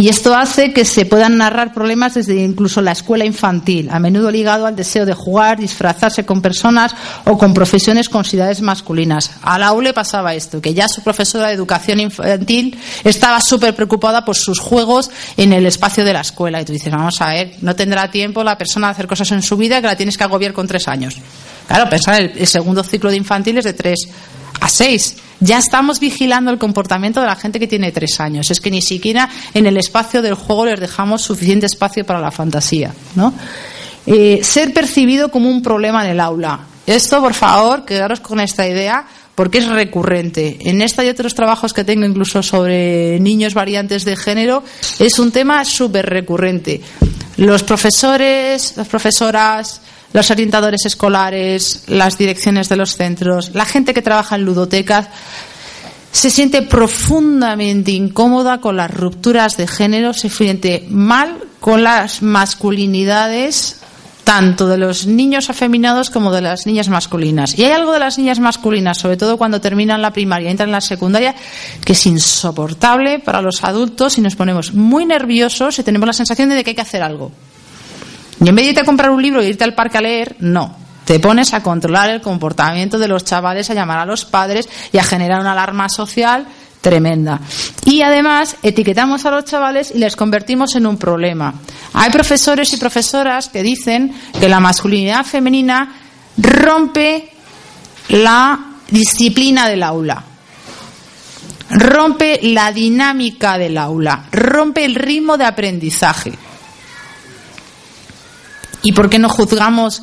Y 0.00 0.08
esto 0.08 0.36
hace 0.36 0.72
que 0.72 0.84
se 0.84 1.06
puedan 1.06 1.38
narrar 1.38 1.74
problemas 1.74 2.14
desde 2.14 2.36
incluso 2.36 2.80
la 2.80 2.92
escuela 2.92 3.24
infantil, 3.24 3.90
a 3.90 3.98
menudo 3.98 4.30
ligado 4.30 4.64
al 4.64 4.76
deseo 4.76 5.04
de 5.04 5.12
jugar, 5.12 5.58
disfrazarse 5.58 6.24
con 6.24 6.40
personas 6.40 6.94
o 7.24 7.36
con 7.36 7.52
profesiones 7.52 8.08
consideradas 8.08 8.62
masculinas. 8.62 9.32
A 9.42 9.58
la 9.58 9.72
ULE 9.72 9.92
pasaba 9.92 10.36
esto, 10.36 10.60
que 10.60 10.72
ya 10.72 10.86
su 10.86 11.02
profesora 11.02 11.48
de 11.48 11.54
educación 11.54 11.98
infantil 11.98 12.78
estaba 13.02 13.40
súper 13.40 13.74
preocupada 13.74 14.24
por 14.24 14.36
sus 14.36 14.60
juegos 14.60 15.10
en 15.36 15.52
el 15.52 15.66
espacio 15.66 16.04
de 16.04 16.12
la 16.12 16.20
escuela. 16.20 16.60
Y 16.60 16.64
tú 16.64 16.72
dices, 16.72 16.92
vamos 16.92 17.20
a 17.20 17.30
ver, 17.30 17.56
no 17.62 17.74
tendrá 17.74 18.08
tiempo 18.08 18.44
la 18.44 18.56
persona 18.56 18.86
de 18.86 18.92
hacer 18.92 19.08
cosas 19.08 19.32
en 19.32 19.42
su 19.42 19.56
vida 19.56 19.80
que 19.80 19.88
la 19.88 19.96
tienes 19.96 20.16
que 20.16 20.22
agobiar 20.22 20.52
con 20.52 20.68
tres 20.68 20.86
años. 20.86 21.16
Claro, 21.66 21.90
pensar 21.90 22.22
el, 22.22 22.38
el 22.38 22.46
segundo 22.46 22.84
ciclo 22.84 23.10
de 23.10 23.16
infantil 23.16 23.58
es 23.58 23.64
de 23.64 23.72
tres 23.72 24.08
a 24.60 24.68
seis 24.68 25.16
ya 25.40 25.58
estamos 25.58 26.00
vigilando 26.00 26.50
el 26.50 26.58
comportamiento 26.58 27.20
de 27.20 27.26
la 27.26 27.36
gente 27.36 27.60
que 27.60 27.68
tiene 27.68 27.92
tres 27.92 28.18
años. 28.20 28.50
Es 28.50 28.60
que 28.60 28.70
ni 28.70 28.82
siquiera 28.82 29.28
en 29.54 29.66
el 29.66 29.76
espacio 29.76 30.22
del 30.22 30.34
juego 30.34 30.66
les 30.66 30.80
dejamos 30.80 31.22
suficiente 31.22 31.66
espacio 31.66 32.04
para 32.04 32.20
la 32.20 32.30
fantasía. 32.30 32.92
¿no? 33.14 33.32
Eh, 34.06 34.40
ser 34.42 34.72
percibido 34.72 35.30
como 35.30 35.48
un 35.48 35.62
problema 35.62 36.04
en 36.04 36.12
el 36.12 36.20
aula. 36.20 36.60
Esto, 36.86 37.20
por 37.20 37.34
favor, 37.34 37.84
quedaros 37.84 38.20
con 38.20 38.40
esta 38.40 38.66
idea 38.66 39.06
porque 39.34 39.58
es 39.58 39.68
recurrente. 39.68 40.58
En 40.62 40.82
esta 40.82 41.04
y 41.04 41.08
otros 41.08 41.34
trabajos 41.34 41.72
que 41.72 41.84
tengo 41.84 42.04
incluso 42.04 42.42
sobre 42.42 43.20
niños 43.20 43.54
variantes 43.54 44.04
de 44.04 44.16
género, 44.16 44.64
es 44.98 45.18
un 45.20 45.30
tema 45.30 45.64
súper 45.64 46.06
recurrente. 46.06 46.80
Los 47.36 47.62
profesores, 47.62 48.76
las 48.76 48.88
profesoras, 48.88 49.80
los 50.12 50.30
orientadores 50.30 50.86
escolares, 50.86 51.84
las 51.86 52.18
direcciones 52.18 52.68
de 52.68 52.76
los 52.76 52.96
centros, 52.96 53.50
la 53.54 53.64
gente 53.64 53.94
que 53.94 54.02
trabaja 54.02 54.36
en 54.36 54.44
ludotecas, 54.44 55.08
se 56.10 56.30
siente 56.30 56.62
profundamente 56.62 57.90
incómoda 57.90 58.60
con 58.60 58.76
las 58.76 58.90
rupturas 58.90 59.56
de 59.56 59.66
género, 59.66 60.14
se 60.14 60.28
siente 60.28 60.86
mal 60.88 61.36
con 61.60 61.84
las 61.84 62.22
masculinidades 62.22 63.78
tanto 64.28 64.68
de 64.68 64.76
los 64.76 65.06
niños 65.06 65.48
afeminados 65.48 66.10
como 66.10 66.30
de 66.30 66.42
las 66.42 66.66
niñas 66.66 66.90
masculinas. 66.90 67.58
Y 67.58 67.64
hay 67.64 67.72
algo 67.72 67.92
de 67.92 67.98
las 67.98 68.18
niñas 68.18 68.40
masculinas, 68.40 68.98
sobre 68.98 69.16
todo 69.16 69.38
cuando 69.38 69.58
terminan 69.58 70.02
la 70.02 70.12
primaria 70.12 70.48
y 70.48 70.50
entran 70.50 70.68
en 70.68 70.72
la 70.74 70.82
secundaria, 70.82 71.34
que 71.82 71.94
es 71.94 72.06
insoportable 72.06 73.20
para 73.20 73.40
los 73.40 73.64
adultos 73.64 74.18
y 74.18 74.20
nos 74.20 74.36
ponemos 74.36 74.74
muy 74.74 75.06
nerviosos 75.06 75.78
y 75.78 75.82
tenemos 75.82 76.06
la 76.06 76.12
sensación 76.12 76.50
de 76.50 76.62
que 76.62 76.70
hay 76.70 76.76
que 76.76 76.82
hacer 76.82 77.02
algo. 77.02 77.32
Y 78.40 78.48
en 78.48 78.54
vez 78.54 78.64
de 78.64 78.70
irte 78.70 78.80
a 78.80 78.84
comprar 78.84 79.10
un 79.10 79.22
libro 79.22 79.42
y 79.42 79.46
irte 79.46 79.64
al 79.64 79.74
parque 79.74 79.98
a 79.98 80.02
leer, 80.02 80.36
no. 80.40 80.76
Te 81.04 81.20
pones 81.20 81.54
a 81.54 81.62
controlar 81.62 82.10
el 82.10 82.20
comportamiento 82.20 82.98
de 82.98 83.08
los 83.08 83.24
chavales, 83.24 83.70
a 83.70 83.74
llamar 83.74 83.98
a 83.98 84.04
los 84.04 84.24
padres 84.24 84.68
y 84.92 84.98
a 84.98 85.04
generar 85.04 85.40
una 85.40 85.52
alarma 85.52 85.88
social 85.88 86.46
tremenda. 86.80 87.40
Y 87.84 88.02
además 88.02 88.56
etiquetamos 88.62 89.24
a 89.24 89.30
los 89.30 89.44
chavales 89.44 89.92
y 89.94 89.98
les 89.98 90.16
convertimos 90.16 90.76
en 90.76 90.86
un 90.86 90.98
problema. 90.98 91.54
Hay 91.94 92.10
profesores 92.10 92.72
y 92.72 92.76
profesoras 92.76 93.48
que 93.48 93.62
dicen 93.62 94.14
que 94.38 94.48
la 94.48 94.60
masculinidad 94.60 95.24
femenina 95.24 95.94
rompe 96.36 97.30
la 98.10 98.76
disciplina 98.90 99.68
del 99.68 99.82
aula, 99.82 100.22
rompe 101.70 102.38
la 102.42 102.72
dinámica 102.72 103.58
del 103.58 103.76
aula, 103.78 104.26
rompe 104.30 104.84
el 104.84 104.94
ritmo 104.94 105.36
de 105.36 105.44
aprendizaje. 105.44 106.32
¿Y 108.82 108.92
por 108.92 109.10
qué 109.10 109.18
no 109.18 109.28
juzgamos 109.28 110.02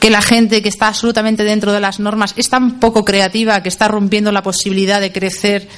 que 0.00 0.10
la 0.10 0.22
gente 0.22 0.62
que 0.62 0.68
está 0.68 0.88
absolutamente 0.88 1.44
dentro 1.44 1.72
de 1.72 1.80
las 1.80 2.00
normas 2.00 2.34
es 2.36 2.48
tan 2.48 2.80
poco 2.80 3.04
creativa 3.04 3.62
que 3.62 3.68
está 3.68 3.86
rompiendo 3.86 4.32
la 4.32 4.42
posibilidad 4.42 5.00
de 5.00 5.12
crecer 5.12 5.68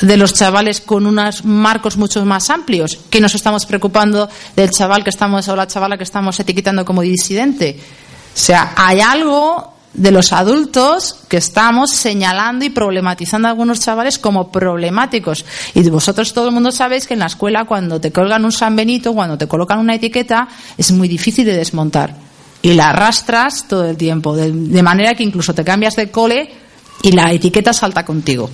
de 0.00 0.16
los 0.16 0.34
chavales 0.34 0.80
con 0.80 1.06
unos 1.06 1.44
marcos 1.44 1.96
mucho 1.96 2.24
más 2.24 2.50
amplios, 2.50 2.98
que 3.08 3.20
nos 3.20 3.34
estamos 3.36 3.66
preocupando 3.66 4.28
del 4.56 4.70
chaval 4.70 5.04
que 5.04 5.10
estamos 5.10 5.46
o 5.46 5.54
la 5.54 5.68
chavala 5.68 5.96
que 5.96 6.02
estamos 6.02 6.38
etiquetando 6.40 6.84
como 6.84 7.02
disidente. 7.02 7.78
O 8.34 8.38
sea, 8.38 8.72
hay 8.76 9.00
algo 9.00 9.72
de 9.94 10.10
los 10.10 10.32
adultos 10.32 11.16
que 11.28 11.36
estamos 11.36 11.90
señalando 11.90 12.64
y 12.64 12.70
problematizando 12.70 13.48
a 13.48 13.50
algunos 13.50 13.80
chavales 13.80 14.18
como 14.18 14.50
problemáticos. 14.50 15.44
Y 15.74 15.88
vosotros 15.90 16.32
todo 16.32 16.48
el 16.48 16.54
mundo 16.54 16.72
sabéis 16.72 17.06
que 17.06 17.14
en 17.14 17.20
la 17.20 17.26
escuela 17.26 17.64
cuando 17.64 18.00
te 18.00 18.12
colgan 18.12 18.44
un 18.44 18.52
San 18.52 18.76
Benito, 18.76 19.12
cuando 19.12 19.36
te 19.36 19.46
colocan 19.46 19.78
una 19.78 19.94
etiqueta, 19.94 20.48
es 20.78 20.90
muy 20.92 21.08
difícil 21.08 21.44
de 21.44 21.56
desmontar. 21.56 22.16
Y 22.62 22.74
la 22.74 22.90
arrastras 22.90 23.66
todo 23.68 23.84
el 23.84 23.96
tiempo, 23.96 24.36
de, 24.36 24.52
de 24.52 24.82
manera 24.82 25.14
que 25.14 25.24
incluso 25.24 25.54
te 25.54 25.64
cambias 25.64 25.96
de 25.96 26.10
cole 26.10 26.50
y 27.02 27.12
la 27.12 27.32
etiqueta 27.32 27.72
salta 27.72 28.04
contigo 28.04 28.48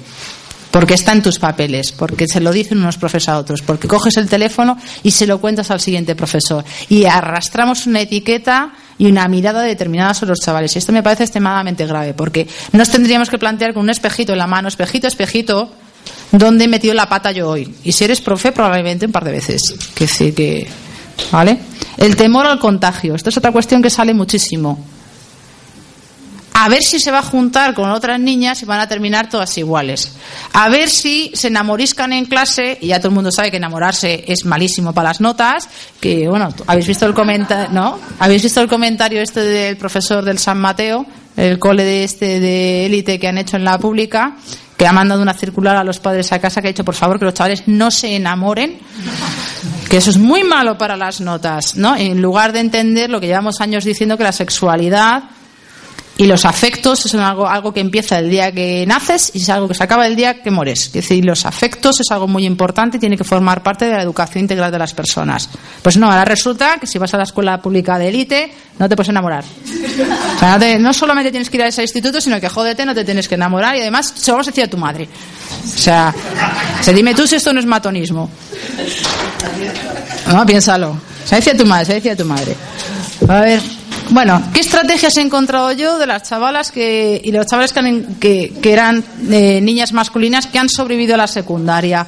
porque 0.70 0.94
está 0.94 1.12
en 1.12 1.22
tus 1.22 1.38
papeles, 1.38 1.92
porque 1.92 2.26
se 2.26 2.40
lo 2.40 2.52
dicen 2.52 2.78
unos 2.78 2.98
profesores 2.98 3.28
a 3.28 3.38
otros, 3.38 3.62
porque 3.62 3.88
coges 3.88 4.16
el 4.16 4.28
teléfono 4.28 4.76
y 5.02 5.10
se 5.10 5.26
lo 5.26 5.40
cuentas 5.40 5.70
al 5.70 5.80
siguiente 5.80 6.14
profesor. 6.14 6.64
Y 6.88 7.04
arrastramos 7.04 7.86
una 7.86 8.00
etiqueta 8.00 8.72
y 8.98 9.06
una 9.06 9.26
mirada 9.28 9.62
determinada 9.62 10.14
sobre 10.14 10.30
los 10.30 10.40
chavales. 10.40 10.74
Y 10.74 10.78
esto 10.78 10.92
me 10.92 11.02
parece 11.02 11.24
extremadamente 11.24 11.86
grave, 11.86 12.14
porque 12.14 12.46
nos 12.72 12.90
tendríamos 12.90 13.30
que 13.30 13.38
plantear 13.38 13.72
con 13.72 13.84
un 13.84 13.90
espejito 13.90 14.32
en 14.32 14.38
la 14.38 14.46
mano, 14.46 14.68
espejito, 14.68 15.06
espejito, 15.06 15.72
¿dónde 16.32 16.64
he 16.64 16.68
metido 16.68 16.94
la 16.94 17.08
pata 17.08 17.32
yo 17.32 17.48
hoy? 17.48 17.74
Y 17.84 17.92
si 17.92 18.04
eres 18.04 18.20
profe, 18.20 18.52
probablemente 18.52 19.06
un 19.06 19.12
par 19.12 19.24
de 19.24 19.32
veces. 19.32 19.74
Que 19.94 20.06
sí, 20.06 20.32
que. 20.32 20.68
¿Vale? 21.32 21.58
El 21.96 22.14
temor 22.14 22.46
al 22.46 22.60
contagio. 22.60 23.14
Esto 23.14 23.30
es 23.30 23.36
otra 23.36 23.50
cuestión 23.50 23.82
que 23.82 23.90
sale 23.90 24.14
muchísimo 24.14 24.78
a 26.60 26.68
ver 26.68 26.82
si 26.82 26.98
se 26.98 27.12
va 27.12 27.20
a 27.20 27.22
juntar 27.22 27.72
con 27.72 27.88
otras 27.88 28.18
niñas 28.18 28.60
y 28.62 28.64
van 28.64 28.80
a 28.80 28.88
terminar 28.88 29.28
todas 29.28 29.56
iguales. 29.58 30.16
A 30.52 30.68
ver 30.68 30.90
si 30.90 31.30
se 31.32 31.46
enamoriscan 31.46 32.12
en 32.12 32.24
clase, 32.24 32.76
y 32.80 32.88
ya 32.88 32.98
todo 32.98 33.10
el 33.10 33.14
mundo 33.14 33.30
sabe 33.30 33.52
que 33.52 33.58
enamorarse 33.58 34.24
es 34.26 34.44
malísimo 34.44 34.92
para 34.92 35.10
las 35.10 35.20
notas, 35.20 35.68
que 36.00 36.26
bueno, 36.28 36.48
habéis 36.66 36.88
visto 36.88 37.06
el 37.06 37.14
comentario, 37.14 37.68
¿no? 37.70 38.00
Habéis 38.18 38.42
visto 38.42 38.60
el 38.60 38.66
comentario 38.66 39.22
este 39.22 39.40
del 39.40 39.76
profesor 39.76 40.24
del 40.24 40.40
San 40.40 40.58
Mateo, 40.58 41.06
el 41.36 41.60
cole 41.60 41.84
de 41.84 42.02
este 42.02 42.40
de 42.40 42.86
élite 42.86 43.20
que 43.20 43.28
han 43.28 43.38
hecho 43.38 43.56
en 43.56 43.62
la 43.62 43.78
pública, 43.78 44.36
que 44.76 44.84
ha 44.84 44.92
mandado 44.92 45.22
una 45.22 45.34
circular 45.34 45.76
a 45.76 45.84
los 45.84 46.00
padres 46.00 46.32
a 46.32 46.40
casa 46.40 46.60
que 46.60 46.66
ha 46.66 46.72
dicho, 46.72 46.84
por 46.84 46.96
favor, 46.96 47.20
que 47.20 47.24
los 47.24 47.34
chavales 47.34 47.62
no 47.66 47.92
se 47.92 48.16
enamoren, 48.16 48.80
que 49.88 49.98
eso 49.98 50.10
es 50.10 50.18
muy 50.18 50.42
malo 50.42 50.76
para 50.76 50.96
las 50.96 51.20
notas, 51.20 51.76
¿no? 51.76 51.94
En 51.94 52.20
lugar 52.20 52.52
de 52.52 52.58
entender 52.58 53.10
lo 53.10 53.20
que 53.20 53.28
llevamos 53.28 53.60
años 53.60 53.84
diciendo 53.84 54.18
que 54.18 54.24
la 54.24 54.32
sexualidad 54.32 55.22
y 56.18 56.26
los 56.26 56.44
afectos 56.44 57.06
es 57.06 57.14
algo, 57.14 57.48
algo 57.48 57.72
que 57.72 57.78
empieza 57.80 58.18
el 58.18 58.28
día 58.28 58.50
que 58.52 58.84
naces 58.86 59.30
y 59.34 59.40
es 59.40 59.48
algo 59.48 59.68
que 59.68 59.74
se 59.74 59.84
acaba 59.84 60.06
el 60.06 60.16
día 60.16 60.42
que 60.42 60.50
mueres. 60.50 60.86
Es 60.86 60.92
decir, 60.92 61.24
los 61.24 61.46
afectos 61.46 62.00
es 62.00 62.10
algo 62.10 62.26
muy 62.28 62.44
importante 62.44 62.96
y 62.96 63.00
tiene 63.00 63.16
que 63.16 63.22
formar 63.24 63.62
parte 63.62 63.84
de 63.86 63.92
la 63.92 64.02
educación 64.02 64.42
integral 64.42 64.70
de 64.72 64.78
las 64.80 64.92
personas. 64.94 65.48
Pues 65.80 65.96
no, 65.96 66.10
ahora 66.10 66.24
resulta 66.24 66.76
que 66.80 66.86
si 66.88 66.98
vas 66.98 67.14
a 67.14 67.18
la 67.18 67.22
escuela 67.22 67.62
pública 67.62 67.98
de 67.98 68.08
élite 68.08 68.52
no 68.80 68.88
te 68.88 68.96
puedes 68.96 69.08
enamorar. 69.10 69.44
O 69.44 70.38
sea, 70.38 70.52
no, 70.54 70.58
te- 70.58 70.78
no 70.78 70.92
solamente 70.92 71.30
tienes 71.30 71.48
que 71.50 71.56
ir 71.56 71.62
a 71.62 71.68
ese 71.68 71.82
instituto, 71.82 72.20
sino 72.20 72.40
que 72.40 72.48
jódete, 72.48 72.84
no 72.84 72.94
te 72.94 73.04
tienes 73.04 73.28
que 73.28 73.36
enamorar 73.36 73.76
y 73.76 73.80
además 73.80 74.12
se 74.16 74.30
lo 74.32 74.36
vas 74.38 74.48
a 74.48 74.50
decir 74.50 74.64
a 74.64 74.68
tu 74.68 74.76
madre. 74.76 75.08
O 75.64 75.78
sea, 75.78 76.12
se 76.80 76.92
dime 76.92 77.14
tú 77.14 77.26
si 77.28 77.36
esto 77.36 77.52
no 77.52 77.60
es 77.60 77.66
matonismo. 77.66 78.28
No, 80.32 80.44
piénsalo. 80.44 80.96
Se 81.24 81.36
decía 81.36 81.56
tu 81.56 81.64
madre, 81.66 81.84
se 81.86 81.94
decía 81.94 82.16
tu 82.16 82.24
madre. 82.24 82.54
A 83.28 83.40
ver. 83.40 83.77
Bueno, 84.10 84.42
¿qué 84.54 84.60
estrategias 84.60 85.16
he 85.18 85.20
encontrado 85.20 85.70
yo 85.72 85.98
de 85.98 86.06
las 86.06 86.22
chavalas 86.22 86.70
que, 86.70 87.20
y 87.22 87.30
los 87.30 87.46
chavales 87.46 87.74
que, 88.18 88.54
que 88.62 88.72
eran 88.72 89.04
eh, 89.30 89.60
niñas 89.60 89.92
masculinas 89.92 90.46
que 90.46 90.58
han 90.58 90.70
sobrevivido 90.70 91.14
a 91.14 91.18
la 91.18 91.26
secundaria? 91.26 92.06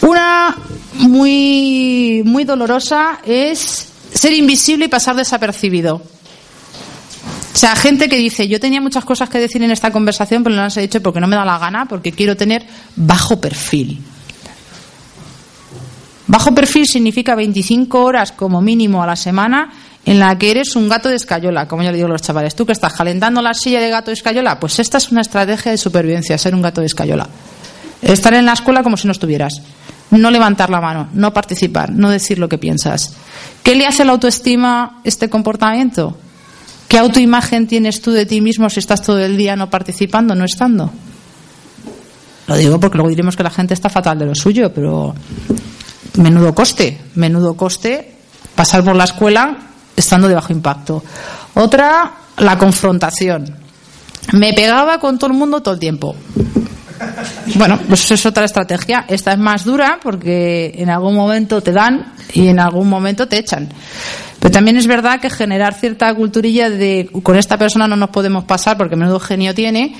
Una 0.00 0.56
muy, 0.94 2.22
muy 2.24 2.44
dolorosa 2.44 3.20
es 3.24 3.88
ser 4.12 4.32
invisible 4.32 4.86
y 4.86 4.88
pasar 4.88 5.14
desapercibido. 5.14 5.96
O 7.54 7.56
sea, 7.56 7.76
gente 7.76 8.08
que 8.08 8.16
dice, 8.16 8.48
yo 8.48 8.58
tenía 8.58 8.80
muchas 8.80 9.04
cosas 9.04 9.28
que 9.28 9.38
decir 9.38 9.62
en 9.62 9.70
esta 9.70 9.92
conversación, 9.92 10.42
pero 10.42 10.56
no 10.56 10.62
las 10.62 10.76
he 10.76 10.80
dicho 10.80 11.02
porque 11.02 11.20
no 11.20 11.28
me 11.28 11.36
da 11.36 11.44
la 11.44 11.58
gana, 11.58 11.86
porque 11.86 12.10
quiero 12.10 12.36
tener 12.36 12.66
bajo 12.96 13.40
perfil. 13.40 14.00
Bajo 16.26 16.54
perfil 16.54 16.86
significa 16.86 17.34
25 17.34 18.02
horas 18.02 18.32
como 18.32 18.60
mínimo 18.60 19.02
a 19.02 19.06
la 19.06 19.16
semana 19.16 19.70
en 20.04 20.18
la 20.18 20.36
que 20.36 20.50
eres 20.50 20.74
un 20.74 20.88
gato 20.88 21.08
de 21.08 21.16
escayola, 21.16 21.68
como 21.68 21.82
ya 21.82 21.90
le 21.90 21.96
digo 21.96 22.08
a 22.08 22.12
los 22.12 22.22
chavales. 22.22 22.54
Tú 22.54 22.66
que 22.66 22.72
estás 22.72 22.92
calentando 22.92 23.40
la 23.40 23.54
silla 23.54 23.80
de 23.80 23.88
gato 23.88 24.10
de 24.10 24.14
escayola, 24.14 24.58
pues 24.58 24.78
esta 24.78 24.98
es 24.98 25.12
una 25.12 25.20
estrategia 25.20 25.70
de 25.70 25.78
supervivencia, 25.78 26.36
ser 26.38 26.54
un 26.54 26.62
gato 26.62 26.80
de 26.80 26.88
escayola. 26.88 27.28
Estar 28.00 28.34
en 28.34 28.46
la 28.46 28.52
escuela 28.52 28.82
como 28.82 28.96
si 28.96 29.06
no 29.06 29.12
estuvieras. 29.12 29.62
No 30.10 30.30
levantar 30.30 30.70
la 30.70 30.80
mano, 30.80 31.08
no 31.14 31.32
participar, 31.32 31.90
no 31.90 32.10
decir 32.10 32.38
lo 32.38 32.48
que 32.48 32.58
piensas. 32.58 33.14
¿Qué 33.62 33.74
le 33.74 33.86
hace 33.86 34.04
la 34.04 34.12
autoestima 34.12 35.00
este 35.04 35.30
comportamiento? 35.30 36.18
¿Qué 36.88 36.98
autoimagen 36.98 37.66
tienes 37.66 38.02
tú 38.02 38.10
de 38.10 38.26
ti 38.26 38.40
mismo 38.40 38.68
si 38.68 38.80
estás 38.80 39.00
todo 39.02 39.20
el 39.20 39.36
día 39.36 39.56
no 39.56 39.70
participando, 39.70 40.34
no 40.34 40.44
estando? 40.44 40.92
Lo 42.48 42.56
digo 42.56 42.78
porque 42.78 42.98
luego 42.98 43.08
diremos 43.08 43.36
que 43.36 43.42
la 43.42 43.50
gente 43.50 43.72
está 43.72 43.88
fatal 43.88 44.18
de 44.18 44.26
lo 44.26 44.34
suyo, 44.34 44.70
pero 44.74 45.14
menudo 46.18 46.54
coste, 46.54 47.00
menudo 47.14 47.54
coste 47.54 48.16
pasar 48.54 48.84
por 48.84 48.96
la 48.96 49.04
escuela 49.04 49.71
estando 49.96 50.28
de 50.28 50.34
bajo 50.34 50.52
impacto. 50.52 51.02
Otra, 51.54 52.12
la 52.38 52.58
confrontación. 52.58 53.56
Me 54.32 54.52
pegaba 54.52 54.98
con 54.98 55.18
todo 55.18 55.30
el 55.30 55.36
mundo 55.36 55.60
todo 55.60 55.74
el 55.74 55.80
tiempo. 55.80 56.14
Bueno, 57.54 57.78
pues 57.88 58.10
es 58.10 58.24
otra 58.26 58.44
estrategia. 58.44 59.04
Esta 59.08 59.32
es 59.32 59.38
más 59.38 59.64
dura 59.64 59.98
porque 60.02 60.72
en 60.76 60.90
algún 60.90 61.14
momento 61.14 61.60
te 61.60 61.72
dan 61.72 62.12
y 62.32 62.48
en 62.48 62.60
algún 62.60 62.88
momento 62.88 63.26
te 63.26 63.38
echan. 63.38 63.68
Pero 64.38 64.52
también 64.52 64.76
es 64.76 64.86
verdad 64.86 65.20
que 65.20 65.30
generar 65.30 65.74
cierta 65.74 66.12
culturilla 66.14 66.70
de 66.70 67.08
con 67.22 67.36
esta 67.36 67.58
persona 67.58 67.86
no 67.86 67.96
nos 67.96 68.10
podemos 68.10 68.44
pasar 68.44 68.76
porque 68.76 68.96
menudo 68.96 69.20
genio 69.20 69.54
tiene, 69.54 69.94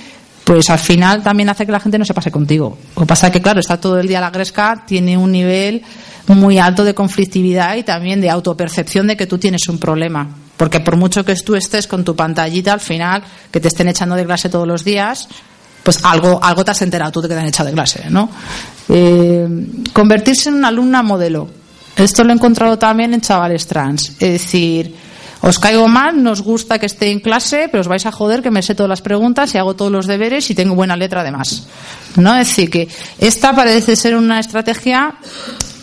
pues 0.44 0.70
al 0.70 0.78
final 0.78 1.22
también 1.22 1.48
hace 1.48 1.64
que 1.64 1.72
la 1.72 1.80
gente 1.80 1.98
no 1.98 2.04
se 2.04 2.14
pase 2.14 2.30
contigo. 2.30 2.76
Lo 2.96 3.02
que 3.02 3.06
pasa 3.06 3.28
es 3.28 3.32
que, 3.32 3.40
claro, 3.40 3.60
está 3.60 3.80
todo 3.80 3.98
el 3.98 4.08
día 4.08 4.20
la 4.20 4.30
gresca, 4.30 4.84
tiene 4.86 5.16
un 5.16 5.30
nivel 5.30 5.82
muy 6.28 6.58
alto 6.58 6.84
de 6.84 6.94
conflictividad 6.94 7.76
y 7.76 7.82
también 7.82 8.20
de 8.20 8.30
autopercepción 8.30 9.06
de 9.06 9.16
que 9.16 9.26
tú 9.26 9.38
tienes 9.38 9.68
un 9.68 9.78
problema. 9.78 10.28
Porque 10.56 10.80
por 10.80 10.96
mucho 10.96 11.24
que 11.24 11.34
tú 11.36 11.54
estés 11.54 11.86
con 11.86 12.04
tu 12.04 12.14
pantallita, 12.14 12.72
al 12.72 12.80
final, 12.80 13.22
que 13.50 13.60
te 13.60 13.68
estén 13.68 13.88
echando 13.88 14.14
de 14.14 14.24
clase 14.24 14.48
todos 14.48 14.66
los 14.66 14.84
días, 14.84 15.28
pues 15.82 16.04
algo, 16.04 16.38
algo 16.42 16.64
te 16.64 16.70
has 16.70 16.82
enterado 16.82 17.10
tú 17.12 17.20
de 17.22 17.28
que 17.28 17.34
te 17.34 17.40
han 17.40 17.46
echado 17.46 17.68
de 17.68 17.74
clase, 17.74 18.04
¿no? 18.10 18.28
Eh, 18.88 19.48
convertirse 19.92 20.48
en 20.48 20.56
una 20.56 20.68
alumna 20.68 21.02
modelo. 21.02 21.48
Esto 21.96 22.24
lo 22.24 22.30
he 22.30 22.34
encontrado 22.34 22.78
también 22.78 23.12
en 23.14 23.20
chavales 23.20 23.66
trans. 23.66 24.10
Es 24.20 24.32
decir, 24.32 24.94
os 25.42 25.58
caigo 25.58 25.88
mal, 25.88 26.22
nos 26.22 26.40
gusta 26.40 26.78
que 26.78 26.86
esté 26.86 27.10
en 27.10 27.20
clase, 27.20 27.68
pero 27.70 27.82
os 27.82 27.88
vais 27.90 28.06
a 28.06 28.12
joder 28.12 28.42
que 28.42 28.50
me 28.50 28.62
sé 28.62 28.74
todas 28.74 28.88
las 28.88 29.02
preguntas 29.02 29.54
y 29.54 29.58
hago 29.58 29.74
todos 29.74 29.90
los 29.90 30.06
deberes 30.06 30.48
y 30.50 30.54
tengo 30.54 30.74
buena 30.74 30.96
letra 30.96 31.20
además. 31.20 31.66
¿No? 32.16 32.34
Es 32.36 32.48
decir, 32.48 32.70
que 32.70 32.88
esta 33.18 33.54
parece 33.54 33.96
ser 33.96 34.14
una 34.14 34.38
estrategia 34.38 35.14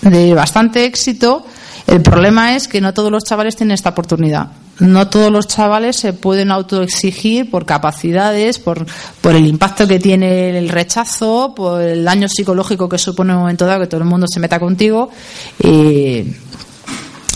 de 0.01 0.33
bastante 0.33 0.85
éxito. 0.85 1.45
El 1.87 2.01
problema 2.01 2.55
es 2.55 2.67
que 2.67 2.79
no 2.79 2.93
todos 2.93 3.11
los 3.11 3.25
chavales 3.25 3.55
tienen 3.55 3.73
esta 3.73 3.89
oportunidad 3.89 4.49
no 4.79 5.09
todos 5.09 5.31
los 5.31 5.47
chavales 5.47 5.97
se 5.97 6.13
pueden 6.13 6.51
autoexigir 6.51 7.49
por 7.49 7.65
capacidades, 7.65 8.59
por, 8.59 8.85
por 9.21 9.35
el 9.35 9.45
impacto 9.45 9.87
que 9.87 9.99
tiene 9.99 10.57
el 10.57 10.69
rechazo, 10.69 11.53
por 11.55 11.81
el 11.81 12.03
daño 12.03 12.27
psicológico 12.29 12.87
que 12.87 12.97
supone 12.97 13.31
en 13.31 13.37
un 13.37 13.41
momento 13.43 13.65
dado 13.65 13.81
que 13.81 13.87
todo 13.87 14.01
el 14.01 14.07
mundo 14.07 14.25
se 14.27 14.39
meta 14.39 14.59
contigo. 14.59 15.09
y 15.61 16.23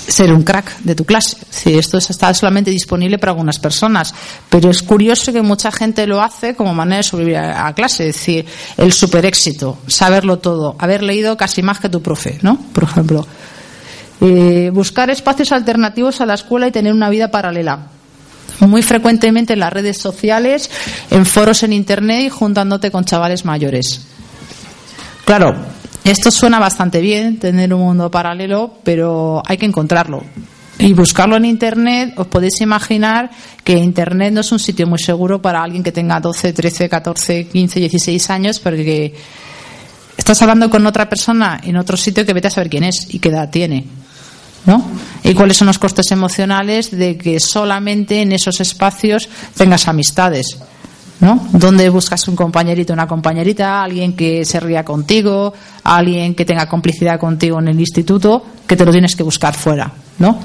ser 0.07 0.33
un 0.33 0.43
crack 0.43 0.79
de 0.79 0.95
tu 0.95 1.05
clase. 1.05 1.37
Si 1.49 1.73
esto 1.77 1.97
está 1.97 2.33
solamente 2.33 2.71
disponible 2.71 3.17
para 3.17 3.31
algunas 3.31 3.59
personas, 3.59 4.13
pero 4.49 4.69
es 4.69 4.83
curioso 4.83 5.31
que 5.31 5.41
mucha 5.41 5.71
gente 5.71 6.07
lo 6.07 6.21
hace 6.21 6.55
como 6.55 6.73
manera 6.73 6.97
de 6.97 7.03
sobrevivir 7.03 7.37
a, 7.37 7.67
a 7.67 7.73
clase, 7.73 8.09
es 8.09 8.15
decir, 8.15 8.45
el 8.77 8.93
super 8.93 9.25
éxito, 9.25 9.77
saberlo 9.87 10.39
todo, 10.39 10.75
haber 10.79 11.03
leído 11.03 11.37
casi 11.37 11.61
más 11.61 11.79
que 11.79 11.89
tu 11.89 12.01
profe, 12.01 12.39
¿no? 12.41 12.57
Por 12.73 12.83
ejemplo. 12.83 13.25
Eh, 14.25 14.69
buscar 14.73 15.09
espacios 15.09 15.51
alternativos 15.51 16.21
a 16.21 16.25
la 16.25 16.35
escuela 16.35 16.67
y 16.67 16.71
tener 16.71 16.93
una 16.93 17.09
vida 17.09 17.29
paralela. 17.29 17.87
Muy 18.59 18.81
frecuentemente 18.81 19.51
en 19.51 19.59
las 19.59 19.73
redes 19.73 19.97
sociales, 19.97 20.69
en 21.11 21.25
foros 21.25 21.63
en 21.63 21.73
internet 21.73 22.21
y 22.21 22.29
juntándote 22.29 22.89
con 22.89 23.03
chavales 23.03 23.43
mayores. 23.43 24.01
Claro, 25.25 25.53
esto 26.03 26.31
suena 26.31 26.59
bastante 26.59 26.99
bien, 26.99 27.39
tener 27.39 27.73
un 27.73 27.81
mundo 27.81 28.11
paralelo, 28.11 28.79
pero 28.83 29.41
hay 29.45 29.57
que 29.57 29.65
encontrarlo. 29.65 30.23
Y 30.79 30.93
buscarlo 30.93 31.37
en 31.37 31.45
Internet, 31.45 32.13
os 32.17 32.27
podéis 32.27 32.59
imaginar 32.61 33.29
que 33.63 33.73
Internet 33.73 34.33
no 34.33 34.41
es 34.41 34.51
un 34.51 34.59
sitio 34.59 34.87
muy 34.87 34.99
seguro 34.99 35.41
para 35.41 35.63
alguien 35.63 35.83
que 35.83 35.91
tenga 35.91 36.19
12, 36.19 36.51
13, 36.51 36.89
14, 36.89 37.47
15, 37.47 37.79
16 37.79 38.29
años, 38.31 38.59
porque 38.59 39.13
estás 40.17 40.41
hablando 40.41 40.69
con 40.69 40.85
otra 40.85 41.07
persona 41.07 41.61
en 41.63 41.77
otro 41.77 41.95
sitio 41.95 42.25
que 42.25 42.33
vete 42.33 42.47
a 42.47 42.51
saber 42.51 42.69
quién 42.69 42.83
es 42.83 43.13
y 43.13 43.19
qué 43.19 43.29
edad 43.29 43.49
tiene. 43.49 43.85
¿no? 44.65 44.83
Y 45.23 45.33
cuáles 45.33 45.57
son 45.57 45.67
los 45.67 45.79
costes 45.79 46.11
emocionales 46.11 46.91
de 46.91 47.17
que 47.17 47.39
solamente 47.39 48.21
en 48.21 48.31
esos 48.31 48.59
espacios 48.61 49.29
tengas 49.55 49.87
amistades, 49.87 50.57
¿no? 51.19 51.47
Donde 51.53 51.89
buscas 51.89 52.27
un 52.27 52.35
compañerito, 52.35 52.93
una 52.93 53.07
compañerita, 53.07 53.83
alguien 53.83 54.15
que 54.15 54.45
se 54.45 54.59
ría 54.59 54.83
contigo, 54.83 55.53
alguien 55.83 56.35
que 56.35 56.45
tenga 56.45 56.67
complicidad 56.67 57.19
contigo 57.19 57.59
en 57.59 57.69
el 57.69 57.79
instituto, 57.79 58.45
que 58.67 58.75
te 58.75 58.85
lo 58.85 58.91
tienes 58.91 59.15
que 59.15 59.23
buscar 59.23 59.53
fuera, 59.53 59.91
¿no? 60.19 60.39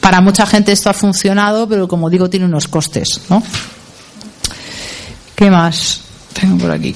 Para 0.00 0.20
mucha 0.20 0.46
gente 0.46 0.72
esto 0.72 0.90
ha 0.90 0.94
funcionado, 0.94 1.68
pero 1.68 1.88
como 1.88 2.10
digo, 2.10 2.30
tiene 2.30 2.46
unos 2.46 2.68
costes, 2.68 3.22
¿no? 3.28 3.42
¿Qué 5.34 5.50
más 5.50 6.00
tengo 6.32 6.58
por 6.58 6.70
aquí? 6.70 6.94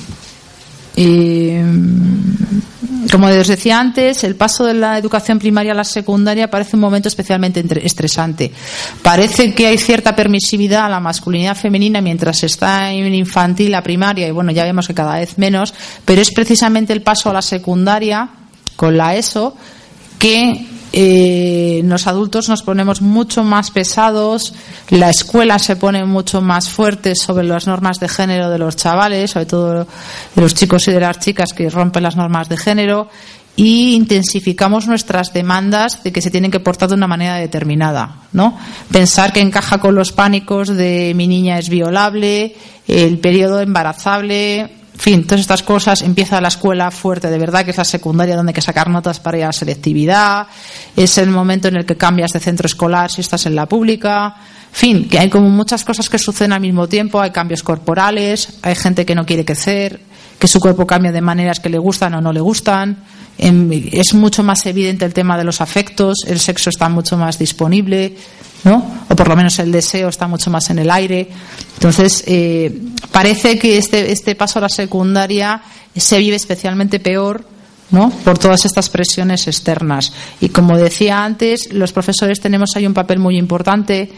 Como 3.11 3.27
os 3.27 3.49
decía 3.49 3.81
antes, 3.81 4.25
el 4.25 4.37
paso 4.37 4.65
de 4.65 4.75
la 4.75 4.99
educación 4.99 5.39
primaria 5.39 5.73
a 5.73 5.75
la 5.75 5.85
secundaria 5.85 6.51
parece 6.51 6.77
un 6.77 6.83
momento 6.83 7.09
especialmente 7.09 7.65
estresante. 7.83 8.53
Parece 9.03 9.55
que 9.55 9.67
hay 9.67 9.79
cierta 9.79 10.15
permisividad 10.15 10.87
a 10.87 10.89
la 10.89 11.01
masculinidad 11.01 11.57
femenina 11.57 12.01
mientras 12.01 12.43
está 12.43 12.93
en 12.93 13.15
infantil, 13.15 13.73
la 13.73 13.83
primaria, 13.83 14.29
y 14.29 14.31
bueno, 14.31 14.53
ya 14.53 14.65
vemos 14.65 14.87
que 14.87 14.95
cada 14.95 15.19
vez 15.19 15.39
menos, 15.39 15.75
pero 16.05 16.21
es 16.21 16.31
precisamente 16.31 16.93
el 16.93 17.03
paso 17.03 17.31
a 17.31 17.35
la 17.35 17.43
secundaria 17.43 18.29
con 18.77 18.97
la 18.97 19.17
ESO 19.17 19.57
que 20.19 20.67
eh, 20.93 21.83
los 21.85 22.07
adultos 22.07 22.49
nos 22.49 22.63
ponemos 22.63 23.01
mucho 23.01 23.45
más 23.45 23.71
pesados, 23.71 24.55
la 24.89 25.11
escuela 25.11 25.59
se 25.59 25.77
pone 25.77 26.05
mucho 26.05 26.41
más 26.41 26.69
fuerte 26.69 27.15
sobre 27.15 27.47
las 27.47 27.67
normas 27.67 28.01
de 28.01 28.09
género 28.09 28.51
de 28.51 28.59
los 28.59 28.77
chavales, 28.77 29.31
sobre 29.31 29.47
todo 29.47 29.87
de 30.35 30.43
los 30.43 30.55
chicos 30.55 30.89
y 30.89 30.93
de 30.93 31.01
las 31.01 31.19
chicas 31.21 31.53
que 31.53 31.71
rompen 31.71 32.03
las 32.03 32.17
normas 32.17 32.49
de 32.49 32.57
género, 32.57 33.09
y 33.57 33.95
intensificamos 33.95 34.87
nuestras 34.87 35.33
demandas 35.33 36.03
de 36.03 36.13
que 36.13 36.23
se 36.23 36.31
tienen 36.31 36.51
que 36.51 36.61
portar 36.61 36.89
de 36.89 36.95
una 36.95 37.07
manera 37.07 37.37
determinada, 37.37 38.23
¿no? 38.33 38.59
Pensar 38.91 39.33
que 39.33 39.41
encaja 39.41 39.79
con 39.79 39.95
los 39.95 40.13
pánicos 40.13 40.69
de 40.69 41.13
mi 41.15 41.27
niña 41.27 41.59
es 41.59 41.69
violable, 41.69 42.57
el 42.89 43.19
periodo 43.19 43.61
embarazable, 43.61 44.80
fin, 45.01 45.27
todas 45.27 45.41
estas 45.41 45.63
cosas, 45.63 46.03
empieza 46.03 46.43
la 46.43 46.49
escuela 46.49 46.91
fuerte 46.91 47.31
de 47.31 47.39
verdad, 47.39 47.65
que 47.65 47.71
es 47.71 47.79
la 47.79 47.85
secundaria 47.85 48.37
donde 48.37 48.51
hay 48.51 48.55
que 48.55 48.61
sacar 48.61 48.91
notas 48.91 49.19
para 49.19 49.39
ir 49.39 49.45
a 49.45 49.47
la 49.47 49.53
selectividad, 49.53 50.47
es 50.95 51.17
el 51.17 51.31
momento 51.31 51.69
en 51.69 51.77
el 51.77 51.87
que 51.87 51.97
cambias 51.97 52.33
de 52.33 52.39
centro 52.39 52.67
escolar 52.67 53.11
si 53.11 53.23
estás 53.23 53.47
en 53.47 53.55
la 53.55 53.65
pública, 53.65 54.37
fin, 54.71 55.09
que 55.09 55.19
hay 55.19 55.31
como 55.31 55.49
muchas 55.49 55.85
cosas 55.85 56.11
que 56.11 56.19
suceden 56.19 56.53
al 56.53 56.61
mismo 56.61 56.87
tiempo, 56.87 57.19
hay 57.19 57.31
cambios 57.31 57.63
corporales, 57.63 58.59
hay 58.61 58.75
gente 58.75 59.07
que 59.07 59.15
no 59.15 59.25
quiere 59.25 59.47
crecer, 59.47 60.01
que 60.39 60.47
su 60.47 60.61
cuerpo 60.61 60.87
cambia 60.87 61.13
de 61.13 61.23
maneras 61.23 61.61
que 61.61 61.71
le 61.71 61.79
gustan 61.79 62.13
o 62.13 62.21
no 62.21 62.31
le 62.31 62.41
gustan, 62.41 62.99
es 63.39 64.15
mucho 64.15 64.43
más 64.43 64.67
evidente 64.67 65.05
el 65.05 65.15
tema 65.15 65.39
de 65.39 65.45
los 65.45 65.61
afectos, 65.61 66.19
el 66.27 66.41
sexo 66.41 66.71
está 66.71 66.89
mucho 66.89 67.17
más 67.17 67.39
disponible, 67.39 68.15
¿no? 68.65 69.05
O 69.09 69.17
por 69.17 69.29
lo 69.29 69.37
menos 69.37 69.59
el 69.59 69.73
deseo 69.73 70.09
está 70.09 70.27
mucho 70.27 70.51
más 70.51 70.69
en 70.71 70.79
el 70.79 70.91
aire. 70.91 71.29
Entonces, 71.75 72.23
eh, 72.27 72.81
parece 73.11 73.59
que 73.59 73.79
este, 73.79 74.13
este 74.13 74.35
paso 74.35 74.59
a 74.59 74.63
la 74.63 74.69
secundaria 74.69 75.63
se 75.97 76.19
vive 76.19 76.37
especialmente 76.37 77.01
peor 77.01 77.45
¿no? 77.91 78.11
por 78.25 78.39
todas 78.39 78.65
estas 78.65 78.89
presiones 78.89 79.47
externas. 79.47 80.13
Y 80.41 80.51
como 80.51 80.77
decía 80.77 81.25
antes, 81.25 81.73
los 81.73 81.93
profesores 81.93 82.41
tenemos 82.41 82.71
ahí 82.77 82.87
un 82.87 82.95
papel 82.95 83.19
muy 83.19 83.37
importante 83.37 84.11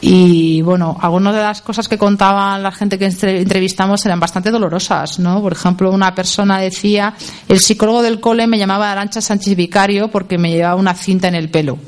y, 0.00 0.60
bueno, 0.62 0.96
algunas 1.00 1.34
de 1.34 1.40
las 1.40 1.62
cosas 1.62 1.88
que 1.88 1.98
contaban 1.98 2.62
la 2.62 2.72
gente 2.72 2.98
que 2.98 3.06
entrevistamos 3.06 4.04
eran 4.06 4.20
bastante 4.20 4.50
dolorosas, 4.50 5.18
¿no? 5.18 5.40
Por 5.40 5.52
ejemplo, 5.52 5.90
una 5.90 6.14
persona 6.14 6.58
decía, 6.58 7.14
el 7.48 7.60
psicólogo 7.60 8.02
del 8.02 8.20
cole 8.20 8.46
me 8.46 8.58
llamaba 8.58 8.90
Arancha 8.90 9.20
Sánchez 9.20 9.56
Vicario 9.56 10.08
porque 10.08 10.38
me 10.38 10.50
llevaba 10.50 10.76
una 10.76 10.94
cinta 10.94 11.28
en 11.28 11.34
el 11.34 11.50
pelo 11.50 11.78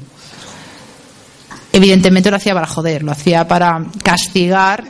evidentemente 1.73 2.31
lo 2.31 2.37
hacía 2.37 2.55
para 2.55 2.67
joder, 2.67 3.03
lo 3.03 3.13
hacía 3.13 3.47
para 3.47 3.85
castigar 4.03 4.85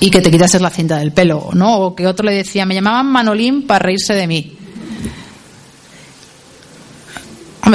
y 0.00 0.10
que 0.10 0.20
te 0.20 0.30
quitases 0.30 0.60
la 0.60 0.70
cinta 0.70 0.98
del 0.98 1.12
pelo, 1.12 1.50
¿no? 1.52 1.78
O 1.78 1.94
que 1.94 2.06
otro 2.06 2.24
le 2.24 2.34
decía, 2.34 2.64
me 2.64 2.74
llamaban 2.74 3.06
Manolín 3.06 3.66
para 3.66 3.80
reírse 3.80 4.14
de 4.14 4.26
mí. 4.26 4.56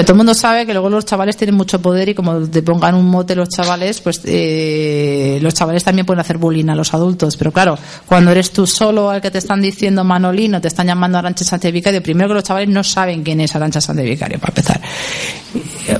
Todo 0.03 0.13
el 0.13 0.17
mundo 0.17 0.33
sabe 0.33 0.65
que 0.65 0.73
luego 0.73 0.89
los 0.89 1.05
chavales 1.05 1.37
tienen 1.37 1.55
mucho 1.55 1.81
poder 1.81 2.09
y 2.09 2.15
como 2.15 2.47
te 2.47 2.61
pongan 2.61 2.95
un 2.95 3.05
mote 3.05 3.35
los 3.35 3.49
chavales, 3.49 4.01
pues 4.01 4.21
eh, 4.25 5.39
los 5.41 5.53
chavales 5.53 5.83
también 5.83 6.05
pueden 6.05 6.19
hacer 6.19 6.37
bullying 6.37 6.69
a 6.69 6.75
los 6.75 6.93
adultos. 6.93 7.37
Pero 7.37 7.51
claro, 7.51 7.77
cuando 8.05 8.31
eres 8.31 8.51
tú 8.51 8.67
solo 8.67 9.09
al 9.09 9.21
que 9.21 9.31
te 9.31 9.37
están 9.37 9.61
diciendo 9.61 10.03
Manolino, 10.03 10.59
te 10.61 10.67
están 10.67 10.87
llamando 10.87 11.17
Arancha 11.17 11.45
Sánchez 11.45 11.71
Vicario, 11.71 12.03
primero 12.03 12.29
que 12.29 12.35
los 12.35 12.43
chavales 12.43 12.69
no 12.69 12.83
saben 12.83 13.23
quién 13.23 13.41
es 13.41 13.55
Arancha 13.55 13.81
Sánchez 13.81 14.05
Vicario, 14.05 14.39
para 14.39 14.51
empezar. 14.51 14.81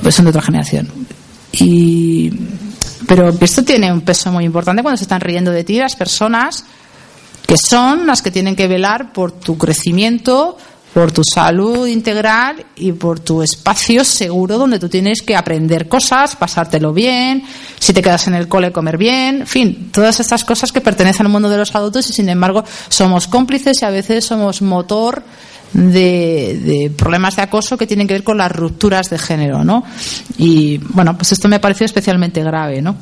Pues 0.02 0.14
son 0.14 0.24
de 0.24 0.30
otra 0.30 0.42
generación. 0.42 0.88
Y, 1.52 2.30
pero 3.06 3.32
esto 3.40 3.62
tiene 3.62 3.92
un 3.92 4.02
peso 4.02 4.30
muy 4.32 4.44
importante 4.44 4.82
cuando 4.82 4.96
se 4.96 5.04
están 5.04 5.20
riendo 5.20 5.50
de 5.50 5.64
ti 5.64 5.78
las 5.78 5.96
personas 5.96 6.64
que 7.46 7.56
son 7.56 8.06
las 8.06 8.22
que 8.22 8.30
tienen 8.30 8.56
que 8.56 8.66
velar 8.66 9.12
por 9.12 9.32
tu 9.32 9.56
crecimiento, 9.56 10.58
por 10.96 11.12
tu 11.12 11.20
salud 11.22 11.86
integral 11.86 12.64
y 12.74 12.90
por 12.92 13.20
tu 13.20 13.42
espacio 13.42 14.02
seguro 14.02 14.56
donde 14.56 14.78
tú 14.78 14.88
tienes 14.88 15.20
que 15.20 15.36
aprender 15.36 15.90
cosas, 15.90 16.36
pasártelo 16.36 16.94
bien, 16.94 17.42
si 17.78 17.92
te 17.92 18.00
quedas 18.00 18.28
en 18.28 18.34
el 18.34 18.48
cole 18.48 18.72
comer 18.72 18.96
bien, 18.96 19.42
en 19.42 19.46
fin, 19.46 19.90
todas 19.92 20.20
estas 20.20 20.42
cosas 20.42 20.72
que 20.72 20.80
pertenecen 20.80 21.26
al 21.26 21.32
mundo 21.32 21.50
de 21.50 21.58
los 21.58 21.74
adultos 21.74 22.08
y 22.08 22.14
sin 22.14 22.30
embargo 22.30 22.64
somos 22.88 23.28
cómplices 23.28 23.82
y 23.82 23.84
a 23.84 23.90
veces 23.90 24.24
somos 24.24 24.62
motor 24.62 25.22
de, 25.74 26.90
problemas 26.96 27.36
de 27.36 27.42
acoso 27.42 27.76
que 27.76 27.86
tienen 27.86 28.06
que 28.06 28.14
ver 28.14 28.24
con 28.24 28.38
las 28.38 28.50
rupturas 28.50 29.10
de 29.10 29.18
género, 29.18 29.64
¿no? 29.64 29.84
Y 30.38 30.78
bueno, 30.78 31.14
pues 31.14 31.30
esto 31.30 31.46
me 31.46 31.56
ha 31.56 31.60
parecido 31.60 31.84
especialmente 31.84 32.42
grave, 32.42 32.80
¿no? 32.80 32.96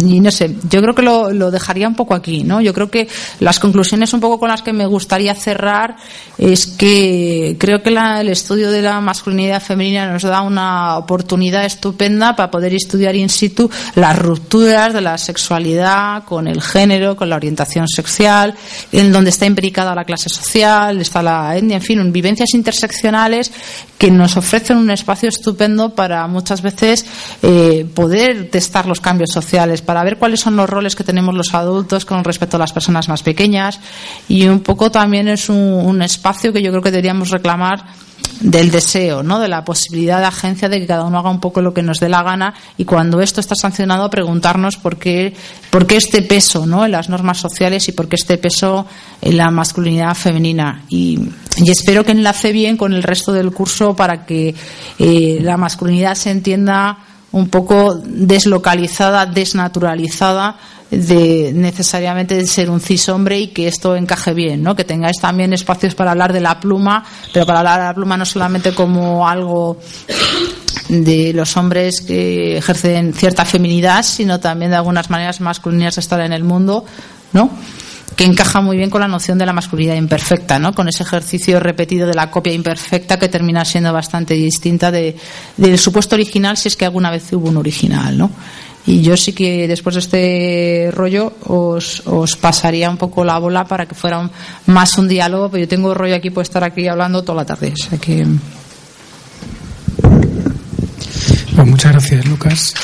Y 0.00 0.20
no 0.20 0.30
sé, 0.30 0.54
yo 0.70 0.80
creo 0.80 0.94
que 0.94 1.02
lo, 1.02 1.32
lo, 1.32 1.50
dejaría 1.50 1.88
un 1.88 1.94
poco 1.94 2.14
aquí, 2.14 2.44
¿no? 2.44 2.60
Yo 2.60 2.72
creo 2.72 2.90
que 2.90 3.08
las 3.40 3.58
conclusiones 3.58 4.12
un 4.12 4.20
poco 4.20 4.38
con 4.38 4.48
las 4.48 4.62
que 4.62 4.72
me 4.72 4.86
gustaría 4.86 5.34
cerrar 5.34 5.96
es 6.38 6.66
que 6.66 7.56
creo 7.58 7.82
que 7.82 7.90
la, 7.90 8.20
el 8.20 8.28
estudio 8.28 8.70
de 8.70 8.82
la 8.82 9.00
masculinidad 9.00 9.62
femenina 9.62 10.10
nos 10.10 10.22
da 10.22 10.42
una 10.42 10.96
oportunidad 10.98 11.64
estupenda 11.64 12.36
para 12.36 12.50
poder 12.50 12.74
estudiar 12.74 13.16
in 13.16 13.28
situ 13.28 13.70
las 13.94 14.18
rupturas 14.18 14.92
de 14.92 15.00
la 15.00 15.18
sexualidad 15.18 16.24
con 16.24 16.46
el 16.46 16.60
género, 16.62 17.16
con 17.16 17.30
la 17.30 17.36
orientación 17.36 17.88
sexual, 17.88 18.54
en 18.92 19.12
donde 19.12 19.30
está 19.30 19.46
imbricada 19.46 19.94
la 19.94 20.04
clase 20.04 20.28
social, 20.28 21.00
está 21.00 21.22
la 21.22 21.56
etnia, 21.56 21.76
en 21.76 21.82
fin, 21.82 22.12
vivencias 22.12 22.54
interseccionales 22.54 23.50
que 23.98 24.10
nos 24.10 24.36
ofrecen 24.36 24.76
un 24.76 24.90
espacio 24.90 25.28
estupendo 25.28 25.94
para 25.94 26.26
muchas 26.26 26.62
veces 26.62 27.06
eh, 27.42 27.86
poder 27.94 28.50
testar 28.50 28.86
los 28.86 29.00
cambios 29.00 29.30
sociales, 29.32 29.55
para 29.84 30.04
ver 30.04 30.18
cuáles 30.18 30.40
son 30.40 30.56
los 30.56 30.68
roles 30.68 30.94
que 30.94 31.04
tenemos 31.04 31.34
los 31.34 31.54
adultos 31.54 32.04
con 32.04 32.24
respecto 32.24 32.56
a 32.56 32.60
las 32.60 32.72
personas 32.72 33.08
más 33.08 33.22
pequeñas 33.22 33.80
y 34.28 34.46
un 34.46 34.60
poco 34.60 34.90
también 34.90 35.28
es 35.28 35.48
un, 35.48 36.02
espacio 36.02 36.52
que 36.52 36.62
yo 36.62 36.70
creo 36.70 36.82
que 36.82 36.90
deberíamos 36.90 37.30
reclamar 37.30 37.84
del 38.40 38.70
deseo, 38.70 39.22
¿no? 39.22 39.38
de 39.38 39.48
la 39.48 39.64
posibilidad 39.64 40.18
de 40.18 40.26
agencia 40.26 40.68
de 40.68 40.78
que 40.78 40.86
cada 40.86 41.04
uno 41.04 41.18
haga 41.18 41.30
un 41.30 41.40
poco 41.40 41.62
lo 41.62 41.72
que 41.72 41.82
nos 41.82 42.00
dé 42.00 42.08
la 42.08 42.22
gana 42.22 42.52
y 42.76 42.84
cuando 42.84 43.20
esto 43.20 43.40
está 43.40 43.54
sancionado 43.54 44.10
preguntarnos 44.10 44.76
por 44.76 44.98
qué, 44.98 45.34
por 45.70 45.86
qué 45.86 45.96
este 45.96 46.20
peso 46.20 46.66
¿no? 46.66 46.84
en 46.84 46.92
las 46.92 47.08
normas 47.08 47.38
sociales 47.38 47.88
y 47.88 47.92
por 47.92 48.08
qué 48.08 48.16
este 48.16 48.36
peso 48.36 48.86
en 49.22 49.36
la 49.38 49.50
masculinidad 49.50 50.14
femenina. 50.14 50.82
Y, 50.90 51.18
y 51.56 51.70
espero 51.70 52.04
que 52.04 52.12
enlace 52.12 52.52
bien 52.52 52.76
con 52.76 52.92
el 52.92 53.02
resto 53.02 53.32
del 53.32 53.52
curso 53.52 53.96
para 53.96 54.26
que 54.26 54.54
eh, 54.98 55.38
la 55.40 55.56
masculinidad 55.56 56.14
se 56.14 56.30
entienda 56.30 56.98
un 57.36 57.48
poco 57.48 57.94
deslocalizada, 58.02 59.26
desnaturalizada 59.26 60.56
de 60.90 61.52
necesariamente 61.54 62.34
de 62.34 62.46
ser 62.46 62.70
un 62.70 62.80
cis 62.80 63.10
hombre 63.10 63.38
y 63.38 63.48
que 63.48 63.68
esto 63.68 63.94
encaje 63.94 64.32
bien, 64.32 64.62
¿no? 64.62 64.74
Que 64.74 64.84
tengáis 64.84 65.20
también 65.20 65.52
espacios 65.52 65.94
para 65.94 66.12
hablar 66.12 66.32
de 66.32 66.40
la 66.40 66.58
pluma, 66.58 67.04
pero 67.34 67.44
para 67.44 67.58
hablar 67.58 67.80
de 67.80 67.86
la 67.88 67.94
pluma 67.94 68.16
no 68.16 68.24
solamente 68.24 68.72
como 68.72 69.28
algo 69.28 69.78
de 70.88 71.34
los 71.34 71.54
hombres 71.58 72.00
que 72.00 72.56
ejercen 72.56 73.12
cierta 73.12 73.44
feminidad, 73.44 74.02
sino 74.02 74.40
también 74.40 74.70
de 74.70 74.78
algunas 74.78 75.10
maneras 75.10 75.42
masculinas 75.42 75.96
de 75.96 76.00
estar 76.00 76.20
en 76.20 76.32
el 76.32 76.42
mundo, 76.42 76.86
¿no? 77.34 77.50
Que 78.16 78.24
encaja 78.24 78.62
muy 78.62 78.78
bien 78.78 78.88
con 78.88 79.02
la 79.02 79.08
noción 79.08 79.36
de 79.38 79.46
la 79.46 79.52
masculinidad 79.52 79.94
imperfecta, 79.94 80.58
¿no? 80.58 80.74
Con 80.74 80.88
ese 80.88 81.02
ejercicio 81.02 81.60
repetido 81.60 82.06
de 82.06 82.14
la 82.14 82.30
copia 82.30 82.52
imperfecta 82.52 83.18
que 83.18 83.28
termina 83.28 83.64
siendo 83.64 83.92
bastante 83.92 84.34
distinta 84.34 84.90
de, 84.90 85.16
del 85.56 85.78
supuesto 85.78 86.16
original 86.16 86.56
si 86.56 86.68
es 86.68 86.76
que 86.76 86.86
alguna 86.86 87.10
vez 87.10 87.30
hubo 87.34 87.48
un 87.48 87.58
original, 87.58 88.16
¿no? 88.16 88.30
Y 88.86 89.02
yo 89.02 89.16
sí 89.16 89.32
que 89.32 89.66
después 89.68 89.96
de 89.96 90.00
este 90.00 90.90
rollo 90.92 91.32
os, 91.44 92.02
pasaría 92.40 92.88
un 92.88 92.96
poco 92.96 93.24
la 93.24 93.38
bola 93.38 93.64
para 93.64 93.86
que 93.86 93.96
fuera 93.96 94.30
más 94.66 94.96
un 94.96 95.08
diálogo, 95.08 95.50
pero 95.50 95.64
yo 95.64 95.68
tengo 95.68 95.92
rollo 95.92 96.14
aquí 96.14 96.30
por 96.30 96.42
estar 96.42 96.62
aquí 96.62 96.86
hablando 96.86 97.22
toda 97.22 97.38
la 97.38 97.44
tarde. 97.44 97.74
Pues 101.56 101.66
muchas 101.66 101.92
gracias, 101.92 102.26
Lucas. 102.26 102.74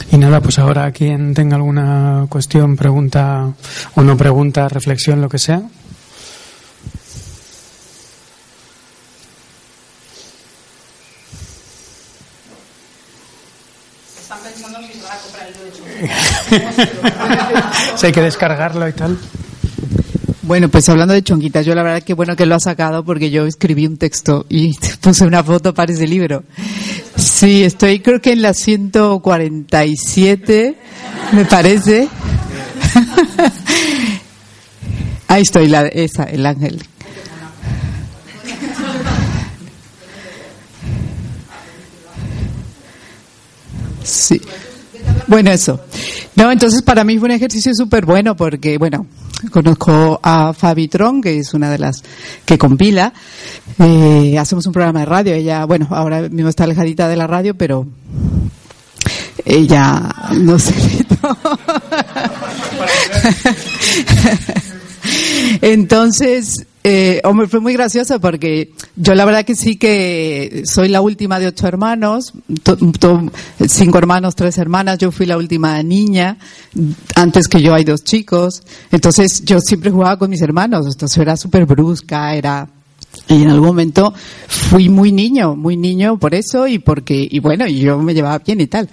Y 0.00 0.08
nada, 0.20 0.40
pues 0.40 0.58
ahora 0.58 0.92
quien 0.92 1.34
tenga 1.34 1.56
alguna 1.56 2.26
cuestión, 2.28 2.76
pregunta 2.76 3.52
o 3.94 4.02
no 4.02 4.16
pregunta, 4.16 4.68
reflexión, 4.68 5.20
lo 5.20 5.28
que 5.28 5.38
sea. 5.38 5.62
Están 14.20 14.38
pensando 14.40 14.78
si 14.80 14.92
se 14.92 15.02
van 15.02 15.12
a 15.12 15.20
comprar 15.20 15.48
el 15.48 15.54
si 17.98 18.06
hay 18.06 18.12
que 18.12 18.20
descargarlo 18.20 18.86
y 18.88 18.92
tal. 18.92 19.18
Bueno, 20.42 20.68
pues 20.68 20.88
hablando 20.88 21.14
de 21.14 21.22
chonguitas, 21.22 21.64
yo 21.64 21.74
la 21.74 21.82
verdad 21.82 22.02
que 22.02 22.12
bueno 22.12 22.36
que 22.36 22.44
lo 22.44 22.56
ha 22.56 22.60
sacado 22.60 23.04
porque 23.04 23.30
yo 23.30 23.46
escribí 23.46 23.86
un 23.86 23.96
texto 23.96 24.46
y 24.48 24.76
puse 25.00 25.24
una 25.24 25.42
foto 25.42 25.72
para 25.72 25.92
ese 25.92 26.06
libro. 26.06 26.42
Sí, 27.20 27.64
estoy 27.64 28.00
creo 28.00 28.22
que 28.22 28.32
en 28.32 28.40
la 28.40 28.54
147, 28.54 30.74
me 31.32 31.44
parece. 31.44 32.08
Ahí 35.28 35.42
estoy, 35.42 35.68
la, 35.68 35.86
esa, 35.86 36.24
el 36.24 36.46
ángel. 36.46 36.82
Sí. 44.02 44.40
Bueno, 45.30 45.52
eso. 45.52 45.78
No, 46.34 46.50
entonces 46.50 46.82
para 46.82 47.04
mí 47.04 47.16
fue 47.16 47.28
un 47.28 47.34
ejercicio 47.36 47.72
súper 47.72 48.04
bueno 48.04 48.34
porque, 48.34 48.78
bueno, 48.78 49.06
conozco 49.52 50.18
a 50.20 50.52
Fabi 50.52 50.88
Tron, 50.88 51.22
que 51.22 51.38
es 51.38 51.54
una 51.54 51.70
de 51.70 51.78
las 51.78 52.02
que 52.44 52.58
compila. 52.58 53.12
Eh, 53.78 54.36
hacemos 54.36 54.66
un 54.66 54.72
programa 54.72 54.98
de 54.98 55.06
radio. 55.06 55.32
Ella, 55.32 55.64
bueno, 55.66 55.86
ahora 55.92 56.22
mismo 56.22 56.48
está 56.48 56.64
alejadita 56.64 57.06
de 57.06 57.16
la 57.16 57.28
radio, 57.28 57.54
pero 57.54 57.86
ella 59.44 60.12
no 60.36 60.58
sé. 60.58 60.74
Entonces, 65.62 66.66
eh, 66.82 67.20
hombre, 67.24 67.46
fue 67.46 67.60
muy 67.60 67.74
gracioso 67.74 68.18
porque 68.20 68.72
yo 68.96 69.14
la 69.14 69.26
verdad 69.26 69.44
que 69.44 69.54
sí 69.54 69.76
que 69.76 70.62
soy 70.64 70.88
la 70.88 71.02
última 71.02 71.38
de 71.38 71.48
ocho 71.48 71.66
hermanos, 71.66 72.32
cinco 73.68 73.98
hermanos, 73.98 74.34
tres 74.34 74.56
hermanas, 74.56 74.96
yo 74.98 75.12
fui 75.12 75.26
la 75.26 75.36
última 75.36 75.82
niña, 75.82 76.38
antes 77.16 77.48
que 77.48 77.60
yo 77.60 77.74
hay 77.74 77.84
dos 77.84 78.02
chicos, 78.02 78.62
entonces 78.90 79.44
yo 79.44 79.60
siempre 79.60 79.90
jugaba 79.90 80.18
con 80.18 80.30
mis 80.30 80.40
hermanos, 80.40 80.86
entonces 80.86 81.18
era 81.18 81.36
súper 81.36 81.66
brusca, 81.66 82.34
era 82.34 82.66
y 83.28 83.42
en 83.42 83.50
algún 83.50 83.68
momento 83.68 84.12
fui 84.48 84.88
muy 84.88 85.12
niño, 85.12 85.54
muy 85.54 85.76
niño 85.76 86.18
por 86.18 86.34
eso 86.34 86.66
y 86.66 86.78
porque, 86.78 87.28
y 87.30 87.38
bueno, 87.38 87.66
yo 87.66 87.98
me 87.98 88.12
llevaba 88.12 88.38
bien 88.38 88.60
y 88.60 88.66
tal, 88.66 88.88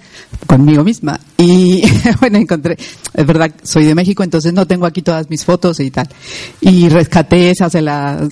conmigo 0.46 0.84
misma. 0.84 1.18
Y 1.36 1.82
bueno, 2.20 2.38
encontré, 2.38 2.76
es 3.14 3.26
verdad, 3.26 3.52
soy 3.62 3.84
de 3.84 3.94
México, 3.94 4.22
entonces 4.22 4.52
no 4.52 4.66
tengo 4.66 4.86
aquí 4.86 5.02
todas 5.02 5.28
mis 5.28 5.44
fotos 5.44 5.80
y 5.80 5.90
tal. 5.90 6.08
Y 6.60 6.88
rescaté 6.88 7.50
esas, 7.50 7.72
se, 7.72 7.80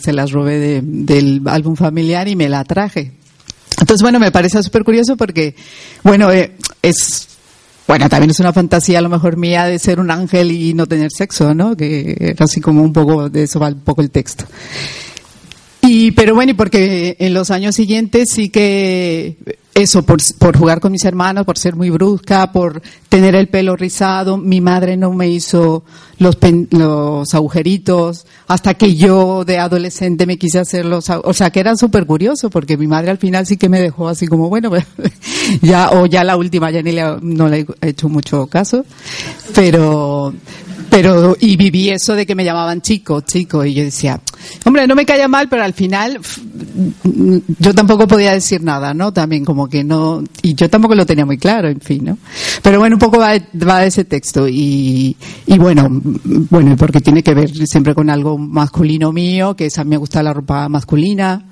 se 0.01 0.13
las 0.13 0.31
robé 0.31 0.59
de, 0.59 0.81
del 0.83 1.43
álbum 1.47 1.75
familiar 1.75 2.29
y 2.29 2.37
me 2.37 2.49
la 2.49 2.65
traje. 2.65 3.13
Entonces, 3.81 4.03
bueno, 4.03 4.21
me 4.21 4.31
parece 4.31 4.63
súper 4.63 4.85
curioso 4.85 5.17
porque, 5.17 5.55
bueno, 6.03 6.31
eh, 6.31 6.53
es, 6.83 7.29
bueno, 7.87 8.09
también 8.09 8.31
es 8.31 8.41
una 8.41 8.53
fantasía 8.53 9.01
a 9.01 9.03
lo 9.03 9.09
mejor 9.09 9.37
mía 9.37 9.67
de 9.67 9.79
ser 9.79 10.01
un 10.01 10.11
ángel 10.11 10.53
y 10.53 10.73
no 10.73 10.87
tener 10.87 11.11
sexo, 11.11 11.53
¿no? 11.53 11.77
Que 11.77 12.35
así 12.39 12.61
como 12.61 12.83
un 12.83 12.93
poco, 12.93 13.29
de 13.29 13.43
eso 13.43 13.61
va 13.61 13.69
un 13.69 13.81
poco 13.81 14.03
el 14.03 14.11
texto. 14.11 14.45
Y, 15.87 16.11
pero 16.13 16.35
bueno, 16.35 16.53
y 16.53 16.55
porque 16.55 17.17
en 17.19 17.35
los 17.35 17.51
años 17.51 17.75
siguientes 17.75 18.31
sí 18.31 18.49
que 18.49 19.37
eso, 19.75 20.05
por, 20.05 20.19
por 20.39 20.57
jugar 20.57 20.81
con 20.81 20.91
mis 20.91 21.05
hermanos, 21.05 21.45
por 21.45 21.59
ser 21.59 21.77
muy 21.77 21.91
brusca, 21.91 22.51
por 22.51 22.81
tener 23.11 23.35
el 23.35 23.49
pelo 23.49 23.77
rizado. 23.77 24.39
Mi 24.39 24.61
madre 24.63 24.97
no 24.97 25.13
me 25.13 25.29
hizo 25.29 25.85
los, 26.19 26.37
pen- 26.37 26.67
los 26.71 27.35
agujeritos 27.35 28.27
hasta 28.49 28.73
que 28.73 28.95
yo 28.95 29.45
de 29.45 29.59
adolescente 29.59 30.25
me 30.25 30.39
quise 30.39 30.59
hacer 30.61 30.87
los, 30.87 31.11
o 31.11 31.35
sea, 31.35 31.51
que 31.51 31.61
era 31.61 31.77
súper 31.77 32.07
curioso 32.07 32.49
porque 32.49 32.79
mi 32.79 32.87
madre 32.87 33.11
al 33.11 33.19
final 33.19 33.47
sí 33.47 33.59
que 33.59 33.69
me 33.69 33.81
dejó 33.81 34.09
así 34.09 34.27
como, 34.27 34.49
bueno, 34.49 34.71
pues, 34.71 34.87
ya, 35.63 35.91
o 35.91 36.07
ya 36.07 36.25
la 36.25 36.39
última 36.39 36.71
ya 36.71 36.81
ni 36.83 36.93
le, 36.93 37.03
no 37.21 37.49
le 37.49 37.67
he 37.83 37.89
hecho 37.91 38.09
mucho 38.09 38.47
caso, 38.47 38.85
pero, 39.55 40.33
pero, 40.91 41.37
y 41.41 41.57
viví 41.57 41.91
eso 41.91 42.15
de 42.15 42.27
que 42.27 42.35
me 42.35 42.45
llamaban 42.45 42.81
chico, 42.81 43.21
chico, 43.21 43.65
y 43.65 43.75
yo 43.75 43.83
decía, 43.83 44.21
hombre, 44.65 44.87
no 44.87 44.95
me 44.95 45.07
caía 45.07 45.29
mal, 45.29 45.49
pero 45.49 45.63
al 45.63 45.73
final, 45.73 46.19
yo 47.59 47.75
tampoco 47.75 48.07
podía 48.07 48.33
decir 48.33 48.63
nada, 48.63 48.95
¿no? 48.95 49.13
También 49.13 49.45
como 49.45 49.69
que 49.69 49.85
no, 49.85 50.23
y 50.43 50.55
yo 50.55 50.69
tampoco 50.71 50.95
lo 50.95 51.07
tenía 51.07 51.27
muy 51.27 51.39
claro, 51.39 51.69
en 51.69 51.81
fin, 51.81 52.05
¿no? 52.05 52.19
Pero 52.63 52.79
bueno, 52.79 52.97
un 52.97 53.01
poco 53.01 53.19
va, 53.19 53.33
va 53.67 53.85
ese 53.85 54.05
texto, 54.05 54.49
y, 54.49 55.17
y 55.47 55.59
bueno, 55.59 55.89
bueno, 55.91 56.77
porque 56.77 57.01
tiene 57.01 57.23
que 57.23 57.35
ver 57.35 57.51
siempre 57.67 57.95
con 57.95 58.11
algo 58.11 58.39
masculino 58.39 59.13
mío, 59.13 59.55
que 59.57 59.67
es 59.67 59.79
a 59.79 59.85
mí 59.85 59.91
me 59.91 59.97
gusta 59.97 60.23
la 60.23 60.33
ropa 60.33 60.69
masculina, 60.69 61.45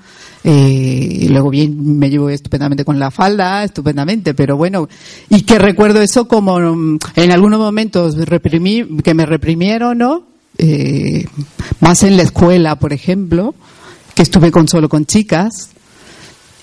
eh, 0.45 1.27
luego 1.31 1.51
bien 1.51 1.99
me 1.99 2.11
llevo 2.11 2.29
estupendamente 2.29 2.85
con 2.85 2.99
la 2.99 3.11
falda, 3.11 3.65
estupendamente, 3.65 4.35
pero 4.35 4.57
bueno, 4.57 4.89
y 5.31 5.43
que 5.43 5.59
recuerdo 5.59 6.03
eso 6.03 6.29
como 6.29 6.61
mm, 6.61 6.99
en 7.17 7.33
algunos 7.33 7.59
momentos 7.59 8.17
reprimí, 8.17 8.85
que 9.03 9.15
me 9.15 9.27
reprimieron, 9.27 9.99
¿no? 9.99 10.23
Eh, 10.59 11.27
más 11.81 12.03
en 12.03 12.17
la 12.17 12.23
escuela, 12.23 12.77
por 12.77 12.93
ejemplo, 12.93 13.55
que 14.15 14.23
estuve 14.23 14.53
con 14.53 14.69
solo 14.69 14.89
con 14.89 15.07
chicas 15.07 15.71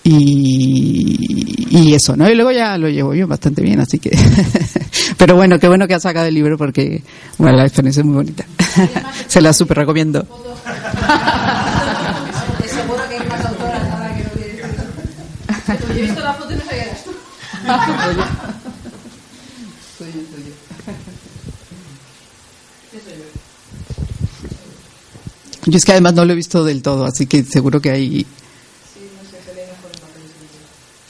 y, 0.03 1.71
y 1.71 1.93
eso, 1.93 2.15
¿no? 2.15 2.29
Y 2.29 2.35
luego 2.35 2.51
ya 2.51 2.77
lo 2.77 2.89
llevo 2.89 3.13
yo 3.13 3.27
bastante 3.27 3.61
bien, 3.61 3.79
así 3.79 3.99
que, 3.99 4.11
pero 5.17 5.35
bueno, 5.35 5.59
qué 5.59 5.67
bueno 5.67 5.87
que 5.87 5.93
has 5.95 6.03
sacado 6.03 6.27
el 6.27 6.33
libro 6.33 6.57
porque, 6.57 7.03
bueno, 7.37 7.57
la 7.57 7.63
experiencia 7.63 8.01
es 8.01 8.05
muy 8.05 8.15
bonita. 8.15 8.45
Se 9.27 9.41
la 9.41 9.53
super 9.53 9.77
recomiendo. 9.77 10.25
Seguro 12.67 13.01
que 13.09 13.15
hay 13.17 13.27
más 13.27 13.45
autoras 13.45 13.91
ahora 13.91 14.15
que 14.15 14.23
no 14.23 14.29
Yo 15.79 15.93
he 15.93 16.01
visto 16.01 16.19
la 16.21 16.33
foto 16.33 16.51
y 16.53 16.55
no 16.55 16.65
sabía 16.65 16.83
que 16.83 16.89
eras 16.89 17.03
tú. 17.03 17.11
Yo 25.65 25.77
es 25.77 25.85
que 25.85 25.91
además 25.91 26.13
no 26.13 26.25
lo 26.25 26.33
he 26.33 26.35
visto 26.35 26.63
del 26.63 26.81
todo, 26.81 27.05
así 27.05 27.27
que 27.27 27.43
seguro 27.43 27.79
que 27.79 27.91
hay. 27.91 28.25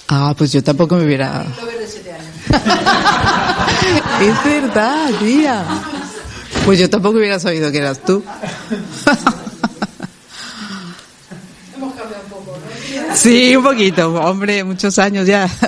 Ah, 0.10 0.36
pues 0.38 0.52
yo 0.52 0.62
tampoco 0.62 0.98
me 0.98 1.06
hubiera. 1.06 1.46
es 4.22 4.44
verdad, 4.44 5.10
tía. 5.20 5.66
Pues 6.66 6.80
yo 6.80 6.90
tampoco 6.90 7.18
hubiera 7.18 7.40
sabido 7.40 7.72
que 7.72 7.78
eras 7.78 8.04
tú. 8.04 8.22
Sí, 13.16 13.56
un 13.56 13.64
poquito, 13.64 14.14
hombre, 14.14 14.64
muchos 14.64 14.98
años 15.00 15.28
ya. 15.28 15.50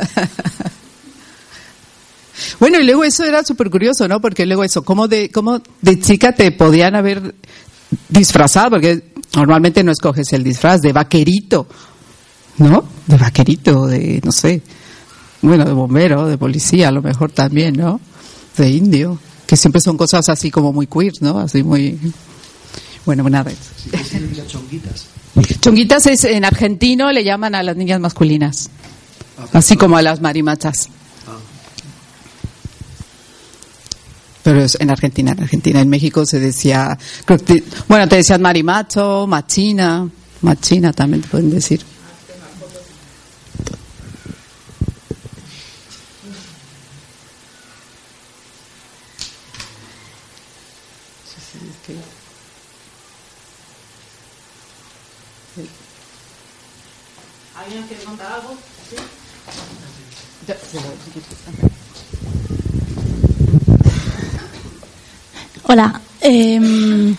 Bueno, 2.60 2.80
y 2.80 2.84
luego 2.84 3.04
eso 3.04 3.24
era 3.24 3.44
súper 3.44 3.70
curioso, 3.70 4.08
¿no? 4.08 4.20
Porque 4.22 4.46
luego 4.46 4.64
eso, 4.64 4.84
¿cómo 4.84 5.08
de, 5.08 5.30
cómo 5.30 5.62
de 5.82 6.00
chica 6.00 6.34
te 6.34 6.52
podían 6.52 6.96
haber 6.96 7.36
disfrazado? 8.10 8.72
Porque 8.72 9.12
normalmente 9.36 9.84
no 9.84 9.92
escoges 9.92 10.32
el 10.34 10.44
disfraz 10.44 10.82
de 10.82 10.94
vaquerito, 10.94 11.68
¿no? 12.58 12.86
De 13.08 13.18
vaquerito, 13.18 13.88
de, 13.88 14.22
no 14.24 14.32
sé, 14.32 14.62
bueno, 15.42 15.66
de 15.66 15.74
bombero, 15.74 16.28
de 16.28 16.38
policía, 16.38 16.88
a 16.88 16.92
lo 16.92 17.02
mejor 17.02 17.32
también, 17.32 17.76
¿no? 17.76 18.00
De 18.58 18.70
indio, 18.70 19.20
que 19.46 19.58
siempre 19.58 19.82
son 19.82 19.98
cosas 19.98 20.30
así 20.30 20.50
como 20.52 20.72
muy 20.72 20.88
queer, 20.88 21.14
¿no? 21.22 21.40
Así 21.40 21.64
muy... 21.64 22.00
Bueno, 23.06 23.30
nada. 23.30 23.52
Sí, 23.52 23.90
¿qué 23.92 24.04
significa 24.04 24.48
chonguitas? 24.48 25.08
Chonguitas 25.62 26.06
es, 26.08 26.24
en 26.26 26.46
argentino 26.46 27.12
le 27.12 27.24
llaman 27.24 27.56
a 27.56 27.64
las 27.64 27.76
niñas 27.76 28.00
masculinas, 28.00 28.70
así 29.52 29.76
como 29.76 29.98
a 29.98 30.02
las 30.02 30.22
marimachas. 30.22 30.90
Pero 34.44 34.62
es 34.62 34.78
en 34.80 34.92
Argentina, 34.92 35.32
en 35.32 35.42
Argentina, 35.42 35.82
en 35.82 35.90
México 35.90 36.26
se 36.26 36.40
decía, 36.40 36.98
bueno, 37.88 38.08
te 38.08 38.18
decían 38.18 38.42
marimacho, 38.42 39.26
machina, 39.26 40.08
machina 40.42 40.92
también 40.92 41.22
te 41.22 41.30
pueden 41.30 41.50
decir. 41.50 41.82
¿Alguien 57.66 57.84
quiere 57.84 58.04
contar 58.04 58.28
algo? 58.34 58.58
Hola, 65.64 66.02
em, 66.20 67.16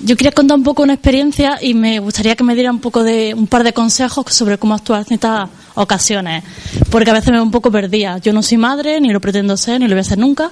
yo 0.00 0.16
quería 0.16 0.30
contar 0.30 0.56
un 0.56 0.62
poco 0.62 0.82
una 0.84 0.94
experiencia 0.94 1.58
y 1.60 1.74
me 1.74 1.98
gustaría 1.98 2.36
que 2.36 2.44
me 2.44 2.54
diera 2.54 2.70
un 2.70 2.78
poco 2.78 3.02
de 3.02 3.34
un 3.34 3.48
par 3.48 3.64
de 3.64 3.72
consejos 3.72 4.26
sobre 4.28 4.56
cómo 4.56 4.74
actuar 4.74 5.04
en 5.08 5.14
estas 5.14 5.48
ocasiones, 5.74 6.44
porque 6.90 7.10
a 7.10 7.14
veces 7.14 7.30
me 7.30 7.34
veo 7.34 7.42
un 7.42 7.50
poco 7.50 7.72
perdida. 7.72 8.18
Yo 8.18 8.32
no 8.32 8.42
soy 8.42 8.58
madre, 8.58 9.00
ni 9.00 9.12
lo 9.12 9.20
pretendo 9.20 9.56
ser, 9.56 9.80
ni 9.80 9.88
lo 9.88 9.94
voy 9.94 10.02
a 10.02 10.04
ser 10.04 10.18
nunca, 10.18 10.50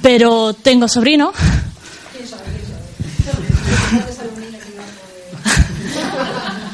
pero 0.00 0.54
tengo 0.54 0.88
sobrinos. 0.88 1.34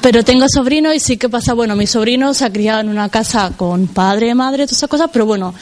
Pero 0.03 0.25
tengo 0.25 0.47
sobrinos 0.49 0.97
y 0.97 1.01
sí 1.01 1.17
que 1.17 1.29
pasa, 1.29 1.55
bueno, 1.55 1.77
mi 1.77 1.87
sobrino 1.87 2.35
se 2.35 2.45
ha 2.45 2.53
criado 2.53 2.81
en 2.81 2.89
una 2.89 3.09
casa 3.09 3.53
con 3.57 3.87
padre, 3.87 4.35
madre, 4.35 4.67
todas 4.67 4.79
esas 4.79 4.89
cosas, 4.89 5.11
pero 5.13 5.27
bueno, 5.27 5.55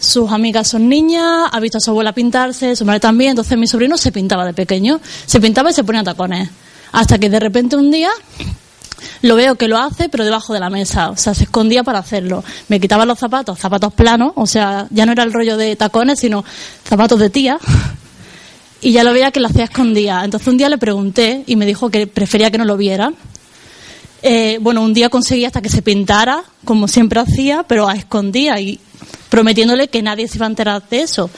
sus 0.00 0.30
amigas 0.32 0.66
son 0.66 0.88
niñas, 0.88 1.48
ha 1.52 1.60
visto 1.60 1.78
a 1.78 1.80
su 1.80 1.90
abuela 1.90 2.12
pintarse, 2.12 2.74
su 2.74 2.84
madre 2.84 2.98
también, 2.98 3.30
entonces 3.30 3.56
mi 3.56 3.68
sobrino 3.68 3.96
se 3.96 4.10
pintaba 4.10 4.44
de 4.44 4.52
pequeño, 4.54 5.00
se 5.24 5.40
pintaba 5.40 5.70
y 5.70 5.72
se 5.72 5.84
ponía 5.84 6.02
tacones. 6.02 6.50
Hasta 6.90 7.18
que 7.18 7.30
de 7.30 7.38
repente 7.38 7.76
un 7.76 7.92
día 7.92 8.10
lo 9.22 9.36
veo 9.36 9.54
que 9.54 9.68
lo 9.68 9.78
hace, 9.78 10.08
pero 10.08 10.24
debajo 10.24 10.52
de 10.52 10.58
la 10.58 10.68
mesa, 10.68 11.10
o 11.10 11.16
sea, 11.16 11.32
se 11.34 11.44
escondía 11.44 11.84
para 11.84 12.00
hacerlo. 12.00 12.42
Me 12.66 12.80
quitaba 12.80 13.06
los 13.06 13.20
zapatos, 13.20 13.56
zapatos 13.58 13.92
planos, 13.94 14.32
o 14.34 14.48
sea, 14.48 14.88
ya 14.90 15.06
no 15.06 15.12
era 15.12 15.22
el 15.22 15.32
rollo 15.32 15.56
de 15.56 15.76
tacones, 15.76 16.18
sino 16.18 16.44
zapatos 16.84 17.20
de 17.20 17.30
tía. 17.30 17.58
Y 18.80 18.92
ya 18.92 19.04
lo 19.04 19.12
veía 19.12 19.30
que 19.30 19.40
lo 19.40 19.46
hacía 19.46 19.64
escondida. 19.64 20.24
Entonces 20.24 20.48
un 20.48 20.58
día 20.58 20.68
le 20.68 20.78
pregunté 20.78 21.44
y 21.46 21.56
me 21.56 21.66
dijo 21.66 21.88
que 21.88 22.06
prefería 22.06 22.50
que 22.50 22.58
no 22.58 22.64
lo 22.64 22.76
vieran. 22.76 23.14
Eh, 24.28 24.58
bueno, 24.60 24.82
un 24.82 24.92
día 24.92 25.08
conseguí 25.08 25.44
hasta 25.44 25.62
que 25.62 25.68
se 25.68 25.82
pintara, 25.82 26.42
como 26.64 26.88
siempre 26.88 27.20
hacía, 27.20 27.62
pero 27.62 27.86
a 27.88 27.94
escondida 27.94 28.58
y 28.58 28.80
prometiéndole 29.28 29.86
que 29.86 30.02
nadie 30.02 30.26
se 30.26 30.38
iba 30.38 30.46
a 30.46 30.48
enterar 30.48 30.82
de 30.90 31.02
eso. 31.02 31.30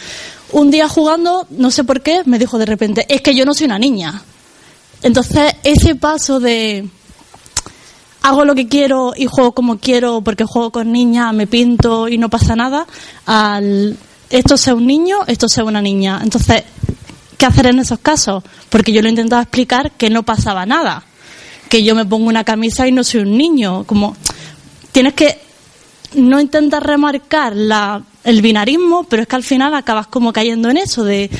Un 0.53 0.71
día 0.71 0.89
jugando, 0.89 1.47
no 1.51 1.71
sé 1.71 1.85
por 1.85 2.01
qué, 2.01 2.23
me 2.25 2.39
dijo 2.39 2.57
de 2.57 2.65
repente, 2.65 3.05
es 3.11 3.21
que 3.21 3.35
yo 3.35 3.45
no 3.45 3.53
soy 3.53 3.67
una 3.67 3.79
niña. 3.79 4.23
Entonces, 5.03 5.53
ese 5.65 5.97
paso 5.97 6.41
de 6.41 6.89
hago 8.23 8.47
lo 8.47 8.55
que 8.55 8.69
quiero 8.69 9.13
y 9.15 9.27
juego 9.27 9.53
como 9.53 9.79
quiero 9.79 10.23
porque 10.23 10.45
juego 10.47 10.73
con 10.73 10.91
niñas, 10.91 11.35
me 11.35 11.47
pinto 11.47 12.09
y 12.09 12.17
no 12.17 12.31
pasa 12.31 12.57
nada, 12.57 12.87
al 13.27 13.99
esto 14.31 14.57
sea 14.57 14.75
un 14.75 14.87
niño, 14.87 15.19
esto 15.27 15.47
sea 15.51 15.65
una 15.65 15.83
niña. 15.83 16.21
Entonces, 16.23 16.63
¿qué 17.37 17.45
hacer 17.45 17.67
en 17.67 17.81
esos 17.81 17.99
casos? 17.99 18.43
Porque 18.71 18.93
yo 18.93 19.03
lo 19.03 19.09
he 19.09 19.11
intentado 19.11 19.43
explicar 19.43 19.93
que 19.93 20.09
no 20.09 20.23
pasaba 20.23 20.65
nada 20.65 21.05
que 21.69 21.83
yo 21.83 21.95
me 21.95 22.05
pongo 22.05 22.29
una 22.29 22.45
camisa 22.45 22.87
y 22.87 22.93
no 22.93 23.05
soy 23.05 23.21
un 23.21 23.37
niño. 23.37 23.85
Como 23.85 24.17
tienes 24.93 25.15
que 25.15 25.39
no 26.15 26.41
intentar 26.41 26.87
remarcar 26.87 27.55
la, 27.55 28.03
el 28.25 28.43
binarismo, 28.43 29.05
pero 29.05 29.23
es 29.23 29.29
que 29.29 29.37
al 29.37 29.45
final 29.45 29.75
acabas 29.75 30.07
como 30.07 30.33
cayendo 30.33 30.71
en 30.71 30.79
eso 30.79 31.05
de 31.05 31.31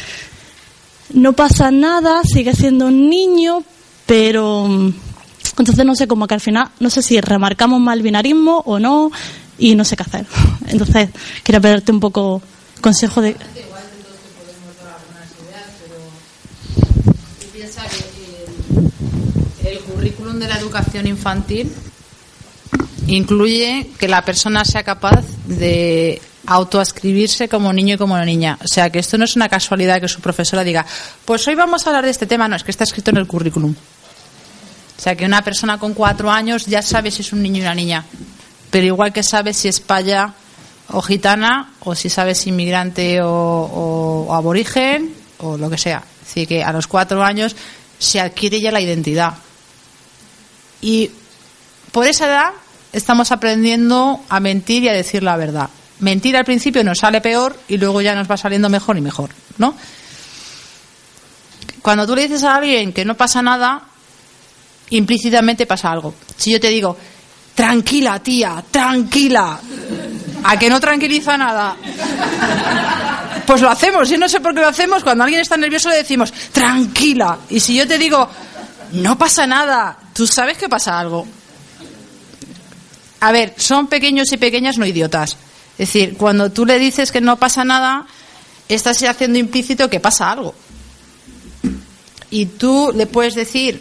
no 1.15 1.33
pasa 1.33 1.71
nada, 1.71 2.23
sigue 2.23 2.55
siendo 2.55 2.87
un 2.87 3.09
niño, 3.09 3.63
pero 4.07 4.67
entonces 5.59 5.85
no 5.85 5.95
sé, 5.95 6.07
como 6.07 6.27
que 6.27 6.35
al 6.35 6.41
final 6.41 6.69
no 6.81 6.91
sé 6.91 7.03
si 7.03 7.21
remarcamos 7.21 7.81
más 7.81 7.97
el 7.97 8.03
binarismo 8.03 8.63
o 8.67 8.79
no 8.79 9.11
y 9.59 9.75
no 9.75 9.85
sé 9.85 9.97
qué 9.97 10.03
hacer. 10.03 10.27
Entonces 10.69 11.11
quería 11.43 11.61
pedirte 11.61 11.91
un 11.91 12.01
poco 12.01 12.41
consejo 12.81 13.21
de 13.21 13.35
Tú 13.35 13.41
piensas 17.53 17.87
que 17.91 19.69
el, 19.69 19.77
el 19.77 19.83
currículum 19.99 20.39
de 20.39 20.47
la 20.47 20.59
educación 20.59 21.09
infantil 21.09 21.73
incluye 23.09 23.91
que 23.99 24.07
la 24.07 24.23
persona 24.25 24.65
sea 24.65 24.85
capaz 24.85 25.25
de 25.47 26.23
autoascribirse 26.47 27.49
como 27.49 27.73
niño 27.73 27.97
y 27.97 27.99
como 27.99 28.17
niña. 28.21 28.59
O 28.63 28.69
sea, 28.69 28.91
que 28.91 29.01
esto 29.01 29.19
no 29.19 29.25
es 29.25 29.35
una 29.35 29.49
casualidad 29.49 30.01
que 30.01 30.07
su 30.07 30.21
profesora 30.21 30.63
diga, 30.63 30.87
pues 31.25 31.49
hoy 31.49 31.57
vamos 31.57 31.85
a 31.85 31.91
hablar 31.91 32.05
de 32.05 32.13
este 32.13 32.27
tema. 32.27 32.47
No, 32.47 32.55
es 32.55 32.63
que 32.63 32.71
está 32.71 32.85
escrito 32.85 33.11
en 33.11 33.17
el 33.17 33.27
currículum. 33.27 33.75
O 33.75 35.01
sea, 35.01 35.17
que 35.17 35.25
una 35.27 35.43
persona 35.43 35.79
con 35.79 35.95
cuatro 35.95 36.31
años 36.31 36.67
ya 36.67 36.81
sabe 36.81 37.11
si 37.11 37.23
es 37.23 37.33
un 37.33 37.43
niño 37.43 37.59
y 37.59 37.63
una 37.63 37.75
niña. 37.75 38.05
pero 38.71 38.87
igual 38.87 39.13
que 39.13 39.25
sabes 39.25 39.57
si 39.57 39.67
es 39.67 39.81
paya 39.81 40.33
o 40.91 41.03
gitana, 41.03 41.73
o 41.81 41.97
si 41.97 42.09
sabes 42.09 42.47
inmigrante 42.47 43.19
o, 43.21 44.29
aborigen, 44.31 45.13
o 45.39 45.57
lo 45.57 45.69
que 45.69 45.79
sea. 45.79 46.05
Decir, 46.21 46.47
que 46.47 46.63
a 46.63 46.73
los 46.73 46.87
cuatro 46.87 47.25
años 47.25 47.57
se 47.99 48.21
adquiere 48.21 48.61
ya 48.61 48.71
la 48.71 48.81
identidad. 48.81 49.35
Y 50.81 51.11
por 51.93 52.07
esa 52.07 52.27
edad 52.27 52.51
estamos 52.93 53.33
aprendiendo 53.33 54.21
a 54.29 54.41
mentir 54.41 54.85
y 54.85 54.89
a 54.89 54.93
decir 54.93 55.23
la 55.23 55.37
verdad. 55.37 55.69
Mentir 56.01 56.37
al 56.37 56.45
principio 56.45 56.85
nos 56.85 56.99
sale 56.99 57.21
peor 57.21 57.59
y 57.69 57.77
luego 57.77 58.01
ya 58.01 58.15
nos 58.15 58.31
va 58.31 58.37
saliendo 58.37 58.69
mejor 58.69 58.97
y 58.97 59.01
mejor, 59.01 59.31
¿no? 59.59 59.75
Cuando 61.83 62.07
tú 62.07 62.15
le 62.15 62.23
dices 62.23 62.45
a 62.45 62.57
alguien 62.57 62.93
que 62.93 63.05
no 63.05 63.17
pasa 63.17 63.43
nada, 63.43 63.83
implícitamente 64.91 65.67
pasa 65.67 65.91
algo. 65.91 66.15
Si 66.37 66.53
yo 66.53 66.61
te 66.61 66.69
digo, 66.69 66.97
tranquila, 67.55 68.21
tía, 68.21 68.63
tranquila, 68.71 69.59
a 70.45 70.59
que 70.59 70.71
no 70.71 70.81
tranquiliza 70.81 71.37
nada. 71.37 71.77
Pues 73.47 73.61
lo 73.63 73.71
hacemos, 73.71 74.09
yo 74.09 74.19
no 74.19 74.29
sé 74.29 74.41
por 74.41 74.55
qué 74.55 74.61
lo 74.61 74.69
hacemos. 74.69 75.03
Cuando 75.03 75.25
alguien 75.25 75.41
está 75.41 75.57
nervioso 75.57 75.89
le 75.89 75.97
decimos, 75.97 76.33
tranquila. 76.53 77.39
Y 77.49 77.61
si 77.61 77.75
yo 77.75 77.89
te 77.89 77.99
digo, 77.99 78.29
no 78.93 79.19
pasa 79.19 79.47
nada, 79.47 79.97
tú 80.19 80.27
sabes 80.27 80.59
que 80.59 80.69
pasa 80.69 80.99
algo. 80.99 81.29
A 83.21 83.31
ver, 83.31 83.55
son 83.57 83.87
pequeños 83.87 84.33
y 84.33 84.37
pequeñas, 84.37 84.77
no 84.77 84.85
idiotas. 84.85 85.37
Es 85.79 85.87
decir, 85.87 86.17
cuando 86.17 86.51
tú 86.51 86.67
le 86.67 86.77
dices 86.81 87.13
que 87.13 87.21
no 87.21 87.37
pasa 87.37 87.65
nada, 87.65 88.05
estás 88.69 89.01
haciendo 89.05 89.39
implícito 89.39 89.89
que 89.89 90.01
pasa 90.01 90.33
algo. 90.33 90.57
Y 92.33 92.47
tú 92.47 92.93
le 92.93 93.07
puedes 93.07 93.37
decir, 93.37 93.81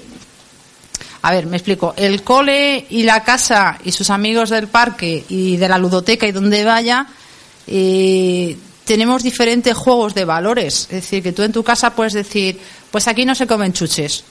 a 1.24 1.32
ver, 1.32 1.48
me 1.48 1.58
explico, 1.58 1.96
el 1.98 2.22
cole 2.22 2.86
y 2.88 3.02
la 3.02 3.24
casa 3.24 3.80
y 3.84 3.92
sus 3.92 4.12
amigos 4.12 4.52
del 4.52 4.68
parque 4.68 5.26
y 5.30 5.58
de 5.58 5.68
la 5.68 5.80
ludoteca 5.80 6.28
y 6.28 6.34
donde 6.34 6.64
vaya, 6.64 7.08
eh, 7.66 8.56
tenemos 8.86 9.24
diferentes 9.24 9.76
juegos 9.76 10.14
de 10.14 10.24
valores. 10.24 10.84
Es 10.84 11.02
decir, 11.02 11.24
que 11.24 11.32
tú 11.32 11.42
en 11.42 11.52
tu 11.52 11.64
casa 11.64 11.96
puedes 11.96 12.14
decir, 12.14 12.60
pues 12.92 13.08
aquí 13.08 13.26
no 13.26 13.34
se 13.34 13.48
comen 13.48 13.74
chuches, 13.74 14.24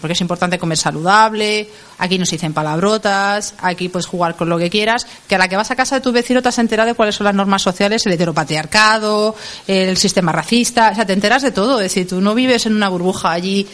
porque 0.00 0.14
es 0.14 0.20
importante 0.20 0.58
comer 0.58 0.78
saludable, 0.78 1.68
aquí 1.98 2.18
no 2.18 2.24
se 2.24 2.36
dicen 2.36 2.52
palabrotas, 2.52 3.54
aquí 3.58 3.88
puedes 3.88 4.06
jugar 4.06 4.34
con 4.36 4.48
lo 4.48 4.58
que 4.58 4.70
quieras, 4.70 5.06
que 5.28 5.34
a 5.34 5.38
la 5.38 5.48
que 5.48 5.56
vas 5.56 5.70
a 5.70 5.76
casa 5.76 5.96
de 5.96 6.00
tu 6.00 6.10
vecino 6.10 6.40
te 6.40 6.48
has 6.48 6.58
enterado 6.58 6.88
de 6.88 6.94
cuáles 6.94 7.14
son 7.14 7.26
las 7.26 7.34
normas 7.34 7.62
sociales, 7.62 8.06
el 8.06 8.12
heteropatriarcado, 8.12 9.34
el 9.66 9.96
sistema 9.96 10.32
racista, 10.32 10.90
o 10.92 10.94
sea, 10.94 11.04
te 11.04 11.12
enteras 11.12 11.42
de 11.42 11.52
todo, 11.52 11.80
es 11.80 11.92
decir, 11.92 12.08
tú 12.08 12.20
no 12.20 12.34
vives 12.34 12.66
en 12.66 12.74
una 12.74 12.88
burbuja 12.88 13.32
allí 13.32 13.66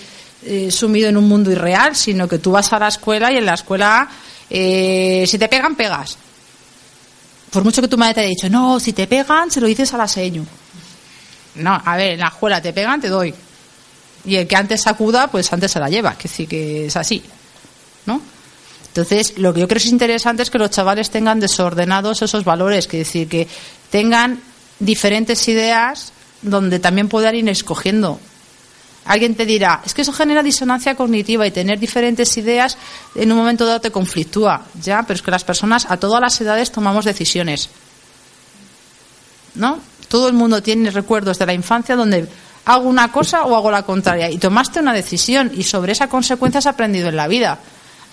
eh, 0.44 0.70
sumido 0.70 1.08
en 1.08 1.16
un 1.16 1.28
mundo 1.28 1.50
irreal, 1.50 1.94
sino 1.94 2.28
que 2.28 2.38
tú 2.38 2.52
vas 2.52 2.72
a 2.72 2.78
la 2.78 2.88
escuela 2.88 3.30
y 3.32 3.36
en 3.36 3.46
la 3.46 3.54
escuela, 3.54 4.08
eh, 4.50 5.24
si 5.26 5.38
te 5.38 5.48
pegan, 5.48 5.76
pegas. 5.76 6.18
Por 7.50 7.62
mucho 7.62 7.80
que 7.80 7.88
tu 7.88 7.96
madre 7.96 8.14
te 8.14 8.20
haya 8.20 8.28
dicho, 8.30 8.50
no, 8.50 8.80
si 8.80 8.92
te 8.92 9.06
pegan, 9.06 9.50
se 9.50 9.60
lo 9.60 9.66
dices 9.66 9.94
a 9.94 9.96
la 9.96 10.08
seño. 10.08 10.44
No, 11.54 11.80
a 11.82 11.96
ver, 11.96 12.12
en 12.12 12.20
la 12.20 12.28
escuela 12.28 12.60
te 12.60 12.72
pegan, 12.72 13.00
te 13.00 13.08
doy 13.08 13.32
y 14.26 14.36
el 14.36 14.46
que 14.46 14.56
antes 14.56 14.82
sacuda, 14.82 15.28
pues 15.28 15.52
antes 15.52 15.72
se 15.72 15.80
la 15.80 15.88
lleva, 15.88 16.18
que 16.18 16.28
sí 16.28 16.46
que 16.46 16.86
es 16.86 16.96
así, 16.96 17.22
¿no? 18.06 18.20
Entonces, 18.88 19.38
lo 19.38 19.52
que 19.52 19.60
yo 19.60 19.68
creo 19.68 19.78
que 19.78 19.86
es 19.86 19.92
interesante 19.92 20.42
es 20.42 20.50
que 20.50 20.58
los 20.58 20.70
chavales 20.70 21.10
tengan 21.10 21.38
desordenados 21.38 22.22
esos 22.22 22.44
valores, 22.44 22.86
que 22.86 22.98
decir, 22.98 23.28
que 23.28 23.46
tengan 23.90 24.40
diferentes 24.78 25.46
ideas 25.48 26.12
donde 26.42 26.78
también 26.78 27.08
puedan 27.08 27.34
ir 27.34 27.48
escogiendo. 27.48 28.18
Alguien 29.04 29.34
te 29.36 29.46
dirá, 29.46 29.82
es 29.84 29.94
que 29.94 30.02
eso 30.02 30.12
genera 30.12 30.42
disonancia 30.42 30.96
cognitiva 30.96 31.46
y 31.46 31.50
tener 31.50 31.78
diferentes 31.78 32.36
ideas 32.38 32.76
en 33.14 33.30
un 33.30 33.38
momento 33.38 33.64
dado 33.64 33.80
te 33.80 33.92
conflictúa, 33.92 34.62
ya, 34.82 35.02
pero 35.02 35.14
es 35.14 35.22
que 35.22 35.30
las 35.30 35.44
personas 35.44 35.86
a 35.88 35.96
todas 35.98 36.20
las 36.20 36.40
edades 36.40 36.72
tomamos 36.72 37.04
decisiones. 37.04 37.68
¿No? 39.54 39.78
Todo 40.08 40.26
el 40.26 40.34
mundo 40.34 40.62
tiene 40.62 40.90
recuerdos 40.90 41.38
de 41.38 41.46
la 41.46 41.54
infancia 41.54 41.96
donde 41.96 42.28
hago 42.66 42.88
una 42.88 43.10
cosa 43.10 43.44
o 43.44 43.56
hago 43.56 43.70
la 43.70 43.84
contraria. 43.84 44.30
Y 44.30 44.38
tomaste 44.38 44.80
una 44.80 44.92
decisión 44.92 45.50
y 45.54 45.62
sobre 45.62 45.92
esa 45.92 46.08
consecuencia 46.08 46.58
has 46.58 46.66
aprendido 46.66 47.08
en 47.08 47.16
la 47.16 47.28
vida. 47.28 47.58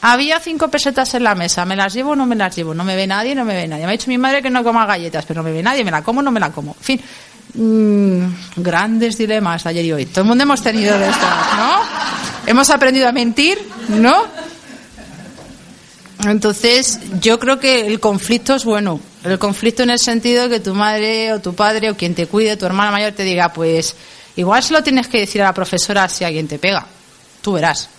Había 0.02 0.40
cinco 0.40 0.68
pesetas 0.70 1.14
en 1.16 1.24
la 1.24 1.34
mesa, 1.34 1.66
¿me 1.66 1.76
las 1.76 1.94
llevo 1.94 2.12
o 2.12 2.16
no 2.16 2.26
me 2.26 2.36
las 2.36 2.56
llevo? 2.56 2.74
No 2.74 2.84
me 2.84 2.96
ve 2.96 3.08
nadie, 3.08 3.36
no 3.36 3.46
me 3.46 3.56
ve 3.56 3.68
nadie. 3.68 3.86
Me 3.86 3.90
ha 3.90 3.92
dicho 3.94 4.10
mi 4.10 4.18
madre 4.18 4.42
que 4.42 4.50
no 4.50 4.64
coma 4.64 4.86
galletas, 4.86 5.26
pero 5.26 5.42
no 5.42 5.50
me 5.50 5.54
ve 5.54 5.64
nadie, 5.64 5.84
me 5.84 5.92
la 5.92 6.02
como 6.02 6.20
o 6.20 6.24
no 6.24 6.32
me 6.32 6.40
la 6.40 6.52
como. 6.52 6.76
En 6.78 6.84
fin, 6.84 7.02
mm, 7.56 8.62
grandes 8.62 9.18
dilemas 9.18 9.66
ayer 9.66 9.86
y 9.86 9.92
hoy. 9.94 10.06
Todo 10.06 10.22
el 10.22 10.28
mundo 10.28 10.44
hemos 10.44 10.62
tenido 10.62 10.98
de 11.00 11.10
esto, 11.10 11.26
¿no? 11.58 11.80
Hemos 12.46 12.70
aprendido 12.70 13.08
a 13.08 13.14
mentir, 13.14 13.58
¿no? 13.88 14.26
Entonces, 16.26 17.00
yo 17.22 17.40
creo 17.40 17.60
que 17.60 17.88
el 17.88 18.00
conflicto 18.00 18.56
es 18.56 18.66
bueno. 18.66 19.00
El 19.24 19.40
conflicto 19.40 19.84
en 19.84 19.90
el 19.90 20.00
sentido 20.00 20.44
de 20.44 20.50
que 20.50 20.60
tu 20.60 20.76
madre 20.76 21.34
o 21.34 21.40
tu 21.40 21.56
padre 21.56 21.90
o 21.90 21.96
quien 21.96 22.14
te 22.14 22.28
cuide, 22.28 22.58
tu 22.58 22.66
hermana 22.66 22.92
mayor, 22.92 23.14
te 23.14 23.24
diga, 23.24 23.54
pues 23.54 23.96
Igual 24.36 24.64
se 24.64 24.74
lo 24.74 24.84
tienes 24.84 25.08
que 25.08 25.20
decir 25.20 25.42
a 25.42 25.46
la 25.46 25.54
profesora 25.54 26.10
si 26.10 26.24
alguien 26.24 26.48
te 26.48 26.60
pega. 26.60 26.86
Tú 27.42 27.54
verás. 27.54 27.90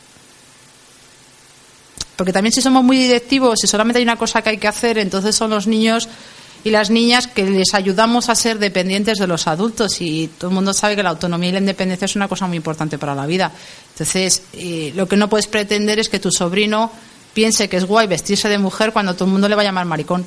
Porque 2.16 2.32
también 2.32 2.52
si 2.52 2.62
somos 2.62 2.84
muy 2.84 2.96
directivos, 2.96 3.58
si 3.60 3.66
solamente 3.66 3.98
hay 3.98 4.04
una 4.04 4.16
cosa 4.16 4.42
que 4.42 4.50
hay 4.50 4.58
que 4.58 4.68
hacer, 4.68 4.98
entonces 4.98 5.34
son 5.34 5.50
los 5.50 5.66
niños 5.66 6.08
y 6.62 6.70
las 6.70 6.90
niñas 6.90 7.26
que 7.26 7.44
les 7.44 7.74
ayudamos 7.74 8.28
a 8.28 8.34
ser 8.34 8.58
dependientes 8.58 9.18
de 9.18 9.26
los 9.26 9.46
adultos 9.46 10.00
y 10.00 10.28
todo 10.38 10.50
el 10.50 10.54
mundo 10.54 10.72
sabe 10.72 10.96
que 10.96 11.02
la 11.02 11.10
autonomía 11.10 11.50
y 11.50 11.52
la 11.52 11.58
independencia 11.58 12.06
es 12.06 12.16
una 12.16 12.28
cosa 12.28 12.46
muy 12.46 12.56
importante 12.56 12.98
para 12.98 13.14
la 13.14 13.26
vida. 13.26 13.52
Entonces, 13.92 14.42
eh, 14.54 14.92
lo 14.94 15.06
que 15.06 15.16
no 15.16 15.28
puedes 15.28 15.46
pretender 15.46 15.98
es 15.98 16.08
que 16.08 16.20
tu 16.20 16.30
sobrino 16.30 16.90
piense 17.34 17.68
que 17.68 17.76
es 17.76 17.84
guay 17.84 18.06
vestirse 18.06 18.48
de 18.48 18.58
mujer 18.58 18.92
cuando 18.92 19.14
todo 19.14 19.26
el 19.26 19.32
mundo 19.32 19.48
le 19.48 19.56
va 19.56 19.62
a 19.62 19.64
llamar 19.64 19.84
maricón 19.84 20.24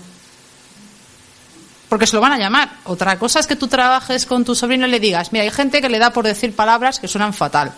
porque 1.89 2.07
se 2.07 2.15
lo 2.15 2.21
van 2.21 2.33
a 2.33 2.37
llamar. 2.37 2.69
Otra 2.85 3.17
cosa 3.17 3.39
es 3.39 3.47
que 3.47 3.55
tú 3.55 3.67
trabajes 3.67 4.25
con 4.25 4.43
tu 4.43 4.55
sobrino 4.55 4.87
y 4.87 4.91
le 4.91 4.99
digas, 4.99 5.31
mira, 5.31 5.43
hay 5.43 5.51
gente 5.51 5.81
que 5.81 5.89
le 5.89 5.99
da 5.99 6.11
por 6.11 6.25
decir 6.25 6.55
palabras 6.55 6.99
que 6.99 7.07
suenan 7.07 7.33
fatal. 7.33 7.71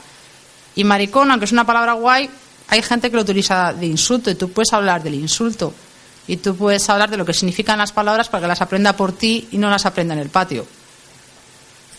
Y 0.76 0.84
maricón, 0.84 1.30
aunque 1.32 1.46
es 1.46 1.52
una 1.52 1.66
palabra 1.66 1.94
guay, 1.94 2.30
hay 2.68 2.82
gente 2.82 3.10
que 3.10 3.16
lo 3.16 3.24
utiliza 3.24 3.74
de 3.74 3.86
insulto 3.86 4.30
y 4.30 4.36
tú 4.36 4.52
puedes 4.52 4.74
hablar 4.74 5.04
del 5.04 5.16
insulto. 5.16 5.74
Y 6.28 6.38
tú 6.38 6.56
puedes 6.56 6.88
hablar 6.90 7.10
de 7.10 7.18
lo 7.18 7.26
que 7.26 7.34
significan 7.34 7.80
las 7.80 7.92
palabras 7.92 8.30
para 8.30 8.42
que 8.42 8.48
las 8.48 8.62
aprenda 8.62 8.96
por 8.96 9.12
ti 9.12 9.48
y 9.52 9.58
no 9.58 9.70
las 9.70 9.86
aprenda 9.86 10.14
en 10.14 10.20
el 10.20 10.30
patio. 10.30 10.66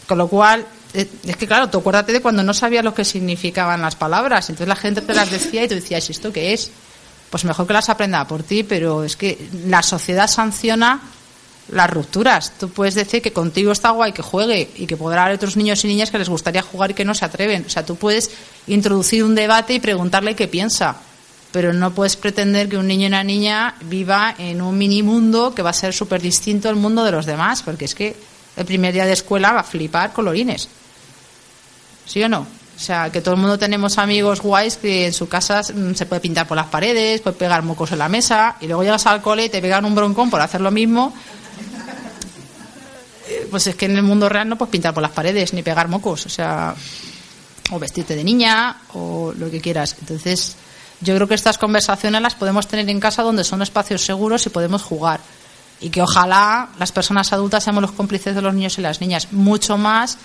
Con 0.07 0.19
lo 0.19 0.28
cual, 0.28 0.65
eh, 0.95 1.09
es 1.24 1.37
que 1.37 1.47
claro, 1.47 1.69
tú 1.69 1.78
acuérdate 1.78 2.12
de 2.12 2.23
cuando 2.23 2.43
no 2.43 2.55
sabías 2.55 2.85
lo 2.85 2.95
que 2.95 3.05
significaban 3.05 3.82
las 3.82 3.97
palabras. 3.97 4.49
Entonces 4.49 4.69
la 4.69 4.77
gente 4.77 5.03
te 5.03 5.15
las 5.15 5.31
decía 5.31 5.65
y 5.65 5.69
tú 5.69 5.74
decías, 5.74 6.09
¿esto 6.11 6.32
qué 6.32 6.53
es? 6.53 6.70
Pues 7.28 7.45
mejor 7.45 7.66
que 7.66 7.73
las 7.73 7.89
aprenda 7.89 8.27
por 8.27 8.43
ti, 8.45 8.62
pero 8.62 9.03
es 9.05 9.16
que 9.16 9.49
la 9.66 9.82
sociedad 9.82 10.28
sanciona 10.28 11.01
las 11.72 11.90
rupturas. 11.90 12.52
Tú 12.59 12.68
puedes 12.70 12.94
decir 12.94 13.22
que 13.22 13.32
contigo 13.32 13.72
está 13.72 13.90
guay 13.90 14.12
que 14.12 14.22
juegue 14.22 14.70
y 14.76 14.86
que 14.86 14.97
podrá 14.97 15.24
haber 15.24 15.36
otros 15.36 15.56
niños 15.56 15.84
y 15.84 15.88
niñas 15.88 16.10
que 16.10 16.18
les 16.18 16.28
gustaría 16.28 16.62
jugar 16.62 16.90
y 16.90 16.94
que 16.94 17.05
no 17.05 17.14
se 17.14 17.24
atreven. 17.24 17.64
O 17.66 17.70
sea, 17.70 17.84
tú 17.84 17.97
puedes 17.97 18.30
introducir 18.66 19.24
un 19.24 19.34
debate 19.34 19.74
y 19.74 19.80
preguntarle 19.80 20.34
qué 20.34 20.48
piensa, 20.48 20.97
pero 21.52 21.72
no 21.72 21.92
puedes 21.92 22.16
pretender 22.16 22.68
que 22.68 22.76
un 22.76 22.86
niño 22.86 23.05
y 23.05 23.06
una 23.06 23.24
niña 23.24 23.74
viva 23.82 24.34
en 24.38 24.62
un 24.62 24.76
mini 24.76 25.02
mundo 25.02 25.55
que 25.55 25.62
va 25.62 25.70
a 25.70 25.74
ser 25.74 25.92
súper 25.92 26.20
distinto 26.20 26.68
al 26.68 26.76
mundo 26.76 27.05
de 27.05 27.12
los 27.12 27.26
demás, 27.26 27.62
porque 27.62 27.84
es 27.84 27.94
que 27.94 28.16
el 28.56 28.64
primer 28.64 28.92
día 28.92 29.06
de 29.06 29.12
escuela 29.12 29.52
va 29.52 29.60
a 29.60 29.64
flipar 29.64 30.12
colorines. 30.12 30.68
¿Sí 32.06 32.22
o 32.22 32.28
no? 32.28 32.40
O 32.76 32.82
sea, 32.82 33.10
que 33.12 33.20
todo 33.20 33.34
el 33.34 33.40
mundo 33.40 33.59
tenemos 33.59 33.98
amigos 33.98 34.40
guays 34.40 34.78
que 34.78 35.06
en 35.06 35.12
su 35.12 35.28
casa 35.28 35.60
mm, 35.60 35.92
se 35.94 36.06
puede 36.06 36.20
pintar 36.20 36.48
por 36.48 36.56
las 36.56 36.68
paredes, 36.68 37.20
puede 37.20 37.36
pegar 37.36 37.62
mocos 37.62 37.92
en 37.92 37.98
la 37.98 38.09
mesa, 38.09 38.56
y 38.60 38.66
luego 38.66 38.82
llegas 38.82 39.06
al 39.06 39.20
cole 39.20 39.44
y 39.44 39.48
te 39.51 39.60
pegan 39.60 39.84
un 39.84 39.94
broncón 39.94 40.30
por 40.30 40.40
hacer 40.40 40.62
lo 40.62 40.70
mismo 40.70 41.12
pues 43.51 43.66
es 43.66 43.74
que 43.74 43.86
en 43.86 43.97
el 43.97 44.02
mundo 44.02 44.28
real 44.28 44.48
no 44.48 44.57
puedes 44.57 44.73
pintar 44.73 44.94
por 44.94 45.02
las 45.02 45.12
paredes 45.12 45.52
ni 45.52 45.62
pegar 45.62 45.89
mocos, 45.89 46.27
o 46.27 46.28
sea, 46.28 46.74
o 47.70 47.78
vestirte 47.78 48.16
de 48.16 48.24
niña 48.24 48.82
o 48.94 49.32
lo 49.36 49.51
que 49.51 49.61
quieras. 49.61 49.97
Entonces, 50.01 50.57
yo 51.01 51.15
creo 51.15 51.27
que 51.27 51.35
estas 51.35 51.59
conversaciones 51.59 52.20
las 52.20 52.35
podemos 52.35 52.66
tener 52.66 52.89
en 52.89 53.01
casa 53.01 53.23
donde 53.23 53.44
son 53.44 53.62
espacios 53.62 54.05
seguros 54.05 54.44
y 54.47 54.51
podemos 54.51 54.82
jugar. 54.82 55.20
Y 55.81 55.89
que 55.89 56.02
ojalá 56.02 56.69
las 56.78 56.93
personas 56.93 57.32
adultas 57.32 57.65
seamos 57.65 57.82
los 57.82 57.93
cómplices 57.93 58.35
de 58.35 58.43
los 58.43 58.52
niños 58.52 58.78
y 58.78 58.82
las 58.82 59.01
niñas, 59.01 59.32
mucho 59.32 59.78
más 59.78 60.19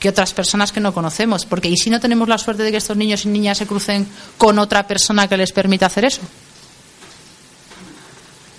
que 0.00 0.08
otras 0.08 0.32
personas 0.34 0.72
que 0.72 0.80
no 0.80 0.92
conocemos. 0.92 1.46
Porque 1.46 1.68
¿y 1.68 1.76
si 1.76 1.90
no 1.90 2.00
tenemos 2.00 2.28
la 2.28 2.38
suerte 2.38 2.64
de 2.64 2.70
que 2.72 2.78
estos 2.78 2.96
niños 2.96 3.24
y 3.24 3.28
niñas 3.28 3.58
se 3.58 3.66
crucen 3.66 4.08
con 4.36 4.58
otra 4.58 4.86
persona 4.86 5.28
que 5.28 5.36
les 5.36 5.52
permita 5.52 5.86
hacer 5.86 6.06
eso? 6.06 6.22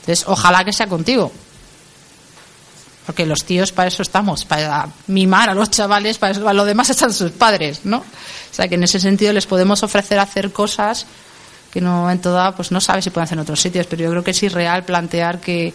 Entonces, 0.01 0.25
ojalá 0.25 0.63
que 0.63 0.71
sea 0.71 0.87
contigo, 0.87 1.33
porque 3.07 3.25
los 3.25 3.45
tíos 3.45 3.71
para 3.71 3.87
eso 3.87 4.01
estamos, 4.01 4.43
para 4.43 4.89
mimar 5.07 5.49
a 5.49 5.53
los 5.53 5.71
chavales, 5.71 6.17
para 6.17 6.33
eso, 6.33 6.47
a 6.47 6.53
lo 6.53 6.65
demás 6.65 6.89
están 6.89 7.13
sus 7.13 7.31
padres, 7.31 7.85
¿no? 7.85 7.99
O 7.99 8.03
sea 8.53 8.67
que 8.67 8.75
en 8.75 8.83
ese 8.83 8.99
sentido 8.99 9.31
les 9.31 9.47
podemos 9.47 9.81
ofrecer 9.81 10.19
hacer 10.19 10.51
cosas 10.51 11.05
que 11.71 11.79
en 11.79 11.87
un 11.87 11.93
momento 11.93 12.33
dado 12.33 12.57
pues 12.57 12.69
no 12.69 12.81
sabes 12.81 13.05
si 13.05 13.09
pueden 13.09 13.23
hacer 13.23 13.37
en 13.37 13.43
otros 13.43 13.61
sitios, 13.61 13.87
pero 13.87 14.03
yo 14.03 14.09
creo 14.11 14.23
que 14.25 14.31
es 14.31 14.43
irreal 14.43 14.83
plantear 14.83 15.39
que, 15.39 15.73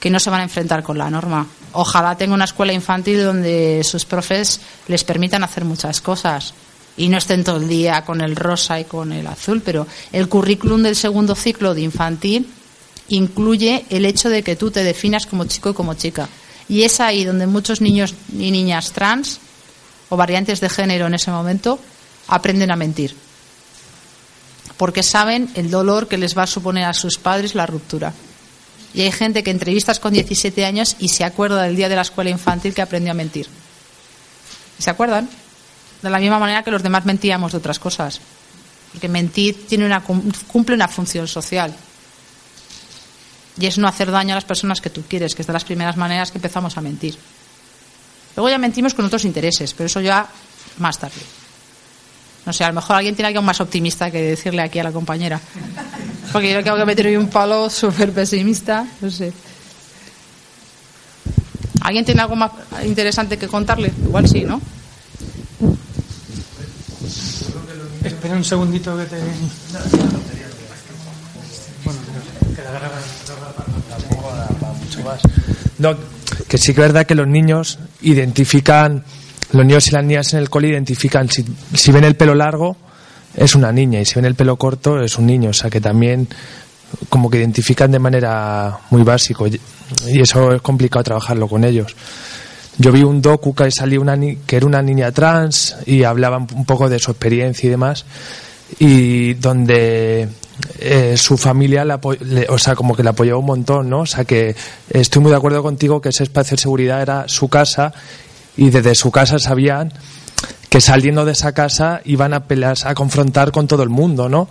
que 0.00 0.10
no 0.10 0.18
se 0.18 0.28
van 0.28 0.40
a 0.40 0.42
enfrentar 0.42 0.82
con 0.82 0.98
la 0.98 1.08
norma. 1.08 1.46
Ojalá 1.70 2.16
tenga 2.16 2.34
una 2.34 2.46
escuela 2.46 2.72
infantil 2.72 3.22
donde 3.22 3.82
sus 3.84 4.04
profes 4.04 4.60
les 4.88 5.04
permitan 5.04 5.44
hacer 5.44 5.64
muchas 5.64 6.00
cosas 6.00 6.52
y 6.96 7.08
no 7.08 7.16
estén 7.16 7.44
todo 7.44 7.58
el 7.58 7.68
día 7.68 8.04
con 8.04 8.20
el 8.22 8.34
rosa 8.34 8.80
y 8.80 8.86
con 8.86 9.12
el 9.12 9.28
azul, 9.28 9.62
pero 9.64 9.86
el 10.10 10.28
currículum 10.28 10.82
del 10.82 10.96
segundo 10.96 11.36
ciclo 11.36 11.74
de 11.74 11.82
infantil 11.82 12.50
incluye 13.06 13.84
el 13.88 14.04
hecho 14.04 14.28
de 14.30 14.42
que 14.42 14.56
tú 14.56 14.72
te 14.72 14.82
definas 14.82 15.26
como 15.26 15.44
chico 15.44 15.70
y 15.70 15.74
como 15.74 15.94
chica. 15.94 16.28
Y 16.68 16.84
es 16.84 17.00
ahí 17.00 17.24
donde 17.24 17.46
muchos 17.46 17.80
niños 17.80 18.14
y 18.32 18.50
niñas 18.50 18.92
trans 18.92 19.40
o 20.08 20.16
variantes 20.16 20.60
de 20.60 20.68
género 20.68 21.06
en 21.06 21.14
ese 21.14 21.30
momento 21.30 21.78
aprenden 22.28 22.70
a 22.70 22.76
mentir. 22.76 23.16
Porque 24.76 25.02
saben 25.02 25.50
el 25.54 25.70
dolor 25.70 26.08
que 26.08 26.18
les 26.18 26.36
va 26.36 26.44
a 26.44 26.46
suponer 26.46 26.84
a 26.84 26.94
sus 26.94 27.18
padres 27.18 27.54
la 27.54 27.66
ruptura. 27.66 28.12
Y 28.94 29.02
hay 29.02 29.12
gente 29.12 29.42
que 29.42 29.50
entrevistas 29.50 29.98
con 29.98 30.12
17 30.12 30.64
años 30.64 30.96
y 30.98 31.08
se 31.08 31.24
acuerda 31.24 31.62
del 31.62 31.76
día 31.76 31.88
de 31.88 31.96
la 31.96 32.02
escuela 32.02 32.30
infantil 32.30 32.74
que 32.74 32.82
aprendió 32.82 33.12
a 33.12 33.14
mentir. 33.14 33.46
¿Se 34.78 34.90
acuerdan? 34.90 35.28
De 36.02 36.10
la 36.10 36.18
misma 36.18 36.38
manera 36.38 36.62
que 36.62 36.70
los 36.70 36.82
demás 36.82 37.04
mentíamos 37.04 37.52
de 37.52 37.58
otras 37.58 37.78
cosas. 37.78 38.20
Porque 38.92 39.08
mentir 39.08 39.66
tiene 39.66 39.86
una, 39.86 40.02
cumple 40.02 40.74
una 40.74 40.88
función 40.88 41.26
social. 41.26 41.74
Y 43.58 43.66
es 43.66 43.78
no 43.78 43.86
hacer 43.86 44.10
daño 44.10 44.32
a 44.32 44.36
las 44.36 44.44
personas 44.44 44.80
que 44.80 44.90
tú 44.90 45.02
quieres, 45.08 45.34
que 45.34 45.42
es 45.42 45.46
de 45.46 45.52
las 45.52 45.64
primeras 45.64 45.96
maneras 45.96 46.30
que 46.30 46.38
empezamos 46.38 46.76
a 46.76 46.80
mentir. 46.80 47.16
Luego 48.36 48.48
ya 48.48 48.58
mentimos 48.58 48.94
con 48.94 49.04
otros 49.04 49.24
intereses, 49.24 49.74
pero 49.74 49.86
eso 49.86 50.00
ya 50.00 50.26
más 50.78 50.98
tarde. 50.98 51.20
No 52.46 52.52
sé, 52.52 52.64
a 52.64 52.68
lo 52.68 52.74
mejor 52.74 52.96
alguien 52.96 53.14
tiene 53.14 53.28
algo 53.28 53.42
más 53.42 53.60
optimista 53.60 54.10
que 54.10 54.20
decirle 54.22 54.62
aquí 54.62 54.78
a 54.78 54.84
la 54.84 54.92
compañera. 54.92 55.40
Porque 56.32 56.52
yo 56.52 56.62
creo 56.62 56.76
que 56.76 56.84
meter 56.84 57.06
hoy 57.06 57.16
un 57.16 57.28
palo 57.28 57.70
súper 57.70 58.12
pesimista, 58.12 58.86
no 59.00 59.10
sé. 59.10 59.32
¿Alguien 61.82 62.04
tiene 62.04 62.22
algo 62.22 62.36
más 62.36 62.52
interesante 62.84 63.36
que 63.36 63.48
contarle? 63.48 63.92
Igual 64.04 64.28
sí, 64.28 64.44
¿no? 64.44 64.60
Espera 68.02 68.34
un 68.34 68.44
segundito 68.44 68.96
que 68.96 69.04
te... 69.04 69.16
No, 75.78 75.94
que 76.48 76.58
sí 76.58 76.74
que 76.74 76.80
es 76.80 76.86
verdad 76.88 77.06
que 77.06 77.14
los 77.14 77.26
niños 77.26 77.78
identifican, 78.02 79.04
los 79.52 79.66
niños 79.66 79.88
y 79.88 79.90
las 79.92 80.04
niñas 80.04 80.32
en 80.32 80.40
el 80.40 80.50
cole 80.50 80.68
identifican, 80.68 81.28
si, 81.28 81.44
si 81.74 81.92
ven 81.92 82.04
el 82.04 82.16
pelo 82.16 82.34
largo, 82.34 82.76
es 83.34 83.54
una 83.54 83.72
niña, 83.72 84.00
y 84.00 84.04
si 84.04 84.16
ven 84.16 84.26
el 84.26 84.34
pelo 84.34 84.56
corto, 84.56 85.02
es 85.02 85.18
un 85.18 85.26
niño. 85.26 85.50
O 85.50 85.54
sea 85.54 85.70
que 85.70 85.80
también 85.80 86.28
como 87.08 87.30
que 87.30 87.38
identifican 87.38 87.90
de 87.90 87.98
manera 87.98 88.78
muy 88.90 89.02
básico 89.02 89.46
y 89.46 89.60
eso 90.20 90.52
es 90.52 90.62
complicado 90.62 91.04
trabajarlo 91.04 91.48
con 91.48 91.64
ellos. 91.64 91.94
Yo 92.78 92.90
vi 92.90 93.02
un 93.02 93.20
docu 93.20 93.54
que 93.54 93.70
salió 93.70 94.00
una 94.00 94.18
que 94.18 94.56
era 94.56 94.66
una 94.66 94.82
niña 94.82 95.12
trans 95.12 95.76
y 95.86 96.04
hablaban 96.04 96.46
un 96.54 96.64
poco 96.64 96.88
de 96.88 96.98
su 96.98 97.10
experiencia 97.10 97.66
y 97.66 97.70
demás 97.70 98.04
y 98.78 99.34
donde 99.34 100.28
eh, 100.78 101.16
su 101.16 101.36
familia 101.36 101.84
la, 101.84 102.00
o 102.48 102.58
sea 102.58 102.74
como 102.74 102.94
que 102.94 103.02
la 103.02 103.10
apoyó 103.10 103.38
un 103.38 103.46
montón 103.46 103.90
no 103.90 104.00
o 104.00 104.06
sea 104.06 104.24
que 104.24 104.54
estoy 104.90 105.22
muy 105.22 105.30
de 105.30 105.36
acuerdo 105.36 105.62
contigo 105.62 106.00
que 106.00 106.10
ese 106.10 106.22
espacio 106.24 106.56
de 106.56 106.62
seguridad 106.62 107.02
era 107.02 107.28
su 107.28 107.48
casa 107.48 107.92
y 108.56 108.70
desde 108.70 108.94
su 108.94 109.10
casa 109.10 109.38
sabían 109.38 109.92
que 110.68 110.80
saliendo 110.80 111.24
de 111.24 111.32
esa 111.32 111.52
casa 111.52 112.00
iban 112.04 112.34
a 112.34 112.44
pelear 112.44 112.76
a 112.84 112.94
confrontar 112.94 113.52
con 113.52 113.66
todo 113.66 113.82
el 113.82 113.88
mundo 113.88 114.28
no 114.28 114.48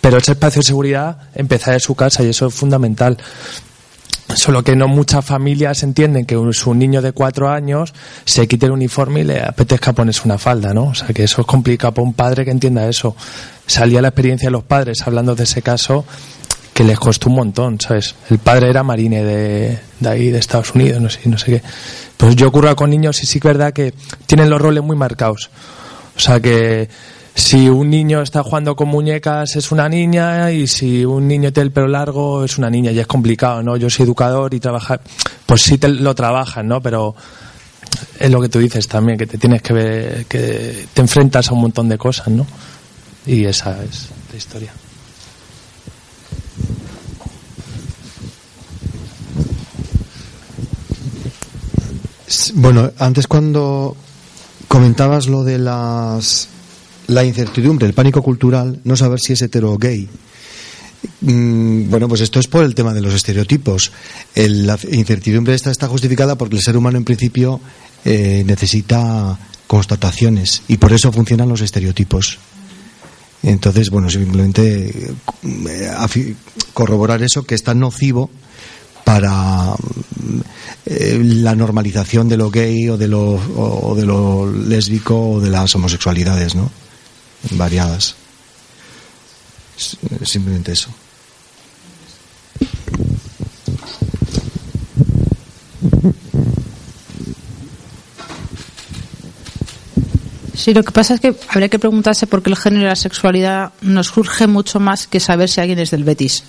pero 0.00 0.18
ese 0.18 0.32
espacio 0.32 0.60
de 0.60 0.66
seguridad 0.66 1.16
empezaba 1.34 1.74
en 1.74 1.80
su 1.80 1.94
casa 1.94 2.22
y 2.22 2.28
eso 2.28 2.46
es 2.46 2.54
fundamental 2.54 3.16
Solo 4.34 4.64
que 4.64 4.74
no 4.74 4.88
muchas 4.88 5.24
familias 5.24 5.82
entienden 5.82 6.24
que 6.24 6.38
su 6.52 6.74
niño 6.74 7.02
de 7.02 7.12
cuatro 7.12 7.50
años 7.50 7.92
se 8.24 8.48
quite 8.48 8.66
el 8.66 8.72
uniforme 8.72 9.20
y 9.20 9.24
le 9.24 9.42
apetezca 9.42 9.92
ponerse 9.92 10.22
una 10.24 10.38
falda, 10.38 10.72
¿no? 10.72 10.84
O 10.86 10.94
sea 10.94 11.08
que 11.08 11.24
eso 11.24 11.42
es 11.42 11.46
complicado 11.46 11.92
para 11.92 12.06
un 12.06 12.14
padre 12.14 12.44
que 12.44 12.50
entienda 12.50 12.88
eso. 12.88 13.14
Salía 13.66 14.00
la 14.00 14.08
experiencia 14.08 14.46
de 14.46 14.52
los 14.52 14.64
padres 14.64 15.02
hablando 15.06 15.34
de 15.34 15.44
ese 15.44 15.62
caso 15.62 16.04
que 16.72 16.84
les 16.84 16.98
costó 16.98 17.28
un 17.28 17.36
montón, 17.36 17.80
¿sabes? 17.80 18.14
El 18.30 18.38
padre 18.38 18.70
era 18.70 18.82
marine 18.82 19.22
de, 19.22 19.78
de 20.00 20.08
ahí, 20.08 20.30
de 20.30 20.38
Estados 20.38 20.74
Unidos, 20.74 21.00
no 21.00 21.08
sé, 21.08 21.20
no 21.26 21.38
sé 21.38 21.52
qué. 21.52 21.62
Pues 22.16 22.34
yo 22.34 22.48
ocurro 22.48 22.74
con 22.74 22.90
niños 22.90 23.22
y 23.22 23.26
sí 23.26 23.38
que 23.38 23.48
es 23.48 23.54
verdad 23.54 23.72
que 23.72 23.94
tienen 24.26 24.50
los 24.50 24.60
roles 24.60 24.82
muy 24.82 24.96
marcados. 24.96 25.50
O 26.16 26.20
sea 26.20 26.40
que 26.40 26.88
si 27.34 27.68
un 27.68 27.90
niño 27.90 28.22
está 28.22 28.42
jugando 28.42 28.76
con 28.76 28.88
muñecas 28.88 29.56
es 29.56 29.72
una 29.72 29.88
niña 29.88 30.52
y 30.52 30.68
si 30.68 31.04
un 31.04 31.26
niño 31.26 31.52
tiene 31.52 31.66
el 31.66 31.72
pelo 31.72 31.88
largo 31.88 32.44
es 32.44 32.58
una 32.58 32.70
niña 32.70 32.92
y 32.92 33.00
es 33.00 33.06
complicado, 33.06 33.62
¿no? 33.62 33.76
Yo 33.76 33.90
soy 33.90 34.04
educador 34.04 34.54
y 34.54 34.60
trabajar, 34.60 35.00
pues 35.44 35.62
sí 35.62 35.76
te 35.76 35.88
lo 35.88 36.14
trabajan, 36.14 36.68
¿no? 36.68 36.80
Pero 36.80 37.14
es 38.18 38.30
lo 38.30 38.40
que 38.40 38.48
tú 38.48 38.60
dices 38.60 38.86
también, 38.86 39.18
que 39.18 39.26
te 39.26 39.36
tienes 39.38 39.62
que 39.62 39.72
ver, 39.72 40.26
que 40.26 40.86
te 40.94 41.00
enfrentas 41.00 41.48
a 41.48 41.54
un 41.54 41.62
montón 41.62 41.88
de 41.88 41.98
cosas, 41.98 42.28
¿no? 42.28 42.46
Y 43.26 43.44
esa 43.44 43.82
es 43.82 44.10
la 44.30 44.36
historia. 44.36 44.72
Bueno, 52.54 52.90
antes 52.98 53.26
cuando 53.26 53.96
comentabas 54.68 55.26
lo 55.26 55.44
de 55.44 55.58
las 55.58 56.48
la 57.08 57.24
incertidumbre, 57.24 57.86
el 57.86 57.94
pánico 57.94 58.22
cultural, 58.22 58.80
no 58.84 58.96
saber 58.96 59.20
si 59.20 59.34
es 59.34 59.42
hetero 59.42 59.72
o 59.72 59.78
gay. 59.78 60.08
Mm, 61.20 61.90
bueno, 61.90 62.08
pues 62.08 62.20
esto 62.22 62.40
es 62.40 62.46
por 62.46 62.64
el 62.64 62.74
tema 62.74 62.94
de 62.94 63.02
los 63.02 63.14
estereotipos. 63.14 63.92
la 64.34 64.78
incertidumbre 64.90 65.54
esta 65.54 65.70
está 65.70 65.86
justificada 65.88 66.36
porque 66.36 66.56
el 66.56 66.62
ser 66.62 66.76
humano 66.76 66.98
en 66.98 67.04
principio 67.04 67.60
eh, 68.04 68.42
necesita 68.46 69.38
constataciones 69.66 70.62
y 70.68 70.76
por 70.76 70.92
eso 70.92 71.12
funcionan 71.12 71.48
los 71.48 71.60
estereotipos. 71.60 72.38
Entonces, 73.42 73.90
bueno, 73.90 74.08
simplemente 74.08 75.12
eh, 75.68 76.34
corroborar 76.72 77.22
eso 77.22 77.42
que 77.44 77.54
es 77.54 77.62
tan 77.62 77.80
nocivo 77.80 78.30
para 79.04 79.74
eh, 80.86 81.20
la 81.22 81.54
normalización 81.54 82.28
de 82.28 82.38
lo 82.38 82.50
gay 82.50 82.88
o 82.88 82.96
de 82.96 83.08
lo, 83.08 83.32
o 83.32 83.94
de 83.94 84.06
lo 84.06 84.50
lésbico 84.50 85.32
o 85.32 85.40
de 85.40 85.50
las 85.50 85.74
homosexualidades, 85.74 86.54
¿no? 86.54 86.70
Variadas. 87.52 88.14
Simplemente 90.24 90.72
eso. 90.72 90.90
Sí, 100.54 100.72
lo 100.72 100.82
que 100.82 100.92
pasa 100.92 101.14
es 101.14 101.20
que 101.20 101.34
habría 101.48 101.68
que 101.68 101.78
preguntarse 101.78 102.26
por 102.26 102.42
qué 102.42 102.50
el 102.50 102.56
género 102.56 102.82
y 102.82 102.86
la 102.86 102.96
sexualidad 102.96 103.72
nos 103.82 104.06
surge 104.06 104.46
mucho 104.46 104.80
más 104.80 105.06
que 105.06 105.20
saber 105.20 105.50
si 105.50 105.60
alguien 105.60 105.78
es 105.78 105.90
del 105.90 106.04
Betis 106.04 106.44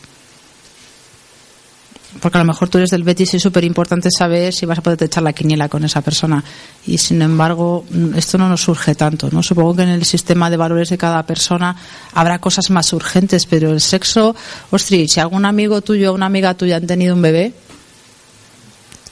porque 2.19 2.37
a 2.37 2.41
lo 2.41 2.47
mejor 2.47 2.69
tú 2.69 2.77
eres 2.77 2.89
del 2.89 3.03
Betis 3.03 3.33
y 3.33 3.37
es 3.37 3.43
súper 3.43 3.63
importante 3.63 4.09
saber 4.09 4.53
si 4.53 4.65
vas 4.65 4.79
a 4.79 4.81
poder 4.81 5.03
echar 5.03 5.23
la 5.23 5.33
quiniela 5.33 5.69
con 5.69 5.83
esa 5.83 6.01
persona. 6.01 6.43
Y 6.87 6.97
sin 6.97 7.21
embargo, 7.21 7.85
esto 8.15 8.37
no 8.37 8.47
nos 8.47 8.61
surge 8.61 8.95
tanto, 8.95 9.29
¿no? 9.31 9.43
Supongo 9.43 9.75
que 9.75 9.83
en 9.83 9.89
el 9.89 10.05
sistema 10.05 10.49
de 10.49 10.57
valores 10.57 10.89
de 10.89 10.97
cada 10.97 11.25
persona 11.25 11.75
habrá 12.13 12.39
cosas 12.39 12.69
más 12.69 12.91
urgentes, 12.93 13.45
pero 13.45 13.71
el 13.71 13.81
sexo, 13.81 14.35
ostras, 14.71 15.11
si 15.11 15.19
algún 15.19 15.45
amigo 15.45 15.81
tuyo 15.81 16.11
o 16.11 16.15
una 16.15 16.27
amiga 16.27 16.53
tuya 16.53 16.77
han 16.77 16.87
tenido 16.87 17.15
un 17.15 17.21
bebé, 17.21 17.53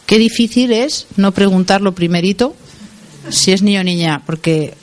qué 0.05 0.17
difícil 0.17 0.71
es 0.71 1.07
no 1.17 1.31
preguntar 1.31 1.81
lo 1.81 1.93
primerito 1.93 2.55
si 3.30 3.51
es 3.51 3.61
niño 3.61 3.81
o 3.81 3.84
niña, 3.84 4.21
porque 4.25 4.75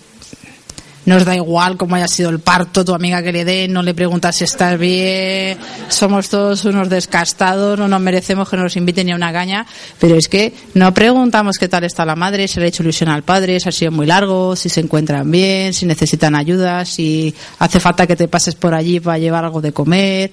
nos 1.06 1.24
da 1.24 1.34
igual 1.34 1.76
cómo 1.76 1.96
haya 1.96 2.08
sido 2.08 2.30
el 2.30 2.40
parto, 2.40 2.84
tu 2.84 2.94
amiga 2.94 3.22
que 3.22 3.32
le 3.32 3.44
dé, 3.44 3.68
no 3.68 3.82
le 3.82 3.94
preguntas 3.94 4.36
si 4.36 4.44
estás 4.44 4.78
bien, 4.78 5.58
somos 5.88 6.28
todos 6.28 6.64
unos 6.64 6.88
descastados, 6.88 7.78
no 7.78 7.88
nos 7.88 8.00
merecemos 8.00 8.48
que 8.48 8.56
nos 8.56 8.76
inviten 8.76 9.06
ni 9.06 9.12
a 9.12 9.16
una 9.16 9.32
caña, 9.32 9.66
pero 9.98 10.16
es 10.16 10.28
que 10.28 10.52
no 10.74 10.92
preguntamos 10.92 11.56
qué 11.58 11.68
tal 11.68 11.84
está 11.84 12.04
la 12.04 12.16
madre, 12.16 12.48
si 12.48 12.60
le 12.60 12.66
ha 12.66 12.68
hecho 12.68 12.82
ilusión 12.82 13.08
al 13.08 13.22
padre, 13.22 13.58
si 13.60 13.68
ha 13.68 13.72
sido 13.72 13.92
muy 13.92 14.06
largo, 14.06 14.54
si 14.56 14.68
se 14.68 14.80
encuentran 14.80 15.30
bien, 15.30 15.72
si 15.72 15.86
necesitan 15.86 16.34
ayuda, 16.34 16.84
si 16.84 17.34
hace 17.58 17.80
falta 17.80 18.06
que 18.06 18.16
te 18.16 18.28
pases 18.28 18.54
por 18.54 18.74
allí 18.74 19.00
para 19.00 19.18
llevar 19.18 19.44
algo 19.44 19.60
de 19.60 19.72
comer. 19.72 20.32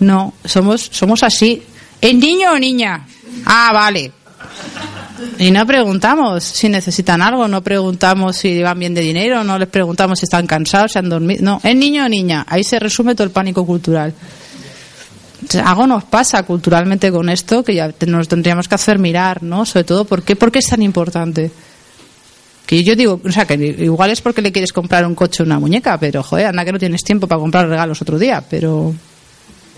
No, 0.00 0.34
somos, 0.44 0.88
somos 0.92 1.22
así. 1.22 1.62
¿Es 2.00 2.14
niño 2.14 2.52
o 2.52 2.58
niña? 2.58 3.06
Ah, 3.46 3.70
vale. 3.72 4.12
Y 5.38 5.50
no 5.50 5.66
preguntamos 5.66 6.42
si 6.44 6.68
necesitan 6.68 7.22
algo, 7.22 7.48
no 7.48 7.62
preguntamos 7.62 8.36
si 8.36 8.62
van 8.62 8.78
bien 8.78 8.94
de 8.94 9.00
dinero, 9.00 9.44
no 9.44 9.58
les 9.58 9.68
preguntamos 9.68 10.18
si 10.18 10.26
están 10.26 10.46
cansados, 10.46 10.92
si 10.92 10.98
han 10.98 11.08
dormido. 11.08 11.42
No, 11.42 11.60
¿es 11.62 11.76
niño 11.76 12.04
o 12.04 12.08
niña? 12.08 12.44
Ahí 12.48 12.64
se 12.64 12.78
resume 12.78 13.14
todo 13.14 13.24
el 13.24 13.30
pánico 13.30 13.64
cultural. 13.66 14.14
algo 15.64 15.86
nos 15.86 16.04
pasa 16.04 16.42
culturalmente 16.44 17.10
con 17.10 17.28
esto 17.28 17.62
que 17.62 17.74
ya 17.74 17.92
nos 18.06 18.28
tendríamos 18.28 18.68
que 18.68 18.74
hacer 18.74 18.98
mirar, 18.98 19.42
¿no? 19.42 19.64
Sobre 19.66 19.84
todo, 19.84 20.04
¿por 20.04 20.22
qué, 20.22 20.36
¿Por 20.36 20.50
qué 20.50 20.60
es 20.60 20.66
tan 20.66 20.82
importante? 20.82 21.50
Que 22.66 22.82
yo 22.84 22.94
digo, 22.94 23.20
o 23.24 23.32
sea, 23.32 23.44
que 23.44 23.54
igual 23.54 24.10
es 24.10 24.20
porque 24.20 24.40
le 24.40 24.52
quieres 24.52 24.72
comprar 24.72 25.06
un 25.06 25.14
coche 25.14 25.42
o 25.42 25.46
una 25.46 25.58
muñeca, 25.58 25.98
pero 25.98 26.22
joder, 26.22 26.46
anda 26.46 26.64
que 26.64 26.72
no 26.72 26.78
tienes 26.78 27.02
tiempo 27.02 27.26
para 27.26 27.40
comprar 27.40 27.68
regalos 27.68 28.00
otro 28.00 28.18
día, 28.18 28.42
pero. 28.48 28.94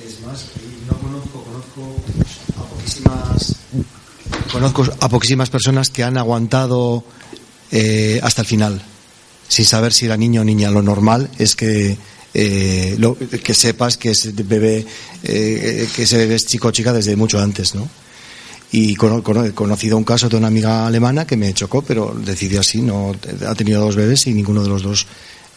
Es 0.07 0.21
más, 0.21 0.51
no 0.87 0.95
conozco, 0.99 1.43
conozco 1.43 1.97
a 2.59 2.65
poquísimas 2.69 3.54
Conozco 4.53 4.85
a 5.01 5.09
poquísimas 5.09 5.51
personas 5.51 5.91
que 5.91 6.05
han 6.05 6.17
aguantado 6.17 7.05
eh, 7.73 8.21
hasta 8.23 8.43
el 8.43 8.47
final, 8.47 8.83
sin 9.49 9.65
saber 9.65 9.93
si 9.93 10.07
era 10.07 10.17
niño 10.17 10.43
o 10.43 10.45
niña. 10.45 10.71
Lo 10.71 10.83
normal 10.83 11.29
es 11.39 11.57
que 11.57 11.97
eh, 12.35 12.95
lo- 12.99 13.17
que 13.17 13.55
sepas 13.55 13.97
que 13.97 14.11
ese 14.11 14.33
bebé, 14.33 14.87
eh, 15.23 15.89
que 15.95 16.03
es 16.03 16.47
chico 16.47 16.69
o 16.69 16.71
chica 16.73 16.93
desde 16.93 17.17
mucho 17.17 17.41
antes, 17.41 17.75
¿no? 17.75 17.89
Y 18.73 18.93
he 18.95 19.53
conocido 19.55 19.97
un 19.97 20.03
caso 20.05 20.29
de 20.29 20.37
una 20.37 20.49
amiga 20.49 20.85
alemana 20.87 21.27
que 21.27 21.37
me 21.37 21.55
chocó, 21.55 21.83
pero 21.83 22.13
decidió 22.25 22.59
así, 22.61 22.83
no 22.83 23.15
ha 23.47 23.55
tenido 23.55 23.81
dos 23.81 23.95
bebés 23.95 24.27
y 24.27 24.35
ninguno 24.35 24.63
de 24.65 24.69
los 24.69 24.83
dos 24.83 25.07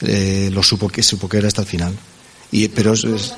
eh, 0.02 0.50
lo 0.54 0.62
supo 0.62 0.88
que 0.88 1.02
supo 1.02 1.28
que 1.28 1.38
era 1.38 1.48
hasta 1.48 1.62
el 1.62 1.68
final. 1.68 1.94
Y 2.52 2.68
pero 2.68 2.94
es- 2.94 3.34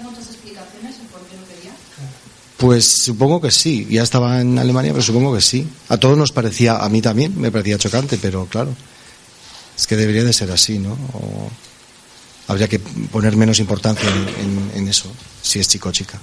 pues 2.59 3.03
supongo 3.05 3.39
que 3.39 3.51
sí. 3.51 3.87
Ya 3.89 4.03
estaba 4.03 4.41
en 4.41 4.59
Alemania, 4.59 4.91
pero 4.91 5.01
supongo 5.01 5.33
que 5.33 5.41
sí. 5.41 5.67
A 5.87 5.97
todos 5.97 6.17
nos 6.17 6.33
parecía, 6.33 6.77
a 6.77 6.89
mí 6.89 7.01
también 7.01 7.39
me 7.39 7.51
parecía 7.51 7.77
chocante, 7.77 8.19
pero 8.21 8.45
claro, 8.47 8.75
es 9.77 9.87
que 9.87 9.95
debería 9.95 10.25
de 10.25 10.33
ser 10.33 10.51
así, 10.51 10.77
¿no? 10.77 10.91
O 11.13 11.49
habría 12.47 12.67
que 12.67 12.79
poner 12.79 13.37
menos 13.37 13.59
importancia 13.59 14.09
en, 14.75 14.87
eso, 14.89 15.09
si 15.41 15.59
es 15.59 15.69
chico 15.69 15.87
o 15.87 15.91
chica. 15.93 16.19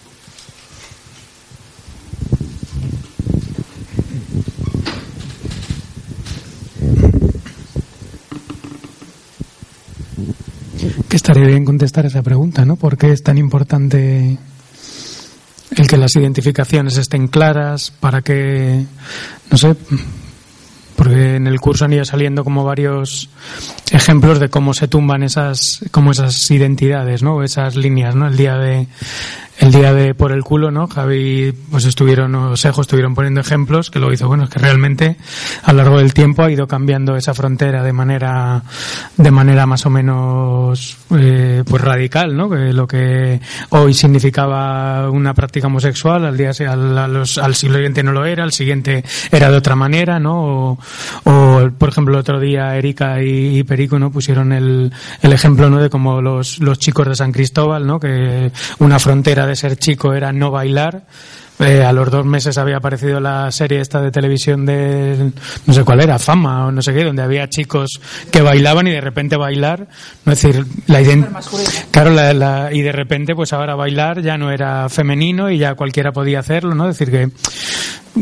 Que 11.08 11.16
estaría 11.16 11.46
bien 11.46 11.64
contestar 11.64 12.04
esa 12.04 12.22
pregunta, 12.22 12.66
¿no? 12.66 12.76
¿Por 12.76 12.98
qué 12.98 13.12
es 13.12 13.22
tan 13.22 13.38
importante 13.38 14.38
el 15.76 15.86
que 15.86 15.96
las 15.96 16.16
identificaciones 16.16 16.96
estén 16.96 17.28
claras? 17.28 17.92
¿Para 18.00 18.22
que, 18.22 18.84
no 19.50 19.56
sé, 19.56 19.76
porque 20.96 21.36
en 21.36 21.46
el 21.46 21.60
curso 21.60 21.84
han 21.84 21.92
ido 21.92 22.04
saliendo 22.04 22.42
como 22.44 22.64
varios 22.64 23.28
ejemplos 23.92 24.40
de 24.40 24.48
cómo 24.48 24.74
se 24.74 24.88
tumban 24.88 25.22
esas, 25.22 25.80
como 25.90 26.10
esas 26.10 26.50
identidades, 26.50 27.22
¿no? 27.22 27.42
Esas 27.42 27.76
líneas, 27.76 28.14
¿no? 28.14 28.26
El 28.26 28.36
día 28.36 28.56
de, 28.56 28.86
el 29.58 29.72
día 29.72 29.92
de 29.94 30.14
por 30.14 30.32
el 30.32 30.42
culo, 30.42 30.70
¿no? 30.70 30.86
Javi, 30.86 31.52
pues 31.70 31.84
estuvieron, 31.84 32.34
o 32.34 32.56
Sejo 32.56 32.80
estuvieron 32.82 33.14
poniendo 33.14 33.40
ejemplos 33.40 33.90
que 33.90 33.98
lo 34.00 34.12
hizo, 34.12 34.26
bueno, 34.28 34.44
es 34.44 34.50
que 34.50 34.58
realmente 34.58 35.16
a 35.62 35.72
lo 35.72 35.78
largo 35.78 35.98
del 35.98 36.12
tiempo 36.14 36.42
ha 36.42 36.50
ido 36.50 36.66
cambiando 36.66 37.16
esa 37.16 37.32
frontera 37.34 37.82
de 37.82 37.92
manera, 37.92 38.62
de 39.16 39.30
manera 39.30 39.66
más 39.66 39.86
o 39.86 39.90
menos, 39.90 40.96
eh, 41.16 41.62
pues 41.68 41.82
radical, 41.82 42.36
¿no? 42.36 42.50
Que 42.50 42.72
lo 42.72 42.86
que 42.86 43.40
hoy 43.70 43.94
significaba 43.94 45.10
una 45.10 45.32
práctica 45.34 45.68
homosexual, 45.68 46.24
al 46.26 46.36
día, 46.36 46.50
al, 46.68 46.98
a 46.98 47.08
los- 47.08 47.38
al 47.38 47.54
siglo 47.54 47.76
siguiente 47.76 48.02
no 48.02 48.12
lo 48.12 48.24
era, 48.26 48.42
al 48.44 48.52
siguiente 48.52 49.04
era 49.30 49.50
de 49.50 49.56
otra 49.56 49.76
manera, 49.76 50.18
¿no? 50.18 50.36
O, 50.70 50.78
o, 51.24 51.70
por 51.76 51.88
ejemplo, 51.88 52.14
el 52.14 52.20
otro 52.20 52.40
día 52.40 52.76
Erika 52.76 53.22
y, 53.22 53.62
Perico, 53.64 53.98
¿no? 53.98 54.10
Pusieron 54.10 54.52
el, 54.52 54.92
el 55.22 55.32
ejemplo, 55.32 55.70
¿no? 55.70 55.78
De 55.78 55.90
cómo 55.90 56.20
los, 56.20 56.58
los 56.60 56.78
chicos 56.78 57.06
de 57.08 57.16
San 57.16 57.32
Cristóbal, 57.32 57.86
¿no? 57.86 57.98
Que 57.98 58.50
una 58.78 58.98
frontera 58.98 59.46
de 59.46 59.56
ser 59.56 59.76
chico 59.76 60.14
era 60.14 60.32
no 60.32 60.50
bailar. 60.50 61.04
Eh, 61.58 61.82
a 61.82 61.90
los 61.92 62.10
dos 62.10 62.26
meses 62.26 62.58
había 62.58 62.76
aparecido 62.76 63.18
la 63.18 63.50
serie 63.50 63.80
esta 63.80 64.02
de 64.02 64.10
televisión 64.10 64.66
de 64.66 65.30
no 65.64 65.72
sé 65.72 65.84
cuál 65.84 66.02
era, 66.02 66.18
Fama 66.18 66.66
o 66.66 66.70
no 66.72 66.82
sé 66.82 66.92
qué, 66.92 67.02
donde 67.02 67.22
había 67.22 67.48
chicos 67.48 67.98
que 68.30 68.42
bailaban 68.42 68.86
y 68.88 68.90
de 68.90 69.00
repente 69.00 69.36
bailar, 69.36 69.86
no 70.26 70.32
es 70.32 70.42
decir, 70.42 70.66
la 70.86 71.00
claro, 71.90 72.10
la- 72.10 72.34
la- 72.34 72.68
y 72.74 72.82
de 72.82 72.92
repente 72.92 73.34
pues 73.34 73.54
ahora 73.54 73.74
bailar 73.74 74.20
ya 74.20 74.36
no 74.36 74.50
era 74.50 74.88
femenino 74.90 75.50
y 75.50 75.56
ya 75.56 75.74
cualquiera 75.74 76.12
podía 76.12 76.40
hacerlo, 76.40 76.74
¿no? 76.74 76.88
Es 76.90 76.98
decir 76.98 77.10
que 77.10 77.30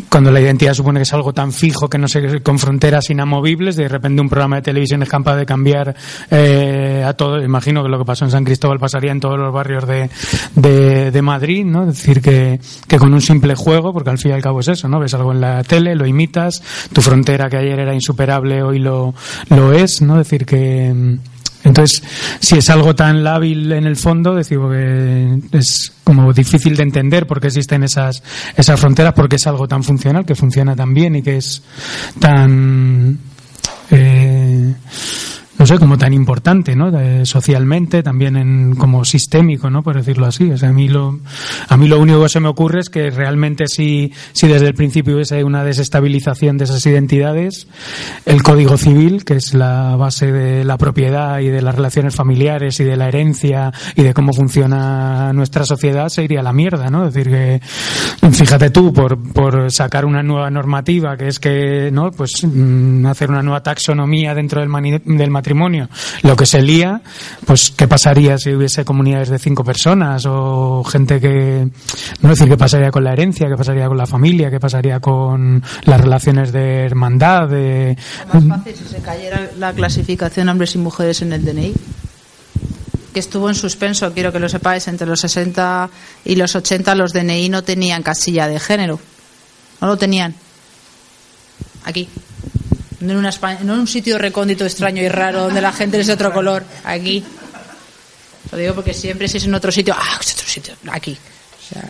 cuando 0.08 0.32
la 0.32 0.40
identidad 0.40 0.74
supone 0.74 0.98
que 0.98 1.04
es 1.04 1.12
algo 1.12 1.32
tan 1.32 1.52
fijo 1.52 1.88
que 1.88 1.98
no 1.98 2.08
sé 2.08 2.40
con 2.42 2.58
fronteras 2.58 3.10
inamovibles 3.10 3.76
de 3.76 3.86
repente 3.88 4.20
un 4.20 4.28
programa 4.28 4.56
de 4.56 4.62
televisión 4.62 5.02
es 5.04 5.08
capaz 5.08 5.36
de 5.36 5.46
cambiar 5.46 5.94
eh, 6.32 7.04
a 7.06 7.12
todo. 7.12 7.40
Imagino 7.42 7.82
que 7.82 7.88
lo 7.88 7.98
que 7.98 8.04
pasó 8.04 8.24
en 8.24 8.32
San 8.32 8.44
Cristóbal 8.44 8.80
pasaría 8.80 9.12
en 9.12 9.20
todos 9.20 9.38
los 9.38 9.52
barrios 9.52 9.86
de, 9.86 10.10
de, 10.56 11.10
de 11.12 11.22
Madrid 11.22 11.64
no 11.64 11.82
es 11.88 11.96
decir 11.96 12.20
que, 12.20 12.58
que 12.88 12.98
con 12.98 13.14
un 13.14 13.20
simple 13.24 13.54
juego 13.54 13.92
porque 13.92 14.10
al 14.10 14.18
fin 14.18 14.32
y 14.32 14.34
al 14.34 14.42
cabo 14.42 14.60
es 14.60 14.68
eso 14.68 14.88
no 14.88 15.00
ves 15.00 15.14
algo 15.14 15.32
en 15.32 15.40
la 15.40 15.62
tele 15.64 15.94
lo 15.94 16.06
imitas 16.06 16.62
tu 16.92 17.00
frontera 17.00 17.48
que 17.48 17.56
ayer 17.56 17.80
era 17.80 17.94
insuperable 17.94 18.62
hoy 18.62 18.78
lo 18.78 19.14
lo 19.50 19.72
es 19.72 20.02
no 20.02 20.18
decir 20.18 20.46
que 20.46 20.92
mm, 20.94 21.18
entonces, 21.64 22.02
si 22.40 22.58
es 22.58 22.70
algo 22.70 22.94
tan 22.94 23.24
lábil 23.24 23.72
en 23.72 23.84
el 23.84 23.96
fondo, 23.96 24.34
decimos 24.34 24.70
que 24.72 25.40
es 25.52 25.92
como 26.04 26.32
difícil 26.32 26.76
de 26.76 26.82
entender 26.82 27.26
por 27.26 27.40
qué 27.40 27.46
existen 27.46 27.82
esas, 27.82 28.22
esas 28.54 28.78
fronteras, 28.78 29.14
porque 29.14 29.36
es 29.36 29.46
algo 29.46 29.66
tan 29.66 29.82
funcional, 29.82 30.26
que 30.26 30.34
funciona 30.34 30.76
tan 30.76 30.92
bien 30.92 31.16
y 31.16 31.22
que 31.22 31.38
es 31.38 31.62
tan, 32.20 33.18
eh, 33.90 34.74
no 35.58 35.66
sé, 35.66 35.78
como 35.78 35.96
tan 35.98 36.12
importante, 36.12 36.74
¿no? 36.74 36.90
De- 36.90 37.24
socialmente, 37.26 38.02
también 38.02 38.36
en, 38.36 38.74
como 38.74 39.04
sistémico, 39.04 39.70
¿no? 39.70 39.82
Por 39.82 39.96
decirlo 39.96 40.26
así. 40.26 40.50
A 40.62 40.72
mí 40.72 40.88
lo, 40.88 41.18
a 41.68 41.76
mí 41.76 41.88
lo 41.88 41.98
único 42.00 42.22
que 42.22 42.28
se 42.28 42.40
me 42.40 42.48
ocurre 42.48 42.80
es 42.80 42.88
que 42.90 43.10
realmente 43.10 43.66
si, 43.68 44.12
si 44.32 44.48
desde 44.48 44.66
el 44.66 44.74
principio 44.74 45.14
hubiese 45.14 45.44
una 45.44 45.64
desestabilización 45.64 46.58
de 46.58 46.64
esas 46.64 46.84
identidades, 46.86 47.68
el 48.26 48.42
Código 48.42 48.76
Civil, 48.76 49.24
que 49.24 49.34
es 49.34 49.54
la 49.54 49.96
base 49.96 50.32
de 50.32 50.64
la 50.64 50.76
propiedad 50.76 51.38
y 51.40 51.48
de 51.48 51.62
las 51.62 51.74
relaciones 51.74 52.14
familiares 52.14 52.80
y 52.80 52.84
de 52.84 52.96
la 52.96 53.08
herencia 53.08 53.72
y 53.96 54.02
de 54.02 54.14
cómo 54.14 54.32
funciona 54.32 55.32
nuestra 55.32 55.64
sociedad, 55.64 56.08
se 56.08 56.24
iría 56.24 56.40
a 56.40 56.42
la 56.42 56.52
mierda, 56.52 56.90
¿no? 56.90 57.06
Es 57.06 57.14
decir, 57.14 57.30
que, 57.32 57.60
fíjate 58.30 58.70
tú, 58.70 58.92
por, 58.92 59.18
por 59.32 59.70
sacar 59.70 60.04
una 60.04 60.22
nueva 60.22 60.50
normativa, 60.50 61.16
que 61.16 61.28
es 61.28 61.38
que, 61.38 61.90
¿no? 61.92 62.10
Pues 62.10 62.32
mm, 62.44 63.06
hacer 63.06 63.30
una 63.30 63.42
nueva 63.42 63.62
taxonomía 63.62 64.34
dentro 64.34 64.60
del, 64.60 65.00
del 65.04 65.30
matrimonio, 65.44 65.90
lo 66.22 66.36
que 66.36 66.46
se 66.46 66.62
lía, 66.62 67.02
pues 67.44 67.70
qué 67.76 67.86
pasaría 67.86 68.38
si 68.38 68.54
hubiese 68.54 68.82
comunidades 68.82 69.28
de 69.28 69.38
cinco 69.38 69.62
personas 69.62 70.24
o 70.26 70.82
gente 70.84 71.20
que, 71.20 71.68
no 72.22 72.28
decir 72.30 72.48
qué 72.48 72.56
pasaría 72.56 72.90
con 72.90 73.04
la 73.04 73.12
herencia, 73.12 73.46
qué 73.46 73.56
pasaría 73.56 73.86
con 73.86 73.98
la 73.98 74.06
familia, 74.06 74.50
qué 74.50 74.58
pasaría 74.58 75.00
con 75.00 75.62
las 75.84 76.00
relaciones 76.00 76.50
de 76.50 76.86
hermandad, 76.86 77.48
de... 77.48 77.94
Más 78.32 78.44
fácil 78.48 78.74
si 78.74 78.84
se 78.84 79.02
cayera 79.02 79.50
la 79.58 79.74
clasificación 79.74 80.48
hombres 80.48 80.74
y 80.76 80.78
mujeres 80.78 81.20
en 81.20 81.34
el 81.34 81.44
DNI. 81.44 81.74
Que 83.12 83.20
estuvo 83.20 83.50
en 83.50 83.54
suspenso, 83.54 84.12
quiero 84.14 84.32
que 84.32 84.40
lo 84.40 84.48
sepáis, 84.48 84.88
entre 84.88 85.06
los 85.06 85.20
60 85.20 85.90
y 86.24 86.36
los 86.36 86.56
80 86.56 86.94
los 86.94 87.12
DNI 87.12 87.50
no 87.50 87.62
tenían 87.62 88.02
casilla 88.02 88.48
de 88.48 88.58
género. 88.58 88.98
No 89.82 89.88
lo 89.88 89.98
tenían. 89.98 90.34
Aquí. 91.84 92.08
No 93.00 93.12
en, 93.12 93.18
una 93.18 93.30
Espa- 93.30 93.60
no 93.60 93.74
en 93.74 93.80
un 93.80 93.86
sitio 93.86 94.18
recóndito, 94.18 94.64
extraño 94.64 95.02
y 95.02 95.08
raro 95.08 95.42
donde 95.44 95.60
la 95.60 95.72
gente 95.72 96.00
es 96.00 96.06
de 96.06 96.12
otro 96.14 96.32
color. 96.32 96.64
Aquí. 96.84 97.24
Lo 98.52 98.58
digo 98.58 98.74
porque 98.74 98.94
siempre 98.94 99.26
si 99.28 99.38
es 99.38 99.44
en 99.44 99.54
otro 99.54 99.72
sitio, 99.72 99.94
ah, 99.96 100.18
es 100.20 100.32
otro 100.34 100.46
sitio, 100.46 100.74
aquí. 100.90 101.16
O 101.60 101.74
sea, 101.74 101.88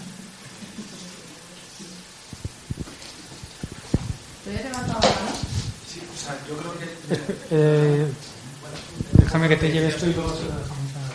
Eh, 7.50 8.06
déjame 9.12 9.48
que 9.48 9.56
te 9.56 9.70
lleves 9.70 9.96
tú 9.98 10.06
y 10.06 10.14
luego 10.14 10.30
se 10.36 10.44
lo 10.44 10.48
dejamos 10.58 10.90
a... 10.96 11.10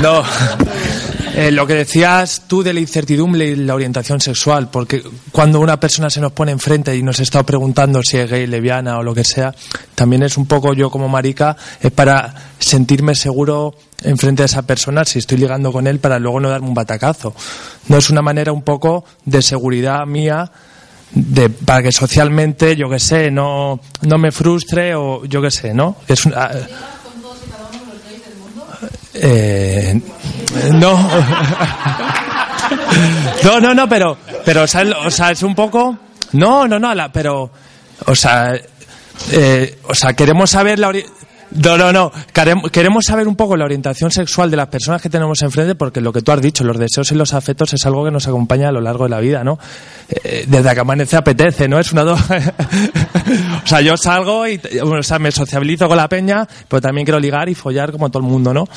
No, 0.00 0.22
Eh, 1.36 1.50
lo 1.50 1.66
que 1.66 1.74
decías 1.74 2.42
tú 2.46 2.62
de 2.62 2.72
la 2.72 2.78
incertidumbre 2.78 3.46
y 3.46 3.56
la 3.56 3.74
orientación 3.74 4.20
sexual, 4.20 4.68
porque 4.70 5.02
cuando 5.32 5.58
una 5.58 5.80
persona 5.80 6.08
se 6.08 6.20
nos 6.20 6.30
pone 6.30 6.52
enfrente 6.52 6.94
y 6.96 7.02
nos 7.02 7.18
está 7.18 7.42
preguntando 7.42 8.00
si 8.04 8.18
es 8.18 8.30
gay, 8.30 8.46
lesbiana 8.46 8.98
o 8.98 9.02
lo 9.02 9.12
que 9.12 9.24
sea, 9.24 9.52
también 9.96 10.22
es 10.22 10.36
un 10.36 10.46
poco 10.46 10.74
yo 10.74 10.90
como 10.90 11.08
marica, 11.08 11.56
es 11.80 11.90
para 11.90 12.32
sentirme 12.60 13.16
seguro 13.16 13.74
enfrente 14.04 14.42
de 14.42 14.46
esa 14.46 14.62
persona 14.62 15.04
si 15.04 15.18
estoy 15.18 15.38
ligando 15.38 15.72
con 15.72 15.88
él 15.88 15.98
para 15.98 16.20
luego 16.20 16.38
no 16.38 16.50
darme 16.50 16.68
un 16.68 16.74
batacazo. 16.74 17.34
No 17.88 17.96
es 17.96 18.10
una 18.10 18.22
manera 18.22 18.52
un 18.52 18.62
poco 18.62 19.04
de 19.24 19.42
seguridad 19.42 20.06
mía 20.06 20.52
de, 21.10 21.50
para 21.50 21.82
que 21.82 21.90
socialmente, 21.90 22.76
yo 22.76 22.88
que 22.88 23.00
sé, 23.00 23.32
no, 23.32 23.80
no 24.02 24.18
me 24.18 24.30
frustre 24.30 24.94
o 24.94 25.24
yo 25.24 25.42
que 25.42 25.50
sé, 25.50 25.74
¿no? 25.74 25.96
Es 26.06 26.26
una, 26.26 26.48
eh, 29.14 30.00
no. 30.72 31.10
no, 33.44 33.60
no, 33.60 33.74
no, 33.74 33.88
pero, 33.88 34.18
pero, 34.44 34.62
o 34.62 34.66
sea, 34.66 34.84
o 35.04 35.10
sea, 35.10 35.30
es 35.30 35.42
un 35.42 35.54
poco, 35.54 35.96
no, 36.32 36.66
no, 36.66 36.78
no, 36.78 37.12
pero, 37.12 37.50
o 38.06 38.14
sea, 38.14 38.54
eh, 39.30 39.78
o 39.84 39.94
sea, 39.94 40.12
queremos 40.12 40.50
saber 40.50 40.78
la 40.78 40.92
no, 41.54 41.78
no, 41.78 41.92
no. 41.92 42.12
Querem- 42.32 42.70
Queremos 42.70 43.04
saber 43.06 43.28
un 43.28 43.36
poco 43.36 43.56
la 43.56 43.64
orientación 43.64 44.10
sexual 44.10 44.50
de 44.50 44.56
las 44.56 44.68
personas 44.68 45.00
que 45.00 45.08
tenemos 45.08 45.40
enfrente, 45.42 45.74
porque 45.74 46.00
lo 46.00 46.12
que 46.12 46.20
tú 46.22 46.32
has 46.32 46.40
dicho, 46.40 46.64
los 46.64 46.78
deseos 46.78 47.10
y 47.12 47.14
los 47.14 47.32
afectos 47.34 47.72
es 47.74 47.84
algo 47.86 48.04
que 48.04 48.10
nos 48.10 48.26
acompaña 48.26 48.68
a 48.68 48.72
lo 48.72 48.80
largo 48.80 49.04
de 49.04 49.10
la 49.10 49.20
vida, 49.20 49.44
¿no? 49.44 49.58
Eh, 50.08 50.44
desde 50.48 50.74
que 50.74 50.80
amanece 50.80 51.16
apetece, 51.16 51.68
¿no? 51.68 51.78
Es 51.78 51.92
una 51.92 52.02
do- 52.02 52.14
o 53.64 53.66
sea, 53.66 53.80
yo 53.80 53.96
salgo 53.96 54.46
y, 54.48 54.60
o 54.82 55.02
sea, 55.02 55.18
me 55.18 55.30
sociabilizo 55.32 55.86
con 55.88 55.96
la 55.96 56.08
peña, 56.08 56.46
pero 56.68 56.80
también 56.80 57.04
quiero 57.04 57.20
ligar 57.20 57.48
y 57.48 57.54
follar 57.54 57.92
como 57.92 58.10
todo 58.10 58.22
el 58.22 58.28
mundo, 58.28 58.52
¿no? 58.52 58.68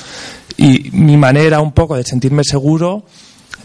Y 0.57 0.89
mi 0.91 1.17
manera 1.17 1.59
un 1.61 1.71
poco 1.71 1.95
de 1.95 2.03
sentirme 2.03 2.43
seguro 2.43 3.03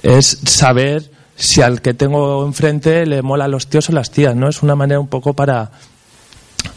es 0.02 0.38
saber 0.44 1.10
si 1.36 1.60
al 1.62 1.80
que 1.80 1.94
tengo 1.94 2.44
enfrente 2.46 3.04
le 3.06 3.22
mola 3.22 3.48
los 3.48 3.66
tíos 3.66 3.88
o 3.88 3.92
las 3.92 4.10
tías, 4.10 4.34
¿no? 4.36 4.48
Es 4.48 4.62
una 4.62 4.74
manera 4.76 5.00
un 5.00 5.08
poco 5.08 5.32
para, 5.34 5.70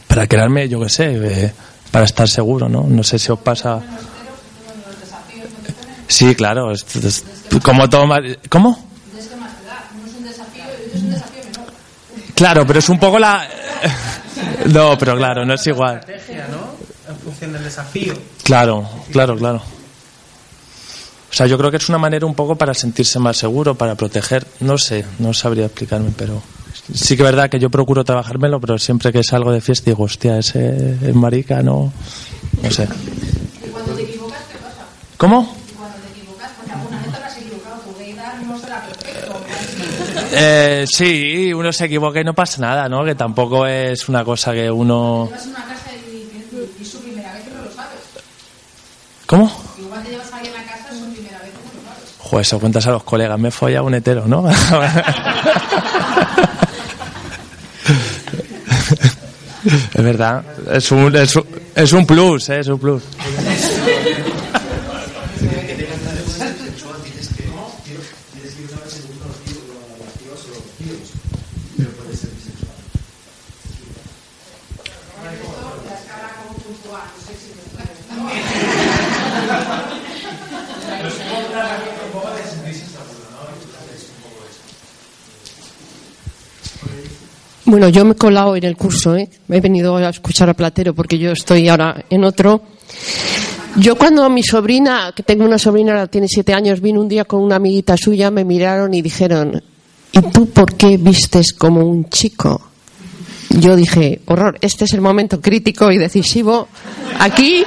para 0.07 0.27
crearme, 0.27 0.67
yo 0.69 0.79
qué 0.81 0.89
sé, 0.89 1.11
eh, 1.45 1.53
para 1.95 2.03
estar 2.03 2.27
seguro, 2.27 2.67
¿no? 2.67 2.83
No 2.83 3.03
sé 3.03 3.17
si 3.17 3.31
os 3.31 3.39
pasa. 3.39 3.79
Sí, 6.09 6.35
claro. 6.35 6.69
es- 6.73 6.85
es- 6.93 7.23
como 7.63 7.89
todo. 7.89 8.05
¿Cómo? 8.49 8.85
Claro, 12.35 12.67
pero 12.67 12.79
es 12.79 12.89
un 12.89 12.99
poco 12.99 13.17
la. 13.17 13.47
No, 14.65 14.97
pero 14.97 15.15
claro, 15.15 15.45
no 15.45 15.53
es 15.53 15.65
igual. 15.67 16.01
Claro, 18.43 18.89
claro, 19.13 19.37
claro. 19.37 19.57
O 21.31 21.33
sea, 21.33 21.47
yo 21.47 21.57
creo 21.57 21.71
que 21.71 21.77
es 21.77 21.87
una 21.87 21.97
manera 21.97 22.25
un 22.25 22.35
poco 22.35 22.57
para 22.57 22.73
sentirse 22.73 23.19
más 23.19 23.37
seguro, 23.37 23.75
para 23.75 23.95
proteger. 23.95 24.45
No 24.59 24.77
sé, 24.77 25.05
no 25.19 25.33
sabría 25.33 25.67
explicarme, 25.67 26.11
pero 26.17 26.41
sí 26.93 27.17
que 27.17 27.23
es 27.23 27.29
verdad 27.29 27.49
que 27.49 27.59
yo 27.59 27.69
procuro 27.69 28.03
trabajármelo, 28.03 28.59
pero 28.59 28.77
siempre 28.77 29.11
que 29.11 29.23
salgo 29.23 29.51
de 29.51 29.61
fiesta 29.61 29.89
digo, 29.91 30.03
hostia, 30.03 30.37
ese 30.37 30.97
es 31.01 31.15
marica, 31.15 31.61
no. 31.63 31.91
No 32.61 32.71
sé. 32.71 32.87
Y 33.65 33.69
cuando 33.69 33.93
te 33.93 34.03
equivocas, 34.03 34.41
¿qué 34.51 34.57
pasa? 34.57 34.85
¿Cómo? 35.17 35.55
Y 35.69 35.73
cuando 35.73 35.97
te 35.97 36.19
equivocas, 36.19 36.51
porque 36.57 36.71
alguna 36.73 36.97
vez 36.97 37.09
te 37.09 37.15
habrás 37.17 37.37
equivocado, 37.37 37.75
tu 37.81 37.99
gaydar 37.99 38.43
no 38.43 38.59
será 38.59 38.81
perfecto. 38.81 39.41
Eh, 40.37 40.85
sí, 40.89 41.53
uno 41.53 41.71
se 41.71 41.85
equivoca 41.85 42.19
y 42.19 42.23
no 42.25 42.33
pasa 42.33 42.59
nada, 42.59 42.89
¿no? 42.89 43.05
Que 43.05 43.15
tampoco 43.15 43.65
es 43.65 44.09
una 44.09 44.25
cosa 44.25 44.51
que 44.51 44.69
uno. 44.69 45.29
Vas 45.31 45.45
a 45.45 45.49
una 45.49 45.63
casa 45.65 45.91
y 46.11 46.29
es 46.81 46.89
su 46.89 46.99
primera 46.99 47.31
vez 47.33 47.43
que 47.43 47.51
no 47.51 47.61
lo 47.63 47.71
sabes. 47.71 47.99
¿Cómo? 49.25 49.49
Igual 49.79 50.03
te 50.03 50.09
llevas 50.09 50.33
a 50.33 50.37
alguien 50.37 50.55
a 50.57 50.63
casa, 50.65 50.89
es 50.91 50.99
su 50.99 51.05
primera 51.13 51.39
vez 51.39 51.51
que 51.51 51.57
no 51.57 51.63
lo 51.81 51.87
sabes. 51.87 52.15
Joder, 52.19 52.41
eso 52.41 52.59
cuentas 52.59 52.85
a 52.87 52.91
los 52.91 53.03
colegas, 53.03 53.39
me 53.39 53.47
he 53.47 53.51
follado 53.51 53.85
un 53.85 53.93
hetero, 53.93 54.27
¿no? 54.27 54.43
es 59.65 60.03
verdad, 60.03 60.43
es 60.71 60.91
un, 60.91 61.15
es 61.15 61.35
un, 61.35 61.45
es 61.75 61.93
un 61.93 62.05
plus, 62.05 62.49
¿eh? 62.49 62.59
es 62.59 62.67
un 62.67 62.79
plus. 62.79 63.03
Bueno, 87.75 87.89
yo 87.89 88.05
me 88.05 88.13
he 88.13 88.15
colado 88.15 88.55
en 88.55 88.63
el 88.63 88.77
curso, 88.77 89.17
¿eh? 89.17 89.27
Me 89.49 89.57
he 89.57 89.59
venido 89.59 89.97
a 89.97 90.07
escuchar 90.07 90.49
a 90.49 90.53
Platero 90.53 90.95
porque 90.95 91.17
yo 91.17 91.33
estoy 91.33 91.67
ahora 91.67 92.05
en 92.09 92.23
otro. 92.23 92.61
Yo 93.75 93.97
cuando 93.97 94.29
mi 94.29 94.43
sobrina, 94.43 95.11
que 95.13 95.23
tengo 95.23 95.43
una 95.43 95.59
sobrina, 95.59 95.91
ahora 95.91 96.07
tiene 96.07 96.29
siete 96.29 96.53
años, 96.53 96.79
vino 96.79 97.01
un 97.01 97.09
día 97.09 97.25
con 97.25 97.43
una 97.43 97.57
amiguita 97.57 97.97
suya, 97.97 98.31
me 98.31 98.45
miraron 98.45 98.93
y 98.93 99.01
dijeron, 99.01 99.61
¿y 100.13 100.21
tú 100.31 100.49
por 100.51 100.75
qué 100.75 100.95
vistes 100.95 101.51
como 101.51 101.81
un 101.81 102.09
chico? 102.09 102.61
Yo 103.49 103.75
dije, 103.75 104.21
horror, 104.27 104.57
este 104.61 104.85
es 104.85 104.93
el 104.93 105.01
momento 105.01 105.41
crítico 105.41 105.91
y 105.91 105.97
decisivo. 105.97 106.69
Aquí 107.19 107.65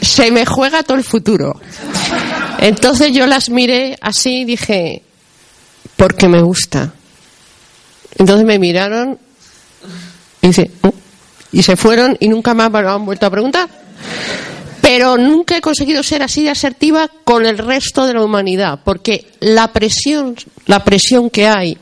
se 0.00 0.30
me 0.30 0.46
juega 0.46 0.84
todo 0.84 0.98
el 0.98 1.02
futuro. 1.02 1.60
Entonces 2.60 3.10
yo 3.12 3.26
las 3.26 3.50
miré 3.50 3.98
así 4.00 4.42
y 4.42 4.44
dije, 4.44 5.02
porque 5.96 6.28
me 6.28 6.42
gusta. 6.42 6.92
Entonces 8.18 8.46
me 8.46 8.58
miraron 8.58 9.18
y, 10.40 10.46
dice, 10.48 10.70
"Oh", 10.82 10.92
y 11.52 11.62
se 11.62 11.76
fueron 11.76 12.16
y 12.20 12.28
nunca 12.28 12.54
más 12.54 12.70
me 12.70 12.78
han 12.78 13.04
vuelto 13.04 13.26
a 13.26 13.30
preguntar. 13.30 13.68
Pero 14.80 15.16
nunca 15.16 15.56
he 15.56 15.60
conseguido 15.60 16.02
ser 16.02 16.22
así 16.22 16.42
de 16.42 16.50
asertiva 16.50 17.08
con 17.24 17.46
el 17.46 17.58
resto 17.58 18.06
de 18.06 18.14
la 18.14 18.22
humanidad, 18.22 18.80
porque 18.84 19.32
la 19.40 19.72
presión, 19.72 20.36
la 20.66 20.84
presión 20.84 21.30
que 21.30 21.46
hay, 21.46 21.78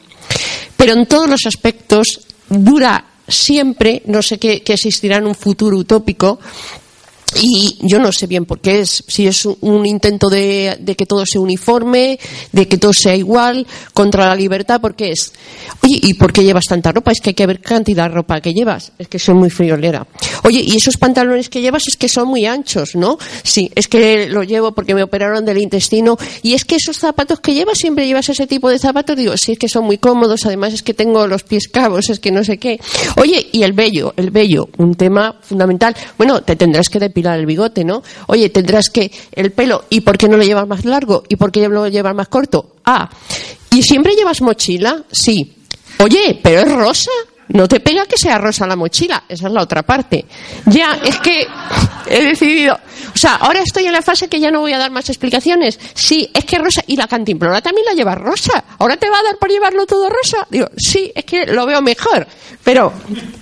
pero 0.77 0.93
en 0.93 1.07
todos 1.07 1.29
los 1.29 1.45
aspectos, 1.47 2.21
dura 2.49 3.05
siempre, 3.27 4.03
no 4.07 4.23
sé 4.23 4.39
qué 4.39 4.63
existirá 4.65 5.17
en 5.17 5.27
un 5.27 5.35
futuro 5.35 5.77
utópico, 5.77 6.39
y 7.41 7.79
yo 7.81 7.99
no 7.99 8.13
sé 8.13 8.27
bien 8.27 8.45
por 8.45 8.61
qué 8.61 8.81
es, 8.81 9.05
si 9.07 9.27
es 9.27 9.47
un- 9.47 9.87
intento 9.87 10.29
de, 10.29 10.77
de 10.81 10.95
que 10.97 11.07
todo 11.07 11.25
sea 11.27 11.41
uniforme, 11.41 12.19
de 12.53 12.69
que 12.69 12.79
todo 12.79 12.93
sea 12.93 13.17
igual, 13.17 13.67
contra 13.95 14.27
la 14.29 14.35
libertad, 14.37 14.81
¿por 14.81 14.95
qué 14.95 15.11
es? 15.13 15.33
Oye, 15.83 15.99
¿y 16.03 16.15
por 16.15 16.33
qué 16.33 16.45
llevas 16.45 16.65
tanta 16.67 16.93
ropa? 16.93 17.13
Es 17.13 17.21
que 17.21 17.31
hay 17.31 17.35
que 17.35 17.47
ver 17.47 17.61
cantidad 17.61 18.09
de 18.09 18.15
ropa 18.15 18.41
que 18.41 18.53
llevas, 18.53 18.93
es 18.99 19.09
que 19.09 19.19
soy 19.19 19.35
muy 19.35 19.51
friolera. 19.51 20.07
Oye, 20.45 20.61
¿y 20.61 20.77
esos 20.77 20.97
pantalones 20.97 21.49
que 21.49 21.61
llevas 21.61 21.89
es 21.89 21.97
que 21.97 22.09
son 22.09 22.29
muy 22.29 22.47
anchos, 22.47 22.95
no? 22.95 23.19
Sí, 23.43 23.71
es 23.75 23.89
que 23.89 24.29
lo 24.29 24.43
llevo 24.43 24.73
porque 24.73 24.95
me 24.95 25.03
operaron 25.03 25.45
del 25.45 25.59
intestino, 25.59 26.17
y 26.43 26.55
es 26.55 26.65
que 26.65 26.77
esos 26.77 26.97
zapatos 26.99 27.41
que 27.41 27.55
llevas, 27.55 27.79
siempre 27.79 28.07
llevas 28.07 28.29
ese 28.29 28.47
tipo 28.47 28.69
de 28.69 28.79
zapatos, 28.79 29.17
digo, 29.17 29.37
sí, 29.37 29.53
es 29.53 29.59
que 29.59 29.69
son 29.69 29.85
muy 29.85 29.99
cómodos, 29.99 30.45
además 30.47 30.73
es 30.75 30.83
que 30.83 30.95
tengo 30.95 31.27
los 31.27 31.43
pies 31.43 31.69
cabos, 31.69 32.11
es 32.11 32.19
que 32.21 32.31
no 32.31 32.45
sé 32.45 32.59
qué. 32.59 32.79
Oye, 33.17 33.49
y 33.53 33.63
el 33.63 33.73
vello, 33.73 34.13
el 34.17 34.31
vello, 34.31 34.69
un 34.79 34.95
tema 34.95 35.37
fundamental. 35.43 35.95
Bueno, 36.19 36.43
te 36.43 36.57
tendrás 36.57 36.89
que 36.89 36.99
depilar 36.99 37.22
el 37.23 37.47
bigote, 37.47 37.85
¿no? 37.85 38.03
Oye, 38.27 38.49
tendrás 38.51 38.91
que 38.91 39.11
el 39.33 39.53
pelo, 39.53 39.85
¿y 39.91 40.01
por 40.01 40.19
qué 40.19 40.29
no 40.29 40.37
lo 40.37 40.45
llevas 40.45 40.67
más 40.67 40.85
largo? 40.85 41.23
¿Y 41.29 41.37
por 41.37 41.51
qué 41.53 41.69
lo 41.69 41.89
llevas 41.89 42.15
más 42.15 42.29
corto? 42.29 42.77
Ah, 42.85 43.09
¿y 43.71 43.83
siempre 43.83 44.15
llevas 44.15 44.41
mochila? 44.43 45.03
Sí. 45.11 45.55
Oye, 45.99 46.39
pero 46.43 46.61
es 46.61 46.73
rosa. 46.73 47.11
No 47.49 47.69
te 47.69 47.81
pega 47.81 48.07
que 48.07 48.17
sea 48.17 48.39
rosa 48.39 48.67
la 48.67 48.77
mochila, 48.77 49.25
esa 49.29 49.47
es 49.47 49.53
la 49.53 49.63
otra 49.63 49.83
parte. 49.83 50.25
Ya, 50.67 50.99
es 51.05 51.19
que 51.21 51.47
he 52.09 52.25
decidido. 52.25 52.79
O 53.15 53.19
sea, 53.19 53.35
ahora 53.35 53.61
estoy 53.61 53.85
en 53.85 53.93
la 53.93 54.01
fase 54.01 54.29
que 54.29 54.41
ya 54.41 54.51
no 54.51 54.61
voy 54.61 54.73
a 54.73 54.79
dar 54.79 54.91
más 54.91 55.11
explicaciones. 55.11 55.79
Sí, 55.93 56.31
es 56.33 56.45
que 56.47 56.59
rosa. 56.59 56.83
Y 56.87 56.97
la 56.97 57.07
cantimplora 57.07 57.61
también 57.61 57.85
la 57.85 57.93
lleva 57.93 58.15
rosa. 58.15 58.65
¿Ahora 58.79 58.97
te 58.97 59.11
va 59.11 59.19
a 59.19 59.23
dar 59.23 59.37
por 59.39 59.51
llevarlo 59.51 59.85
todo 59.87 60.09
rosa? 60.09 60.47
Digo, 60.49 60.69
sí, 60.77 61.13
es 61.15 61.25
que 61.25 61.45
lo 61.47 61.67
veo 61.67 61.83
mejor. 61.83 62.27
Pero, 62.65 62.91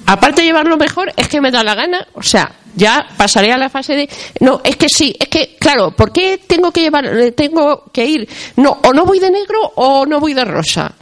aparte 0.06 0.40
de 0.40 0.48
llevarlo 0.48 0.76
mejor, 0.76 1.12
es 1.16 1.28
que 1.28 1.40
me 1.40 1.52
da 1.52 1.62
la 1.62 1.76
gana. 1.76 2.08
O 2.14 2.22
sea, 2.22 2.50
ya 2.74 3.06
pasaré 3.16 3.52
a 3.52 3.58
la 3.58 3.68
fase 3.68 3.94
de. 3.94 4.08
No, 4.40 4.60
es 4.64 4.76
que 4.76 4.88
sí, 4.88 5.14
es 5.18 5.28
que, 5.28 5.56
claro, 5.58 5.90
¿por 5.92 6.12
qué 6.12 6.38
tengo 6.46 6.70
que 6.70 6.82
llevar, 6.82 7.06
eh, 7.06 7.32
tengo 7.32 7.84
que 7.92 8.06
ir? 8.06 8.28
No, 8.56 8.78
o 8.84 8.92
no 8.92 9.04
voy 9.04 9.18
de 9.18 9.30
negro 9.30 9.72
o 9.76 10.06
no 10.06 10.20
voy 10.20 10.34
de 10.34 10.44
rosa. 10.44 10.94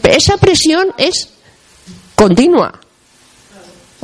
Pero 0.00 0.14
esa 0.14 0.36
presión 0.36 0.88
es 0.98 1.30
continua. 2.14 2.80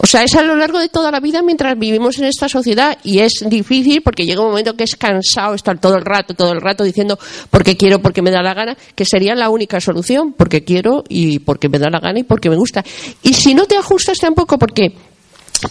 O 0.02 0.06
sea, 0.06 0.22
es 0.22 0.34
a 0.34 0.42
lo 0.42 0.56
largo 0.56 0.78
de 0.78 0.88
toda 0.88 1.10
la 1.10 1.20
vida 1.20 1.42
mientras 1.42 1.78
vivimos 1.78 2.16
en 2.18 2.24
esta 2.24 2.48
sociedad 2.48 2.96
y 3.04 3.18
es 3.18 3.44
difícil 3.46 4.00
porque 4.00 4.24
llega 4.24 4.40
un 4.40 4.48
momento 4.48 4.74
que 4.74 4.84
es 4.84 4.96
cansado 4.96 5.52
estar 5.52 5.78
todo 5.78 5.96
el 5.96 6.06
rato, 6.06 6.32
todo 6.32 6.52
el 6.52 6.62
rato 6.62 6.84
diciendo 6.84 7.18
porque 7.50 7.76
quiero, 7.76 8.00
porque 8.00 8.22
me 8.22 8.30
da 8.30 8.40
la 8.40 8.54
gana, 8.54 8.78
que 8.94 9.04
sería 9.04 9.34
la 9.34 9.50
única 9.50 9.78
solución, 9.78 10.32
porque 10.32 10.64
quiero 10.64 11.04
y 11.06 11.40
porque 11.40 11.68
me 11.68 11.78
da 11.78 11.90
la 11.90 12.00
gana 12.00 12.18
y 12.18 12.22
porque 12.22 12.48
me 12.48 12.56
gusta. 12.56 12.82
Y 13.22 13.34
si 13.34 13.52
no 13.52 13.66
te 13.66 13.76
ajustas 13.76 14.16
tampoco 14.16 14.58
porque 14.58 14.94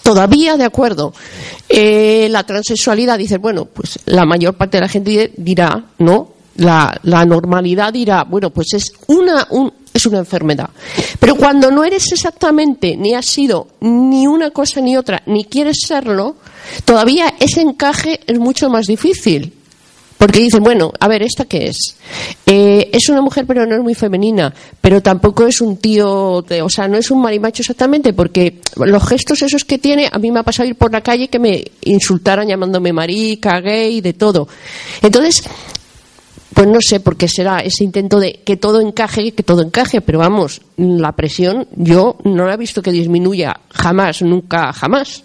todavía 0.04 0.58
de 0.58 0.66
acuerdo. 0.66 1.14
Eh, 1.68 2.28
la 2.32 2.44
transexualidad 2.44 3.18
dices 3.18 3.40
bueno 3.40 3.66
pues 3.66 4.00
la 4.06 4.26
mayor 4.26 4.56
parte 4.56 4.78
de 4.78 4.82
la 4.82 4.90
gente 4.90 5.32
dirá 5.38 5.86
no 6.00 6.30
la, 6.58 7.00
la 7.04 7.26
normalidad 7.26 7.94
dirá 7.94 8.24
bueno 8.24 8.50
pues 8.50 8.74
es 8.74 8.92
una 9.08 9.48
un- 9.52 9.72
es 9.94 10.06
una 10.06 10.20
enfermedad. 10.20 10.70
Pero 11.20 11.36
cuando 11.36 11.72
no 11.72 11.84
eres 11.84 12.12
exactamente 12.12 12.96
ni 12.96 13.14
has 13.14 13.26
sido 13.26 13.68
ni 13.82 14.28
una 14.28 14.52
cosa 14.52 14.82
ni 14.82 14.96
otra 14.98 15.22
ni 15.26 15.46
quieres 15.46 15.78
serlo 15.86 16.36
todavía 16.86 17.34
ese 17.40 17.62
encaje 17.62 18.20
es 18.28 18.38
mucho 18.40 18.70
más 18.70 18.86
difícil 18.86 19.54
porque 20.20 20.40
dicen, 20.42 20.62
bueno, 20.62 20.92
a 21.00 21.08
ver, 21.08 21.24
¿esta 21.24 21.46
qué 21.46 21.68
es? 21.70 21.96
Eh, 22.46 22.90
es 22.92 23.08
una 23.08 23.22
mujer, 23.22 23.46
pero 23.48 23.66
no 23.66 23.74
es 23.76 23.82
muy 23.82 23.96
femenina, 23.96 24.54
pero 24.82 25.02
tampoco 25.02 25.48
es 25.48 25.62
un 25.62 25.78
tío, 25.78 26.42
de- 26.48 26.62
o 26.62 26.70
sea, 26.70 26.90
no 26.90 26.98
es 26.98 27.10
un 27.10 27.22
marimacho 27.22 27.62
exactamente, 27.62 28.12
porque 28.12 28.60
los 28.76 29.08
gestos 29.08 29.42
esos 29.42 29.64
que 29.64 29.78
tiene, 29.78 30.10
a 30.12 30.20
mí 30.20 30.30
me 30.30 30.42
ha 30.42 30.44
pasado 30.44 30.68
ir 30.68 30.76
por 30.76 30.92
la 30.92 31.00
calle 31.02 31.30
que 31.30 31.40
me 31.40 31.64
insultaran 31.86 32.48
llamándome 32.50 32.92
marica, 32.92 33.62
gay, 33.62 34.02
de 34.02 34.12
todo. 34.12 34.48
Entonces, 35.02 35.42
pues 36.54 36.68
no 36.68 36.80
sé 36.82 37.00
por 37.00 37.16
qué 37.16 37.30
será 37.30 37.60
ese 37.60 37.86
intento 37.86 38.20
de 38.20 38.42
que 38.44 38.58
todo 38.58 38.82
encaje, 38.82 39.32
que 39.32 39.44
todo 39.44 39.62
encaje, 39.62 40.02
pero 40.02 40.20
vamos, 40.20 40.60
la 40.76 41.14
presión 41.14 41.66
yo 41.78 42.18
no 42.26 42.46
la 42.46 42.56
he 42.56 42.58
visto 42.58 42.82
que 42.82 42.92
disminuya 42.92 43.62
jamás, 43.72 44.22
nunca, 44.22 44.74
jamás. 44.74 45.24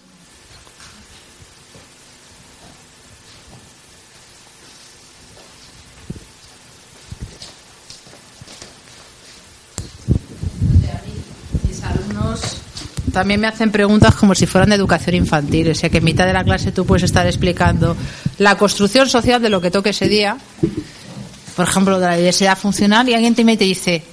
También 13.15 13.39
me 13.39 13.47
hacen 13.47 13.71
preguntas 13.71 14.13
como 14.13 14.35
si 14.35 14.45
fueran 14.45 14.69
de 14.69 14.75
educación 14.75 15.15
infantil, 15.15 15.71
o 15.71 15.73
sea 15.73 15.89
que 15.89 15.99
en 15.99 16.03
mitad 16.03 16.25
de 16.27 16.33
la 16.33 16.43
clase 16.43 16.73
tú 16.73 16.85
puedes 16.85 17.03
estar 17.03 17.25
explicando 17.25 17.95
la 18.39 18.57
construcción 18.57 19.07
social 19.07 19.41
de 19.41 19.49
lo 19.49 19.61
que 19.61 19.71
toque 19.71 19.91
ese 19.91 20.09
día, 20.09 20.37
por 21.55 21.65
ejemplo, 21.65 21.97
de 21.97 22.07
la 22.07 22.17
diversidad 22.17 22.57
funcional, 22.57 23.07
y 23.07 23.13
alguien 23.13 23.33
te 23.33 23.45
mete 23.45 23.63
y 23.63 23.69
dice, 23.69 24.03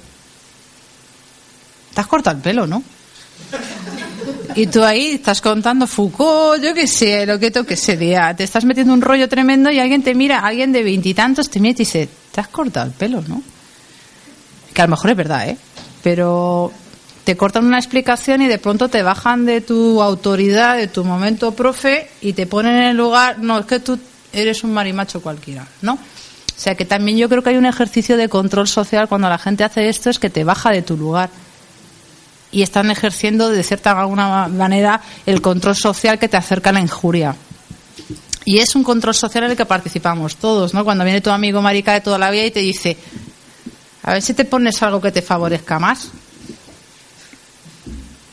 te 1.93 1.99
has 1.99 2.07
cortado 2.07 2.37
el 2.37 2.41
pelo, 2.41 2.65
¿no? 2.65 2.81
Y 4.55 4.67
tú 4.67 4.81
ahí 4.85 5.15
estás 5.15 5.41
contando 5.41 5.85
Foucault, 5.85 6.63
yo 6.63 6.73
qué 6.73 6.87
sé, 6.87 7.25
lo 7.25 7.37
que 7.37 7.51
toque 7.51 7.73
ese 7.73 7.97
día. 7.97 8.33
Te 8.33 8.45
estás 8.45 8.63
metiendo 8.63 8.93
un 8.93 9.01
rollo 9.01 9.27
tremendo 9.27 9.69
y 9.69 9.79
alguien 9.79 10.01
te 10.01 10.15
mira, 10.15 10.39
alguien 10.39 10.71
de 10.71 10.81
veintitantos 10.81 11.49
te 11.49 11.59
mira 11.59 11.73
y 11.73 11.75
dice, 11.79 12.07
te 12.31 12.39
has 12.39 12.47
cortado 12.47 12.85
el 12.85 12.93
pelo, 12.93 13.21
¿no? 13.27 13.43
Que 14.73 14.81
a 14.81 14.85
lo 14.85 14.91
mejor 14.91 15.09
es 15.11 15.17
verdad, 15.17 15.49
¿eh? 15.49 15.57
Pero 16.01 16.71
te 17.23 17.37
cortan 17.37 17.65
una 17.65 17.79
explicación 17.79 18.41
y 18.41 18.47
de 18.47 18.57
pronto 18.57 18.89
te 18.89 19.01
bajan 19.01 19.45
de 19.45 19.61
tu 19.61 20.01
autoridad, 20.01 20.75
de 20.75 20.87
tu 20.87 21.03
momento 21.05 21.53
profe 21.53 22.09
y 22.21 22.33
te 22.33 22.47
ponen 22.47 22.75
en 22.75 22.83
el 22.83 22.97
lugar, 22.97 23.39
no, 23.39 23.59
es 23.59 23.65
que 23.65 23.79
tú 23.79 23.97
eres 24.33 24.63
un 24.63 24.73
marimacho 24.73 25.21
cualquiera, 25.21 25.65
¿no? 25.81 25.93
O 25.93 26.59
sea 26.59 26.75
que 26.75 26.85
también 26.85 27.17
yo 27.17 27.29
creo 27.29 27.41
que 27.41 27.51
hay 27.51 27.57
un 27.57 27.65
ejercicio 27.65 28.17
de 28.17 28.29
control 28.29 28.67
social 28.67 29.07
cuando 29.07 29.29
la 29.29 29.37
gente 29.37 29.63
hace 29.63 29.89
esto, 29.89 30.09
es 30.09 30.19
que 30.19 30.29
te 30.29 30.43
baja 30.43 30.71
de 30.71 30.81
tu 30.81 30.97
lugar. 30.97 31.29
Y 32.51 32.61
están 32.61 32.91
ejerciendo 32.91 33.49
de 33.49 33.63
cierta 33.63 33.99
alguna 33.99 34.47
manera 34.47 35.01
el 35.25 35.41
control 35.41 35.75
social 35.75 36.19
que 36.19 36.29
te 36.29 36.37
acerca 36.37 36.69
a 36.69 36.73
la 36.73 36.81
injuria. 36.81 37.35
Y 38.45 38.59
es 38.59 38.75
un 38.75 38.83
control 38.83 39.15
social 39.15 39.45
en 39.45 39.51
el 39.51 39.57
que 39.57 39.65
participamos 39.65 40.35
todos, 40.35 40.73
¿no? 40.73 40.83
Cuando 40.83 41.03
viene 41.03 41.21
tu 41.21 41.31
amigo 41.31 41.61
marica 41.61 41.93
de 41.93 42.01
toda 42.01 42.19
la 42.19 42.29
vida 42.29 42.45
y 42.45 42.51
te 42.51 42.59
dice, 42.59 42.97
a 44.03 44.13
ver 44.13 44.21
si 44.21 44.33
te 44.35 44.45
pones 44.45 44.83
algo 44.83 45.01
que 45.01 45.11
te 45.11 45.23
favorezca 45.23 45.79
más. 45.79 46.11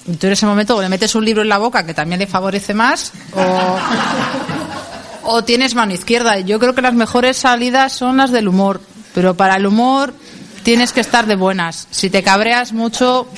Y 0.07 0.17
tú 0.17 0.27
en 0.27 0.33
ese 0.33 0.47
momento 0.47 0.77
o 0.77 0.83
le 0.83 0.89
metes 0.89 1.15
un 1.15 1.25
libro 1.25 1.43
en 1.43 1.49
la 1.49 1.59
boca 1.59 1.85
que 1.85 1.95
también 1.95 2.19
le 2.19 2.27
favorece 2.27 2.75
más 2.75 3.13
o, 3.33 3.79
o 5.23 5.45
tienes 5.45 5.75
mano 5.75 5.93
izquierda. 5.93 6.39
Yo 6.41 6.59
creo 6.59 6.75
que 6.75 6.83
las 6.83 6.95
mejores 6.95 7.37
salidas 7.37 7.93
son 7.93 8.17
las 8.17 8.31
del 8.31 8.49
humor, 8.49 8.81
pero 9.15 9.35
para 9.35 9.57
el 9.57 9.67
humor 9.67 10.15
tienes 10.63 10.93
que 10.93 11.01
estar 11.01 11.27
de 11.27 11.37
buenas. 11.37 11.87
Si 11.91 12.11
te 12.11 12.23
cabreas 12.23 12.73
mucho, 12.73 13.29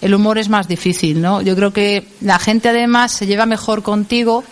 el 0.00 0.14
humor 0.14 0.38
es 0.38 0.48
más 0.48 0.68
difícil, 0.68 1.20
¿no? 1.20 1.42
Yo 1.42 1.56
creo 1.56 1.72
que 1.72 2.08
la 2.20 2.38
gente 2.38 2.68
además 2.68 3.12
se 3.12 3.26
lleva 3.26 3.46
mejor 3.46 3.82
contigo 3.82 4.44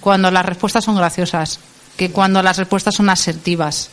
cuando 0.00 0.30
las 0.30 0.46
respuestas 0.46 0.84
son 0.84 0.96
graciosas 0.96 1.60
que 1.96 2.10
cuando 2.10 2.42
las 2.42 2.56
respuestas 2.56 2.94
son 2.94 3.08
asertivas. 3.08 3.90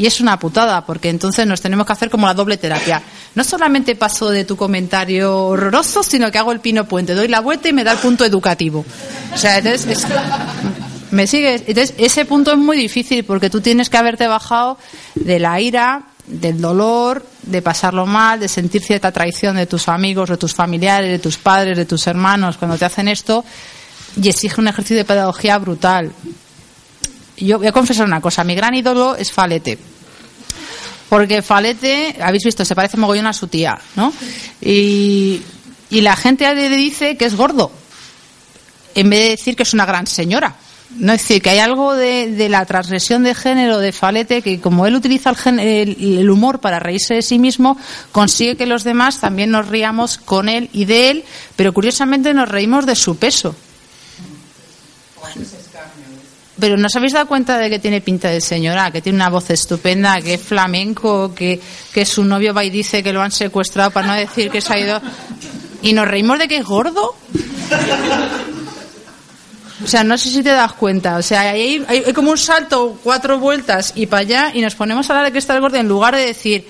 Y 0.00 0.06
es 0.06 0.18
una 0.18 0.38
putada, 0.38 0.86
porque 0.86 1.10
entonces 1.10 1.46
nos 1.46 1.60
tenemos 1.60 1.86
que 1.86 1.92
hacer 1.92 2.08
como 2.08 2.26
la 2.26 2.32
doble 2.32 2.56
terapia. 2.56 3.02
No 3.34 3.44
solamente 3.44 3.96
paso 3.96 4.30
de 4.30 4.46
tu 4.46 4.56
comentario 4.56 5.36
horroroso, 5.44 6.02
sino 6.02 6.30
que 6.30 6.38
hago 6.38 6.52
el 6.52 6.60
pino 6.60 6.86
puente, 6.86 7.12
doy 7.14 7.28
la 7.28 7.40
vuelta 7.40 7.68
y 7.68 7.74
me 7.74 7.84
da 7.84 7.92
el 7.92 7.98
punto 7.98 8.24
educativo. 8.24 8.82
O 9.34 9.36
sea, 9.36 9.58
entonces, 9.58 9.86
es- 9.86 10.06
¿me 11.10 11.26
sigues? 11.26 11.64
Entonces, 11.66 11.94
ese 11.98 12.24
punto 12.24 12.50
es 12.50 12.56
muy 12.56 12.78
difícil, 12.78 13.24
porque 13.26 13.50
tú 13.50 13.60
tienes 13.60 13.90
que 13.90 13.98
haberte 13.98 14.26
bajado 14.26 14.78
de 15.16 15.38
la 15.38 15.60
ira, 15.60 16.04
del 16.26 16.62
dolor, 16.62 17.26
de 17.42 17.60
pasarlo 17.60 18.06
mal, 18.06 18.40
de 18.40 18.48
sentir 18.48 18.82
cierta 18.82 19.12
traición 19.12 19.56
de 19.56 19.66
tus 19.66 19.86
amigos, 19.86 20.30
de 20.30 20.38
tus 20.38 20.54
familiares, 20.54 21.10
de 21.10 21.18
tus 21.18 21.36
padres, 21.36 21.76
de 21.76 21.84
tus 21.84 22.06
hermanos, 22.06 22.56
cuando 22.56 22.78
te 22.78 22.86
hacen 22.86 23.06
esto, 23.06 23.44
y 24.18 24.30
exige 24.30 24.62
un 24.62 24.68
ejercicio 24.68 24.96
de 24.96 25.04
pedagogía 25.04 25.58
brutal 25.58 26.10
yo 27.42 27.56
voy 27.58 27.68
a 27.68 27.72
confesar 27.72 28.06
una 28.06 28.20
cosa, 28.20 28.44
mi 28.44 28.54
gran 28.54 28.74
ídolo 28.74 29.16
es 29.16 29.32
Falete. 29.32 29.78
Porque 31.10 31.42
Falete, 31.42 32.16
habéis 32.22 32.44
visto, 32.44 32.64
se 32.64 32.74
parece 32.74 32.96
mogollón 32.96 33.26
a 33.26 33.34
su 33.34 33.48
tía, 33.48 33.78
¿no? 33.96 34.12
Y, 34.62 35.42
y 35.90 36.00
la 36.00 36.16
gente 36.16 36.54
dice 36.54 37.18
que 37.18 37.26
es 37.26 37.34
gordo, 37.36 37.70
en 38.94 39.10
vez 39.10 39.24
de 39.24 39.30
decir 39.30 39.56
que 39.56 39.64
es 39.64 39.74
una 39.74 39.84
gran 39.84 40.06
señora. 40.06 40.54
No 40.96 41.12
es 41.12 41.20
decir, 41.20 41.40
que 41.40 41.50
hay 41.50 41.58
algo 41.60 41.94
de, 41.94 42.48
la 42.48 42.64
transgresión 42.64 43.22
de 43.22 43.34
género 43.34 43.78
de 43.78 43.92
Falete 43.92 44.42
que 44.42 44.60
como 44.60 44.86
él 44.86 44.96
utiliza 44.96 45.32
el, 45.46 45.58
el- 45.60 46.30
humor 46.30 46.58
para 46.60 46.80
reírse 46.80 47.14
de 47.14 47.22
sí 47.22 47.38
mismo, 47.38 47.76
consigue 48.10 48.56
que 48.56 48.66
los 48.66 48.82
demás 48.82 49.20
también 49.20 49.50
nos 49.52 49.68
riamos 49.68 50.18
con 50.18 50.48
él 50.48 50.68
y 50.72 50.86
de 50.86 51.10
él, 51.10 51.24
pero 51.54 51.72
curiosamente 51.72 52.34
nos 52.34 52.48
reímos 52.48 52.86
de 52.86 52.96
su 52.96 53.16
peso. 53.16 53.54
Pero 56.60 56.76
¿no 56.76 56.86
os 56.86 56.94
habéis 56.96 57.12
dado 57.14 57.26
cuenta 57.26 57.58
de 57.58 57.70
que 57.70 57.78
tiene 57.78 58.00
pinta 58.00 58.28
de 58.28 58.40
señora, 58.40 58.90
que 58.90 59.00
tiene 59.00 59.16
una 59.16 59.30
voz 59.30 59.48
estupenda, 59.50 60.20
que 60.20 60.34
es 60.34 60.40
flamenco, 60.42 61.34
que, 61.34 61.60
que 61.92 62.04
su 62.04 62.22
novio 62.24 62.52
va 62.54 62.62
y 62.64 62.70
dice 62.70 63.02
que 63.02 63.12
lo 63.12 63.22
han 63.22 63.32
secuestrado 63.32 63.90
para 63.90 64.06
no 64.06 64.14
decir 64.14 64.50
que 64.50 64.60
se 64.60 64.72
ha 64.74 64.78
ido... 64.78 65.00
¿Y 65.82 65.94
nos 65.94 66.06
reímos 66.06 66.38
de 66.38 66.46
que 66.46 66.58
es 66.58 66.64
gordo? 66.66 67.16
O 69.82 69.86
sea, 69.86 70.04
no 70.04 70.18
sé 70.18 70.28
si 70.28 70.42
te 70.42 70.50
das 70.50 70.72
cuenta. 70.74 71.16
O 71.16 71.22
sea, 71.22 71.40
hay, 71.40 71.82
hay- 71.88 72.12
como 72.12 72.30
un 72.32 72.38
salto, 72.38 72.98
cuatro 73.02 73.38
vueltas 73.38 73.92
y 73.96 74.06
para 74.06 74.20
allá, 74.20 74.50
y 74.54 74.60
nos 74.60 74.74
ponemos 74.74 75.08
a 75.08 75.14
hablar 75.14 75.26
de 75.26 75.32
que 75.32 75.38
está 75.38 75.54
el 75.54 75.60
gordo 75.62 75.78
en 75.78 75.88
lugar 75.88 76.14
de 76.14 76.26
decir 76.26 76.66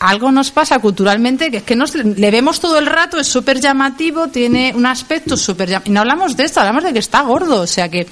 algo 0.00 0.32
nos 0.32 0.50
pasa 0.50 0.80
culturalmente 0.80 1.48
que 1.48 1.58
es 1.58 1.62
que 1.62 1.76
nos 1.76 1.94
le 1.94 2.30
vemos 2.32 2.58
todo 2.58 2.76
el 2.76 2.86
rato, 2.86 3.20
es 3.20 3.28
súper 3.28 3.60
llamativo, 3.60 4.26
tiene 4.26 4.72
un 4.74 4.84
aspecto 4.84 5.36
súper 5.36 5.68
llamativo. 5.68 5.92
Y 5.92 5.94
no 5.94 6.00
hablamos 6.00 6.36
de 6.36 6.42
esto, 6.44 6.58
hablamos 6.58 6.82
de 6.82 6.92
que 6.92 6.98
está 6.98 7.20
gordo. 7.20 7.60
O 7.60 7.66
sea, 7.68 7.88
que, 7.88 8.08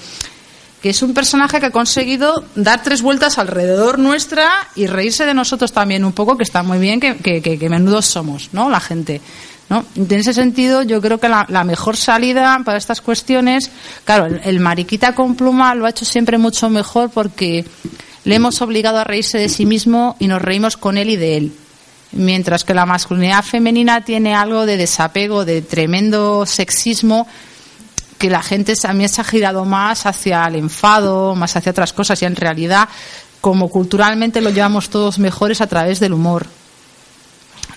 que 0.82 0.90
es 0.90 1.02
un 1.02 1.12
personaje 1.14 1.60
que 1.60 1.66
ha 1.66 1.70
conseguido 1.70 2.44
dar 2.54 2.82
tres 2.82 3.02
vueltas 3.02 3.38
alrededor 3.38 3.98
nuestra 3.98 4.50
y 4.74 4.86
reírse 4.86 5.26
de 5.26 5.34
nosotros 5.34 5.72
también 5.72 6.04
un 6.04 6.12
poco, 6.12 6.36
que 6.36 6.42
está 6.42 6.62
muy 6.62 6.78
bien, 6.78 7.00
que, 7.00 7.16
que, 7.16 7.42
que, 7.42 7.58
que 7.58 7.68
menudos 7.68 8.06
somos, 8.06 8.50
¿no? 8.52 8.70
La 8.70 8.80
gente. 8.80 9.20
¿no? 9.68 9.84
En 9.94 10.12
ese 10.12 10.34
sentido, 10.34 10.82
yo 10.82 11.00
creo 11.00 11.18
que 11.18 11.28
la, 11.28 11.64
mejor 11.64 11.96
salida 11.96 12.60
para 12.64 12.78
estas 12.78 13.00
cuestiones, 13.00 13.70
claro, 14.04 14.26
el, 14.26 14.40
el 14.44 14.60
mariquita 14.60 15.14
con 15.14 15.36
pluma 15.36 15.74
lo 15.74 15.86
ha 15.86 15.90
hecho 15.90 16.04
siempre 16.04 16.38
mucho 16.38 16.68
mejor 16.68 17.10
porque 17.10 17.64
le 18.24 18.34
hemos 18.34 18.60
obligado 18.62 18.98
a 18.98 19.04
reírse 19.04 19.38
de 19.38 19.48
sí 19.48 19.66
mismo 19.66 20.16
y 20.18 20.26
nos 20.26 20.42
reímos 20.42 20.76
con 20.76 20.98
él 20.98 21.10
y 21.10 21.16
de 21.16 21.36
él. 21.36 21.52
Mientras 22.12 22.64
que 22.64 22.74
la 22.74 22.86
masculinidad 22.86 23.44
femenina 23.44 24.04
tiene 24.04 24.34
algo 24.34 24.66
de 24.66 24.76
desapego, 24.76 25.44
de 25.44 25.62
tremendo 25.62 26.44
sexismo, 26.44 27.28
que 28.20 28.28
la 28.28 28.42
gente 28.42 28.76
también 28.76 29.08
se 29.08 29.22
ha 29.22 29.24
girado 29.24 29.64
más 29.64 30.04
hacia 30.04 30.44
el 30.44 30.56
enfado, 30.56 31.34
más 31.34 31.56
hacia 31.56 31.72
otras 31.72 31.94
cosas 31.94 32.20
y 32.20 32.26
en 32.26 32.36
realidad, 32.36 32.86
como 33.40 33.70
culturalmente 33.70 34.42
lo 34.42 34.50
llevamos 34.50 34.90
todos 34.90 35.18
mejores 35.18 35.62
a 35.62 35.66
través 35.66 36.00
del 36.00 36.12
humor. 36.12 36.46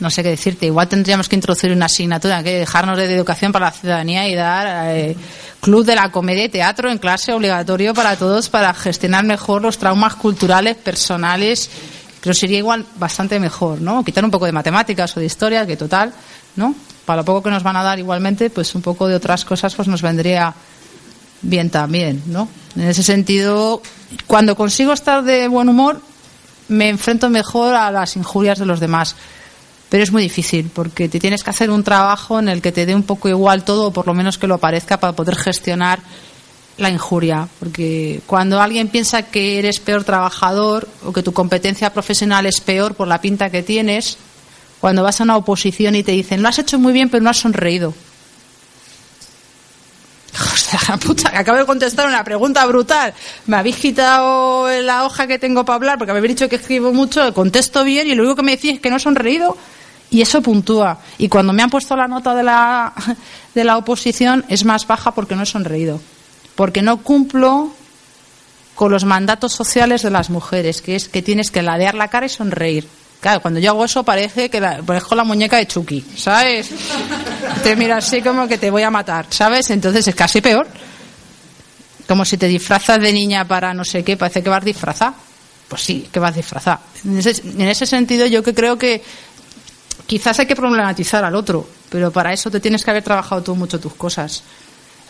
No 0.02 0.10
sé 0.10 0.22
qué 0.22 0.28
decirte, 0.28 0.65
igual 0.65 0.90
tendríamos 0.90 1.30
que 1.30 1.38
introducir 1.38 1.72
una 1.72 1.86
asignatura, 1.86 2.44
que 2.44 2.60
dejarnos 2.60 2.98
de 2.98 3.15
educación 3.15 3.53
para 3.53 3.68
la 3.68 3.72
ciudadanía 3.72 4.28
y 4.28 4.36
dar 4.36 4.90
eh, 4.90 5.15
club 5.61 5.86
de 5.86 5.95
la 5.95 6.11
comedia 6.11 6.44
y 6.44 6.49
teatro 6.49 6.91
en 6.91 6.98
clase 6.98 7.32
obligatorio 7.32 7.94
para 7.94 8.18
todos 8.18 8.49
para 8.49 8.74
gestionar 8.74 9.24
mejor 9.24 9.61
los 9.61 9.78
traumas 9.78 10.15
culturales, 10.15 10.76
personales. 10.76 11.70
Creo 12.20 12.34
que 12.34 12.40
sería 12.40 12.57
igual 12.57 12.86
bastante 12.98 13.40
mejor, 13.40 13.80
¿no? 13.80 14.03
Quitar 14.03 14.26
un 14.26 14.32
poco 14.32 14.45
de 14.45 14.52
matemáticas 14.52 15.15
o 15.15 15.22
de 15.22 15.26
historia, 15.26 15.65
que 15.65 15.78
total, 15.78 16.11
¿no? 16.57 16.76
Para 17.06 17.22
lo 17.22 17.26
poco 17.26 17.44
que 17.44 17.50
nos 17.50 17.64
van 17.64 17.76
a 17.76 17.84
dar 17.84 18.00
igualmente, 18.00 18.50
pues 18.50 18.76
un 18.76 18.82
poco 18.82 19.08
de 19.08 19.16
otras 19.16 19.44
cosas 19.46 19.76
pues 19.76 19.88
nos 19.88 20.02
vendría 20.02 20.54
bien 21.42 21.70
también, 21.70 22.24
¿no? 22.28 22.48
En 22.76 22.84
ese 22.84 23.04
sentido, 23.04 23.82
cuando 24.28 24.56
consigo 24.56 24.94
estar 24.94 25.24
de 25.24 25.48
buen 25.48 25.70
humor, 25.70 26.02
me 26.70 26.90
enfrento 26.90 27.30
mejor 27.30 27.76
a 27.76 27.92
las 27.92 28.16
injurias 28.16 28.60
de 28.60 28.66
los 28.66 28.80
demás. 28.80 29.16
Pero 29.90 30.04
es 30.04 30.12
muy 30.12 30.24
difícil 30.24 30.72
porque 30.74 31.08
te 31.08 31.20
tienes 31.20 31.44
que 31.44 31.52
hacer 31.52 31.70
un 31.70 31.84
trabajo 31.84 32.40
en 32.40 32.50
el 32.50 32.62
que 32.62 32.72
te 32.72 32.86
dé 32.86 32.96
un 32.96 33.04
poco 33.04 33.30
igual 33.30 33.64
todo, 33.64 33.88
o 33.88 33.94
por 33.94 34.08
lo 34.08 34.16
menos 34.16 34.38
que 34.38 34.48
lo 34.48 34.58
parezca, 34.58 35.00
para 35.00 35.14
poder 35.14 35.36
gestionar 35.36 36.00
la 36.78 36.90
injuria. 36.90 37.48
Porque 37.60 38.22
cuando 38.26 38.60
alguien 38.60 38.88
piensa 38.88 39.24
que 39.24 39.60
eres 39.60 39.80
peor 39.80 40.04
trabajador 40.04 40.88
o 41.06 41.14
que 41.14 41.22
tu 41.22 41.32
competencia 41.32 41.94
profesional 41.94 42.48
es 42.48 42.60
peor 42.60 42.96
por 42.96 43.08
la 43.08 43.22
pinta 43.22 43.52
que 43.52 43.62
tienes, 43.62 44.18
cuando 44.84 45.01
vas 45.01 45.22
a 45.22 45.23
una 45.23 45.38
oposición 45.38 45.95
y 45.95 46.03
te 46.03 46.11
dicen, 46.11 46.41
lo 46.41 46.49
has 46.49 46.60
hecho 46.60 46.77
muy 46.77 46.91
bien, 46.91 47.07
pero 47.07 47.23
no 47.23 47.30
has 47.30 47.38
sonreído. 47.38 47.93
Hostia, 50.53 50.77
la 50.89 50.97
puta, 50.99 51.31
que 51.31 51.38
acabo 51.38 51.57
de 51.57 51.65
contestar 51.65 52.05
una 52.05 52.22
pregunta 52.22 52.65
brutal. 52.65 53.14
Me 53.45 53.55
habéis 53.55 53.77
quitado 53.77 54.68
la 54.81 55.05
hoja 55.05 55.26
que 55.26 55.39
tengo 55.39 55.64
para 55.64 55.76
hablar 55.76 55.97
porque 55.97 56.11
me 56.11 56.18
habéis 56.18 56.35
dicho 56.35 56.49
que 56.49 56.57
escribo 56.57 56.91
mucho, 56.91 57.34
contesto 57.34 57.85
bien 57.85 58.07
y 58.07 58.15
lo 58.15 58.23
único 58.23 58.35
que 58.35 58.43
me 58.43 58.57
decís 58.57 58.73
es 58.73 58.81
que 58.81 58.89
no 58.89 58.97
he 58.97 58.99
sonreído 58.99 59.57
y 60.10 60.22
eso 60.22 60.41
puntúa. 60.41 60.99
Y 61.18 61.30
cuando 61.30 61.53
me 61.53 61.64
han 61.64 61.69
puesto 61.69 61.95
la 61.95 62.10
nota 62.10 62.35
de 62.35 62.43
la, 62.43 62.91
de 63.55 63.64
la 63.64 63.77
oposición 63.77 64.43
es 64.49 64.65
más 64.65 64.85
baja 64.85 65.11
porque 65.11 65.38
no 65.38 65.43
he 65.43 65.45
sonreído. 65.45 66.01
Porque 66.55 66.81
no 66.81 66.97
cumplo 67.03 67.72
con 68.76 68.91
los 68.91 69.05
mandatos 69.05 69.53
sociales 69.53 70.01
de 70.01 70.10
las 70.10 70.30
mujeres, 70.30 70.81
que 70.81 70.97
es 70.97 71.07
que 71.07 71.22
tienes 71.22 71.51
que 71.51 71.61
ladear 71.61 71.95
la 71.95 72.10
cara 72.10 72.26
y 72.26 72.30
sonreír. 72.30 72.85
Claro, 73.24 73.41
cuando 73.41 73.62
yo 73.62 73.70
hago 73.70 73.86
eso 73.86 74.04
parece 74.04 74.50
que 74.50 74.60
la, 74.60 74.82
parezco 74.82 75.16
la 75.16 75.24
muñeca 75.24 75.56
de 75.56 75.66
Chucky, 75.66 76.04
¿sabes? 76.18 76.70
Te 77.64 77.74
mira 77.78 77.95
así 77.95 78.22
como 78.22 78.50
que 78.50 78.58
te 78.58 78.70
voy 78.70 78.84
a 78.84 78.91
matar, 78.91 79.28
¿sabes? 79.30 79.70
Entonces 79.70 80.06
es 80.06 80.14
casi 80.14 80.41
peor. 80.41 80.68
Como 82.06 82.26
si 82.26 82.36
te 82.36 82.50
disfrazas 82.50 83.00
de 83.00 83.14
niña 83.14 83.48
para 83.48 83.74
no 83.74 83.86
sé 83.86 84.04
qué, 84.04 84.18
parece 84.18 84.44
que 84.44 84.50
vas 84.50 84.66
disfrazada. 84.66 85.14
Pues 85.70 85.82
sí, 85.82 86.10
que 86.12 86.20
vas 86.20 86.36
disfrazada. 86.36 86.82
En 87.06 87.18
ese, 87.18 87.41
en 87.45 87.62
ese 87.62 87.86
sentido 87.86 88.26
yo 88.26 88.44
que 88.44 88.54
creo 88.54 88.78
que 88.78 89.02
quizás 90.06 90.40
hay 90.40 90.45
que 90.45 90.58
problematizar 90.58 91.24
al 91.24 91.38
otro, 91.38 91.66
pero 91.90 92.12
para 92.12 92.34
eso 92.34 92.52
te 92.52 92.60
tienes 92.60 92.84
que 92.84 92.91
haber 92.91 93.04
trabajado 93.04 93.41
tú 93.41 93.56
mucho 93.56 93.80
tus 93.80 93.94
cosas. 93.94 94.44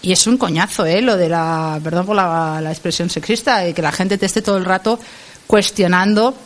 Y 0.03 0.11
es 0.11 0.27
un 0.27 0.38
coñazo, 0.38 0.85
¿eh? 0.85 1.02
Lo 1.02 1.18
de 1.18 1.30
la, 1.30 1.80
perdón 1.84 2.06
por 2.06 2.15
la, 2.15 2.61
la 2.61 2.69
expresión 2.69 3.10
sexista, 3.10 3.57
de 3.57 3.73
que 3.73 3.81
la 3.81 3.91
gente 3.91 4.19
te 4.19 4.27
esté 4.27 4.44
todo 4.44 4.57
el 4.57 4.65
rato 4.65 4.99
cuestionando 5.48 6.38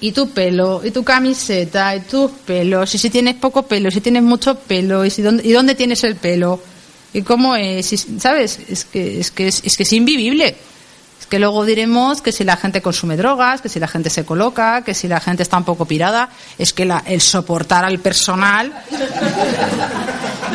y 0.00 0.12
tu 0.12 0.30
pelo, 0.30 0.80
y 0.84 0.90
tu 0.90 1.04
camiseta, 1.04 1.94
y 1.94 2.00
tus 2.00 2.30
pelos, 2.30 2.94
y 2.94 2.98
si 2.98 3.10
tienes 3.10 3.34
poco 3.36 3.62
pelo, 3.64 3.90
si 3.90 4.00
tienes 4.00 4.22
mucho 4.22 4.54
pelo, 4.54 5.04
y, 5.04 5.10
si 5.10 5.20
dónde, 5.22 5.46
y 5.46 5.52
dónde 5.52 5.74
tienes 5.74 6.02
el 6.04 6.16
pelo, 6.16 6.60
y 7.12 7.22
cómo 7.22 7.54
es, 7.56 7.92
y- 7.92 7.96
¿sabes? 8.18 8.58
Es 8.68 8.84
que 8.84 9.20
es, 9.20 9.30
que 9.30 9.48
es, 9.48 9.62
es 9.64 9.76
que 9.76 9.82
es 9.82 9.92
invivible. 9.92 10.56
Es 11.20 11.26
que 11.26 11.38
luego 11.38 11.64
diremos 11.66 12.22
que 12.22 12.32
si 12.32 12.44
la 12.44 12.56
gente 12.56 12.80
consume 12.80 13.16
drogas, 13.16 13.60
que 13.60 13.68
si 13.68 13.78
la 13.78 13.88
gente 13.88 14.08
se 14.10 14.24
coloca, 14.24 14.82
que 14.82 14.94
si 14.94 15.06
la 15.06 15.20
gente 15.20 15.42
está 15.42 15.58
un 15.58 15.64
poco 15.64 15.84
pirada, 15.84 16.30
es 16.58 16.72
que 16.72 16.84
la- 16.86 17.02
el 17.06 17.20
soportar 17.20 17.84
al 17.84 17.98
personal 17.98 18.72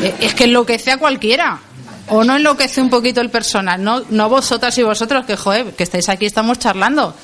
eh, 0.02 0.16
es 0.22 0.34
que 0.34 0.46
enloquece 0.46 0.92
a 0.92 0.98
cualquiera. 0.98 1.60
O 2.08 2.24
no 2.24 2.36
enloquece 2.36 2.82
un 2.82 2.90
poquito 2.92 3.20
el 3.20 3.32
personal, 3.32 3.84
no, 3.84 4.04
no 4.12 4.30
vosotras 4.30 4.78
y 4.78 4.84
vosotros, 4.84 5.26
que 5.26 5.36
joder, 5.36 5.74
que 5.74 5.82
estáis 5.84 6.08
aquí, 6.10 6.26
estamos 6.28 6.60
charlando. 6.60 7.16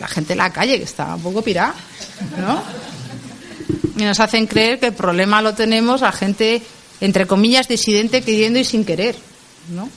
La 0.00 0.08
gente 0.08 0.32
en 0.34 0.38
la 0.38 0.52
calle, 0.52 0.78
que 0.78 0.84
está 0.84 1.14
un 1.14 1.22
poco 1.22 1.42
pirada, 1.42 1.74
¿no? 2.38 2.62
Y 3.96 4.04
nos 4.04 4.20
hacen 4.20 4.46
creer 4.46 4.78
que 4.78 4.86
el 4.86 4.92
problema 4.92 5.40
lo 5.40 5.54
tenemos 5.54 6.02
la 6.02 6.12
gente, 6.12 6.62
entre 7.00 7.26
comillas, 7.26 7.68
disidente, 7.68 8.22
queriendo 8.22 8.58
y 8.58 8.64
sin 8.64 8.84
querer, 8.84 9.16
¿no? 9.70 9.88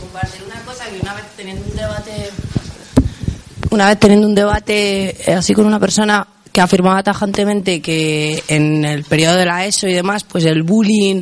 compartir 0.00 0.42
una 0.44 0.60
cosa 0.62 0.86
que 0.86 1.00
una 1.00 1.14
vez 1.14 1.24
teniendo 1.36 1.64
un 1.66 1.76
debate 1.76 2.30
una 3.70 3.88
vez 3.88 3.98
teniendo 3.98 4.26
un 4.26 4.34
debate 4.34 5.30
eh, 5.30 5.34
así 5.34 5.52
con 5.52 5.66
una 5.66 5.80
persona 5.80 6.26
que 6.56 6.62
afirmaba 6.62 7.02
tajantemente 7.02 7.82
que 7.82 8.42
en 8.48 8.82
el 8.86 9.04
periodo 9.04 9.36
de 9.36 9.44
la 9.44 9.66
ESO 9.66 9.88
y 9.88 9.92
demás, 9.92 10.24
pues 10.24 10.46
el 10.46 10.62
bullying 10.62 11.20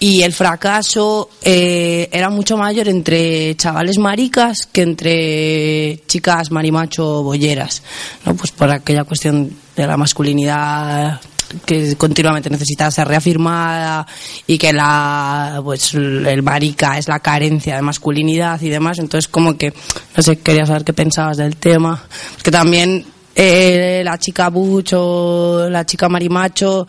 y 0.00 0.22
el 0.22 0.32
fracaso 0.32 1.30
eh, 1.42 2.08
era 2.10 2.28
mucho 2.28 2.56
mayor 2.56 2.88
entre 2.88 3.54
chavales 3.54 3.98
maricas 3.98 4.66
que 4.66 4.82
entre 4.82 6.02
chicas 6.08 6.50
marimacho 6.50 7.22
bolleras, 7.22 7.84
¿no? 8.26 8.34
Pues 8.34 8.50
por 8.50 8.68
aquella 8.68 9.04
cuestión 9.04 9.56
de 9.76 9.86
la 9.86 9.96
masculinidad 9.96 11.20
que 11.64 11.94
continuamente 11.94 12.50
necesita 12.50 12.90
ser 12.90 13.06
reafirmada 13.06 14.04
y 14.44 14.58
que 14.58 14.72
la 14.72 15.60
pues 15.62 15.94
el 15.94 16.42
marica 16.42 16.98
es 16.98 17.06
la 17.06 17.20
carencia 17.20 17.76
de 17.76 17.82
masculinidad 17.82 18.60
y 18.60 18.70
demás 18.70 18.98
entonces 18.98 19.28
como 19.28 19.56
que 19.56 19.72
no 20.16 20.22
sé 20.24 20.40
quería 20.40 20.66
saber 20.66 20.82
qué 20.82 20.92
pensabas 20.92 21.36
del 21.36 21.54
tema 21.54 22.02
que 22.42 22.50
también 22.50 23.13
eh, 23.34 24.02
la 24.04 24.18
chica 24.18 24.48
bucho 24.48 25.68
la 25.68 25.84
chica 25.84 26.08
marimacho 26.08 26.86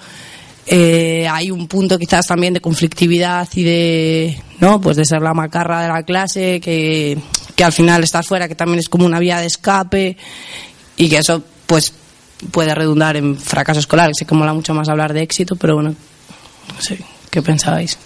eh, 0.67 1.27
hay 1.29 1.51
un 1.51 1.67
punto 1.67 1.97
quizás 1.97 2.27
también 2.27 2.53
de 2.53 2.61
conflictividad 2.61 3.47
y 3.53 3.63
de 3.63 4.43
no 4.59 4.79
pues 4.81 4.97
de 4.97 5.05
ser 5.05 5.21
la 5.21 5.33
macarra 5.33 5.81
de 5.81 5.87
la 5.87 6.03
clase 6.03 6.59
que, 6.59 7.17
que 7.55 7.63
al 7.63 7.71
final 7.71 8.03
estás 8.03 8.27
fuera 8.27 8.47
que 8.47 8.55
también 8.55 8.79
es 8.79 8.89
como 8.89 9.05
una 9.05 9.19
vía 9.19 9.39
de 9.39 9.47
escape 9.47 10.17
y 10.97 11.09
que 11.09 11.17
eso 11.17 11.43
pues 11.65 11.93
puede 12.51 12.75
redundar 12.75 13.17
en 13.17 13.37
fracaso 13.37 13.79
escolar 13.79 14.11
sé 14.13 14.25
que 14.25 14.35
mola 14.35 14.53
mucho 14.53 14.73
más 14.73 14.89
hablar 14.89 15.13
de 15.13 15.21
éxito 15.23 15.55
pero 15.55 15.75
bueno 15.75 15.95
no 16.73 16.81
sé 16.81 16.99
qué 17.31 17.41
pensabais 17.41 17.97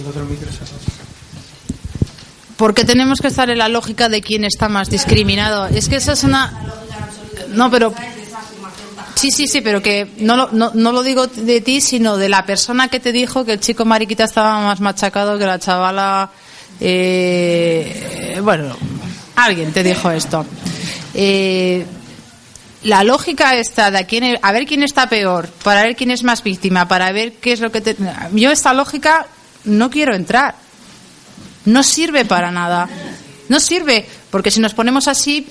Porque 2.60 2.84
tenemos 2.84 3.22
que 3.22 3.28
estar 3.28 3.48
en 3.48 3.56
la 3.56 3.70
lógica 3.70 4.10
de 4.10 4.20
quién 4.20 4.44
está 4.44 4.68
más 4.68 4.90
discriminado. 4.90 5.64
Es 5.68 5.88
que 5.88 5.96
eso 5.96 6.12
es 6.12 6.24
una. 6.24 6.52
No, 7.48 7.70
pero. 7.70 7.94
Sí, 9.14 9.30
sí, 9.30 9.46
sí, 9.48 9.62
pero 9.62 9.80
que 9.80 10.10
no 10.18 10.36
lo, 10.36 10.50
no, 10.52 10.70
no 10.74 10.92
lo 10.92 11.02
digo 11.02 11.26
de 11.26 11.62
ti, 11.62 11.80
sino 11.80 12.18
de 12.18 12.28
la 12.28 12.44
persona 12.44 12.88
que 12.88 13.00
te 13.00 13.12
dijo 13.12 13.46
que 13.46 13.54
el 13.54 13.60
chico 13.60 13.86
mariquita 13.86 14.24
estaba 14.24 14.60
más 14.60 14.78
machacado 14.80 15.38
que 15.38 15.46
la 15.46 15.58
chavala. 15.58 16.32
eh, 16.80 18.38
bueno, 18.44 18.76
alguien 19.36 19.72
te 19.72 19.82
dijo 19.82 20.10
esto. 20.10 20.44
Eh, 21.14 21.86
la 22.82 23.04
lógica 23.04 23.56
está 23.56 23.90
de 23.90 24.00
a, 24.00 24.04
quién, 24.04 24.38
a 24.42 24.52
ver 24.52 24.66
quién 24.66 24.82
está 24.82 25.08
peor, 25.08 25.48
para 25.64 25.84
ver 25.84 25.96
quién 25.96 26.10
es 26.10 26.24
más 26.24 26.42
víctima, 26.42 26.86
para 26.86 27.10
ver 27.10 27.32
qué 27.32 27.54
es 27.54 27.60
lo 27.60 27.72
que 27.72 27.80
te... 27.80 27.96
Yo 28.34 28.50
esta 28.50 28.74
lógica 28.74 29.28
no 29.64 29.88
quiero 29.88 30.14
entrar. 30.14 30.56
No 31.64 31.82
sirve 31.82 32.24
para 32.24 32.50
nada. 32.50 32.88
No 33.48 33.60
sirve, 33.60 34.06
porque 34.30 34.50
si 34.50 34.60
nos 34.60 34.74
ponemos 34.74 35.08
así, 35.08 35.46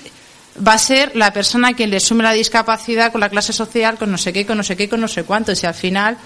va 0.66 0.74
a 0.74 0.78
ser 0.78 1.14
la 1.14 1.32
persona 1.32 1.74
quien 1.74 1.90
le 1.90 2.00
sume 2.00 2.22
la 2.22 2.32
discapacidad 2.32 3.12
con 3.12 3.20
la 3.20 3.28
clase 3.28 3.52
social, 3.52 3.98
con 3.98 4.10
no 4.10 4.18
sé 4.18 4.32
qué, 4.32 4.46
con 4.46 4.56
no 4.56 4.62
sé 4.62 4.76
qué, 4.76 4.88
con 4.88 5.00
no 5.00 5.08
sé 5.08 5.24
cuánto. 5.24 5.52
Y 5.52 5.56
si 5.56 5.66
al 5.66 5.74
final, 5.74 6.16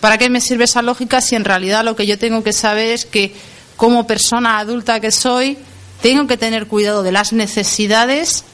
¿para 0.00 0.18
qué 0.18 0.30
me 0.30 0.40
sirve 0.40 0.64
esa 0.64 0.82
lógica 0.82 1.20
si 1.20 1.34
en 1.34 1.44
realidad 1.44 1.84
lo 1.84 1.96
que 1.96 2.06
yo 2.06 2.18
tengo 2.18 2.42
que 2.42 2.52
saber 2.52 2.88
es 2.88 3.04
que 3.04 3.34
como 3.76 4.06
persona 4.06 4.58
adulta 4.58 5.00
que 5.00 5.10
soy, 5.12 5.58
tengo 6.02 6.26
que 6.26 6.36
tener 6.36 6.66
cuidado 6.66 7.02
de 7.02 7.12
las 7.12 7.32
necesidades 7.32 8.44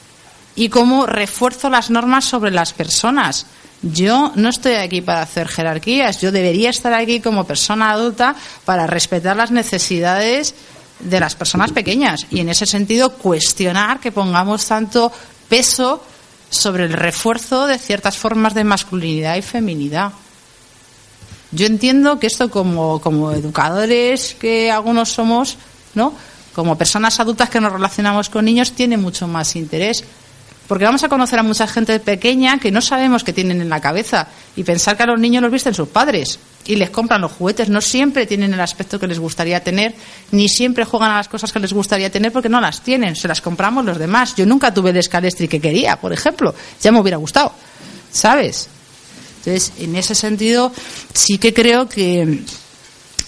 y 0.55 0.69
cómo 0.69 1.05
refuerzo 1.05 1.69
las 1.69 1.89
normas 1.89 2.25
sobre 2.25 2.51
las 2.51 2.73
personas. 2.73 3.45
Yo 3.81 4.31
no 4.35 4.49
estoy 4.49 4.75
aquí 4.75 5.01
para 5.01 5.21
hacer 5.21 5.47
jerarquías, 5.47 6.19
yo 6.21 6.31
debería 6.31 6.69
estar 6.69 6.93
aquí 6.93 7.19
como 7.19 7.43
persona 7.43 7.91
adulta 7.91 8.35
para 8.63 8.87
respetar 8.87 9.35
las 9.35 9.51
necesidades 9.51 10.55
de 10.99 11.19
las 11.19 11.35
personas 11.35 11.71
pequeñas 11.71 12.25
y 12.31 12.39
en 12.39 12.49
ese 12.49 12.65
sentido 12.65 13.13
cuestionar 13.13 13.99
que 13.99 14.11
pongamos 14.11 14.65
tanto 14.65 15.11
peso 15.49 16.01
sobre 16.49 16.85
el 16.85 16.93
refuerzo 16.93 17.67
de 17.67 17.77
ciertas 17.77 18.17
formas 18.17 18.53
de 18.53 18.63
masculinidad 18.63 19.35
y 19.35 19.41
feminidad. 19.41 20.13
Yo 21.51 21.65
entiendo 21.65 22.19
que 22.19 22.27
esto 22.27 22.49
como, 22.49 22.99
como 22.99 23.31
educadores 23.31 24.35
que 24.35 24.71
algunos 24.71 25.09
somos, 25.09 25.57
¿no? 25.93 26.13
Como 26.53 26.77
personas 26.77 27.19
adultas 27.19 27.49
que 27.49 27.61
nos 27.61 27.71
relacionamos 27.71 28.29
con 28.29 28.45
niños 28.45 28.71
tiene 28.71 28.97
mucho 28.97 29.27
más 29.27 29.55
interés. 29.55 30.03
Porque 30.67 30.85
vamos 30.85 31.03
a 31.03 31.09
conocer 31.09 31.37
a 31.37 31.43
mucha 31.43 31.67
gente 31.67 31.99
pequeña 31.99 32.59
que 32.59 32.71
no 32.71 32.81
sabemos 32.81 33.23
qué 33.23 33.33
tienen 33.33 33.61
en 33.61 33.69
la 33.69 33.79
cabeza 33.79 34.27
y 34.55 34.63
pensar 34.63 34.97
que 34.97 35.03
a 35.03 35.05
los 35.05 35.19
niños 35.19 35.43
los 35.43 35.51
visten 35.51 35.73
sus 35.73 35.87
padres 35.87 36.39
y 36.65 36.75
les 36.75 36.89
compran 36.89 37.21
los 37.21 37.33
juguetes. 37.33 37.69
No 37.69 37.81
siempre 37.81 38.25
tienen 38.25 38.53
el 38.53 38.59
aspecto 38.59 38.99
que 38.99 39.07
les 39.07 39.19
gustaría 39.19 39.63
tener, 39.63 39.93
ni 40.31 40.49
siempre 40.49 40.83
juegan 40.83 41.11
a 41.11 41.17
las 41.17 41.27
cosas 41.27 41.51
que 41.51 41.59
les 41.59 41.71
gustaría 41.71 42.09
tener 42.09 42.31
porque 42.31 42.49
no 42.49 42.59
las 42.59 42.81
tienen. 42.81 43.15
Se 43.15 43.27
las 43.27 43.41
compramos 43.41 43.85
los 43.85 43.99
demás. 43.99 44.35
Yo 44.35 44.45
nunca 44.45 44.73
tuve 44.73 44.89
el 44.89 44.97
escalestri 44.97 45.47
que 45.47 45.61
quería, 45.61 45.97
por 45.97 46.11
ejemplo. 46.11 46.55
Ya 46.81 46.91
me 46.91 46.99
hubiera 46.99 47.17
gustado. 47.17 47.51
¿Sabes? 48.11 48.67
Entonces, 49.45 49.73
en 49.77 49.95
ese 49.95 50.15
sentido, 50.15 50.71
sí 51.13 51.37
que 51.37 51.53
creo 51.53 51.87
que 51.87 52.43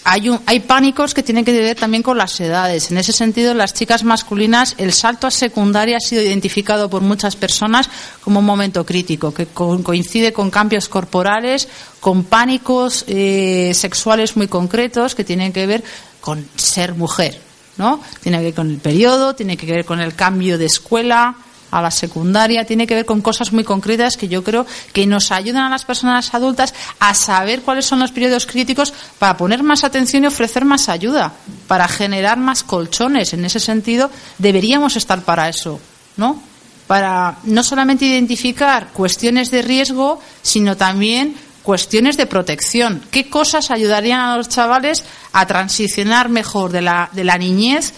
hay, 0.09 0.29
un, 0.29 0.39
hay 0.45 0.61
pánicos 0.61 1.13
que 1.13 1.21
tienen 1.21 1.43
que 1.43 1.51
ver 1.51 1.75
también 1.75 2.01
con 2.01 2.17
las 2.17 2.39
edades. 2.39 2.91
En 2.91 2.97
ese 2.97 3.11
sentido, 3.11 3.53
las 3.53 3.73
chicas 3.73 4.05
masculinas, 4.05 4.73
el 4.77 4.93
salto 4.93 5.27
a 5.27 5.31
secundaria 5.31 5.97
ha 5.97 5.99
sido 5.99 6.21
identificado 6.21 6.89
por 6.89 7.01
muchas 7.01 7.35
personas 7.35 7.89
como 8.21 8.39
un 8.39 8.45
momento 8.45 8.85
crítico, 8.85 9.33
que 9.33 9.47
co 9.47 9.83
coincide 9.83 10.31
con 10.31 10.49
cambios 10.49 10.87
corporales, 10.87 11.67
con 11.99 12.23
pánicos 12.23 13.03
eh, 13.07 13.73
sexuales 13.73 14.37
muy 14.37 14.47
concretos 14.47 15.13
que 15.13 15.25
tienen 15.25 15.51
que 15.51 15.67
ver 15.67 15.83
con 16.21 16.47
ser 16.55 16.95
mujer. 16.95 17.41
¿no? 17.75 18.01
Tiene 18.21 18.37
que 18.37 18.43
ver 18.45 18.53
con 18.53 18.69
el 18.69 18.77
periodo, 18.77 19.35
tiene 19.35 19.57
que 19.57 19.65
ver 19.65 19.83
con 19.83 19.99
el 19.99 20.15
cambio 20.15 20.57
de 20.57 20.67
escuela 20.67 21.35
a 21.71 21.81
la 21.81 21.91
secundaria, 21.91 22.65
tiene 22.65 22.87
que 22.87 22.95
ver 22.95 23.05
con 23.05 23.21
cosas 23.21 23.51
muy 23.51 23.63
concretas 23.63 24.17
que 24.17 24.27
yo 24.27 24.43
creo 24.43 24.65
que 24.93 25.05
nos 25.05 25.31
ayudan 25.31 25.65
a 25.65 25.69
las 25.69 25.85
personas 25.85 26.33
adultas 26.33 26.73
a 26.99 27.13
saber 27.13 27.61
cuáles 27.61 27.85
son 27.85 27.99
los 27.99 28.11
periodos 28.11 28.45
críticos 28.45 28.93
para 29.19 29.37
poner 29.37 29.63
más 29.63 29.83
atención 29.83 30.23
y 30.23 30.27
ofrecer 30.27 30.65
más 30.65 30.89
ayuda, 30.89 31.33
para 31.67 31.87
generar 31.87 32.37
más 32.37 32.63
colchones. 32.63 33.33
En 33.33 33.45
ese 33.45 33.59
sentido, 33.59 34.09
deberíamos 34.37 34.95
estar 34.95 35.21
para 35.21 35.49
eso, 35.49 35.79
¿no? 36.15 36.41
Para 36.87 37.37
no 37.43 37.63
solamente 37.63 38.05
identificar 38.05 38.89
cuestiones 38.93 39.51
de 39.51 39.61
riesgo, 39.61 40.21
sino 40.41 40.77
también 40.77 41.35
cuestiones 41.63 42.15
de 42.15 42.27
protección. 42.27 43.03
¿Qué 43.11 43.29
cosas 43.29 43.71
ayudarían 43.71 44.21
a 44.21 44.37
los 44.37 44.47
chavales 44.47 45.03
a 45.33 45.45
transicionar 45.45 46.29
mejor 46.29 46.71
de 46.71 46.81
la, 46.81 47.09
de 47.11 47.25
la 47.25 47.37
niñez 47.37 47.93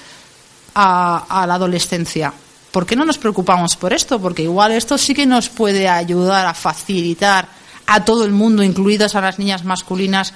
a, 0.74 1.26
a 1.30 1.46
la 1.46 1.54
adolescencia? 1.54 2.34
¿Por 2.72 2.86
qué 2.86 2.96
no 2.96 3.06
nos 3.06 3.18
preocupamos 3.18 3.76
por 3.76 3.94
esto? 3.94 4.20
Porque 4.20 4.44
igual 4.44 4.72
esto 4.72 4.98
sí 4.98 5.14
que 5.14 5.26
nos 5.26 5.50
puede 5.50 5.88
ayudar 5.88 6.46
a 6.46 6.54
facilitar 6.54 7.48
a 7.88 8.06
todo 8.06 8.26
el 8.26 8.32
mundo, 8.32 8.62
incluidas 8.64 9.16
a 9.16 9.22
las 9.22 9.40
niñas 9.40 9.64
masculinas, 9.64 10.34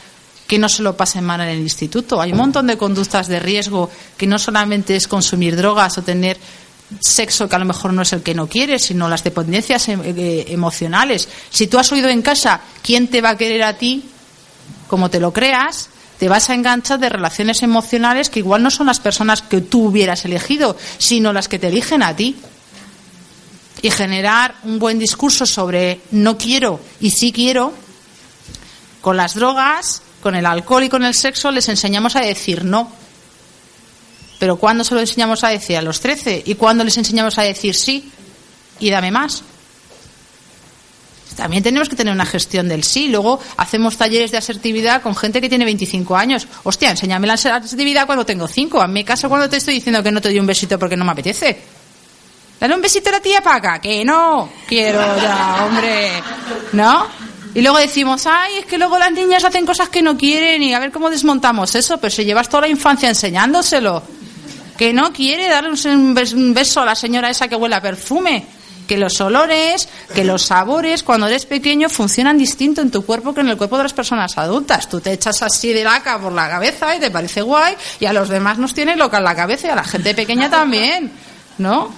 que 0.48 0.58
no 0.58 0.68
se 0.68 0.84
lo 0.84 0.98
pasen 0.98 1.24
mal 1.24 1.42
en 1.42 1.50
el 1.50 1.60
instituto. 1.60 2.20
Hay 2.20 2.32
un 2.32 2.38
montón 2.38 2.68
de 2.68 2.78
conductas 2.78 3.28
de 3.28 3.40
riesgo 3.40 3.90
que 4.18 4.28
no 4.28 4.40
solamente 4.40 4.96
es 4.96 5.08
consumir 5.08 5.56
drogas 5.56 5.98
o 5.98 6.02
tener 6.02 6.38
sexo 7.00 7.48
que 7.48 7.56
a 7.56 7.60
lo 7.60 7.66
mejor 7.66 7.94
no 7.94 8.02
es 8.02 8.14
el 8.14 8.24
que 8.24 8.36
no 8.36 8.48
quieres, 8.48 8.84
sino 8.84 9.08
las 9.08 9.24
dependencias 9.24 9.88
eh, 9.90 10.46
emocionales. 10.50 11.30
Si 11.50 11.68
tú 11.68 11.80
has 11.80 11.92
oído 11.92 12.10
en 12.10 12.22
casa 12.22 12.62
quién 12.82 13.08
te 13.08 13.22
va 13.22 13.30
a 13.30 13.38
querer 13.38 13.64
a 13.64 13.78
ti, 13.78 14.06
como 14.88 15.10
te 15.10 15.20
lo 15.20 15.32
creas, 15.32 15.90
te 16.20 16.30
vas 16.30 16.50
a 16.50 16.54
enganchar 16.54 17.00
de 17.00 17.10
relaciones 17.10 17.64
emocionales 17.64 18.30
que 18.30 18.40
igual 18.40 18.64
no 18.64 18.72
son 18.72 18.88
las 18.88 19.00
personas 19.00 19.42
que 19.42 19.62
tú 19.62 19.88
hubieras 19.88 20.26
elegido, 20.26 20.78
sino 20.98 21.34
las 21.34 21.48
que 21.48 21.60
te 21.60 21.68
eligen 21.68 22.04
a 22.04 22.16
ti. 22.16 22.36
y 23.82 23.92
generar 23.92 24.56
un 24.64 24.80
buen 24.80 24.98
discurso 24.98 25.46
sobre 25.46 26.00
no 26.12 26.38
quiero 26.38 26.80
y 27.02 27.12
sí 27.12 27.34
quiero, 27.34 27.74
con 29.02 29.18
las 29.18 29.36
drogas, 29.36 30.02
con 30.22 30.36
el 30.36 30.46
alcohol 30.46 30.86
y 30.86 30.90
con 30.90 31.04
el 31.04 31.14
sexo 31.14 31.52
les 31.52 31.68
enseñamos 31.68 32.16
a 32.16 32.22
decir 32.22 32.64
no. 32.64 32.90
Pero 34.40 34.56
¿cuándo 34.56 34.86
se 34.86 34.96
lo 34.96 35.02
enseñamos 35.02 35.44
a 35.44 35.50
decir? 35.50 35.78
A 35.78 35.82
los 35.82 36.00
13. 36.00 36.44
¿Y 36.46 36.56
cuándo 36.56 36.86
les 36.86 36.98
enseñamos 36.98 37.38
a 37.38 37.42
decir 37.42 37.76
sí? 37.76 38.10
Y 38.80 38.90
dame 38.90 39.12
más. 39.12 39.44
También 41.44 41.62
tenemos 41.62 41.90
que 41.90 41.98
tener 41.98 42.14
una 42.14 42.26
gestión 42.26 42.70
del 42.70 42.86
sí. 42.86 43.10
Luego 43.10 43.38
hacemos 43.58 43.98
talleres 43.98 44.32
de 44.32 44.38
asertividad 44.38 45.02
con 45.02 45.14
gente 45.14 45.42
que 45.42 45.50
tiene 45.50 45.66
25 45.66 46.16
años. 46.16 46.48
Hostia, 46.64 46.92
enséñame 46.92 47.28
la 47.28 47.34
asertividad 47.34 48.06
cuando 48.06 48.26
tengo 48.26 48.48
5. 48.48 48.80
A 48.80 48.88
mi 48.88 49.04
caso 49.04 49.28
cuando 49.28 49.50
te 49.50 49.58
estoy 49.58 49.74
diciendo 49.74 50.02
que 50.02 50.10
no 50.10 50.22
te 50.22 50.30
doy 50.30 50.40
un 50.40 50.46
besito 50.46 50.80
porque 50.80 50.96
no 50.96 51.04
me 51.04 51.12
apetece. 51.12 51.60
Dale 52.62 52.74
un 52.74 52.82
besito 52.82 53.10
a 53.10 53.12
la 53.12 53.20
tía 53.20 53.42
Paca. 53.42 53.82
Que 53.82 54.06
no. 54.06 54.48
Quiero 54.66 55.02
ya, 55.18 55.66
hombre. 55.66 56.12
¿No? 56.72 57.08
Y 57.54 57.62
luego 57.62 57.78
decimos, 57.78 58.26
ay, 58.26 58.60
es 58.60 58.66
que 58.66 58.78
luego 58.78 58.98
las 58.98 59.12
niñas 59.12 59.44
hacen 59.44 59.66
cosas 59.66 59.90
que 59.90 60.02
no 60.02 60.16
quieren 60.16 60.64
y 60.64 60.74
a 60.74 60.80
ver 60.80 60.94
cómo 60.94 61.10
desmontamos 61.10 61.76
eso. 61.76 61.98
Pero 61.98 62.10
si 62.10 62.24
llevas 62.24 62.48
toda 62.48 62.62
la 62.62 62.68
infancia 62.70 63.10
enseñándoselo. 63.10 64.02
Que 64.78 64.94
no 64.94 65.12
quiere 65.12 65.50
darle 65.50 65.72
un 65.72 66.54
beso 66.54 66.80
a 66.80 66.86
la 66.86 66.96
señora 66.96 67.30
esa 67.30 67.50
que 67.50 67.58
huele 67.58 67.76
a 67.76 67.82
perfume 67.82 68.63
que 68.88 68.98
los 68.98 69.20
olores, 69.22 69.88
que 70.14 70.24
los 70.24 70.44
sabores, 70.44 71.04
cuando 71.04 71.28
eres 71.28 71.46
pequeño, 71.46 71.90
funcionan 71.90 72.38
distinto 72.38 72.82
en 72.82 72.92
tu 72.92 73.06
cuerpo 73.06 73.34
que 73.34 73.42
en 73.42 73.50
el 73.50 73.58
cuerpo 73.58 73.78
de 73.78 73.84
las 73.84 73.94
personas 73.94 74.38
adultas. 74.38 74.90
Tú 74.90 75.00
te 75.00 75.12
echas 75.12 75.42
así 75.42 75.74
de 75.74 75.84
laca 75.84 76.20
por 76.20 76.34
la 76.34 76.50
cabeza 76.50 76.96
y 76.96 77.00
te 77.00 77.12
parece 77.12 77.42
guay, 77.42 77.76
y 78.00 78.06
a 78.06 78.14
los 78.14 78.30
demás 78.30 78.58
nos 78.58 78.74
tiene 78.74 78.96
loca 78.96 79.18
en 79.18 79.24
la 79.24 79.36
cabeza 79.36 79.68
y 79.68 79.70
a 79.72 79.76
la 79.76 79.84
gente 79.84 80.14
pequeña 80.14 80.50
también, 80.50 81.12
¿no? 81.58 81.92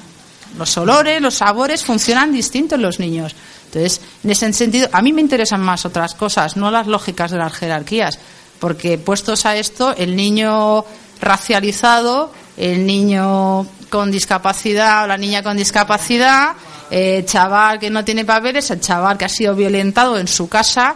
Los 0.58 0.78
olores, 0.78 1.22
los 1.22 1.36
sabores 1.36 1.84
funcionan 1.84 2.32
distinto 2.32 2.76
en 2.76 2.82
los 2.82 3.00
niños. 3.00 3.36
Entonces, 3.66 4.00
en 4.24 4.32
ese 4.32 4.54
sentido, 4.54 4.88
a 4.94 5.02
mí 5.02 5.12
me 5.12 5.22
interesan 5.22 5.62
más 5.62 5.86
otras 5.86 6.14
cosas, 6.14 6.56
no 6.56 6.72
las 6.72 6.88
lógicas 6.88 7.32
de 7.32 7.38
las 7.38 7.54
jerarquías, 7.54 8.20
porque 8.60 8.98
puestos 8.98 9.46
a 9.46 9.58
esto, 9.58 9.94
el 9.98 10.16
niño 10.16 10.86
racializado, 11.20 12.32
el 12.56 12.86
niño 12.86 13.68
con 13.90 14.12
discapacidad 14.12 15.04
o 15.04 15.08
la 15.08 15.18
niña 15.18 15.44
con 15.44 15.58
discapacidad, 15.58 16.54
eh, 16.92 17.24
chaval 17.26 17.80
que 17.80 17.90
no 17.90 18.04
tiene 18.04 18.26
papeles, 18.26 18.70
el 18.72 18.80
chaval 18.80 19.18
que 19.18 19.26
ha 19.26 19.30
sido 19.30 19.56
violentado 19.56 20.18
en 20.18 20.28
su 20.28 20.48
casa. 20.48 20.96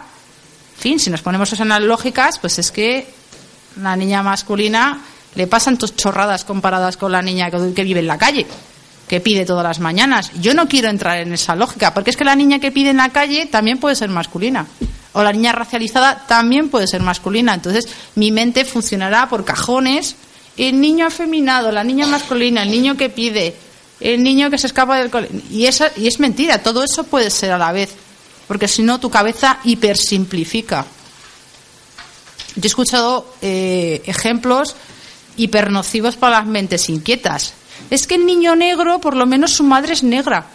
En 0.76 0.80
fin, 0.80 1.00
si 1.00 1.10
nos 1.10 1.22
ponemos 1.22 1.52
esas 1.52 1.80
lógicas, 1.80 2.38
pues 2.38 2.58
es 2.58 2.70
que 2.70 3.12
la 3.80 3.96
niña 3.96 4.22
masculina 4.22 5.00
le 5.34 5.46
pasan 5.46 5.78
tus 5.78 5.96
chorradas 5.96 6.44
comparadas 6.44 6.96
con 6.96 7.12
la 7.12 7.22
niña 7.22 7.50
que 7.50 7.84
vive 7.84 8.00
en 8.00 8.06
la 8.06 8.18
calle, 8.18 8.46
que 9.08 9.20
pide 9.20 9.44
todas 9.44 9.64
las 9.64 9.78
mañanas. 9.80 10.32
Yo 10.40 10.54
no 10.54 10.68
quiero 10.68 10.88
entrar 10.88 11.18
en 11.18 11.32
esa 11.32 11.54
lógica, 11.54 11.94
porque 11.94 12.10
es 12.10 12.16
que 12.16 12.24
la 12.24 12.36
niña 12.36 12.58
que 12.58 12.72
pide 12.72 12.90
en 12.90 12.96
la 12.96 13.10
calle 13.10 13.46
también 13.46 13.78
puede 13.78 13.96
ser 13.96 14.08
masculina. 14.08 14.66
O 15.12 15.22
la 15.22 15.32
niña 15.32 15.52
racializada 15.52 16.24
también 16.26 16.68
puede 16.68 16.86
ser 16.86 17.02
masculina. 17.02 17.54
Entonces, 17.54 17.88
mi 18.14 18.30
mente 18.30 18.64
funcionará 18.64 19.28
por 19.28 19.44
cajones 19.44 20.16
el 20.68 20.80
niño 20.80 21.06
afeminado, 21.06 21.72
la 21.72 21.84
niña 21.84 22.06
masculina, 22.06 22.62
el 22.62 22.70
niño 22.70 22.96
que 22.96 23.08
pide, 23.08 23.54
el 24.00 24.22
niño 24.22 24.50
que 24.50 24.58
se 24.58 24.66
escapa 24.66 24.98
del 24.98 25.10
colegio. 25.10 25.40
Y, 25.50 25.62
y 25.62 26.06
es 26.06 26.20
mentira, 26.20 26.62
todo 26.62 26.84
eso 26.84 27.04
puede 27.04 27.30
ser 27.30 27.52
a 27.52 27.58
la 27.58 27.72
vez, 27.72 27.90
porque 28.46 28.68
si 28.68 28.82
no 28.82 29.00
tu 29.00 29.10
cabeza 29.10 29.58
hipersimplifica. 29.64 30.84
Yo 32.56 32.62
he 32.62 32.66
escuchado 32.66 33.34
eh, 33.40 34.02
ejemplos 34.06 34.76
hipernocivos 35.36 36.16
para 36.16 36.40
las 36.40 36.46
mentes 36.46 36.88
inquietas. 36.88 37.54
Es 37.88 38.06
que 38.06 38.16
el 38.16 38.26
niño 38.26 38.56
negro, 38.56 39.00
por 39.00 39.16
lo 39.16 39.24
menos 39.24 39.52
su 39.52 39.62
madre 39.62 39.94
es 39.94 40.02
negra, 40.02 40.46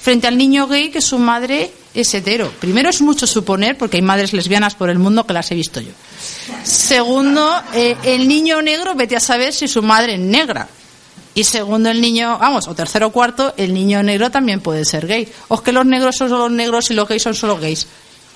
frente 0.00 0.26
al 0.26 0.36
niño 0.36 0.66
gay 0.66 0.90
que 0.90 1.00
su 1.00 1.18
madre 1.18 1.72
es 1.94 2.12
hetero. 2.12 2.50
Primero 2.60 2.90
es 2.90 3.00
mucho 3.00 3.26
suponer, 3.26 3.78
porque 3.78 3.96
hay 3.96 4.02
madres 4.02 4.32
lesbianas 4.32 4.74
por 4.74 4.90
el 4.90 4.98
mundo 4.98 5.26
que 5.26 5.32
las 5.32 5.50
he 5.50 5.54
visto 5.54 5.80
yo. 5.80 5.92
Segundo, 6.64 7.62
eh, 7.72 7.96
el 8.02 8.26
niño 8.28 8.60
negro, 8.60 8.94
vete 8.94 9.16
a 9.16 9.20
saber 9.20 9.52
si 9.52 9.68
su 9.68 9.82
madre 9.82 10.14
es 10.14 10.20
negra. 10.20 10.68
Y 11.36 11.44
segundo, 11.44 11.90
el 11.90 12.00
niño, 12.00 12.38
vamos, 12.38 12.68
o 12.68 12.74
tercero 12.74 13.08
o 13.08 13.10
cuarto, 13.10 13.54
el 13.56 13.74
niño 13.74 14.02
negro 14.02 14.30
también 14.30 14.60
puede 14.60 14.84
ser 14.84 15.06
gay. 15.06 15.32
O 15.48 15.56
es 15.56 15.60
que 15.62 15.72
los 15.72 15.86
negros 15.86 16.16
son 16.16 16.28
solo 16.28 16.48
negros 16.48 16.90
y 16.90 16.94
los 16.94 17.08
gays 17.08 17.22
son 17.22 17.34
solo 17.34 17.58
gays. 17.58 17.86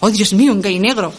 Oh, 0.01 0.11
Dios 0.11 0.33
mío, 0.33 0.53
un 0.53 0.63
gay 0.63 0.79
negro. 0.79 1.13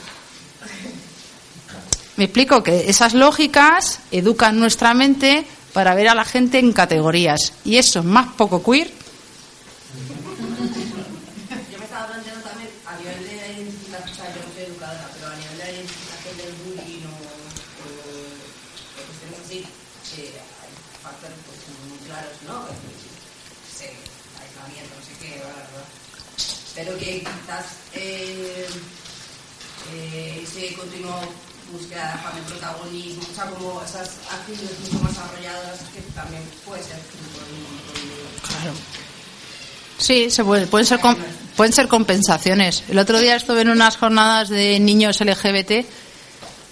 Me 2.17 2.25
explico 2.25 2.63
que 2.63 2.89
esas 2.89 3.13
lógicas 3.13 3.99
educan 4.11 4.59
nuestra 4.59 4.93
mente 4.93 5.45
para 5.71 5.95
ver 5.95 6.09
a 6.09 6.15
la 6.15 6.25
gente 6.25 6.59
en 6.59 6.73
categorías. 6.73 7.53
Y 7.63 7.77
eso 7.77 7.99
es 7.99 8.05
más 8.05 8.33
poco 8.33 8.61
queer 8.61 8.91
pero 26.79 26.95
que 27.09 27.19
quizás 27.19 27.65
eh, 27.93 28.67
eh, 29.93 30.43
ese 30.43 30.73
continuo 30.75 31.19
búsqueda 31.71 32.19
de 32.35 32.41
protagonismo, 32.41 33.21
o 33.31 33.35
sea, 33.35 33.45
como 33.45 33.81
esas 33.83 34.09
acciones 34.31 34.79
mucho 34.81 35.03
más 35.03 35.13
desarrolladas 35.13 35.79
que 35.93 36.01
también 36.13 36.41
puede 36.65 36.83
ser 36.83 36.97
Claro. 38.41 38.73
Sí, 39.97 40.31
se 40.31 40.43
puede, 40.43 40.65
pueden, 40.65 40.85
ser, 40.85 40.99
pueden 41.55 41.73
ser 41.73 41.87
compensaciones. 41.87 42.83
El 42.87 42.97
otro 42.99 43.19
día 43.19 43.35
estuve 43.35 43.61
en 43.61 43.69
unas 43.69 43.97
jornadas 43.97 44.49
de 44.49 44.79
niños 44.79 45.19
LGBT 45.19 45.85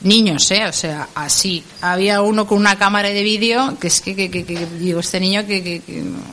niños, 0.01 0.49
¿eh? 0.51 0.65
O 0.67 0.73
sea, 0.73 1.09
así. 1.15 1.63
Había 1.81 2.21
uno 2.21 2.45
con 2.45 2.57
una 2.57 2.77
cámara 2.77 3.09
de 3.09 3.23
vídeo 3.23 3.77
que 3.79 3.87
es 3.87 4.01
que, 4.01 4.15
que, 4.15 4.29
que, 4.29 4.65
digo, 4.79 4.99
este 4.99 5.19
niño 5.19 5.45
que, 5.45 5.81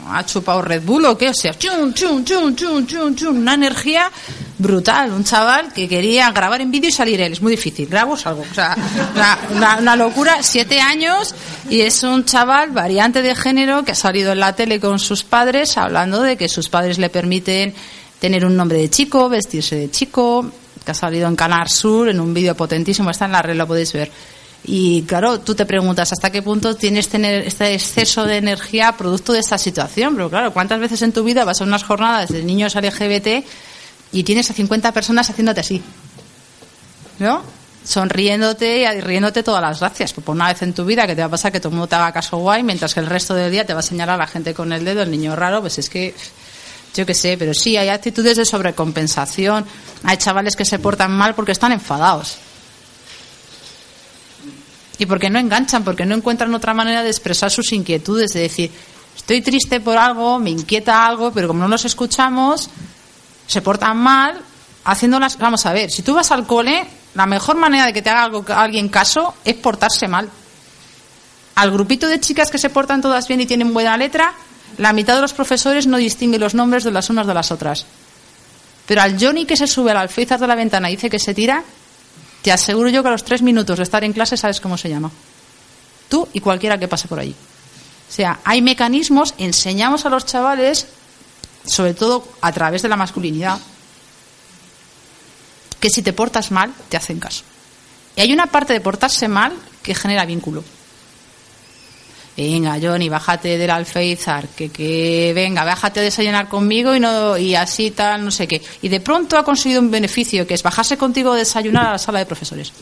ha 0.09 0.25
chupado 0.25 0.61
Red 0.61 0.83
Bull 0.83 1.05
o 1.05 1.17
qué, 1.17 1.29
o 1.29 1.33
sea, 1.33 1.57
chum, 1.57 1.93
chum, 1.93 2.23
chum, 2.23 2.55
chum, 2.55 2.85
chum, 2.85 3.15
chum, 3.15 3.37
una 3.37 3.55
energía 3.55 4.11
brutal. 4.57 5.11
Un 5.11 5.23
chaval 5.23 5.73
que 5.73 5.87
quería 5.87 6.31
grabar 6.31 6.61
en 6.61 6.71
vídeo 6.71 6.89
y 6.89 6.91
salir 6.91 7.19
él. 7.21 7.33
Es 7.33 7.41
muy 7.41 7.51
difícil, 7.51 7.87
grabo, 7.87 8.15
salgo. 8.17 8.45
O 8.49 8.53
sea, 8.53 8.75
una, 9.53 9.77
una, 9.79 9.95
locura. 9.95 10.37
Siete 10.41 10.79
años 10.79 11.33
y 11.69 11.81
es 11.81 12.03
un 12.03 12.25
chaval 12.25 12.71
variante 12.71 13.21
de 13.21 13.35
género 13.35 13.83
que 13.83 13.91
ha 13.91 13.95
salido 13.95 14.31
en 14.31 14.39
la 14.39 14.55
tele 14.55 14.79
con 14.79 14.99
sus 14.99 15.23
padres 15.23 15.77
hablando 15.77 16.21
de 16.21 16.37
que 16.37 16.49
sus 16.49 16.69
padres 16.69 16.97
le 16.97 17.09
permiten 17.09 17.73
tener 18.19 18.45
un 18.45 18.55
nombre 18.55 18.77
de 18.77 18.89
chico, 18.89 19.29
vestirse 19.29 19.75
de 19.75 19.91
chico, 19.91 20.49
que 20.85 20.91
ha 20.91 20.95
salido 20.95 21.27
en 21.27 21.35
Canal 21.35 21.67
Sur 21.69 22.07
en 22.07 22.19
un 22.21 22.33
vídeo 22.33 22.55
potentísimo, 22.55 23.09
está 23.09 23.25
en 23.25 23.31
la 23.33 23.41
red, 23.41 23.55
lo 23.55 23.67
podéis 23.67 23.91
ver. 23.91 24.11
Y 24.67 25.03
claro, 25.03 25.39
tú 25.41 25.53
te 25.53 25.65
preguntas 25.65 26.11
hasta 26.11 26.31
qué 26.31 26.41
punto 26.41 26.75
tienes 26.75 27.09
este 27.13 27.73
exceso 27.73 28.25
de 28.25 28.37
energía 28.37 28.93
producto 28.93 29.33
de 29.33 29.39
esta 29.39 29.57
situación. 29.57 30.15
Pero 30.15 30.29
claro, 30.29 30.53
¿cuántas 30.53 30.79
veces 30.79 31.01
en 31.03 31.11
tu 31.11 31.23
vida 31.23 31.45
vas 31.45 31.61
a 31.61 31.65
unas 31.65 31.83
jornadas 31.83 32.29
de 32.29 32.43
niños 32.43 32.75
LGBT 32.75 33.45
y 34.11 34.23
tienes 34.23 34.49
a 34.49 34.53
50 34.53 34.91
personas 34.91 35.29
haciéndote 35.29 35.59
así? 35.59 35.83
¿No? 37.19 37.43
Sonriéndote 37.83 38.79
y 38.79 39.01
riéndote 39.01 39.43
todas 39.43 39.61
las 39.61 39.79
gracias. 39.79 40.13
Pues 40.13 40.25
por 40.25 40.35
una 40.35 40.47
vez 40.47 40.61
en 40.63 40.73
tu 40.73 40.83
vida 40.83 41.05
que 41.05 41.15
te 41.15 41.21
va 41.21 41.27
a 41.27 41.31
pasar 41.31 41.51
que 41.51 41.59
todo 41.59 41.69
el 41.69 41.75
mundo 41.75 41.87
te 41.87 41.95
haga 41.95 42.11
caso 42.11 42.37
guay, 42.37 42.63
mientras 42.63 42.95
que 42.95 43.01
el 43.01 43.07
resto 43.07 43.35
del 43.35 43.51
día 43.51 43.65
te 43.65 43.73
va 43.73 43.81
a 43.81 43.83
señalar 43.83 44.15
a 44.15 44.23
la 44.23 44.27
gente 44.27 44.55
con 44.55 44.73
el 44.73 44.83
dedo, 44.83 45.03
el 45.03 45.11
niño 45.11 45.35
raro, 45.35 45.61
pues 45.61 45.77
es 45.77 45.89
que 45.89 46.15
yo 46.95 47.05
qué 47.05 47.13
sé, 47.13 47.35
pero 47.37 47.53
sí, 47.53 47.75
hay 47.75 47.89
actitudes 47.89 48.37
de 48.37 48.45
sobrecompensación. 48.45 49.65
Hay 50.03 50.17
chavales 50.17 50.55
que 50.55 50.63
se 50.63 50.79
portan 50.79 51.11
mal 51.11 51.35
porque 51.35 51.51
están 51.51 51.73
enfadados. 51.73 52.37
Y 54.97 55.05
porque 55.05 55.29
no 55.29 55.37
enganchan, 55.37 55.83
porque 55.83 56.05
no 56.05 56.15
encuentran 56.15 56.53
otra 56.55 56.73
manera 56.73 57.03
de 57.03 57.09
expresar 57.09 57.51
sus 57.51 57.73
inquietudes, 57.73 58.31
de 58.31 58.41
decir, 58.41 58.71
estoy 59.15 59.41
triste 59.41 59.81
por 59.81 59.97
algo, 59.97 60.39
me 60.39 60.51
inquieta 60.51 61.05
algo, 61.05 61.33
pero 61.33 61.49
como 61.49 61.59
no 61.59 61.67
los 61.67 61.83
escuchamos, 61.83 62.69
se 63.45 63.61
portan 63.61 63.97
mal, 63.97 64.41
haciéndolas. 64.85 65.37
Vamos 65.37 65.65
a 65.65 65.73
ver, 65.73 65.91
si 65.91 66.01
tú 66.01 66.13
vas 66.13 66.31
al 66.31 66.47
cole, 66.47 66.87
la 67.13 67.25
mejor 67.25 67.57
manera 67.57 67.87
de 67.87 67.93
que 67.93 68.01
te 68.01 68.09
haga 68.09 68.23
algo, 68.23 68.45
alguien 68.47 68.87
caso 68.87 69.35
es 69.43 69.55
portarse 69.55 70.07
mal. 70.07 70.29
Al 71.55 71.71
grupito 71.71 72.07
de 72.07 72.21
chicas 72.21 72.49
que 72.49 72.57
se 72.57 72.69
portan 72.69 73.01
todas 73.01 73.27
bien 73.27 73.41
y 73.41 73.45
tienen 73.45 73.73
buena 73.73 73.97
letra, 73.97 74.33
la 74.77 74.93
mitad 74.93 75.15
de 75.15 75.21
los 75.21 75.33
profesores 75.33 75.87
no 75.87 75.97
distingue 75.97 76.39
los 76.39 76.55
nombres 76.55 76.83
de 76.83 76.91
las 76.91 77.09
unas 77.09 77.27
de 77.27 77.33
las 77.33 77.51
otras. 77.51 77.85
Pero 78.85 79.01
al 79.01 79.19
Johnny 79.19 79.45
que 79.45 79.57
se 79.57 79.67
sube 79.67 79.91
al 79.91 79.97
alféizar 79.97 80.39
de 80.39 80.47
la 80.47 80.55
ventana 80.55 80.89
y 80.89 80.95
dice 80.95 81.09
que 81.09 81.19
se 81.19 81.33
tira, 81.33 81.63
te 82.41 82.51
aseguro 82.51 82.89
yo 82.89 83.01
que 83.01 83.09
a 83.09 83.11
los 83.11 83.23
tres 83.23 83.41
minutos 83.41 83.77
de 83.77 83.83
estar 83.83 84.03
en 84.03 84.13
clase 84.13 84.37
sabes 84.37 84.61
cómo 84.61 84.77
se 84.77 84.89
llama. 84.89 85.11
Tú 86.07 86.27
y 86.33 86.39
cualquiera 86.39 86.77
que 86.77 86.87
pase 86.87 87.07
por 87.07 87.19
allí. 87.19 87.35
O 88.07 88.11
sea, 88.11 88.39
hay 88.43 88.61
mecanismos, 88.61 89.33
enseñamos 89.37 90.05
a 90.05 90.09
los 90.09 90.25
chavales, 90.25 90.85
sobre 91.65 91.95
todo 91.95 92.27
a 92.41 92.51
través 92.51 92.83
de 92.83 92.89
la 92.89 92.95
masculinidad, 92.95 93.59
que 95.79 95.89
si 95.89 96.03
te 96.03 96.13
portas 96.13 96.51
mal, 96.51 96.71
te 96.89 96.97
hacen 96.97 97.19
caso. 97.19 97.43
Y 98.15 98.21
hay 98.21 98.31
una 98.31 98.47
parte 98.47 98.73
de 98.73 98.81
portarse 98.81 99.27
mal 99.27 99.53
que 99.81 99.95
genera 99.95 100.25
vínculo. 100.25 100.63
Venga, 102.37 102.77
Johnny, 102.81 103.09
bájate 103.09 103.57
del 103.57 103.69
alféizar, 103.69 104.47
que, 104.49 104.69
que 104.69 105.31
venga, 105.33 105.63
bájate 105.63 106.01
a 106.01 106.03
desayunar 106.03 106.49
conmigo 106.49 106.93
y 106.95 106.99
no 106.99 107.37
y 107.37 107.55
así 107.55 107.91
tal, 107.91 108.25
no 108.25 108.31
sé 108.31 108.47
qué. 108.47 108.61
Y 108.81 108.89
de 108.89 108.99
pronto 108.99 109.37
ha 109.37 109.43
conseguido 109.43 109.81
un 109.81 109.91
beneficio, 109.91 110.45
que 110.45 110.53
es 110.53 110.63
bajarse 110.63 110.97
contigo 110.97 111.31
a 111.31 111.37
desayunar 111.37 111.85
a 111.87 111.91
la 111.93 111.97
sala 111.97 112.19
de 112.19 112.25
profesores. 112.25 112.73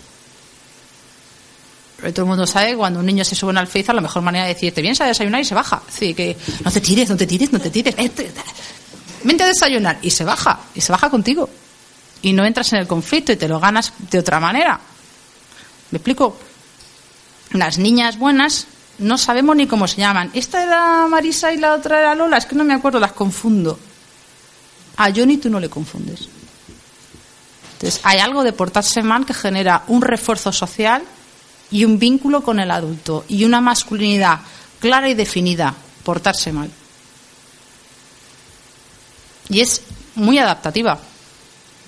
Pero 2.04 2.14
todo 2.14 2.26
el 2.26 2.30
mundo 2.30 2.46
sabe 2.46 2.76
cuando 2.76 3.00
un 3.00 3.06
niño 3.06 3.24
se 3.24 3.34
sube 3.34 3.52
al 3.52 3.60
alféizar, 3.60 3.96
la 3.96 4.02
mejor 4.02 4.22
manera 4.22 4.46
de 4.46 4.54
decirte, 4.54 4.82
vienes 4.82 5.00
a 5.00 5.06
desayunar 5.06 5.40
y 5.40 5.46
se 5.46 5.56
baja. 5.56 5.82
Así 5.88 6.14
que 6.14 6.36
no 6.66 6.70
te 6.70 6.82
tires, 6.82 7.10
no 7.10 7.16
te 7.16 7.26
tires, 7.26 7.54
no 7.54 7.62
te 7.62 7.70
tires. 7.70 7.96
Vente 9.24 9.44
a 9.44 9.48
desayunar. 9.48 10.00
Y 10.02 10.10
se 10.10 10.26
baja, 10.26 10.60
y 10.76 10.82
se 10.82 10.92
baja 10.92 11.10
contigo. 11.10 11.50
Y 12.22 12.34
no 12.34 12.46
entras 12.46 12.74
en 12.74 12.80
el 12.80 12.88
conflicto 12.88 13.32
y 13.32 13.38
te 13.38 13.48
lo 13.48 13.58
ganas 13.58 13.94
de 14.12 14.20
otra 14.20 14.42
manera. 14.42 14.82
¿Me 15.92 15.98
explico? 15.98 16.38
Las 17.52 17.78
niñas 17.78 18.18
buenas 18.18 18.68
no 19.00 19.18
sabemos 19.18 19.56
ni 19.56 19.68
cómo 19.68 19.88
se 19.88 19.98
llaman. 19.98 20.32
Esta 20.34 20.64
era 20.64 21.08
Marisa 21.08 21.52
y 21.52 21.58
la 21.58 21.74
otra 21.74 22.00
era 22.00 22.16
Lola, 22.16 22.38
es 22.38 22.46
que 22.46 22.56
no 22.56 22.64
me 22.64 22.74
acuerdo, 22.74 23.00
las 23.00 23.14
confundo. 23.14 23.80
A 24.98 25.12
Johnny 25.12 25.38
tú 25.38 25.50
no 25.50 25.60
le 25.60 25.70
confundes. 25.70 26.28
Entonces, 27.74 28.00
hay 28.04 28.20
algo 28.20 28.44
de 28.44 28.54
portarse 28.54 29.02
mal 29.04 29.26
que 29.26 29.34
genera 29.34 29.84
un 29.88 30.02
refuerzo 30.02 30.52
social 30.52 31.04
y 31.72 31.86
un 31.86 31.98
vínculo 31.98 32.44
con 32.44 32.60
el 32.60 32.72
adulto 32.72 33.26
y 33.28 33.44
una 33.46 33.60
masculinidad 33.60 34.40
clara 34.80 35.10
y 35.10 35.16
definida, 35.16 35.74
portarse 36.04 36.52
mal. 36.52 36.70
Y 39.50 39.60
es 39.60 39.82
muy 40.16 40.38
adaptativa 40.38 41.00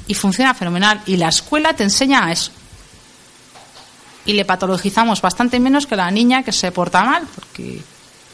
y 0.07 0.13
funciona 0.15 0.53
fenomenal. 0.53 1.01
Y 1.05 1.17
la 1.17 1.29
escuela 1.29 1.73
te 1.75 1.83
enseña 1.83 2.25
a 2.25 2.31
eso 2.31 2.51
y 4.25 4.33
le 4.33 4.45
patologizamos 4.45 5.21
bastante 5.21 5.59
menos 5.59 5.85
que 5.87 5.95
la 5.95 6.09
niña 6.11 6.43
que 6.43 6.51
se 6.51 6.71
porta 6.71 7.03
mal, 7.03 7.27
porque 7.33 7.81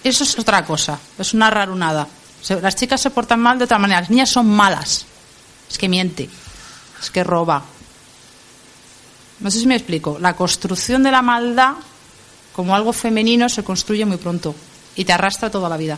eso 0.03 0.23
es 0.23 0.39
otra 0.39 0.65
cosa, 0.65 0.99
es 1.17 1.33
una 1.33 1.49
rarunada. 1.49 2.07
Las 2.61 2.75
chicas 2.75 3.01
se 3.01 3.11
portan 3.11 3.39
mal 3.39 3.57
de 3.57 3.65
otra 3.65 3.77
manera, 3.77 4.01
las 4.01 4.09
niñas 4.09 4.29
son 4.29 4.49
malas, 4.49 5.05
es 5.69 5.77
que 5.77 5.89
miente, 5.89 6.29
es 7.01 7.11
que 7.11 7.23
roba. 7.23 7.63
No 9.39 9.51
sé 9.51 9.59
si 9.59 9.67
me 9.67 9.75
explico, 9.75 10.17
la 10.19 10.35
construcción 10.35 11.03
de 11.03 11.11
la 11.11 11.21
maldad 11.21 11.73
como 12.53 12.75
algo 12.75 12.93
femenino 12.93 13.49
se 13.49 13.63
construye 13.63 14.05
muy 14.05 14.17
pronto 14.17 14.55
y 14.95 15.05
te 15.05 15.13
arrastra 15.13 15.49
toda 15.49 15.69
la 15.69 15.77
vida 15.77 15.97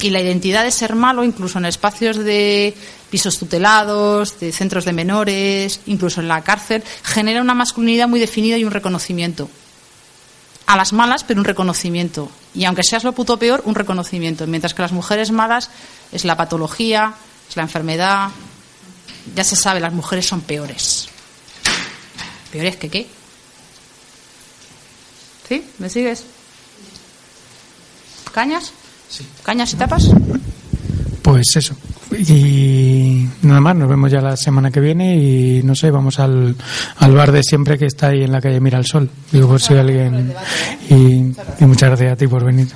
y 0.00 0.10
la 0.10 0.20
identidad 0.20 0.64
de 0.64 0.70
ser 0.70 0.94
malo, 0.94 1.24
incluso 1.24 1.58
en 1.58 1.64
espacios 1.64 2.16
de 2.16 2.74
pisos 3.10 3.38
tutelados, 3.38 4.38
de 4.40 4.52
centros 4.52 4.84
de 4.84 4.92
menores, 4.92 5.80
incluso 5.86 6.20
en 6.20 6.28
la 6.28 6.42
cárcel, 6.42 6.82
genera 7.02 7.40
una 7.40 7.54
masculinidad 7.54 8.08
muy 8.08 8.20
definida 8.20 8.58
y 8.58 8.64
un 8.64 8.70
reconocimiento. 8.70 9.48
A 10.66 10.76
las 10.76 10.92
malas, 10.92 11.24
pero 11.24 11.40
un 11.40 11.44
reconocimiento. 11.44 12.30
Y 12.54 12.64
aunque 12.64 12.82
seas 12.82 13.04
lo 13.04 13.12
puto 13.12 13.38
peor, 13.38 13.62
un 13.66 13.74
reconocimiento. 13.74 14.46
Mientras 14.46 14.74
que 14.74 14.82
las 14.82 14.92
mujeres 14.92 15.30
malas 15.30 15.70
es 16.10 16.24
la 16.24 16.36
patología, 16.36 17.14
es 17.48 17.56
la 17.56 17.62
enfermedad. 17.62 18.30
Ya 19.34 19.44
se 19.44 19.56
sabe, 19.56 19.80
las 19.80 19.92
mujeres 19.92 20.26
son 20.26 20.40
peores. 20.40 21.08
¿Peores 22.50 22.76
que 22.76 22.88
qué? 22.88 23.06
¿Sí? 25.48 25.64
¿Me 25.78 25.90
sigues? 25.90 26.24
¿Cañas? 28.32 28.72
¿Cañas 29.42 29.72
y 29.72 29.76
tapas? 29.76 30.10
Pues 31.22 31.56
eso. 31.56 31.74
Y 32.16 33.26
nada 33.42 33.60
más, 33.60 33.74
nos 33.76 33.88
vemos 33.88 34.10
ya 34.10 34.20
la 34.20 34.36
semana 34.36 34.70
que 34.70 34.78
viene 34.80 35.16
y 35.16 35.62
no 35.64 35.74
sé, 35.74 35.90
vamos 35.90 36.20
al, 36.20 36.54
al 36.98 37.12
bar 37.14 37.32
de 37.32 37.42
siempre 37.42 37.76
que 37.78 37.86
está 37.86 38.08
ahí 38.08 38.22
en 38.22 38.30
la 38.32 38.40
calle 38.40 38.60
Mira 38.60 38.78
al 38.78 38.86
Sol. 38.86 39.10
Digo, 39.32 39.48
por 39.48 39.60
si 39.60 39.74
alguien. 39.74 40.32
Y, 40.90 40.94
y 40.94 41.66
muchas 41.66 41.88
gracias 41.90 42.12
a 42.12 42.16
ti 42.16 42.26
por 42.26 42.44
venir. 42.44 42.68